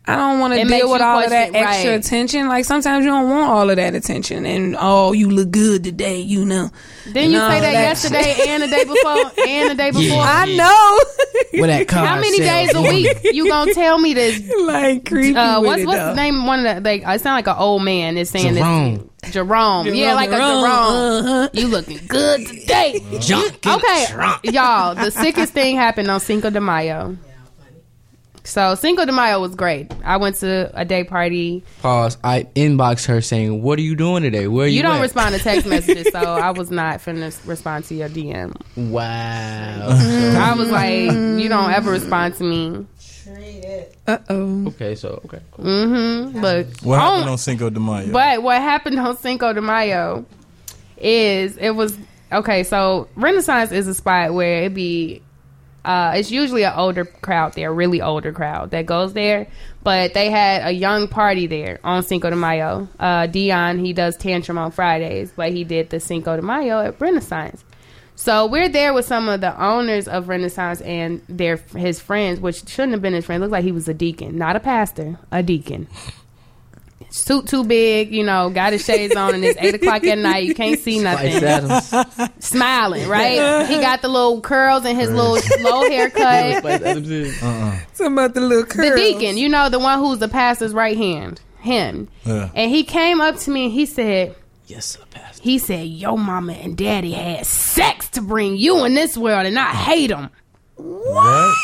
I 0.06 0.16
don't 0.16 0.38
want 0.38 0.52
to 0.52 0.64
deal 0.64 0.90
with 0.90 1.00
all 1.00 1.18
of 1.22 1.30
that 1.30 1.50
question- 1.50 1.66
extra 1.66 1.90
right. 1.92 2.04
attention. 2.04 2.48
Like 2.48 2.66
sometimes 2.66 3.06
you 3.06 3.10
don't 3.10 3.30
want 3.30 3.50
all 3.50 3.70
of 3.70 3.76
that 3.76 3.94
attention, 3.94 4.44
and 4.44 4.76
oh, 4.78 5.12
you 5.12 5.30
look 5.30 5.50
good 5.50 5.82
today, 5.82 6.20
you 6.20 6.44
know. 6.44 6.70
Didn't 7.06 7.30
you 7.30 7.38
say 7.38 7.54
all 7.54 7.60
that, 7.60 7.72
yesterday 7.72 8.34
shit. 8.34 8.48
and 8.48 8.62
the 8.62 8.66
day 8.66 8.84
before 8.84 9.46
and 9.48 9.70
the 9.70 9.74
day 9.74 9.90
before? 9.90 10.04
Yeah. 10.04 10.44
I 10.44 10.56
know. 10.56 11.60
With 11.60 11.70
that 11.70 11.88
car 11.88 12.06
How 12.06 12.20
many 12.20 12.38
days 12.38 12.74
a 12.74 12.82
week 12.82 13.16
you 13.32 13.48
gonna 13.48 13.72
tell 13.72 13.98
me 13.98 14.12
this? 14.12 14.42
like 14.66 15.06
creepy. 15.06 15.36
Uh, 15.36 15.60
with 15.60 15.68
what's 15.68 15.82
it, 15.82 15.86
what's 15.86 16.00
the 16.00 16.14
name? 16.14 16.44
One 16.44 16.66
of 16.66 16.76
the 16.76 16.80
like 16.82 17.04
I 17.04 17.16
sound 17.16 17.36
like 17.36 17.46
an 17.46 17.56
old 17.58 17.82
man 17.82 18.18
is 18.18 18.28
saying 18.28 18.56
Jerome. 18.56 19.10
this. 19.22 19.32
Jerome. 19.32 19.86
Yeah, 19.86 19.94
Jerome, 19.94 20.16
like 20.16 20.28
a 20.28 20.32
Jerome, 20.32 20.62
Jerome. 20.62 21.26
uh-huh. 21.26 21.48
You 21.54 21.68
looking 21.68 22.00
good 22.08 22.46
today. 22.46 23.00
Junk 23.20 23.66
okay, 23.66 24.06
y'all. 24.44 24.94
The 24.94 25.10
sickest 25.10 25.54
thing 25.54 25.76
happened 25.76 26.10
on 26.10 26.20
Cinco 26.20 26.50
de 26.50 26.60
Mayo. 26.60 27.16
So 28.46 28.74
Cinco 28.74 29.06
de 29.06 29.12
Mayo 29.12 29.40
was 29.40 29.54
great. 29.54 29.90
I 30.04 30.18
went 30.18 30.36
to 30.36 30.70
a 30.74 30.84
day 30.84 31.02
party. 31.02 31.64
Pause. 31.80 32.18
I 32.22 32.44
inboxed 32.54 33.06
her 33.06 33.20
saying, 33.22 33.62
"What 33.62 33.78
are 33.78 33.82
you 33.82 33.96
doing 33.96 34.22
today? 34.22 34.48
Where 34.48 34.66
are 34.66 34.68
you?" 34.68 34.76
You 34.76 34.82
don't 34.82 34.96
at?" 34.96 35.02
respond 35.02 35.34
to 35.34 35.40
text 35.40 35.66
messages, 35.68 36.12
so 36.12 36.18
I 36.18 36.50
was 36.50 36.70
not 36.70 37.00
finna 37.00 37.34
respond 37.48 37.84
to 37.86 37.94
your 37.94 38.10
DM. 38.10 38.54
Wow. 38.76 39.88
I 39.88 40.54
was 40.58 40.70
like, 40.70 41.10
you 41.40 41.48
don't 41.48 41.70
ever 41.70 41.90
respond 41.90 42.34
to 42.36 42.44
me. 42.44 42.86
Uh 44.06 44.18
oh. 44.28 44.66
Okay, 44.68 44.94
so 44.94 45.22
okay. 45.24 45.40
Mm-hmm. 45.58 46.40
Look, 46.40 46.66
what 46.82 47.00
happened 47.00 47.30
on 47.30 47.38
Cinco 47.38 47.70
de 47.70 47.80
Mayo? 47.80 48.12
But 48.12 48.42
what 48.42 48.60
happened 48.60 48.98
on 48.98 49.16
Cinco 49.16 49.54
de 49.54 49.62
Mayo 49.62 50.26
is 50.98 51.56
it 51.56 51.70
was 51.70 51.96
okay. 52.30 52.62
So 52.64 53.08
Renaissance 53.16 53.72
is 53.72 53.88
a 53.88 53.94
spot 53.94 54.34
where 54.34 54.64
it 54.64 54.74
be. 54.74 55.22
Uh, 55.84 56.12
it's 56.16 56.30
usually 56.30 56.64
an 56.64 56.72
older 56.76 57.04
crowd 57.04 57.52
there, 57.54 57.72
really 57.72 58.00
older 58.00 58.32
crowd 58.32 58.70
that 58.70 58.86
goes 58.86 59.12
there. 59.12 59.46
But 59.82 60.14
they 60.14 60.30
had 60.30 60.66
a 60.66 60.72
young 60.72 61.08
party 61.08 61.46
there 61.46 61.78
on 61.84 62.02
Cinco 62.02 62.30
de 62.30 62.36
Mayo. 62.36 62.88
Uh, 62.98 63.26
Dion, 63.26 63.84
he 63.84 63.92
does 63.92 64.16
tantrum 64.16 64.56
on 64.56 64.70
Fridays, 64.70 65.32
but 65.36 65.52
he 65.52 65.64
did 65.64 65.90
the 65.90 66.00
Cinco 66.00 66.36
de 66.36 66.42
Mayo 66.42 66.80
at 66.80 67.00
Renaissance. 67.00 67.64
So 68.16 68.46
we're 68.46 68.68
there 68.68 68.94
with 68.94 69.04
some 69.04 69.28
of 69.28 69.40
the 69.40 69.60
owners 69.60 70.06
of 70.06 70.28
Renaissance 70.28 70.80
and 70.82 71.20
their 71.28 71.56
his 71.56 72.00
friends, 72.00 72.40
which 72.40 72.68
shouldn't 72.68 72.92
have 72.92 73.02
been 73.02 73.12
his 73.12 73.26
friend. 73.26 73.40
Looked 73.40 73.52
like 73.52 73.64
he 73.64 73.72
was 73.72 73.88
a 73.88 73.94
deacon, 73.94 74.38
not 74.38 74.56
a 74.56 74.60
pastor, 74.60 75.18
a 75.32 75.42
deacon. 75.42 75.88
Suit 77.14 77.46
too 77.46 77.62
big, 77.62 78.12
you 78.12 78.24
know, 78.24 78.50
got 78.50 78.72
his 78.72 78.84
shades 78.84 79.14
on, 79.14 79.34
and 79.34 79.44
it's 79.44 79.56
eight 79.60 79.76
o'clock 79.76 80.02
at 80.02 80.18
night. 80.18 80.46
You 80.46 80.52
can't 80.54 80.80
see 80.80 80.98
nothing. 80.98 81.30
Smiling, 82.40 83.08
right? 83.08 83.66
He 83.68 83.78
got 83.80 84.02
the 84.02 84.08
little 84.08 84.40
curls 84.40 84.84
and 84.84 84.98
his 84.98 85.10
little 85.12 85.38
low 85.62 85.82
haircut. 85.88 86.58
Spice 86.58 86.82
Adams 86.82 87.08
is. 87.08 87.40
Uh-uh. 87.40 87.78
Some 87.92 88.14
about 88.14 88.34
the 88.34 88.40
little 88.40 88.64
curls. 88.64 88.90
The 88.90 88.96
deacon, 88.96 89.36
you 89.38 89.48
know, 89.48 89.68
the 89.68 89.78
one 89.78 90.00
who's 90.00 90.18
the 90.18 90.26
pastor's 90.26 90.74
right 90.74 90.96
hand, 90.96 91.40
him. 91.60 92.08
Yeah. 92.24 92.50
And 92.52 92.68
he 92.68 92.82
came 92.82 93.20
up 93.20 93.36
to 93.36 93.50
me 93.52 93.66
and 93.66 93.72
he 93.72 93.86
said, 93.86 94.34
Yes, 94.66 94.84
sir, 94.86 95.00
Pastor. 95.12 95.40
he 95.40 95.58
said, 95.58 95.86
your 95.86 96.18
mama 96.18 96.54
and 96.54 96.76
daddy 96.76 97.12
had 97.12 97.46
sex 97.46 98.08
to 98.08 98.22
bring 98.22 98.56
you 98.56 98.84
in 98.86 98.94
this 98.94 99.16
world, 99.16 99.46
and 99.46 99.56
I 99.56 99.70
hate 99.70 100.08
them. 100.08 100.30
What? 100.74 101.14
I, 101.14 101.56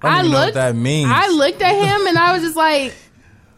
don't 0.00 0.10
I 0.10 0.18
even 0.20 0.30
know 0.30 0.38
what 0.38 0.44
looked. 0.46 0.54
that 0.54 0.74
means. 0.74 1.10
I 1.12 1.28
looked 1.28 1.60
at 1.60 1.74
him 1.74 2.06
and 2.06 2.16
I 2.16 2.32
was 2.32 2.42
just 2.42 2.56
like, 2.56 2.94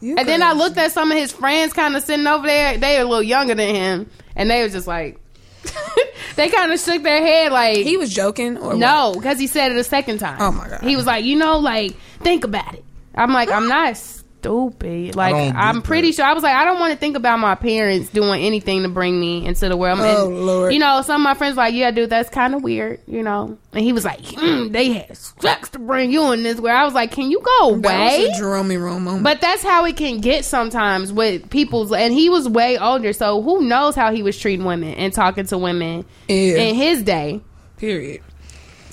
and 0.01 0.29
then 0.29 0.43
I 0.43 0.53
looked 0.53 0.77
at 0.79 0.93
some 0.93 1.11
of 1.11 1.19
his 1.19 1.33
friends 1.33 1.73
kind 1.73 1.97
of 1.97 2.03
sitting 2.03 2.27
over 2.27 2.47
there. 2.47 2.79
They 2.79 2.97
were 2.99 3.05
a 3.05 3.09
little 3.09 3.23
younger 3.23 3.55
than 3.55 3.75
him, 3.75 4.11
and 4.37 4.51
they 4.51 4.63
were 4.63 4.69
just 4.69 4.87
like, 4.87 5.19
they 6.37 6.49
kind 6.49 6.73
of 6.73 6.81
shook 6.81 7.03
their 7.03 7.21
head 7.21 7.53
like 7.53 7.79
He 7.79 7.97
was 7.97 8.13
joking, 8.15 8.57
or 8.59 8.75
no, 8.75 9.13
because 9.15 9.39
he 9.39 9.47
said 9.47 9.73
it 9.73 9.79
a 9.79 9.85
second 9.85 10.19
time. 10.19 10.41
Oh, 10.41 10.53
my 10.53 10.69
God. 10.69 10.83
He 10.83 10.97
was 10.97 11.07
like, 11.07 11.25
you 11.25 11.37
know, 11.37 11.59
like 11.59 11.93
think 12.21 12.45
about 12.45 12.75
it. 12.75 12.85
I'm 13.15 13.33
like, 13.33 13.51
I'm 13.51 13.67
not 13.69 13.97
stupid. 14.41 15.17
Like 15.17 15.55
I'm 15.55 15.83
pretty 15.83 16.13
sure. 16.13 16.25
I 16.25 16.33
was 16.33 16.43
like, 16.43 16.55
I 16.55 16.65
don't 16.65 16.79
want 16.79 16.93
to 16.93 16.99
think 16.99 17.17
about 17.17 17.39
my 17.39 17.55
parents 17.55 18.09
doing 18.11 18.43
anything 18.45 18.83
to 18.83 18.89
bring 18.89 19.19
me 19.21 19.45
into 19.47 19.69
the 19.69 19.77
world. 19.77 19.99
Oh, 20.01 20.27
And, 20.27 20.47
Lord. 20.47 20.73
You 20.73 20.79
know, 20.79 21.03
some 21.03 21.21
of 21.21 21.25
my 21.25 21.35
friends 21.35 21.57
were 21.57 21.63
like, 21.63 21.75
yeah, 21.75 21.91
dude, 21.91 22.11
that's 22.11 22.29
kind 22.31 22.55
of 22.55 22.63
weird. 22.63 23.01
You 23.07 23.23
know, 23.23 23.59
and 23.73 23.85
he 23.85 23.93
was 23.93 24.05
like, 24.05 24.21
mm, 24.21 24.73
they 24.73 24.93
had 24.93 25.17
sex 25.17 25.69
to 25.71 25.79
bring 25.79 26.13
you 26.13 26.33
in 26.33 26.43
this 26.43 26.59
world. 26.61 26.77
I 26.77 26.85
was 26.85 26.95
like, 26.95 27.11
can 27.13 27.31
you 27.31 27.41
go 27.41 27.77
That 27.77 27.87
away? 27.89 28.33
Jerome 28.37 28.73
Rome 28.77 29.05
moment. 29.05 29.25
But 29.25 29.41
that's 29.41 29.63
how 29.63 29.85
it 29.85 29.97
can 29.97 30.21
get 30.21 30.45
sometimes 30.45 31.13
with 31.13 31.51
people's. 31.51 31.93
And 31.93 32.13
he 32.15 32.29
was 32.31 32.49
way 32.49 32.79
older, 32.79 33.13
so 33.13 33.43
who 33.43 33.63
knows 33.63 33.95
how 33.95 34.13
he 34.15 34.23
was 34.23 34.39
treating 34.39 34.65
women 34.65 34.95
and 34.95 35.13
talking 35.13 35.47
to 35.47 35.59
women 35.59 36.05
Yeah. 36.29 36.57
in 36.57 36.75
his 36.75 37.03
day. 37.03 37.41
Period. 37.77 38.23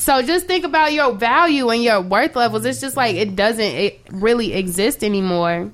So 0.05 0.21
just 0.21 0.45
think 0.45 0.65
about 0.65 0.93
your 0.93 1.15
value 1.15 1.69
and 1.69 1.81
your 1.81 1.99
worth 1.99 2.35
levels. 2.35 2.63
It's 2.63 2.79
just 2.79 2.95
like 2.95 3.15
it 3.15 3.35
doesn't 3.35 3.59
it 3.59 4.01
really 4.11 4.53
exist 4.53 5.03
anymore 5.03 5.71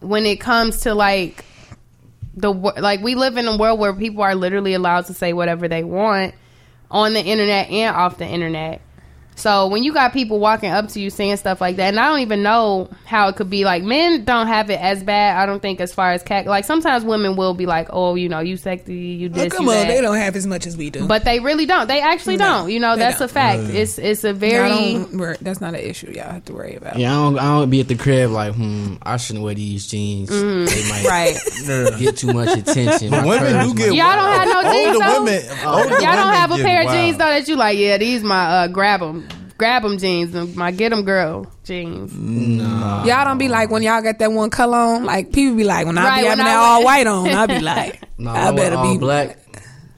when 0.00 0.24
it 0.24 0.40
comes 0.40 0.80
to 0.80 0.94
like 0.94 1.44
the 2.34 2.50
like 2.50 3.02
we 3.02 3.16
live 3.16 3.36
in 3.36 3.46
a 3.46 3.54
world 3.58 3.78
where 3.78 3.92
people 3.92 4.22
are 4.22 4.34
literally 4.34 4.72
allowed 4.72 5.04
to 5.08 5.12
say 5.12 5.34
whatever 5.34 5.68
they 5.68 5.84
want 5.84 6.36
on 6.90 7.12
the 7.12 7.20
internet 7.22 7.68
and 7.68 7.94
off 7.94 8.16
the 8.16 8.24
internet. 8.24 8.80
So 9.38 9.68
when 9.68 9.84
you 9.84 9.92
got 9.92 10.12
people 10.12 10.40
walking 10.40 10.70
up 10.70 10.88
to 10.88 11.00
you 11.00 11.10
saying 11.10 11.36
stuff 11.36 11.60
like 11.60 11.76
that, 11.76 11.88
and 11.88 12.00
I 12.00 12.08
don't 12.08 12.20
even 12.20 12.42
know 12.42 12.90
how 13.04 13.28
it 13.28 13.36
could 13.36 13.48
be 13.48 13.64
like 13.64 13.82
men 13.84 14.24
don't 14.24 14.48
have 14.48 14.68
it 14.68 14.80
as 14.80 15.02
bad. 15.02 15.36
I 15.36 15.46
don't 15.46 15.60
think 15.62 15.80
as 15.80 15.92
far 15.92 16.10
as 16.12 16.22
cat 16.22 16.46
like 16.46 16.64
sometimes 16.64 17.04
women 17.04 17.36
will 17.36 17.54
be 17.54 17.64
like, 17.66 17.86
oh, 17.90 18.16
you 18.16 18.28
know, 18.28 18.40
you 18.40 18.56
sexy, 18.56 18.94
you 18.94 19.28
Oh, 19.28 19.32
this, 19.38 19.52
come 19.52 19.66
you 19.66 19.70
on, 19.70 19.76
that. 19.76 19.86
they 19.88 20.00
don't 20.00 20.16
have 20.16 20.34
as 20.36 20.46
much 20.46 20.66
as 20.66 20.76
we 20.76 20.90
do. 20.90 21.06
But 21.06 21.24
they 21.24 21.38
really 21.40 21.66
don't. 21.66 21.86
They 21.86 22.00
actually 22.00 22.36
No, 22.36 22.44
don't. 22.62 22.70
You 22.72 22.80
know, 22.80 22.96
that's 22.96 23.18
don't. 23.20 23.30
a 23.30 23.32
fact. 23.32 23.60
It's 23.62 23.98
it's 23.98 24.24
a 24.24 24.32
very 24.32 24.94
don't 24.94 25.38
that's 25.40 25.60
not 25.60 25.74
an 25.74 25.80
issue 25.80 26.10
y'all 26.10 26.32
have 26.32 26.44
to 26.46 26.52
worry 26.52 26.74
about. 26.74 26.98
Yeah, 26.98 27.12
I 27.12 27.14
don't, 27.22 27.38
I 27.38 27.44
don't 27.60 27.70
be 27.70 27.80
at 27.80 27.88
the 27.88 27.94
crib 27.96 28.30
like, 28.30 28.54
hmm, 28.54 28.94
I 29.02 29.18
shouldn't 29.18 29.44
wear 29.44 29.54
these 29.54 29.86
jeans. 29.86 30.30
Mhm. 30.30 30.68
They 30.68 30.88
might 30.90 31.04
Right. 31.08 31.98
get 32.00 32.16
too 32.16 32.32
much 32.32 32.56
attention. 32.58 33.10
But 33.10 33.24
My 33.24 33.26
women 33.26 33.68
do 33.68 33.74
get 33.74 33.94
Y'all 33.94 34.14
don't 34.16 34.32
have 34.32 34.48
no 34.48 34.62
jeans 34.72 34.96
older 34.96 34.98
though. 35.06 35.22
women. 35.24 35.42
Oh, 35.64 35.76
older 35.82 35.88
Y'all 35.90 36.00
don't 36.00 36.16
women 36.26 36.34
have 36.34 36.50
a 36.50 36.56
get 36.56 36.66
pair 36.66 36.82
of 36.82 36.90
jeans 36.90 37.16
though 37.18 37.26
that 37.30 37.46
you 37.48 37.56
like. 37.56 37.78
Yeah, 37.78 37.98
these 37.98 38.22
my 38.24 38.44
uh, 38.64 38.66
grab 38.68 39.00
them, 39.00 39.27
grab 39.58 39.82
them 39.82 39.98
jeans, 39.98 40.34
and 40.34 40.54
my 40.56 40.70
get 40.70 40.88
them 40.90 41.02
girl 41.02 41.46
jeans. 41.64 42.14
Nah. 42.14 43.04
Y'all 43.04 43.24
don't 43.24 43.38
be 43.38 43.48
like 43.48 43.70
when 43.70 43.82
y'all 43.82 44.00
got 44.02 44.18
that 44.18 44.32
one 44.32 44.48
color 44.50 44.78
on. 44.78 45.04
Like 45.04 45.32
people 45.32 45.56
be 45.56 45.64
like 45.64 45.84
when 45.86 45.98
I 45.98 46.04
Right, 46.08 46.20
be 46.22 46.26
having 46.28 46.44
I 46.44 46.48
that 46.48 46.56
all 46.58 46.74
went- 46.78 46.84
white 46.86 47.06
on, 47.06 47.28
I 47.34 47.46
be 47.46 47.60
like, 47.60 48.00
No, 48.18 48.30
I 48.30 48.50
better 48.52 48.76
all 48.76 48.92
be 48.94 48.98
black, 48.98 49.38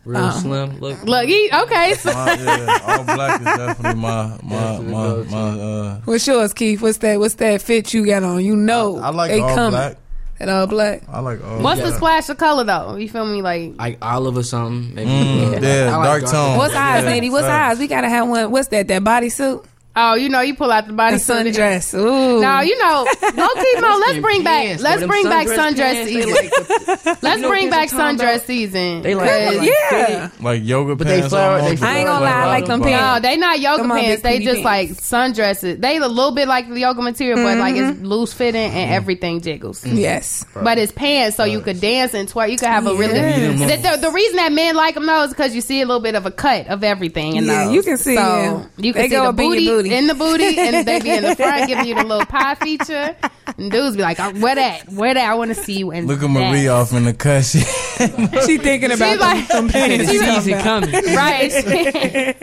real 0.05 0.21
Uh. 0.21 0.31
slim. 0.33 0.81
Look, 0.81 1.03
Look, 1.05 1.27
he 1.27 1.51
okay. 1.53 1.95
So 1.95 2.13
My, 2.13 2.35
yeah, 2.35 2.79
all 2.87 3.05
black 3.05 3.41
is 3.41 3.47
definitely 3.47 4.01
my 4.01 4.39
my 4.43 4.79
my 4.81 5.23
my. 5.25 5.61
Uh, 5.61 6.01
What's 6.05 6.27
yours, 6.27 6.53
Keith? 6.55 6.81
What's 6.83 6.99
that? 6.99 7.19
What's 7.21 7.35
that 7.37 7.63
fit 7.63 7.93
you 7.95 8.05
got 8.07 8.23
on? 8.25 8.45
You 8.45 8.57
know, 8.57 8.99
I 8.99 9.11
like 9.11 9.31
they 9.31 9.41
all 9.41 9.55
coming. 9.55 9.71
black. 9.73 9.97
That 10.41 10.49
all 10.49 10.67
black. 10.67 11.03
I 11.13 11.21
like 11.21 11.45
all. 11.45 11.61
what's 11.61 11.81
black. 11.81 11.93
the 11.93 11.97
splash 11.99 12.29
of 12.31 12.39
color 12.39 12.65
though? 12.65 12.97
You 12.97 13.11
feel 13.11 13.27
me? 13.27 13.43
Like 13.43 13.75
like 13.77 13.99
olive 14.01 14.39
or 14.39 14.43
something. 14.43 14.95
Maybe. 14.95 15.11
Mm, 15.11 15.63
yeah, 15.63 15.95
I 15.95 15.97
like 15.99 16.23
dark 16.23 16.33
tone. 16.33 16.57
What's 16.57 16.73
Yeah, 16.73 16.83
eyes, 16.83 17.05
lady? 17.05 17.29
What's 17.29 17.47
facts. 17.47 17.75
eyes? 17.75 17.79
We 17.79 17.87
gotta 17.89 18.09
have 18.09 18.27
one. 18.27 18.51
What's 18.51 18.69
that? 18.69 18.89
That 18.89 19.05
bodysuit? 19.05 19.67
Oh, 19.97 20.15
you 20.15 20.29
know, 20.29 20.41
you 20.41 20.55
pull 20.55 20.71
out 20.71 20.87
the 20.87 20.93
body 20.93 21.17
A 21.17 21.19
sundress. 21.19 21.99
Ooh. 21.99 22.41
No, 22.41 22.61
you 22.61 22.79
know, 22.79 23.05
low 23.35 23.49
key, 23.55 23.75
Mo, 23.81 23.97
let's 23.99 24.21
bring 24.21 24.45
back, 24.45 24.65
pants, 24.67 24.83
let's 24.85 25.05
bring 25.05 25.25
them 25.25 25.33
back 25.33 25.47
sundress 25.49 25.75
sundress 25.75 25.77
pants, 25.77 26.11
season. 26.13 27.05
like 27.05 27.23
let's 27.23 27.43
bring 27.43 27.71
back 27.71 27.93
I'm 27.93 27.99
sundress 28.17 28.35
about? 28.37 28.47
season. 28.47 29.03
They 29.03 29.15
like- 29.17 29.29
Cause- 29.57 29.67
yeah. 29.91 30.31
Like 30.41 30.63
yoga 30.65 30.95
But 30.95 31.09
they 31.09 31.19
pants. 31.19 31.31
flower- 31.35 31.59
almost, 31.61 31.81
they- 31.81 31.87
I 31.89 31.97
ain't 31.99 32.07
gonna 32.07 32.25
lie, 32.25 32.31
I 32.31 32.47
like 32.47 32.67
them 32.67 32.83
pants. 32.83 33.25
No, 33.25 33.29
they 33.29 33.37
not 33.37 33.59
yoga 33.61 33.83
Them 33.83 33.91
pants. 33.91 34.23
They 34.23 34.33
booty 34.39 34.45
just 34.45 34.63
like 34.63 34.89
pants. 34.89 35.11
sundresses. 35.11 35.81
They 35.81 35.97
a 35.97 36.07
little 36.07 36.31
bit 36.33 36.47
like 36.47 36.69
the 36.69 36.79
yoga 36.79 37.03
material, 37.03 37.39
but 37.45 37.59
like 37.59 37.75
Mm-hmm. 37.75 37.91
it's 37.91 38.01
loose 38.03 38.33
fitting 38.33 38.71
and 38.71 38.93
everything 38.93 39.41
jiggles. 39.41 39.85
Yes. 39.85 40.45
But 40.55 40.79
it's 40.79 40.93
pants, 40.93 41.37
so 41.37 41.43
you 41.45 41.61
could 41.61 41.81
dance 41.81 42.15
and 42.15 42.29
twerk. 42.29 42.51
You 42.53 42.59
could 42.59 42.69
have 42.69 42.87
a 42.87 42.95
really. 42.95 43.15
The, 43.15 43.77
the, 43.77 43.99
the 44.03 44.11
reason 44.13 44.37
that 44.37 44.53
men 44.53 44.77
like 44.77 44.95
them 44.95 45.07
though 45.07 45.25
is 45.25 45.31
because 45.31 45.53
you 45.55 45.61
see 45.61 45.81
a 45.81 45.87
little 45.87 46.01
bit 46.03 46.15
of 46.15 46.27
a 46.27 46.31
cut 46.31 46.69
of 46.69 46.85
everything. 46.85 47.35
Yeah, 47.37 47.71
you 47.71 47.83
can 47.83 47.97
see, 47.97 48.15
So 48.15 48.67
you 48.77 48.93
can 48.93 49.03
They 49.03 49.09
see 49.09 49.17
the 49.17 49.23
up 49.25 49.39
in 49.39 49.45
your 49.45 49.51
booty, 49.51 49.65
booty. 49.83 49.95
in 49.95 50.07
the 50.07 50.15
booty, 50.15 50.59
and 50.59 50.87
they 50.87 51.01
be 51.01 51.11
in 51.11 51.23
the 51.23 51.37
front 51.37 51.69
giving 51.69 51.87
you 51.87 51.95
the 51.95 52.05
little 52.05 52.27
pie 52.27 52.55
feature. 52.57 53.17
And 53.59 53.71
dudes 53.71 53.97
be 53.97 54.03
like, 54.03 54.19
oh, 54.21 54.33
"Where 54.41 54.55
that? 54.55 54.89
Where 54.91 55.15
that? 55.15 55.31
I 55.31 55.35
want 55.35 55.49
to 55.51 55.55
see 55.55 55.79
you." 55.79 55.91
And 55.91 56.07
Look 56.07 56.23
at 56.23 56.31
Marie 56.31 56.69
off 56.69 56.93
in 56.93 57.05
the 57.05 57.15
cut. 57.15 57.45
She, 57.45 57.61
She 58.47 58.59
thinking 58.59 58.93
about 58.93 59.11
She's 59.11 59.21
like, 59.21 59.49
them, 59.49 59.67
them 59.67 59.73
pants. 59.73 60.11
She's 60.11 60.23
She's 60.23 60.39
Easy 60.39 60.53
coming. 60.55 60.91
right? 61.15 62.37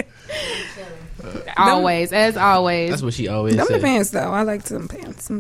always, 1.58 2.14
as 2.14 2.38
always. 2.38 2.90
That's 2.92 3.02
what 3.02 3.14
she 3.14 3.28
always 3.28 3.56
Them 3.56 3.68
the 3.70 3.80
pants 3.80 4.12
though. 4.12 4.32
I 4.32 4.44
like 4.44 4.64
them 4.64 4.88
pants. 4.88 5.32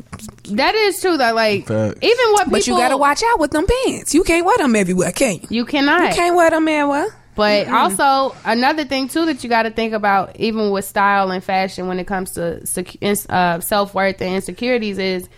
That 0.52 0.76
is 0.76 0.99
true 1.02 1.18
though. 1.18 1.34
Like 1.34 1.68
Facts. 1.68 1.99
even 2.02 2.32
what 2.32 2.45
people, 2.45 2.52
But 2.52 2.68
you 2.68 2.78
gotta 2.78 2.98
watch 2.98 3.22
out 3.24 3.40
with 3.40 3.52
them 3.52 3.65
pants. 3.86 4.14
You 4.14 4.24
can't 4.24 4.45
wear 4.45 4.57
them 4.57 4.76
everywhere, 4.76 5.11
can 5.11 5.36
you? 5.36 5.48
You 5.49 5.65
cannot. 5.65 6.10
You 6.10 6.15
can't 6.15 6.36
wear 6.36 6.49
them 6.49 6.68
everywhere. 6.68 7.07
But 7.38 7.68
also 7.70 8.36
another 8.44 8.84
thing 8.84 9.08
too 9.08 9.26
that 9.28 9.44
you 9.44 9.50
got 9.50 9.64
to 9.64 9.72
think 9.72 9.94
about, 9.94 10.36
even 10.38 10.72
with 10.72 10.84
style 10.86 11.32
and 11.32 11.44
fashion, 11.44 11.88
when 11.88 12.00
it 12.00 12.08
comes 12.08 12.32
to 12.32 12.66
sec- 12.66 12.98
uh, 13.30 13.60
self 13.62 13.94
worth 13.94 14.22
and 14.22 14.36
insecurities, 14.36 14.98
is 14.98 15.30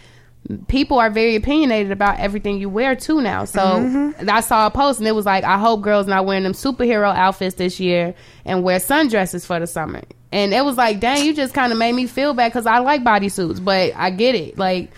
people 0.67 0.97
are 0.97 1.09
very 1.09 1.35
opinionated 1.35 1.91
about 1.91 2.17
everything 2.19 2.59
you 2.59 2.69
wear 2.69 2.95
too 2.95 3.21
now. 3.21 3.43
So 3.45 3.59
Mm-hmm. 3.59 4.29
I 4.29 4.39
saw 4.39 4.65
a 4.65 4.71
post 4.71 4.99
and 4.99 5.07
it 5.07 5.11
was 5.11 5.25
like, 5.25 5.43
I 5.43 5.57
hope 5.59 5.81
girls 5.81 6.07
not 6.07 6.25
wearing 6.25 6.43
them 6.43 6.53
superhero 6.53 7.13
outfits 7.13 7.55
this 7.55 7.79
year 7.79 8.15
and 8.45 8.63
wear 8.63 8.79
sundresses 8.79 9.45
for 9.45 9.59
the 9.59 9.67
summer. 9.67 10.01
And 10.31 10.53
it 10.53 10.63
was 10.63 10.77
like, 10.77 10.99
dang, 10.99 11.25
you 11.25 11.33
just 11.33 11.53
kind 11.53 11.71
of 11.73 11.77
made 11.77 11.93
me 11.93 12.07
feel 12.07 12.33
bad 12.33 12.49
because 12.51 12.65
I 12.65 12.79
like 12.79 13.03
bodysuits, 13.03 13.63
but 13.63 13.93
I 13.95 14.09
get 14.09 14.35
it. 14.35 14.57
Like. 14.57 14.89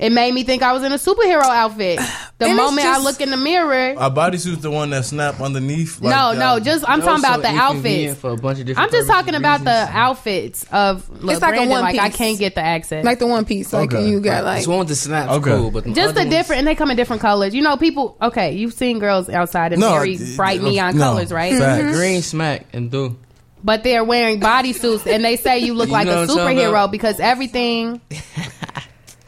It 0.00 0.12
made 0.12 0.32
me 0.32 0.44
think 0.44 0.62
I 0.62 0.72
was 0.72 0.82
in 0.84 0.92
a 0.92 0.96
superhero 0.96 1.42
outfit. 1.42 2.00
The 2.38 2.44
And 2.44 2.52
it's 2.56 2.62
moment 2.70 2.86
I 2.86 2.92
just- 2.92 3.04
look 3.04 3.20
in 3.20 3.30
the 3.30 3.36
mirror, 3.36 3.94
a 3.98 4.08
bodysuit's 4.12 4.62
the 4.62 4.70
one 4.70 4.90
that 4.90 5.04
snap 5.04 5.40
underneath. 5.40 6.00
Like 6.00 6.14
no, 6.14 6.30
that. 6.34 6.38
no, 6.38 6.54
um, 6.58 6.62
just 6.62 6.88
I'm 6.88 7.00
talking 7.00 7.18
about 7.18 7.34
so 7.36 7.42
the 7.42 7.48
inconvenient 7.48 8.10
outfits. 8.10 8.20
for 8.20 8.30
a 8.30 8.36
bunch 8.36 8.60
of 8.60 8.66
different 8.66 8.78
I'm 8.86 8.92
just 8.92 9.08
purposes, 9.08 9.10
talking 9.10 9.34
about 9.34 9.64
the 9.64 9.70
reasons. 9.72 9.90
outfits 9.92 10.66
of 10.70 11.10
look, 11.10 11.32
It's 11.32 11.42
like 11.42 11.54
a 11.54 11.56
Brandon, 11.56 11.68
one 11.70 11.80
like 11.82 11.98
I 11.98 12.08
piece. 12.10 12.16
can't 12.16 12.38
get 12.38 12.54
the 12.54 12.60
accent. 12.60 13.04
Like 13.04 13.18
the 13.18 13.26
one 13.26 13.44
piece. 13.44 13.72
Like 13.72 13.92
Okay. 13.92 14.08
you 14.08 14.20
got 14.20 14.44
like 14.44 14.58
This 14.58 14.68
one 14.68 14.78
with 14.78 14.86
the 14.86 14.94
snaps 14.94 15.32
Okay. 15.32 15.50
cool, 15.50 15.72
but 15.72 15.82
the 15.82 15.90
just 15.90 16.00
other 16.10 16.12
the 16.12 16.20
ones- 16.20 16.30
different, 16.30 16.58
and 16.60 16.68
they 16.68 16.76
come 16.76 16.92
in 16.92 16.96
different 16.96 17.22
colors. 17.22 17.52
You 17.56 17.62
know, 17.62 17.76
people. 17.76 18.16
Okay, 18.22 18.52
you've 18.52 18.74
seen 18.74 19.00
girls 19.00 19.28
outside 19.28 19.72
in 19.72 19.80
No, 19.80 19.94
very 19.94 20.14
it- 20.14 20.36
bright 20.36 20.60
it- 20.60 20.62
neon 20.62 20.96
no. 20.96 21.02
colors, 21.10 21.32
right? 21.32 21.58
Facts. 21.58 21.96
green 21.96 22.22
smack 22.22 22.66
and 22.72 22.88
do. 22.88 23.16
But 23.64 23.82
they're 23.82 24.04
wearing 24.04 24.38
bodysuits, 24.40 25.12
and 25.12 25.24
they 25.24 25.34
say 25.34 25.58
you 25.58 25.74
look 25.74 25.88
You 25.88 25.92
like 25.94 26.06
know 26.06 26.12
a 26.12 26.20
what 26.20 26.30
I'm 26.30 26.36
talking 26.36 26.56
superhero 26.58 26.68
about? 26.68 26.92
because 26.92 27.18
everything. 27.18 28.00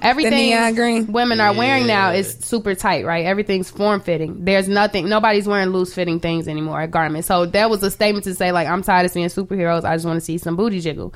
Everything 0.02 0.32
neon 0.50 0.74
green? 0.74 1.12
women 1.12 1.40
are 1.40 1.54
wearing 1.54 1.86
now 1.86 2.10
is 2.10 2.32
super 2.40 2.74
tight, 2.74 3.04
right? 3.04 3.24
Everything's 3.26 3.70
form 3.70 4.00
fitting. 4.00 4.44
There's 4.44 4.68
nothing. 4.68 5.08
Nobody's 5.08 5.46
wearing 5.46 5.68
loose 5.70 5.92
fitting 5.94 6.20
things 6.20 6.48
anymore. 6.48 6.86
Garments. 6.86 7.28
So 7.28 7.46
that 7.46 7.70
was 7.70 7.82
a 7.82 7.90
statement 7.90 8.24
to 8.24 8.34
say 8.34 8.52
like, 8.52 8.66
I'm 8.68 8.82
tired 8.82 9.04
of 9.06 9.10
seeing 9.12 9.28
superheroes. 9.28 9.84
I 9.84 9.94
just 9.96 10.06
want 10.06 10.16
to 10.18 10.24
see 10.24 10.38
some 10.38 10.56
booty 10.56 10.80
jiggle. 10.80 11.12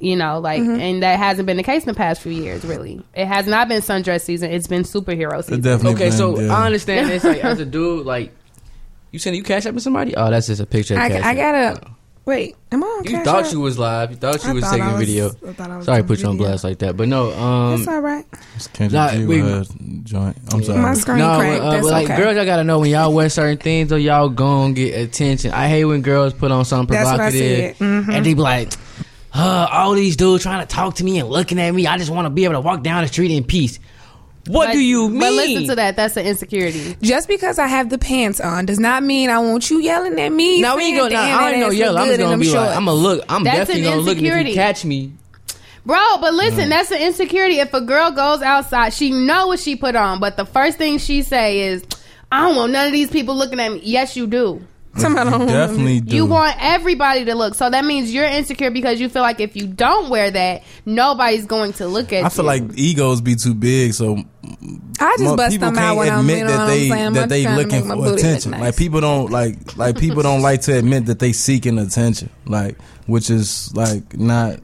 You 0.00 0.16
know, 0.16 0.40
like, 0.40 0.60
Mm-hmm. 0.62 0.80
and 0.80 1.02
that 1.04 1.16
hasn't 1.18 1.46
been 1.46 1.56
the 1.56 1.62
case 1.62 1.84
in 1.84 1.88
the 1.88 1.94
past 1.94 2.20
few 2.22 2.32
years. 2.32 2.64
Really, 2.64 3.00
it 3.14 3.26
has 3.26 3.46
not 3.46 3.68
been 3.68 3.80
sundress 3.82 4.22
season. 4.22 4.50
It's 4.50 4.66
been 4.66 4.82
superhero 4.82 5.38
It 5.38 5.44
season. 5.44 5.60
definitely. 5.60 5.94
Okay, 5.94 6.08
been, 6.08 6.18
so 6.18 6.40
yeah. 6.40 6.52
I 6.52 6.66
understand 6.66 7.08
this. 7.08 7.22
Like 7.22 7.44
as 7.44 7.60
a 7.60 7.64
dude, 7.64 8.04
like 8.04 8.32
you 9.12 9.20
saying 9.20 9.36
you 9.36 9.44
cash 9.44 9.64
up 9.64 9.74
with 9.74 9.84
somebody? 9.84 10.16
Oh, 10.16 10.28
that's 10.28 10.48
just 10.48 10.60
a 10.60 10.66
picture. 10.66 10.94
Of 10.94 11.00
I, 11.02 11.08
Cash 11.08 11.22
I 11.24 11.30
App. 11.30 11.36
gotta 11.36 11.90
wait. 12.24 12.56
Am 12.70 12.82
I 12.82 12.86
on 12.86 13.04
You 13.04 13.10
Cash 13.10 13.24
thought 13.24 13.44
App? 13.46 13.52
you 13.52 13.60
was 13.60 13.78
live. 13.78 14.10
You 14.10 14.16
thought 14.16 14.42
you 14.44 14.50
I 14.50 14.52
was 14.54 14.64
thought 14.64 14.70
taking 14.72 14.86
I 14.86 14.90
a 14.90 14.96
was- 14.98 15.06
video. 15.06 15.28
I 15.28 15.52
thought 15.52 15.70
I 15.70 15.76
was 15.76 15.86
Sorry, 15.86 16.02
to 16.02 16.02
doing 16.02 16.08
put 16.08 16.22
you 16.22 16.28
on 16.28 16.36
video. 16.36 16.46
blast 16.48 16.64
like 16.64 16.78
that, 16.78 16.96
but 16.96 17.08
no. 17.08 17.32
Um, 17.32 17.80
It's 17.80 17.88
all 17.88 18.00
right. 18.00 18.24
It's 18.56 18.66
Kendrick 18.68 18.92
Nah, 18.92 19.10
G 19.12 19.24
we- 19.26 19.42
with 19.42 19.68
her 19.70 19.74
joint. 20.04 20.36
I'm 20.52 20.62
sorry. 20.64 20.78
My 20.80 20.94
screen 20.94 21.18
no, 21.18 21.38
cracked. 21.38 21.62
uh, 21.62 21.70
That's 21.70 21.82
but 21.84 21.90
like 21.92 22.04
okay. 22.10 22.16
girls, 22.16 22.36
y'all 22.36 22.44
gotta 22.44 22.64
know 22.64 22.78
when 22.80 22.90
y'all 22.90 23.12
wear 23.12 23.28
certain 23.28 23.58
things, 23.58 23.92
or 23.92 23.98
y'all 23.98 24.28
gon' 24.28 24.74
get 24.74 24.98
attention. 25.00 25.52
I 25.52 25.68
hate 25.68 25.84
when 25.84 26.02
girls 26.02 26.32
put 26.34 26.50
on 26.50 26.64
something 26.64 26.94
That's 26.96 27.10
what 27.10 27.20
I 27.20 27.30
provocative, 27.30 27.76
said. 27.76 27.86
Mhm. 27.86 28.08
and 28.14 28.26
they 28.26 28.34
be 28.34 28.40
like, 28.40 28.72
uh, 29.34 29.66
"All 29.72 29.92
these 29.94 30.16
dudes 30.16 30.42
trying 30.42 30.60
to 30.60 30.66
talk 30.66 30.96
to 30.96 31.04
me 31.04 31.18
and 31.18 31.28
looking 31.28 31.58
at 31.60 31.74
me. 31.74 31.86
I 31.86 31.98
just 31.98 32.10
want 32.10 32.26
to 32.26 32.30
be 32.30 32.44
able 32.44 32.54
to 32.54 32.60
walk 32.60 32.82
down 32.82 33.02
the 33.02 33.08
street 33.08 33.30
in 33.30 33.44
peace." 33.44 33.78
What 34.48 34.66
But- 34.66 34.72
do 34.72 34.80
you 34.80 35.08
mean? 35.08 35.20
But 35.20 35.32
listen 35.34 35.68
to 35.68 35.74
that. 35.76 35.94
That's 35.96 36.16
an 36.16 36.26
insecurity. 36.26 36.96
Just 37.00 37.28
because 37.28 37.58
I 37.60 37.68
have 37.68 37.90
the 37.90 37.98
pants 37.98 38.40
on 38.40 38.66
does 38.66 38.80
not 38.80 39.04
mean 39.04 39.30
I 39.30 39.38
want 39.38 39.70
you 39.70 39.78
yelling 39.80 40.18
at 40.18 40.32
me. 40.32 40.60
Now 40.60 40.76
we 40.76 40.84
ain't 40.86 40.96
saying, 40.98 41.10
gonna. 41.10 41.14
Nah, 41.14 41.20
I 41.20 41.26
that 41.26 41.52
ain't 41.52 41.60
gonna 41.62 41.66
ass 41.66 41.78
yell. 41.78 41.92
look 41.92 42.00
I'm 42.02 42.06
just 42.08 42.18
gonna 42.18 42.30
them 42.30 42.40
be 42.40 42.50
like. 42.52 42.76
I'm 42.76 42.84
gonna 42.86 42.92
look. 42.98 43.24
I'm 43.28 43.44
That's 43.44 43.56
definitely 43.58 43.82
gonna 43.84 43.96
look. 44.00 44.18
And 44.18 44.26
if 44.26 44.48
you 44.48 44.54
catch 44.54 44.84
me, 44.84 45.12
Bro, 45.84 46.18
but 46.20 46.32
listen, 46.34 46.68
that's 46.68 46.90
an 46.92 47.00
insecurity. 47.02 47.58
If 47.58 47.74
a 47.74 47.80
girl 47.80 48.12
goes 48.12 48.40
outside, 48.40 48.92
she 48.92 49.10
know 49.10 49.48
what 49.48 49.58
she 49.58 49.74
put 49.74 49.96
on, 49.96 50.20
but 50.20 50.36
the 50.36 50.44
first 50.44 50.78
thing 50.78 50.98
she 50.98 51.22
say 51.22 51.60
is, 51.60 51.82
"I 52.30 52.40
don't 52.46 52.54
want 52.56 52.72
none 52.72 52.86
of 52.86 52.92
these 52.92 53.10
people 53.10 53.34
looking 53.36 53.58
at 53.58 53.72
me." 53.72 53.80
Yes, 53.82 54.16
you 54.16 54.26
do. 54.28 54.62
Somebody 54.96 55.30
Definitely 55.46 56.00
do. 56.00 56.16
You 56.16 56.26
want 56.26 56.54
everybody 56.60 57.24
to 57.24 57.34
look. 57.34 57.54
So 57.54 57.70
that 57.70 57.84
means 57.84 58.12
you're 58.12 58.26
insecure 58.26 58.70
because 58.70 59.00
you 59.00 59.08
feel 59.08 59.22
like 59.22 59.40
if 59.40 59.56
you 59.56 59.66
don't 59.66 60.10
wear 60.10 60.30
that, 60.30 60.64
nobody's 60.84 61.46
going 61.46 61.72
to 61.74 61.86
look 61.86 62.12
at 62.12 62.20
you. 62.20 62.26
I 62.26 62.28
feel 62.28 62.44
you. 62.44 62.48
like 62.48 62.62
egos 62.74 63.22
be 63.22 63.34
too 63.34 63.54
big, 63.54 63.94
so 63.94 64.18
I 65.00 65.16
just 65.18 65.36
bust 65.36 65.52
people 65.52 65.68
them 65.68 65.78
out 65.78 65.80
can't 65.80 65.98
when 65.98 66.10
I'm, 66.10 66.20
admit 66.20 66.38
you 66.38 66.44
know 66.44 66.50
that 66.50 66.66
they 66.66 66.82
I'm 66.84 66.90
saying? 66.90 67.06
I'm 67.06 67.12
that 67.14 67.28
they 67.30 67.56
looking 67.56 67.86
for 67.86 68.14
attention. 68.14 68.50
nice. 68.50 68.60
Like 68.60 68.76
people 68.76 69.00
don't 69.00 69.30
like 69.30 69.76
like 69.78 69.98
people 69.98 70.22
don't 70.22 70.42
like 70.42 70.60
to 70.62 70.76
admit 70.76 71.06
that 71.06 71.18
they 71.18 71.32
seeking 71.32 71.78
attention. 71.78 72.28
Like 72.44 72.76
which 73.06 73.30
is 73.30 73.74
like 73.74 74.18
not 74.18 74.60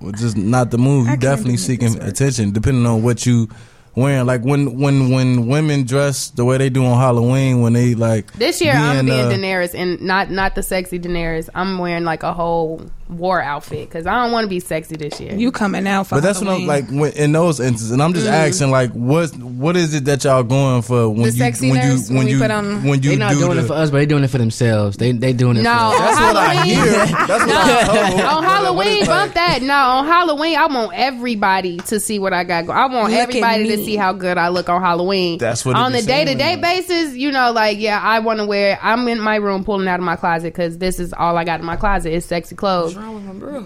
which 0.00 0.20
is 0.20 0.36
not 0.36 0.70
the 0.70 0.78
move. 0.78 1.08
You 1.08 1.16
definitely 1.16 1.56
seeking 1.56 1.98
attention, 2.02 2.52
depending 2.52 2.84
on 2.86 3.02
what 3.02 3.24
you 3.24 3.48
wearing. 3.94 4.26
Like 4.26 4.42
when 4.42 4.78
when 4.78 5.10
when 5.10 5.46
women 5.46 5.84
dress 5.84 6.30
the 6.30 6.44
way 6.44 6.58
they 6.58 6.70
do 6.70 6.84
on 6.84 6.98
Halloween, 6.98 7.60
when 7.60 7.72
they 7.72 7.94
like 7.94 8.32
This 8.32 8.60
year 8.60 8.72
I'm 8.72 9.06
being, 9.06 9.18
being 9.18 9.26
uh, 9.26 9.30
Daenerys 9.30 9.74
and 9.74 10.00
not 10.00 10.30
not 10.30 10.54
the 10.54 10.62
sexy 10.62 10.98
Daenerys. 10.98 11.48
I'm 11.54 11.78
wearing 11.78 12.04
like 12.04 12.22
a 12.22 12.32
whole 12.32 12.82
war 13.12 13.40
outfit 13.40 13.88
because 13.88 14.06
I 14.06 14.22
don't 14.22 14.32
want 14.32 14.44
to 14.44 14.48
be 14.48 14.60
sexy 14.60 14.96
this 14.96 15.20
year. 15.20 15.34
You 15.34 15.52
coming 15.52 15.86
out 15.86 16.06
for 16.08 16.16
But 16.16 16.22
that's 16.22 16.40
what 16.40 16.48
I'm 16.48 16.66
like 16.66 16.88
when, 16.88 17.12
in 17.12 17.32
those 17.32 17.60
instances, 17.60 17.90
and 17.90 18.02
I'm 18.02 18.12
just 18.14 18.26
Mm. 18.26 18.32
asking 18.32 18.70
like 18.70 18.90
what 18.92 19.34
what 19.36 19.76
is 19.76 19.94
it 19.94 20.04
that 20.06 20.24
y'all 20.24 20.42
going 20.42 20.82
for 20.82 21.08
when 21.08 21.22
The 21.22 21.30
you 21.30 21.42
when 21.44 21.52
you 21.52 21.52
sexiness, 21.52 22.08
when 22.08 22.16
when 22.18 22.26
you 22.28 22.38
put 22.38 22.50
on- 22.50 22.84
when 22.84 23.02
you 23.02 23.10
they 23.10 23.16
not 23.16 23.32
do 23.32 23.40
doing 23.40 23.56
the, 23.56 23.64
it 23.64 23.66
for 23.66 23.74
us, 23.74 23.90
but 23.90 23.98
they 23.98 24.06
doing 24.06 24.24
it 24.24 24.28
for 24.30 24.38
themselves. 24.38 24.96
They 24.96 25.12
they 25.12 25.32
doing 25.32 25.56
it. 25.56 25.62
No, 25.62 25.70
for 25.70 25.76
on 25.76 25.98
That's 25.98 26.20
what 26.20 26.36
I 26.36 26.54
Halloween. 26.54 26.74
hear. 26.74 27.06
That's 27.26 27.46
what 27.46 27.50
I 27.50 28.08
told. 28.08 28.20
on 28.20 28.42
Halloween, 28.44 28.98
it's 28.98 29.08
bump 29.08 29.34
that. 29.34 29.62
No, 29.62 29.74
on 29.74 30.06
Halloween, 30.06 30.56
I 30.56 30.66
want 30.66 30.92
everybody 30.94 31.76
to 31.78 32.00
see 32.00 32.18
what 32.18 32.32
I 32.32 32.44
got. 32.44 32.66
Go- 32.66 32.72
I 32.72 32.86
want 32.86 33.12
Look 33.12 33.20
everybody 33.20 33.68
to 33.68 33.76
see 33.84 33.96
how 33.96 34.12
good 34.12 34.38
I 34.38 34.48
look 34.48 34.68
on 34.68 34.80
Halloween. 34.80 35.38
That's 35.38 35.64
what 35.64 35.76
on 35.76 35.92
the 35.92 36.02
day 36.02 36.24
to 36.24 36.34
day 36.34 36.56
basis, 36.56 37.14
you 37.14 37.30
know, 37.32 37.52
like 37.52 37.78
yeah, 37.78 38.00
I 38.02 38.18
want 38.20 38.38
to 38.40 38.46
wear. 38.46 38.78
I'm 38.82 39.06
in 39.08 39.20
my 39.20 39.36
room 39.36 39.64
pulling 39.64 39.88
out 39.88 39.98
of 40.00 40.04
my 40.04 40.16
closet 40.16 40.52
because 40.52 40.78
this 40.78 40.98
is 40.98 41.12
all 41.12 41.36
I 41.36 41.44
got 41.44 41.60
in 41.60 41.66
my 41.66 41.76
closet 41.76 42.12
is 42.12 42.24
sexy 42.24 42.54
clothes. 42.54 42.94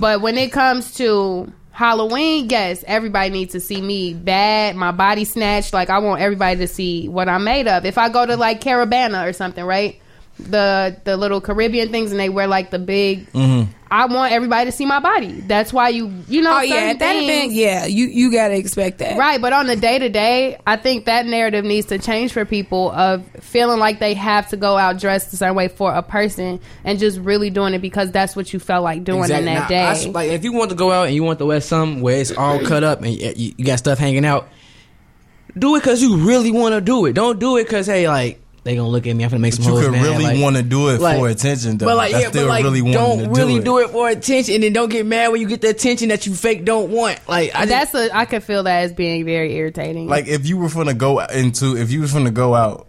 But 0.00 0.20
when 0.20 0.38
it 0.38 0.52
comes 0.52 0.94
to 0.94 1.52
Halloween, 1.70 2.48
yes, 2.48 2.82
everybody 2.86 3.30
needs 3.30 3.52
to 3.52 3.60
see 3.60 3.80
me 3.82 4.14
bad, 4.14 4.76
my 4.76 4.92
body 4.92 5.24
snatched. 5.24 5.72
Like 5.74 5.90
I 5.90 5.98
want 5.98 6.22
everybody 6.22 6.56
to 6.60 6.68
see 6.68 7.08
what 7.08 7.28
I'm 7.28 7.44
made 7.44 7.68
of. 7.68 7.84
If 7.84 7.98
I 7.98 8.08
go 8.08 8.24
to 8.24 8.36
like 8.36 8.60
Caribana 8.60 9.28
or 9.28 9.32
something, 9.32 9.64
right? 9.64 10.00
The 10.38 10.96
the 11.04 11.16
little 11.16 11.40
Caribbean 11.40 11.90
things 11.90 12.10
and 12.10 12.20
they 12.20 12.28
wear 12.28 12.46
like 12.46 12.70
the 12.70 12.78
big. 12.78 13.30
Mm-hmm. 13.32 13.72
I 13.90 14.06
want 14.06 14.32
everybody 14.32 14.68
to 14.70 14.76
see 14.76 14.84
my 14.84 14.98
body. 14.98 15.32
That's 15.42 15.72
why 15.72 15.90
you 15.90 16.12
you 16.28 16.42
know. 16.42 16.56
Oh 16.56 16.60
yeah, 16.60 16.74
certain 16.74 16.88
at 16.90 16.98
that 16.98 17.12
things- 17.12 17.30
event, 17.30 17.52
yeah, 17.52 17.86
you 17.86 18.06
you 18.06 18.32
gotta 18.32 18.56
expect 18.56 18.98
that. 18.98 19.16
Right, 19.16 19.40
but 19.40 19.52
on 19.52 19.66
the 19.68 19.76
day 19.76 19.98
to 19.98 20.08
day, 20.08 20.58
I 20.66 20.76
think 20.76 21.04
that 21.04 21.24
narrative 21.26 21.64
needs 21.64 21.86
to 21.88 21.98
change 21.98 22.32
for 22.32 22.44
people 22.44 22.90
of 22.90 23.24
feeling 23.40 23.78
like 23.78 23.98
they 24.00 24.14
have 24.14 24.48
to 24.48 24.56
go 24.56 24.76
out 24.76 24.98
dressed 24.98 25.32
a 25.32 25.36
certain 25.36 25.54
way 25.54 25.68
for 25.68 25.92
a 25.94 26.02
person 26.02 26.58
and 26.84 26.98
just 26.98 27.18
really 27.20 27.50
doing 27.50 27.74
it 27.74 27.80
because 27.80 28.10
that's 28.10 28.34
what 28.34 28.52
you 28.52 28.58
felt 28.58 28.82
like 28.82 29.04
doing 29.04 29.30
in 29.30 29.44
that 29.44 29.44
Now, 29.44 29.68
day. 29.68 29.76
s- 29.76 30.06
like 30.08 30.30
if 30.30 30.42
you 30.42 30.52
want 30.52 30.70
to 30.70 30.76
go 30.76 30.90
out 30.90 31.06
and 31.06 31.14
you 31.14 31.22
want 31.22 31.38
to 31.38 31.46
wear 31.46 31.60
something 31.60 32.02
where 32.02 32.16
it's 32.18 32.32
all 32.36 32.58
cut 32.60 32.82
up 32.82 33.02
and 33.02 33.12
you, 33.14 33.54
you 33.56 33.64
got 33.64 33.78
stuff 33.78 33.98
hanging 33.98 34.24
out, 34.24 34.48
do 35.56 35.74
it 35.76 35.80
because 35.80 36.02
you 36.02 36.16
really 36.16 36.50
want 36.50 36.74
to 36.74 36.80
do 36.80 37.06
it. 37.06 37.12
Don't 37.14 37.38
do 37.38 37.56
it 37.56 37.64
because 37.64 37.86
hey, 37.86 38.08
like 38.08 38.40
they 38.66 38.74
gonna 38.76 38.88
look 38.88 39.06
at 39.06 39.14
me. 39.14 39.22
I'm 39.24 39.30
gonna 39.30 39.40
make 39.40 39.54
some 39.54 39.64
you 39.64 39.70
hoes 39.70 39.84
could 39.84 39.92
mad. 39.92 40.02
really 40.02 40.24
like- 40.24 40.40
want 40.42 40.56
to 40.56 40.62
do 40.62 40.88
it 40.88 41.00
like- 41.00 41.18
for 41.18 41.28
attention, 41.28 41.78
though. 41.78 41.86
But 41.86 41.96
like, 41.96 42.10
That's 42.10 42.24
yeah, 42.24 42.30
still 42.30 42.42
but 42.44 42.48
like, 42.48 42.64
really 42.64 42.92
don't 42.92 43.18
to 43.24 43.30
really 43.30 43.54
do 43.54 43.58
it. 43.60 43.64
do 43.64 43.78
it 43.78 43.90
for 43.90 44.08
attention, 44.08 44.54
and 44.56 44.64
then 44.64 44.72
don't 44.72 44.88
get 44.90 45.06
mad 45.06 45.28
when 45.30 45.40
you 45.40 45.46
get 45.46 45.60
the 45.60 45.68
attention 45.68 46.08
that 46.08 46.26
you 46.26 46.34
fake 46.34 46.64
don't 46.64 46.90
want. 46.90 47.20
Like, 47.28 47.52
I 47.54 47.66
just, 47.66 47.92
that's 47.92 47.94
a 47.94 48.16
I 48.16 48.24
could 48.24 48.42
feel 48.42 48.64
that 48.64 48.82
as 48.82 48.92
being 48.92 49.24
very 49.24 49.54
irritating. 49.54 50.08
Like 50.08 50.26
if 50.26 50.46
you 50.46 50.56
were 50.58 50.66
finna 50.68 50.98
go 50.98 51.20
into 51.20 51.76
if 51.76 51.90
you 51.92 52.00
were 52.00 52.02
was 52.02 52.12
finna 52.12 52.34
go 52.34 52.54
out 52.54 52.85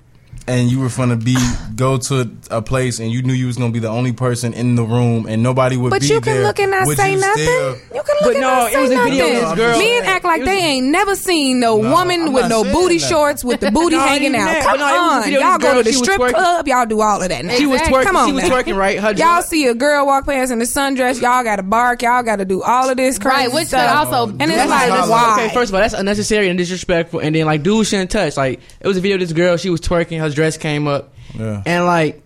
and 0.48 0.72
you 0.72 0.80
were 0.80 0.90
gonna 0.90 1.16
be 1.16 1.36
go 1.76 1.98
to 1.98 2.30
a 2.50 2.62
place 2.62 3.00
and 3.00 3.12
you 3.12 3.22
knew 3.22 3.34
you 3.34 3.48
was 3.48 3.58
gonna 3.58 3.72
be 3.72 3.80
the 3.80 3.88
only 3.90 4.14
person 4.14 4.54
in 4.54 4.76
the 4.76 4.84
room 4.84 5.26
and 5.28 5.44
nobody 5.44 5.76
would 5.78 5.90
But 5.90 6.02
be 6.02 6.08
you 6.08 6.22
can 6.22 6.36
there, 6.36 6.44
look 6.44 6.60
and 6.60 6.72
not 6.72 6.88
say 6.90 7.14
you 7.14 7.20
nothing. 7.20 7.44
still- 7.44 7.76
You 7.94 8.04
can 8.04 8.16
look 8.16 8.22
But 8.22 8.32
and 8.34 8.42
no, 8.42 8.48
not 8.50 8.70
it 8.70 8.74
say 8.74 8.82
was 8.82 8.92
a 8.92 8.96
nothing. 8.96 9.12
video 9.14 9.26
of 9.28 9.32
this 9.58 9.66
girl. 9.68 9.78
Men 9.80 10.04
act 10.06 10.26
like 10.26 10.44
they 10.46 10.58
ain't 10.58 10.88
never 10.88 11.16
seen 11.16 11.60
no, 11.60 11.76
woman 11.78 12.22
I'm 12.28 12.34
with 12.34 12.50
no 12.50 12.64
booty 12.64 12.98
that. 12.98 13.08
shorts 13.10 13.44
with 13.44 13.60
the 13.60 13.72
booty 13.78 13.96
No, 13.98 14.02
hanging 14.02 14.36
out. 14.36 14.46
that. 14.46 14.64
Come 14.66 14.80
no, 14.80 14.88
it 14.88 14.92
was 14.92 15.26
a 15.26 15.28
on, 15.28 15.32
y'all 15.34 15.58
this 15.60 15.68
go 15.72 15.78
to 15.78 15.84
the 15.84 15.94
strip 15.94 16.18
club. 16.34 16.68
Y'all 16.68 16.86
do 16.86 17.02
all 17.02 17.22
of 17.22 17.30
that. 17.30 17.46
Now. 17.46 17.54
She 17.56 17.66
was 17.66 17.82
twerking. 17.82 18.04
Come 18.04 18.16
on, 18.16 18.28
she 18.28 18.34
was 18.34 18.44
twerking, 18.46 18.76
right? 18.78 19.00
Her 19.00 19.12
Y'all 19.14 19.42
see 19.42 19.68
a 19.68 19.76
girl 19.76 20.06
walk 20.06 20.26
past 20.26 20.52
in 20.52 20.62
a 20.62 20.66
sundress, 20.66 21.22
y'all 21.22 21.44
got 21.44 21.58
to 21.58 21.64
bark. 21.64 22.02
Y'all 22.02 22.24
got 22.24 22.38
to 22.38 22.46
do 22.46 22.62
all 22.64 22.90
of 22.90 22.98
this 22.98 23.20
crazy 23.20 23.36
Right, 23.36 23.48
which 23.54 23.60
could 23.64 23.68
stuff. 23.70 24.08
also- 24.08 24.32
oh, 24.32 24.38
and 24.40 24.44
it's 24.44 24.56
That's 24.56 24.70
like, 24.70 25.10
why? 25.10 25.44
Okay, 25.46 25.54
first 25.54 25.70
of 25.72 25.76
all, 25.76 25.82
that's 25.82 25.94
unnecessary 25.94 26.48
and 26.50 26.58
disrespectful. 26.58 27.20
And 27.20 27.36
then 27.36 27.46
like, 27.46 27.64
dudes 27.64 27.90
shouldn't 27.90 28.12
touch. 28.12 28.38
Like, 28.38 28.60
it 28.80 28.88
was 28.88 28.98
a 28.98 29.02
video 29.02 29.16
of 29.16 29.22
this 29.22 29.34
girl. 29.34 29.58
She 29.58 29.70
was 29.70 29.82
twerking. 29.82 30.20
Her 30.20 30.30
dress 30.38 30.56
came 30.58 30.88
up, 30.88 31.14
Yeah. 31.34 31.64
and 31.66 31.86
like, 31.86 32.22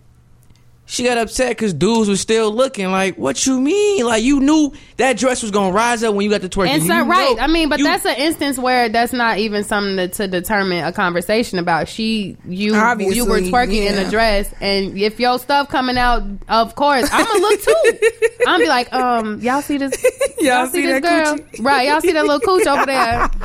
she 0.91 1.05
got 1.05 1.17
upset 1.17 1.51
because 1.51 1.73
dudes 1.73 2.09
was 2.09 2.19
still 2.19 2.53
looking. 2.53 2.91
Like, 2.91 3.15
what 3.17 3.45
you 3.47 3.61
mean? 3.61 4.05
Like, 4.05 4.23
you 4.23 4.41
knew 4.41 4.73
that 4.97 5.15
dress 5.17 5.41
was 5.41 5.49
gonna 5.49 5.71
rise 5.71 6.03
up 6.03 6.13
when 6.13 6.25
you 6.25 6.29
got 6.29 6.41
to 6.41 6.49
twerking. 6.49 6.67
And 6.71 6.83
so, 6.83 7.05
right. 7.05 7.37
I 7.39 7.47
mean, 7.47 7.69
but 7.69 7.79
you- 7.79 7.85
that's 7.85 8.05
an 8.05 8.15
instance 8.17 8.57
where 8.57 8.89
that's 8.89 9.13
not 9.13 9.37
even 9.37 9.63
something 9.63 9.95
to, 9.95 10.07
to 10.09 10.27
determine 10.27 10.83
a 10.83 10.91
conversation 10.91 11.59
about. 11.59 11.87
She, 11.87 12.35
you, 12.45 12.75
you 13.15 13.25
were 13.25 13.39
twerking 13.39 13.85
in 13.85 13.97
a 14.05 14.09
dress, 14.09 14.53
and 14.59 14.97
if 14.97 15.17
your 15.17 15.39
stuff 15.39 15.69
coming 15.69 15.97
out, 15.97 16.23
of 16.49 16.75
course, 16.75 17.07
I'm 17.09 17.23
gonna 17.25 17.39
look 17.39 17.61
too. 17.61 17.73
I'm 18.41 18.45
gonna 18.45 18.63
be 18.65 18.67
like, 18.67 18.93
um, 18.93 19.39
y'all 19.39 19.61
see 19.61 19.77
this? 19.77 19.93
Y'all 20.41 20.65
see 20.67 20.81
this 20.85 21.01
girl? 21.01 21.37
Right? 21.59 21.87
Y'all 21.87 22.01
see 22.01 22.11
that 22.13 22.25
little 22.25 22.39
cooch 22.41 22.67
over 22.67 22.85
there? 22.85 23.29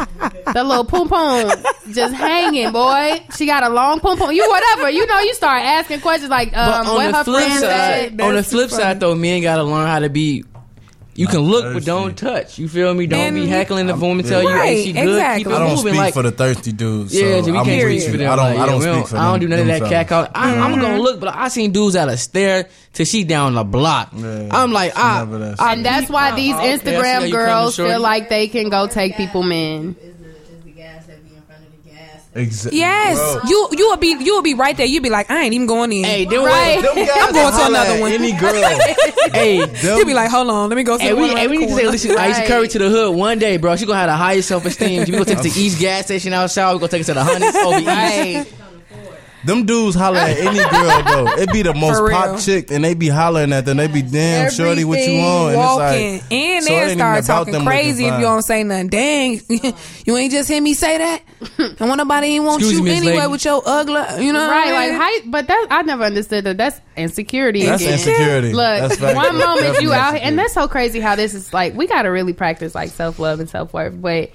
That 0.54 0.64
little 0.64 0.84
poom 0.84 1.08
poom 1.08 1.50
just 1.92 2.14
hanging, 2.14 2.70
boy. 2.72 3.20
She 3.36 3.46
got 3.46 3.64
a 3.64 3.68
long 3.68 3.98
poom 4.00 4.16
poom. 4.16 4.30
You 4.30 4.48
whatever. 4.48 4.88
You 4.88 5.04
know, 5.06 5.18
you 5.20 5.34
start 5.34 5.60
asking 5.62 6.00
questions 6.00 6.30
like, 6.30 6.56
um, 6.56 6.86
the 6.86 6.92
her 7.12 7.24
flip 7.24 7.35
friends 7.36 7.60
side, 7.60 8.20
on 8.20 8.34
the 8.34 8.42
flip 8.42 8.70
funny. 8.70 8.82
side 8.82 9.00
though, 9.00 9.14
men 9.14 9.42
gotta 9.42 9.62
learn 9.62 9.86
how 9.86 10.00
to 10.00 10.08
be. 10.08 10.44
You 11.14 11.26
can 11.26 11.40
look, 11.40 11.72
but 11.72 11.82
don't 11.86 12.14
touch. 12.14 12.58
You 12.58 12.68
feel 12.68 12.92
me? 12.92 13.06
Don't 13.06 13.32
be 13.32 13.46
heckling 13.46 13.86
the 13.86 13.96
woman. 13.96 14.22
Tell 14.26 14.42
you, 14.42 14.50
Right, 14.50 14.66
hey, 14.76 14.84
she 14.84 14.92
good. 14.92 15.08
exactly. 15.08 15.44
Keep 15.44 15.46
it 15.50 15.54
I 15.54 15.58
don't 15.60 15.68
moving. 15.70 15.92
speak 15.92 15.96
like, 15.98 16.12
for 16.12 16.22
the 16.22 16.30
thirsty 16.30 16.72
dudes. 16.72 17.12
So 17.14 17.18
yeah, 17.18 17.40
we 17.40 17.56
I'm 17.56 17.64
can't 17.64 17.66
with 17.66 17.84
reach 17.86 18.02
you. 18.02 18.10
for 18.10 18.16
them. 18.18 18.30
I 18.30 18.36
don't. 18.36 18.44
like, 18.44 18.58
I 18.58 18.66
don't 18.66 18.82
yeah, 18.82 18.90
we 18.90 18.98
speak 18.98 19.08
for 19.08 19.16
I 19.16 19.22
don't 19.22 19.32
them- 19.32 19.40
do 19.40 19.48
none 19.48 19.60
of 19.60 19.66
that 19.66 19.80
cat 19.88 20.08
fellas. 20.10 20.28
call. 20.28 20.42
I, 20.42 20.58
I'm 20.58 20.70
gonna 20.72 20.88
mm-hmm. 20.88 20.98
look, 21.00 21.20
but 21.20 21.34
I 21.34 21.48
seen 21.48 21.72
dudes 21.72 21.96
out 21.96 22.10
of 22.10 22.20
stare 22.20 22.68
till 22.92 23.06
she 23.06 23.24
down 23.24 23.54
the 23.54 23.64
block. 23.64 24.10
I'm 24.12 24.72
like, 24.72 24.92
I, 24.94 25.20
never 25.20 25.38
that 25.38 25.58
I, 25.58 25.72
And 25.72 25.86
that's 25.86 26.10
why 26.10 26.36
these 26.36 26.54
okay, 26.54 26.74
I 26.74 26.76
see 26.76 26.90
how 26.90 27.00
Instagram 27.00 27.26
you 27.28 27.32
girls 27.32 27.76
feel 27.76 28.00
like 28.00 28.28
they 28.28 28.48
can 28.48 28.68
go 28.68 28.86
take 28.86 29.16
people 29.16 29.42
men. 29.42 29.96
Exactly. 32.36 32.78
Yes, 32.78 33.18
you 33.48 33.68
you 33.72 33.88
will 33.88 33.96
be 33.96 34.08
you 34.20 34.34
will 34.34 34.42
be 34.42 34.54
right 34.54 34.76
there. 34.76 34.84
You'll 34.86 35.02
be 35.02 35.08
like, 35.10 35.30
I 35.30 35.42
ain't 35.42 35.54
even 35.54 35.66
going 35.66 35.90
in. 35.92 36.04
Hey, 36.04 36.24
them 36.26 36.44
Right. 36.44 36.82
them 36.82 36.94
guys 36.94 37.08
I'm 37.16 37.32
going 37.32 37.52
to 37.54 37.66
another 37.66 38.00
one. 38.00 38.12
Any 38.12 38.32
girl. 38.32 38.52
hey, 39.32 39.64
You'll 39.82 40.04
be 40.04 40.12
like, 40.14 40.30
hold 40.30 40.48
on, 40.50 40.68
let 40.68 40.76
me 40.76 40.82
go. 40.82 40.96
To 40.98 41.02
Hey, 41.02 41.10
the 41.10 41.16
we, 41.16 41.22
one 41.28 41.36
hey, 41.36 41.48
we 41.48 41.56
need 41.58 41.68
to 41.68 41.74
take 41.74 41.76
corner. 41.84 41.88
Alicia, 41.88 42.08
Alicia 42.08 42.16
Right. 42.40 42.46
Curry 42.46 42.68
to 42.68 42.78
the 42.78 42.88
hood 42.90 43.16
one 43.16 43.38
day, 43.38 43.56
bro. 43.56 43.74
She 43.76 43.86
gonna 43.86 43.98
have 43.98 44.08
the 44.10 44.16
highest 44.16 44.48
self 44.48 44.64
esteem. 44.66 45.00
We 45.06 45.12
gonna 45.12 45.24
take 45.24 45.38
her 45.38 45.42
to 45.44 45.48
East 45.60 45.80
gas 45.80 46.04
station 46.04 46.32
outside. 46.34 46.72
We 46.74 46.78
gonna 46.78 46.88
take 46.90 47.06
her 47.06 47.12
to 47.12 47.14
the 47.14 47.20
Hunnids 47.24 47.54
over 47.64 47.78
East. 47.78 47.86
Right. 47.86 48.46
Them 49.46 49.64
dudes 49.64 49.94
holler 49.96 50.18
at 50.18 50.36
any 50.38 50.58
girl 50.58 51.02
though. 51.24 51.40
It 51.40 51.52
be 51.52 51.62
the 51.62 51.72
most 51.74 51.98
For 51.98 52.10
pop 52.10 52.40
chick, 52.40 52.70
and 52.70 52.84
they 52.84 52.94
be 52.94 53.08
hollering 53.08 53.52
at 53.52 53.64
them. 53.64 53.76
They 53.76 53.86
be 53.86 54.02
damn 54.02 54.50
shorty, 54.50 54.84
what 54.84 54.98
you 54.98 55.04
Everything 55.04 55.22
want? 55.22 55.54
And 55.54 55.62
it's 55.62 55.76
like, 55.76 56.32
and 56.32 56.64
so 56.64 56.72
it 56.72 56.74
they'll 56.74 56.78
ain't 56.90 57.00
even 57.00 57.22
start 57.22 57.46
talking 57.46 57.64
crazy 57.64 58.04
if 58.06 58.14
you 58.14 58.20
don't 58.20 58.42
say 58.42 58.62
nothing. 58.64 58.88
Dang, 58.88 59.40
you 60.04 60.16
ain't 60.16 60.32
just 60.32 60.48
hear 60.48 60.60
me 60.60 60.74
say 60.74 60.98
that. 60.98 61.22
And 61.78 61.88
when 61.90 61.98
nobody 61.98 62.28
even 62.28 62.46
want 62.46 62.60
Excuse 62.62 62.78
you 62.78 62.84
me, 62.84 62.96
anyway 62.96 63.16
Lady. 63.18 63.28
with 63.32 63.44
your 63.44 63.62
ugly, 63.66 64.24
you 64.24 64.32
know, 64.32 64.48
Right, 64.48 64.66
what 64.66 64.74
I 64.74 64.88
like 64.88 64.90
mean? 64.90 65.00
how, 65.24 65.30
but 65.30 65.46
that 65.48 65.66
I 65.70 65.82
never 65.82 66.04
understood 66.04 66.44
that. 66.44 66.56
That's 66.56 66.80
insecurity. 66.96 67.64
That's 67.64 67.82
again. 67.82 67.92
insecurity. 67.94 68.52
Look, 68.54 68.80
That's 68.80 68.96
fact. 68.96 69.16
one 69.16 69.36
moment 69.36 69.82
you 69.82 69.92
out, 69.92 70.14
here, 70.14 70.22
and 70.24 70.38
that's 70.38 70.54
so 70.54 70.66
crazy 70.68 71.00
how 71.00 71.14
this 71.16 71.34
is 71.34 71.52
like. 71.52 71.74
We 71.74 71.86
got 71.86 72.02
to 72.02 72.08
really 72.08 72.32
practice 72.32 72.74
like 72.74 72.90
self 72.90 73.18
love 73.18 73.40
and 73.40 73.48
self 73.48 73.72
worth, 73.72 74.00
but. 74.00 74.30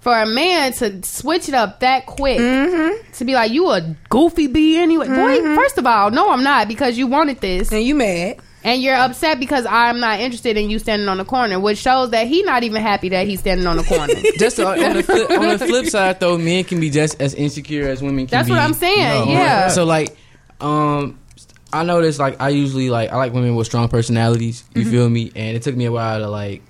For 0.00 0.18
a 0.18 0.26
man 0.26 0.72
to 0.74 1.02
switch 1.02 1.48
it 1.48 1.54
up 1.54 1.80
that 1.80 2.06
quick, 2.06 2.38
Mm-hmm. 2.38 3.12
to 3.12 3.24
be 3.24 3.34
like, 3.34 3.52
you 3.52 3.68
a 3.70 3.94
goofy 4.08 4.46
bee 4.46 4.78
anyway. 4.78 5.06
Boy, 5.08 5.42
first 5.54 5.76
of 5.76 5.86
all, 5.86 6.10
no, 6.10 6.30
I'm 6.30 6.42
not 6.42 6.68
because 6.68 6.96
you 6.96 7.06
wanted 7.06 7.40
this. 7.40 7.70
and 7.70 7.82
you 7.82 7.94
mad. 7.94 8.38
And 8.64 8.82
you're 8.82 8.94
upset 8.96 9.40
because 9.40 9.64
I'm 9.66 10.00
not 10.00 10.20
interested 10.20 10.56
in 10.58 10.68
you 10.68 10.78
standing 10.78 11.08
on 11.08 11.16
the 11.18 11.24
corner, 11.24 11.58
which 11.58 11.78
shows 11.78 12.10
that 12.10 12.26
he 12.26 12.42
not 12.42 12.62
even 12.62 12.82
happy 12.82 13.08
that 13.10 13.26
he's 13.26 13.40
standing 13.40 13.66
on 13.66 13.78
the 13.78 13.82
corner. 13.84 14.12
Just 14.38 14.58
uh, 14.60 14.68
on, 14.68 14.78
the 14.96 15.02
flip, 15.02 15.30
on 15.30 15.48
the 15.48 15.58
flip 15.58 15.86
side, 15.86 16.20
though, 16.20 16.36
men 16.36 16.64
can 16.64 16.78
be 16.78 16.90
just 16.90 17.20
as 17.22 17.32
insecure 17.34 17.88
as 17.88 18.02
women 18.02 18.26
can 18.26 18.30
That's 18.36 18.48
be. 18.48 18.52
what 18.52 18.60
I'm 18.60 18.74
saying. 18.74 19.26
No, 19.26 19.32
yeah. 19.32 19.68
So 19.68 19.84
like, 19.84 20.14
um, 20.60 21.18
I 21.72 21.84
noticed 21.84 22.18
like 22.18 22.38
I 22.40 22.50
usually 22.50 22.90
like 22.90 23.10
I 23.10 23.16
like 23.16 23.32
women 23.32 23.54
with 23.54 23.66
strong 23.66 23.88
personalities. 23.88 24.64
You 24.74 24.82
Mm-hmm. 24.82 24.90
feel 24.90 25.08
me? 25.08 25.32
And 25.34 25.56
it 25.56 25.62
took 25.62 25.74
me 25.76 25.84
a 25.86 25.92
while 25.92 26.18
to 26.20 26.28
like. 26.28 26.62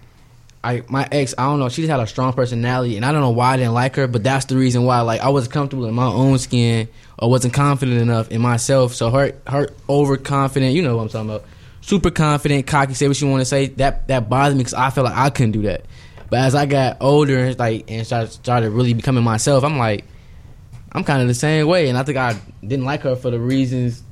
I 0.62 0.82
my 0.88 1.08
ex, 1.10 1.34
I 1.38 1.44
don't 1.44 1.58
know. 1.58 1.68
She 1.68 1.82
just 1.82 1.90
had 1.90 2.00
a 2.00 2.06
strong 2.06 2.32
personality, 2.32 2.96
and 2.96 3.04
I 3.04 3.12
don't 3.12 3.22
know 3.22 3.30
why 3.30 3.54
I 3.54 3.56
didn't 3.56 3.72
like 3.72 3.96
her. 3.96 4.06
But 4.06 4.22
that's 4.22 4.44
the 4.44 4.56
reason 4.56 4.84
why. 4.84 5.00
Like 5.00 5.20
I 5.20 5.30
wasn't 5.30 5.54
comfortable 5.54 5.86
in 5.86 5.94
my 5.94 6.06
own 6.06 6.38
skin, 6.38 6.88
or 7.18 7.30
wasn't 7.30 7.54
confident 7.54 8.00
enough 8.00 8.30
in 8.30 8.40
myself. 8.42 8.94
So 8.94 9.10
her 9.10 9.32
her 9.46 9.68
overconfident, 9.88 10.74
you 10.74 10.82
know 10.82 10.96
what 10.96 11.02
I'm 11.02 11.08
talking 11.08 11.30
about. 11.30 11.44
Super 11.80 12.10
confident, 12.10 12.66
cocky, 12.66 12.92
say 12.92 13.08
what 13.08 13.16
she 13.16 13.24
want 13.24 13.40
to 13.40 13.46
say. 13.46 13.68
That 13.68 14.08
that 14.08 14.28
bothered 14.28 14.56
me 14.56 14.64
because 14.64 14.74
I 14.74 14.90
felt 14.90 15.06
like 15.06 15.16
I 15.16 15.30
couldn't 15.30 15.52
do 15.52 15.62
that. 15.62 15.86
But 16.28 16.40
as 16.40 16.54
I 16.54 16.66
got 16.66 16.98
older 17.00 17.38
and 17.38 17.58
like 17.58 17.90
and 17.90 18.06
started, 18.06 18.30
started 18.30 18.70
really 18.70 18.92
becoming 18.92 19.24
myself, 19.24 19.64
I'm 19.64 19.78
like, 19.78 20.04
I'm 20.92 21.04
kind 21.04 21.22
of 21.22 21.28
the 21.28 21.34
same 21.34 21.66
way, 21.68 21.88
and 21.88 21.96
I 21.96 22.02
think 22.02 22.18
I 22.18 22.38
didn't 22.60 22.84
like 22.84 23.00
her 23.02 23.16
for 23.16 23.30
the 23.30 23.40
reasons, 23.40 24.02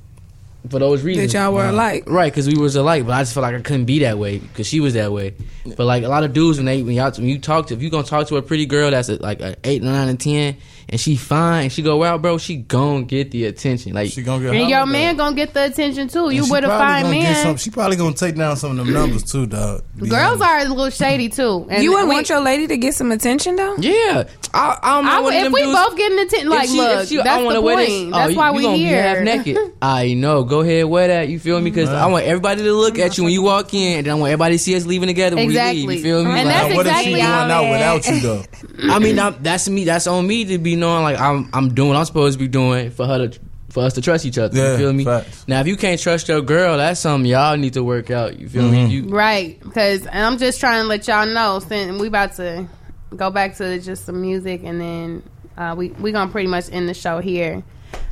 for 0.69 0.79
those 0.79 1.03
reasons 1.03 1.33
That 1.33 1.39
y'all 1.39 1.55
were 1.55 1.67
alike. 1.67 2.05
right? 2.07 2.33
Because 2.33 2.47
we 2.47 2.55
was 2.59 2.77
alike, 2.77 3.07
but 3.07 3.13
I 3.13 3.23
just 3.23 3.35
felt 3.35 3.43
like 3.43 3.55
I 3.55 3.61
couldn't 3.61 3.85
be 3.87 4.01
that 4.01 4.19
way 4.19 4.39
because 4.39 4.67
she 4.67 4.81
was 4.81 4.95
that 4.95 5.13
way. 5.13 5.35
But 5.77 5.85
like 5.87 6.03
a 6.03 6.09
lot 6.09 6.25
of 6.25 6.33
dudes, 6.33 6.59
when 6.59 6.67
they 6.67 6.83
when 6.83 6.95
y'all 6.95 7.13
when 7.13 7.27
you 7.29 7.39
talk 7.39 7.69
to 7.69 7.75
if 7.75 7.83
you 7.83 7.91
gonna 7.91 8.03
talk 8.07 8.27
to 8.29 8.37
a 8.37 8.43
pretty 8.43 8.67
girl 8.67 8.91
that's 8.91 9.09
a, 9.09 9.17
like 9.17 9.41
a 9.41 9.57
eight, 9.65 9.83
nine, 9.83 10.09
and 10.09 10.21
ten, 10.21 10.57
and 10.91 10.99
she 11.01 11.17
fine 11.17 11.65
and 11.65 11.73
she 11.73 11.83
go 11.83 12.03
out, 12.03 12.23
bro, 12.23 12.39
she 12.39 12.57
gon' 12.57 13.05
get 13.05 13.31
the 13.31 13.45
attention. 13.45 13.93
Like 13.93 14.11
She 14.11 14.23
gonna 14.23 14.43
get 14.45 14.55
and 14.55 14.71
your 14.71 14.81
at. 14.81 14.89
man 14.89 15.17
gonna 15.17 15.37
get 15.37 15.53
the 15.53 15.65
attention 15.67 16.09
too. 16.09 16.31
You 16.31 16.39
And 16.39 16.47
she 16.47 16.53
with 16.53 16.65
a 16.65 16.69
fine 16.69 17.03
gonna 17.03 17.15
get 17.17 17.23
man. 17.33 17.43
some- 17.43 17.57
she 17.59 17.71
probably 17.71 17.97
gonna 17.97 18.15
take 18.15 18.37
down 18.37 18.57
some 18.57 18.73
of 18.73 18.77
them 18.79 18.95
numbers 18.95 19.23
too, 19.25 19.47
dog. 19.47 19.83
Girls 19.99 20.13
honest. 20.41 20.43
are 20.43 20.59
a 20.61 20.65
little 20.69 20.91
shady 20.91 21.29
too. 21.29 21.67
And 21.69 21.83
you 21.83 21.91
wouldn't 21.93 22.09
we- 22.09 22.15
want 22.15 22.29
your 22.31 22.41
lady 22.41 22.67
to 22.69 22.77
get 22.77 22.95
some 22.95 23.13
attention 23.13 23.57
though. 23.57 23.77
yeah, 23.79 24.25
I, 24.55 24.79
I'm 24.83 25.07
I 25.07 25.11
not 25.11 25.23
would- 25.25 25.29
one 25.29 25.35
if 25.35 25.43
them 25.45 25.53
we 25.53 25.63
dudes- 25.63 25.77
both 25.79 25.97
getting 25.97 26.19
attention, 26.21 26.49
like 26.49 26.69
she, 26.69 26.77
look, 26.79 27.09
she, 27.09 27.17
that's 27.17 27.39
the 27.39 27.45
wanna 27.45 27.61
this, 27.77 27.89
point. 27.89 28.15
oh, 28.15 28.19
That's 28.19 28.33
you- 28.33 28.39
why 28.39 28.51
you 28.51 28.57
we 28.57 28.63
gonna 28.63 28.77
be 28.79 28.85
here. 28.85 29.03
half 29.03 29.23
naked. 29.25 29.59
I 29.83 30.15
know. 30.15 30.45
Go 30.45 30.61
ahead, 30.61 30.85
wear 30.87 31.09
that. 31.09 31.29
You 31.29 31.39
feel 31.39 31.61
me? 31.61 31.71
Because 31.71 31.91
I 31.91 32.07
want 32.07 32.25
everybody 32.25 32.63
to 32.63 32.73
look 32.73 32.99
at 32.99 33.19
you 33.19 33.25
when 33.25 33.33
you 33.33 33.43
walk 33.43 33.75
in, 33.75 33.99
and 33.99 34.09
I 34.09 34.15
want 34.15 34.31
everybody 34.33 34.55
to 34.57 34.59
see 34.59 34.75
us 34.75 34.87
leaving 34.87 35.09
together 35.09 35.37
when 35.37 35.47
we 35.49 35.53
Exactly. 35.53 35.87
leave. 35.87 35.99
You 35.99 36.03
feel 36.05 36.25
me? 36.25 36.31
And 36.31 36.49
Like, 36.49 36.57
that's 36.57 36.75
what 36.77 36.87
if 36.87 36.93
she 36.93 36.99
exactly 36.99 37.13
going 37.13 37.25
how 37.25 37.51
out 37.51 37.65
it- 37.65 37.71
without 37.71 38.09
you 38.09 38.21
though? 38.21 38.43
I 38.95 38.99
mean, 38.99 39.17
that's 39.43 39.69
me. 39.69 39.85
That's 39.85 40.07
on 40.07 40.27
me 40.27 40.45
to 40.47 40.59
be 40.59 40.77
knowing 40.79 41.03
like 41.03 41.19
I'm 41.21 41.49
I'm 41.53 41.75
doing 41.75 41.89
what 41.91 41.97
I'm 41.99 42.05
supposed 42.05 42.39
to 42.39 42.45
be 42.45 42.49
doing 42.49 42.91
for 42.91 43.07
her 43.07 43.29
to 43.29 43.39
for 43.71 43.83
us 43.85 43.93
to 43.95 44.01
trust 44.01 44.25
each 44.25 44.39
other. 44.39 44.57
Yeah, 44.57 44.73
you 44.73 44.79
feel 44.79 44.93
me? 44.95 45.05
facts. 45.05 45.47
Now, 45.47 45.61
if 45.61 45.67
you 45.67 45.77
can't 45.77 46.01
trust 46.01 46.27
your 46.29 46.41
girl, 46.41 46.79
that's 46.79 47.01
something 47.01 47.31
y'all 47.31 47.57
need 47.59 47.75
to 47.75 47.85
work 47.85 48.11
out. 48.11 48.39
You 48.39 48.49
feel 48.49 48.63
Mm-hmm. 48.63 48.73
me? 48.73 48.87
You 48.87 49.09
Right, 49.09 49.61
because 49.61 50.07
I'm 50.11 50.39
just 50.39 50.59
trying 50.59 50.83
to 50.85 50.89
let 50.89 51.07
y'all 51.07 51.27
know. 51.27 51.59
Since 51.59 52.01
we 52.01 52.07
about 52.09 52.33
to 52.37 52.67
go 53.15 53.31
back 53.31 53.57
to 53.57 53.79
just 53.81 54.07
some 54.07 54.23
music, 54.23 54.63
and 54.65 54.81
then 54.81 55.23
uh, 55.59 55.75
we 55.77 55.89
we 55.91 56.13
gonna 56.13 56.31
pretty 56.31 56.49
much 56.49 56.73
end 56.73 56.89
the 56.89 56.95
show 56.95 57.21
here. 57.21 57.63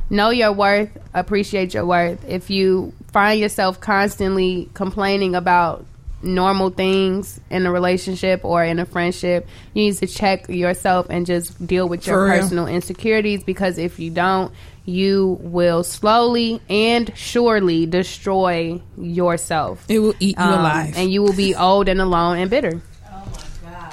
Know 0.09 0.29
your 0.29 0.53
worth, 0.53 0.89
appreciate 1.13 1.73
your 1.73 1.85
worth. 1.85 2.23
If 2.27 2.49
you 2.49 2.93
find 3.11 3.39
yourself 3.39 3.81
constantly 3.81 4.69
complaining 4.73 5.35
about 5.35 5.85
normal 6.21 6.69
things 6.71 7.39
in 7.49 7.65
a 7.65 7.71
relationship 7.71 8.41
or 8.43 8.63
in 8.63 8.79
a 8.79 8.85
friendship, 8.85 9.47
you 9.73 9.83
need 9.85 9.95
to 9.97 10.07
check 10.07 10.49
yourself 10.49 11.07
and 11.09 11.25
just 11.25 11.65
deal 11.65 11.87
with 11.87 12.07
your 12.07 12.15
For 12.17 12.25
real. 12.25 12.39
personal 12.41 12.67
insecurities 12.67 13.43
because 13.43 13.77
if 13.77 13.99
you 13.99 14.09
don't, 14.09 14.51
you 14.85 15.37
will 15.41 15.83
slowly 15.83 16.61
and 16.69 17.11
surely 17.15 17.85
destroy 17.85 18.81
yourself. 18.97 19.85
It 19.89 19.99
will 19.99 20.15
eat 20.19 20.37
you 20.37 20.43
Um, 20.43 20.59
alive. 20.59 20.93
and 20.97 21.11
you 21.11 21.21
will 21.21 21.33
be 21.35 21.53
old 21.67 21.87
and 21.89 21.99
alone 22.01 22.37
and 22.39 22.49
bitter. 22.49 22.81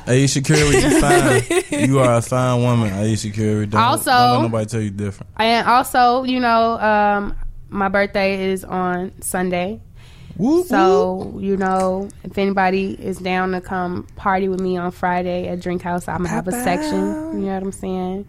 Ayesha 0.07 0.43
Curry, 0.43 0.59
you 0.77 1.01
fine. 1.01 1.43
you 1.89 1.99
are 1.99 2.17
a 2.17 2.23
fine 2.23 2.63
woman, 2.63 2.93
Ayesha 2.93 3.31
Curry. 3.31 3.67
Don't, 3.67 3.81
Also- 3.81 4.11
don't 4.11 4.33
let 4.35 4.43
nobody 4.43 4.67
tell 4.67 4.81
you 4.83 4.91
different. 4.91 5.31
And 5.39 5.67
also, 5.67 6.25
you 6.25 6.41
know, 6.41 6.79
um, 6.79 7.35
my 7.71 7.89
birthday 7.89 8.51
is 8.53 8.65
on 8.65 9.13
Sunday. 9.21 9.81
So, 10.67 11.37
you 11.39 11.57
know, 11.57 12.09
if 12.25 12.37
anybody 12.39 12.93
is 13.01 13.19
down 13.19 13.53
to 13.53 13.61
come 13.61 14.07
party 14.17 14.49
with 14.49 14.61
me 14.61 14.77
on 14.77 14.91
Friday 14.91 15.47
at 15.49 15.61
Drink 15.61 15.83
House, 15.83 16.09
I'm 16.09 16.19
going 16.19 16.29
to 16.29 16.35
have 16.35 16.49
a 16.49 16.53
section. 16.53 17.41
You 17.41 17.47
know 17.47 17.55
what 17.55 17.63
I'm 17.63 17.73
saying? 17.73 18.27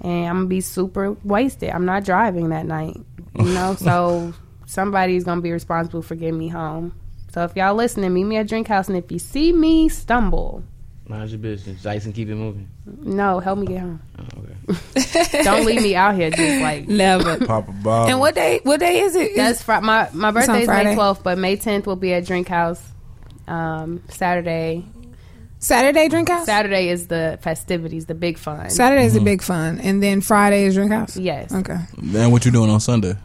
And 0.00 0.26
I'm 0.26 0.34
going 0.34 0.44
to 0.46 0.48
be 0.48 0.60
super 0.60 1.12
wasted. 1.22 1.70
I'm 1.70 1.84
not 1.84 2.04
driving 2.04 2.48
that 2.48 2.66
night. 2.66 2.96
You 3.38 3.44
know, 3.44 3.74
so 3.78 4.34
somebody's 4.66 5.24
going 5.24 5.38
to 5.38 5.42
be 5.42 5.52
responsible 5.52 6.02
for 6.02 6.16
getting 6.16 6.38
me 6.38 6.48
home. 6.48 6.98
So 7.32 7.44
if 7.44 7.56
y'all 7.56 7.74
listening, 7.74 8.12
meet 8.12 8.24
me 8.24 8.36
at 8.36 8.48
Drink 8.48 8.68
House. 8.68 8.88
And 8.88 8.96
if 8.96 9.10
you 9.10 9.18
see 9.18 9.52
me 9.52 9.88
stumble, 9.88 10.64
mind 11.06 11.30
your 11.30 11.38
business. 11.38 11.82
Dice 11.82 12.04
and 12.06 12.14
keep 12.14 12.28
it 12.28 12.34
moving. 12.34 12.68
no, 12.86 13.40
help 13.40 13.58
me 13.58 13.66
get 13.66 13.80
home. 13.80 14.00
Oh, 14.18 14.24
okay. 14.70 15.42
Don't 15.42 15.66
leave 15.66 15.82
me 15.82 15.94
out 15.94 16.14
here 16.14 16.30
just 16.30 16.62
like 16.62 16.88
never. 16.88 17.44
Pop 17.44 17.68
a 17.68 17.72
bottle. 17.72 18.10
And 18.10 18.20
what 18.20 18.34
day? 18.34 18.60
What 18.62 18.80
day 18.80 19.00
is 19.00 19.14
it? 19.14 19.36
That's 19.36 19.62
fr- 19.62 19.80
my 19.80 20.08
my 20.12 20.30
birthday 20.30 20.62
is 20.62 20.68
May 20.68 20.94
twelfth, 20.94 21.22
but 21.22 21.36
May 21.38 21.56
tenth 21.56 21.86
will 21.86 21.96
be 21.96 22.12
at 22.14 22.24
Drink 22.26 22.48
House. 22.48 22.82
Um, 23.46 24.02
Saturday. 24.08 24.84
Saturday 25.58 26.08
drink 26.08 26.28
house. 26.28 26.44
Saturday 26.44 26.90
is 26.90 27.06
the 27.06 27.38
festivities, 27.40 28.04
the 28.04 28.14
big 28.14 28.36
fun. 28.36 28.68
Saturday's 28.68 29.14
the 29.14 29.20
big 29.20 29.40
fun, 29.40 29.80
and 29.80 30.02
then 30.02 30.20
Friday 30.20 30.64
is 30.64 30.74
drink 30.74 30.92
house. 30.92 31.16
Yes. 31.16 31.54
Okay. 31.54 31.78
Then 31.96 32.30
what 32.30 32.44
you 32.44 32.50
doing 32.50 32.68
on 32.68 32.80
Sunday? 32.80 33.16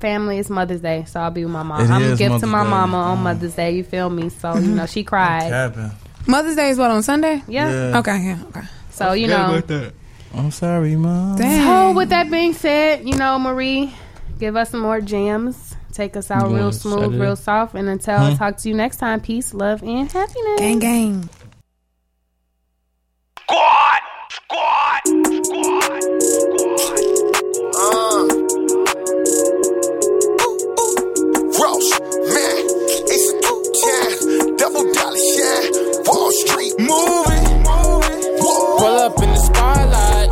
Family 0.00 0.38
is 0.38 0.48
Mother's 0.48 0.80
Day, 0.80 1.04
so 1.06 1.20
I'll 1.20 1.30
be 1.30 1.44
with 1.44 1.52
my 1.52 1.62
mom. 1.62 1.80
It 1.80 1.84
I'm 1.84 2.00
gonna 2.00 2.12
is 2.12 2.18
give 2.18 2.40
to 2.40 2.46
my 2.46 2.62
Day. 2.64 2.70
mama 2.70 2.96
on 2.96 3.22
Mother's 3.22 3.54
Day. 3.54 3.72
You 3.76 3.84
feel 3.84 4.08
me? 4.08 4.30
So 4.30 4.56
you 4.56 4.68
know 4.68 4.86
she 4.86 5.04
cried. 5.12 5.50
Mother's 6.26 6.56
Day 6.56 6.70
is 6.70 6.78
what 6.78 6.90
on 6.90 7.02
Sunday? 7.02 7.42
Yeah. 7.48 7.70
Yeah. 7.90 7.98
Okay. 7.98 8.18
Yeah. 8.24 8.38
Okay. 8.48 8.62
So 8.90 9.12
you 9.12 9.28
know. 9.28 9.62
I'm 10.34 10.50
sorry, 10.50 10.94
mom. 10.94 11.38
So 11.38 11.92
with 11.94 12.10
that 12.10 12.30
being 12.30 12.52
said, 12.52 13.08
you 13.08 13.16
know 13.16 13.38
Marie, 13.38 13.94
give 14.38 14.56
us 14.56 14.70
some 14.70 14.80
more 14.80 15.00
jams. 15.00 15.74
Take 15.92 16.16
us 16.16 16.30
out 16.30 16.50
You 16.50 16.56
real 16.56 16.70
smooth, 16.72 17.18
real 17.18 17.34
soft, 17.34 17.74
and 17.74 17.88
until 17.88 18.18
I 18.18 18.30
Hmm? 18.30 18.36
talk 18.36 18.56
to 18.58 18.68
you 18.68 18.74
next 18.74 18.98
time, 18.98 19.20
peace, 19.20 19.54
love, 19.54 19.82
and 19.82 20.10
happiness. 20.12 20.58
Gang, 20.60 20.78
gang. 20.78 21.28
Squad. 23.40 24.00
Squad. 24.30 25.00
Squad. 25.46 26.02
Squad. 26.20 27.04
Uh. 27.74 28.28
Ross, 31.58 31.90
man, 32.00 32.64
it's 33.10 33.32
a 33.32 33.34
two 33.42 33.62
time, 33.82 34.47
double 34.68 34.92
dollar 34.92 35.16
shine, 35.16 35.72
Wall 36.04 36.32
Street 36.32 36.74
moving. 36.78 37.64
Pull 38.78 38.96
up 39.06 39.22
in 39.22 39.30
the 39.30 39.40
spotlight. 39.48 40.30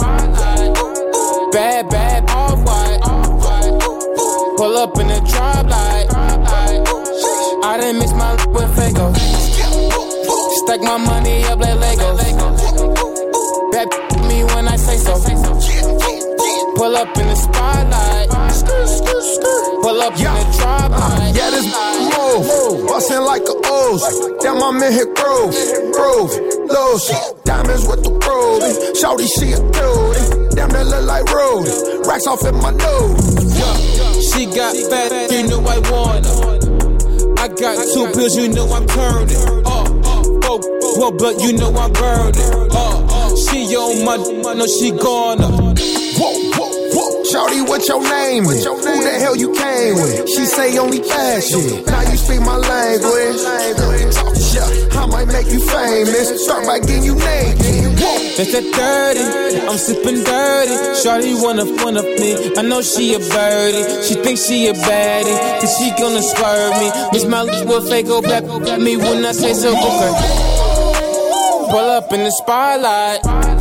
Bad, 1.53 1.89
bad, 1.89 2.31
off 2.31 2.59
white. 2.67 3.01
Pull 4.57 4.77
up 4.77 4.99
in 4.99 5.09
the 5.09 5.21
drop 5.31 5.67
light. 5.67 6.07
I 7.65 7.79
done 7.81 7.99
mix 7.99 8.13
my 8.13 8.31
l- 8.31 8.53
with 8.53 8.71
Faygo. 8.77 9.07
Stack 10.61 10.81
my 10.83 10.99
money 10.99 11.45
up 11.45 11.59
like 11.59 11.79
Legos. 11.79 12.19
Bad 13.73 13.89
me 14.29 14.45
when 14.45 14.69
I 14.69 14.77
say 14.77 14.99
so. 14.99 15.15
Pull 16.77 16.97
up 16.97 17.17
in 17.17 17.27
the 17.27 17.37
spotlight. 17.37 18.06
Pull 19.97 20.05
up 20.05 20.13
in 20.13 20.25
the 20.25 20.59
drop 20.61 20.91
light. 20.91 21.33
Yeah, 21.33 21.49
this 21.49 21.65
move, 21.65 22.87
bustin' 22.87 23.25
like 23.25 23.41
a 23.49 23.57
O's. 23.65 24.05
Damn, 24.45 24.61
I'm 24.61 24.77
in 24.83 24.93
here 24.93 25.09
groove, 25.09 25.57
groove, 25.97 26.37
lows. 26.69 27.09
Diamonds 27.49 27.89
with 27.89 28.05
the 28.05 28.13
ruby, 28.13 28.77
shawty 28.93 29.25
she 29.25 29.57
a 29.57 29.61
cutie. 29.73 30.53
Damn, 30.53 30.69
that 30.77 30.85
look 30.85 31.01
like 31.09 31.25
Rudy. 31.33 31.73
Racks 32.05 32.27
off 32.27 32.45
in 32.45 32.61
my 32.61 32.77
nose. 32.77 33.57
Yeah. 33.57 33.73
She 34.21 34.45
got 34.53 34.77
fat, 34.93 35.33
you 35.33 35.49
know 35.49 35.65
I 35.65 35.81
want 35.89 36.29
her. 36.29 37.41
I 37.41 37.49
got 37.49 37.81
two 37.89 38.05
pills, 38.13 38.37
you 38.37 38.53
know 38.53 38.69
I'm 38.69 38.87
turning. 38.87 39.65
Uh, 39.65 39.97
oh, 40.45 40.61
well, 41.01 41.13
but 41.13 41.41
you 41.41 41.57
know 41.57 41.73
I'm 41.73 41.93
burning. 41.97 42.69
Uh, 42.69 43.33
she 43.49 43.65
on 43.73 44.05
my, 44.05 44.17
no, 44.53 44.67
she. 44.67 44.93
Whoa, 44.93 45.37
whoa, 45.41 45.96
whoa. 47.37 47.47
Shawty, 47.47 47.69
what 47.69 47.87
your 47.89 48.03
name 48.03 48.45
is? 48.45 48.65
Who 48.65 48.81
the 48.81 49.19
hell 49.21 49.37
you 49.37 49.53
came 49.53 49.95
with? 49.97 50.29
She 50.29 50.45
say 50.47 50.77
only 50.79 51.01
bad 51.01 51.43
shit. 51.43 51.87
Now 51.87 52.01
you 52.03 52.17
speak 52.17 52.41
my 52.41 52.57
language. 52.57 53.41
Yeah, 54.55 55.01
I 55.01 55.07
might 55.07 55.29
make 55.29 55.49
you 55.53 55.61
famous. 55.61 56.45
Start 56.45 56.67
by 56.67 56.79
getting 56.81 57.05
you 57.05 57.15
naked. 57.15 58.01
Whoa. 58.01 58.17
That's 58.37 58.53
that 58.53 58.65
30. 58.73 59.67
I'm 59.69 59.79
sipping 59.79 60.25
dirty. 60.25 60.77
Shawty 61.03 61.43
wanna 61.43 61.67
fun 61.79 61.97
of 61.97 62.05
me. 62.05 62.57
I 62.57 62.63
know 62.63 62.83
she 62.83 63.15
a 63.15 63.19
birdie. 63.19 64.03
She 64.03 64.15
thinks 64.15 64.47
she 64.47 64.69
a 64.69 64.73
baddie. 64.73 65.61
Cause 65.61 65.77
she 65.79 65.91
gonna 66.01 66.23
swerve 66.23 66.75
me. 66.81 66.91
Miss 67.13 67.25
my 67.27 67.43
lips 67.43 67.65
will 67.65 67.83
fake 67.87 68.07
go 68.07 68.23
back 68.23 68.45
at 68.45 68.81
me 68.81 68.97
when 68.97 69.25
I 69.25 69.33
say 69.33 69.53
so. 69.55 69.71
Okay. 69.71 70.13
Pull 71.71 71.91
up 71.91 72.13
in 72.13 72.23
the 72.25 72.31
spotlight. 72.31 73.56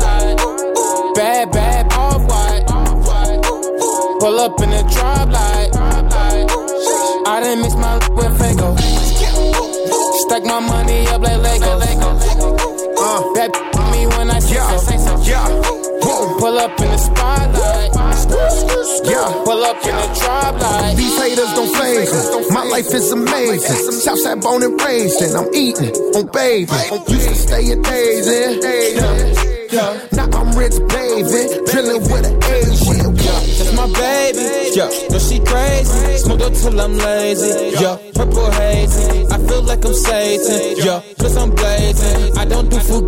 Pull 4.25 4.39
up 4.39 4.59
in 4.59 4.71
the 4.71 4.81
drop 4.89 5.29
light. 5.29 5.69
I 7.29 7.41
done 7.41 7.61
mix 7.61 7.75
my 7.75 7.93
with 8.17 8.33
Faygo. 8.41 8.73
Stack 10.25 10.43
my 10.45 10.59
money 10.61 11.05
up 11.13 11.21
like 11.21 11.37
Legos. 11.45 12.25
Uh, 12.97 13.21
that 13.37 13.53
me 13.93 14.07
when 14.17 14.31
I 14.31 14.39
say 14.39 14.97
so. 14.97 15.21
Yeah. 15.21 15.45
Pull 16.41 16.57
up 16.57 16.73
in 16.81 16.89
the 16.89 16.97
spotlight. 16.97 17.93
Yeah. 19.05 19.29
Pull 19.45 19.63
up 19.63 19.85
in 19.85 19.93
the 19.93 20.07
drop 20.17 20.59
light. 20.59 20.97
These 20.97 21.21
haters 21.21 21.53
don't 21.53 21.69
phase 21.77 22.11
me. 22.11 22.49
My 22.49 22.63
life 22.63 22.91
is 22.95 23.11
amazing. 23.11 23.91
Southside 23.91 24.41
born 24.41 24.63
and 24.63 24.81
raised, 24.81 25.21
and 25.21 25.37
I'm 25.37 25.53
eating 25.53 25.93
on 26.17 26.25
baby. 26.33 26.71
Used 27.13 27.29
to 27.29 27.35
stay 27.35 27.71
at 27.73 27.83
days 27.83 28.25
in. 28.25 28.57
Yeah. 29.69 30.01
Now 30.13 30.33
I'm 30.33 30.57
rich, 30.57 30.73
baby. 30.89 31.61
Drilling 31.69 32.01
with 32.09 32.25
an 32.25 32.43
Asian. 32.43 32.84
My 33.85 33.93
baby. 33.93 34.73
Yeah, 34.73 34.89
no, 35.11 35.19
she 35.19 35.37
crazy. 35.45 36.17
Smoke 36.17 36.41
up 36.41 36.53
till 36.53 36.81
I'm 36.81 36.97
lazy. 36.97 37.77
Yeah, 37.79 37.97
purple 38.15 38.49
hazy. 38.49 39.27
I 39.29 39.37
feel 39.37 39.61
like 39.61 39.85
I'm 39.85 39.93
Satan. 39.93 40.77
Yeah, 40.83 41.01
plus 41.19 41.37
I'm 41.37 41.51
blazing. 41.51 42.35
I 42.35 42.45
don't 42.45 42.67
do 42.67 42.77
fugazi. 42.77 43.05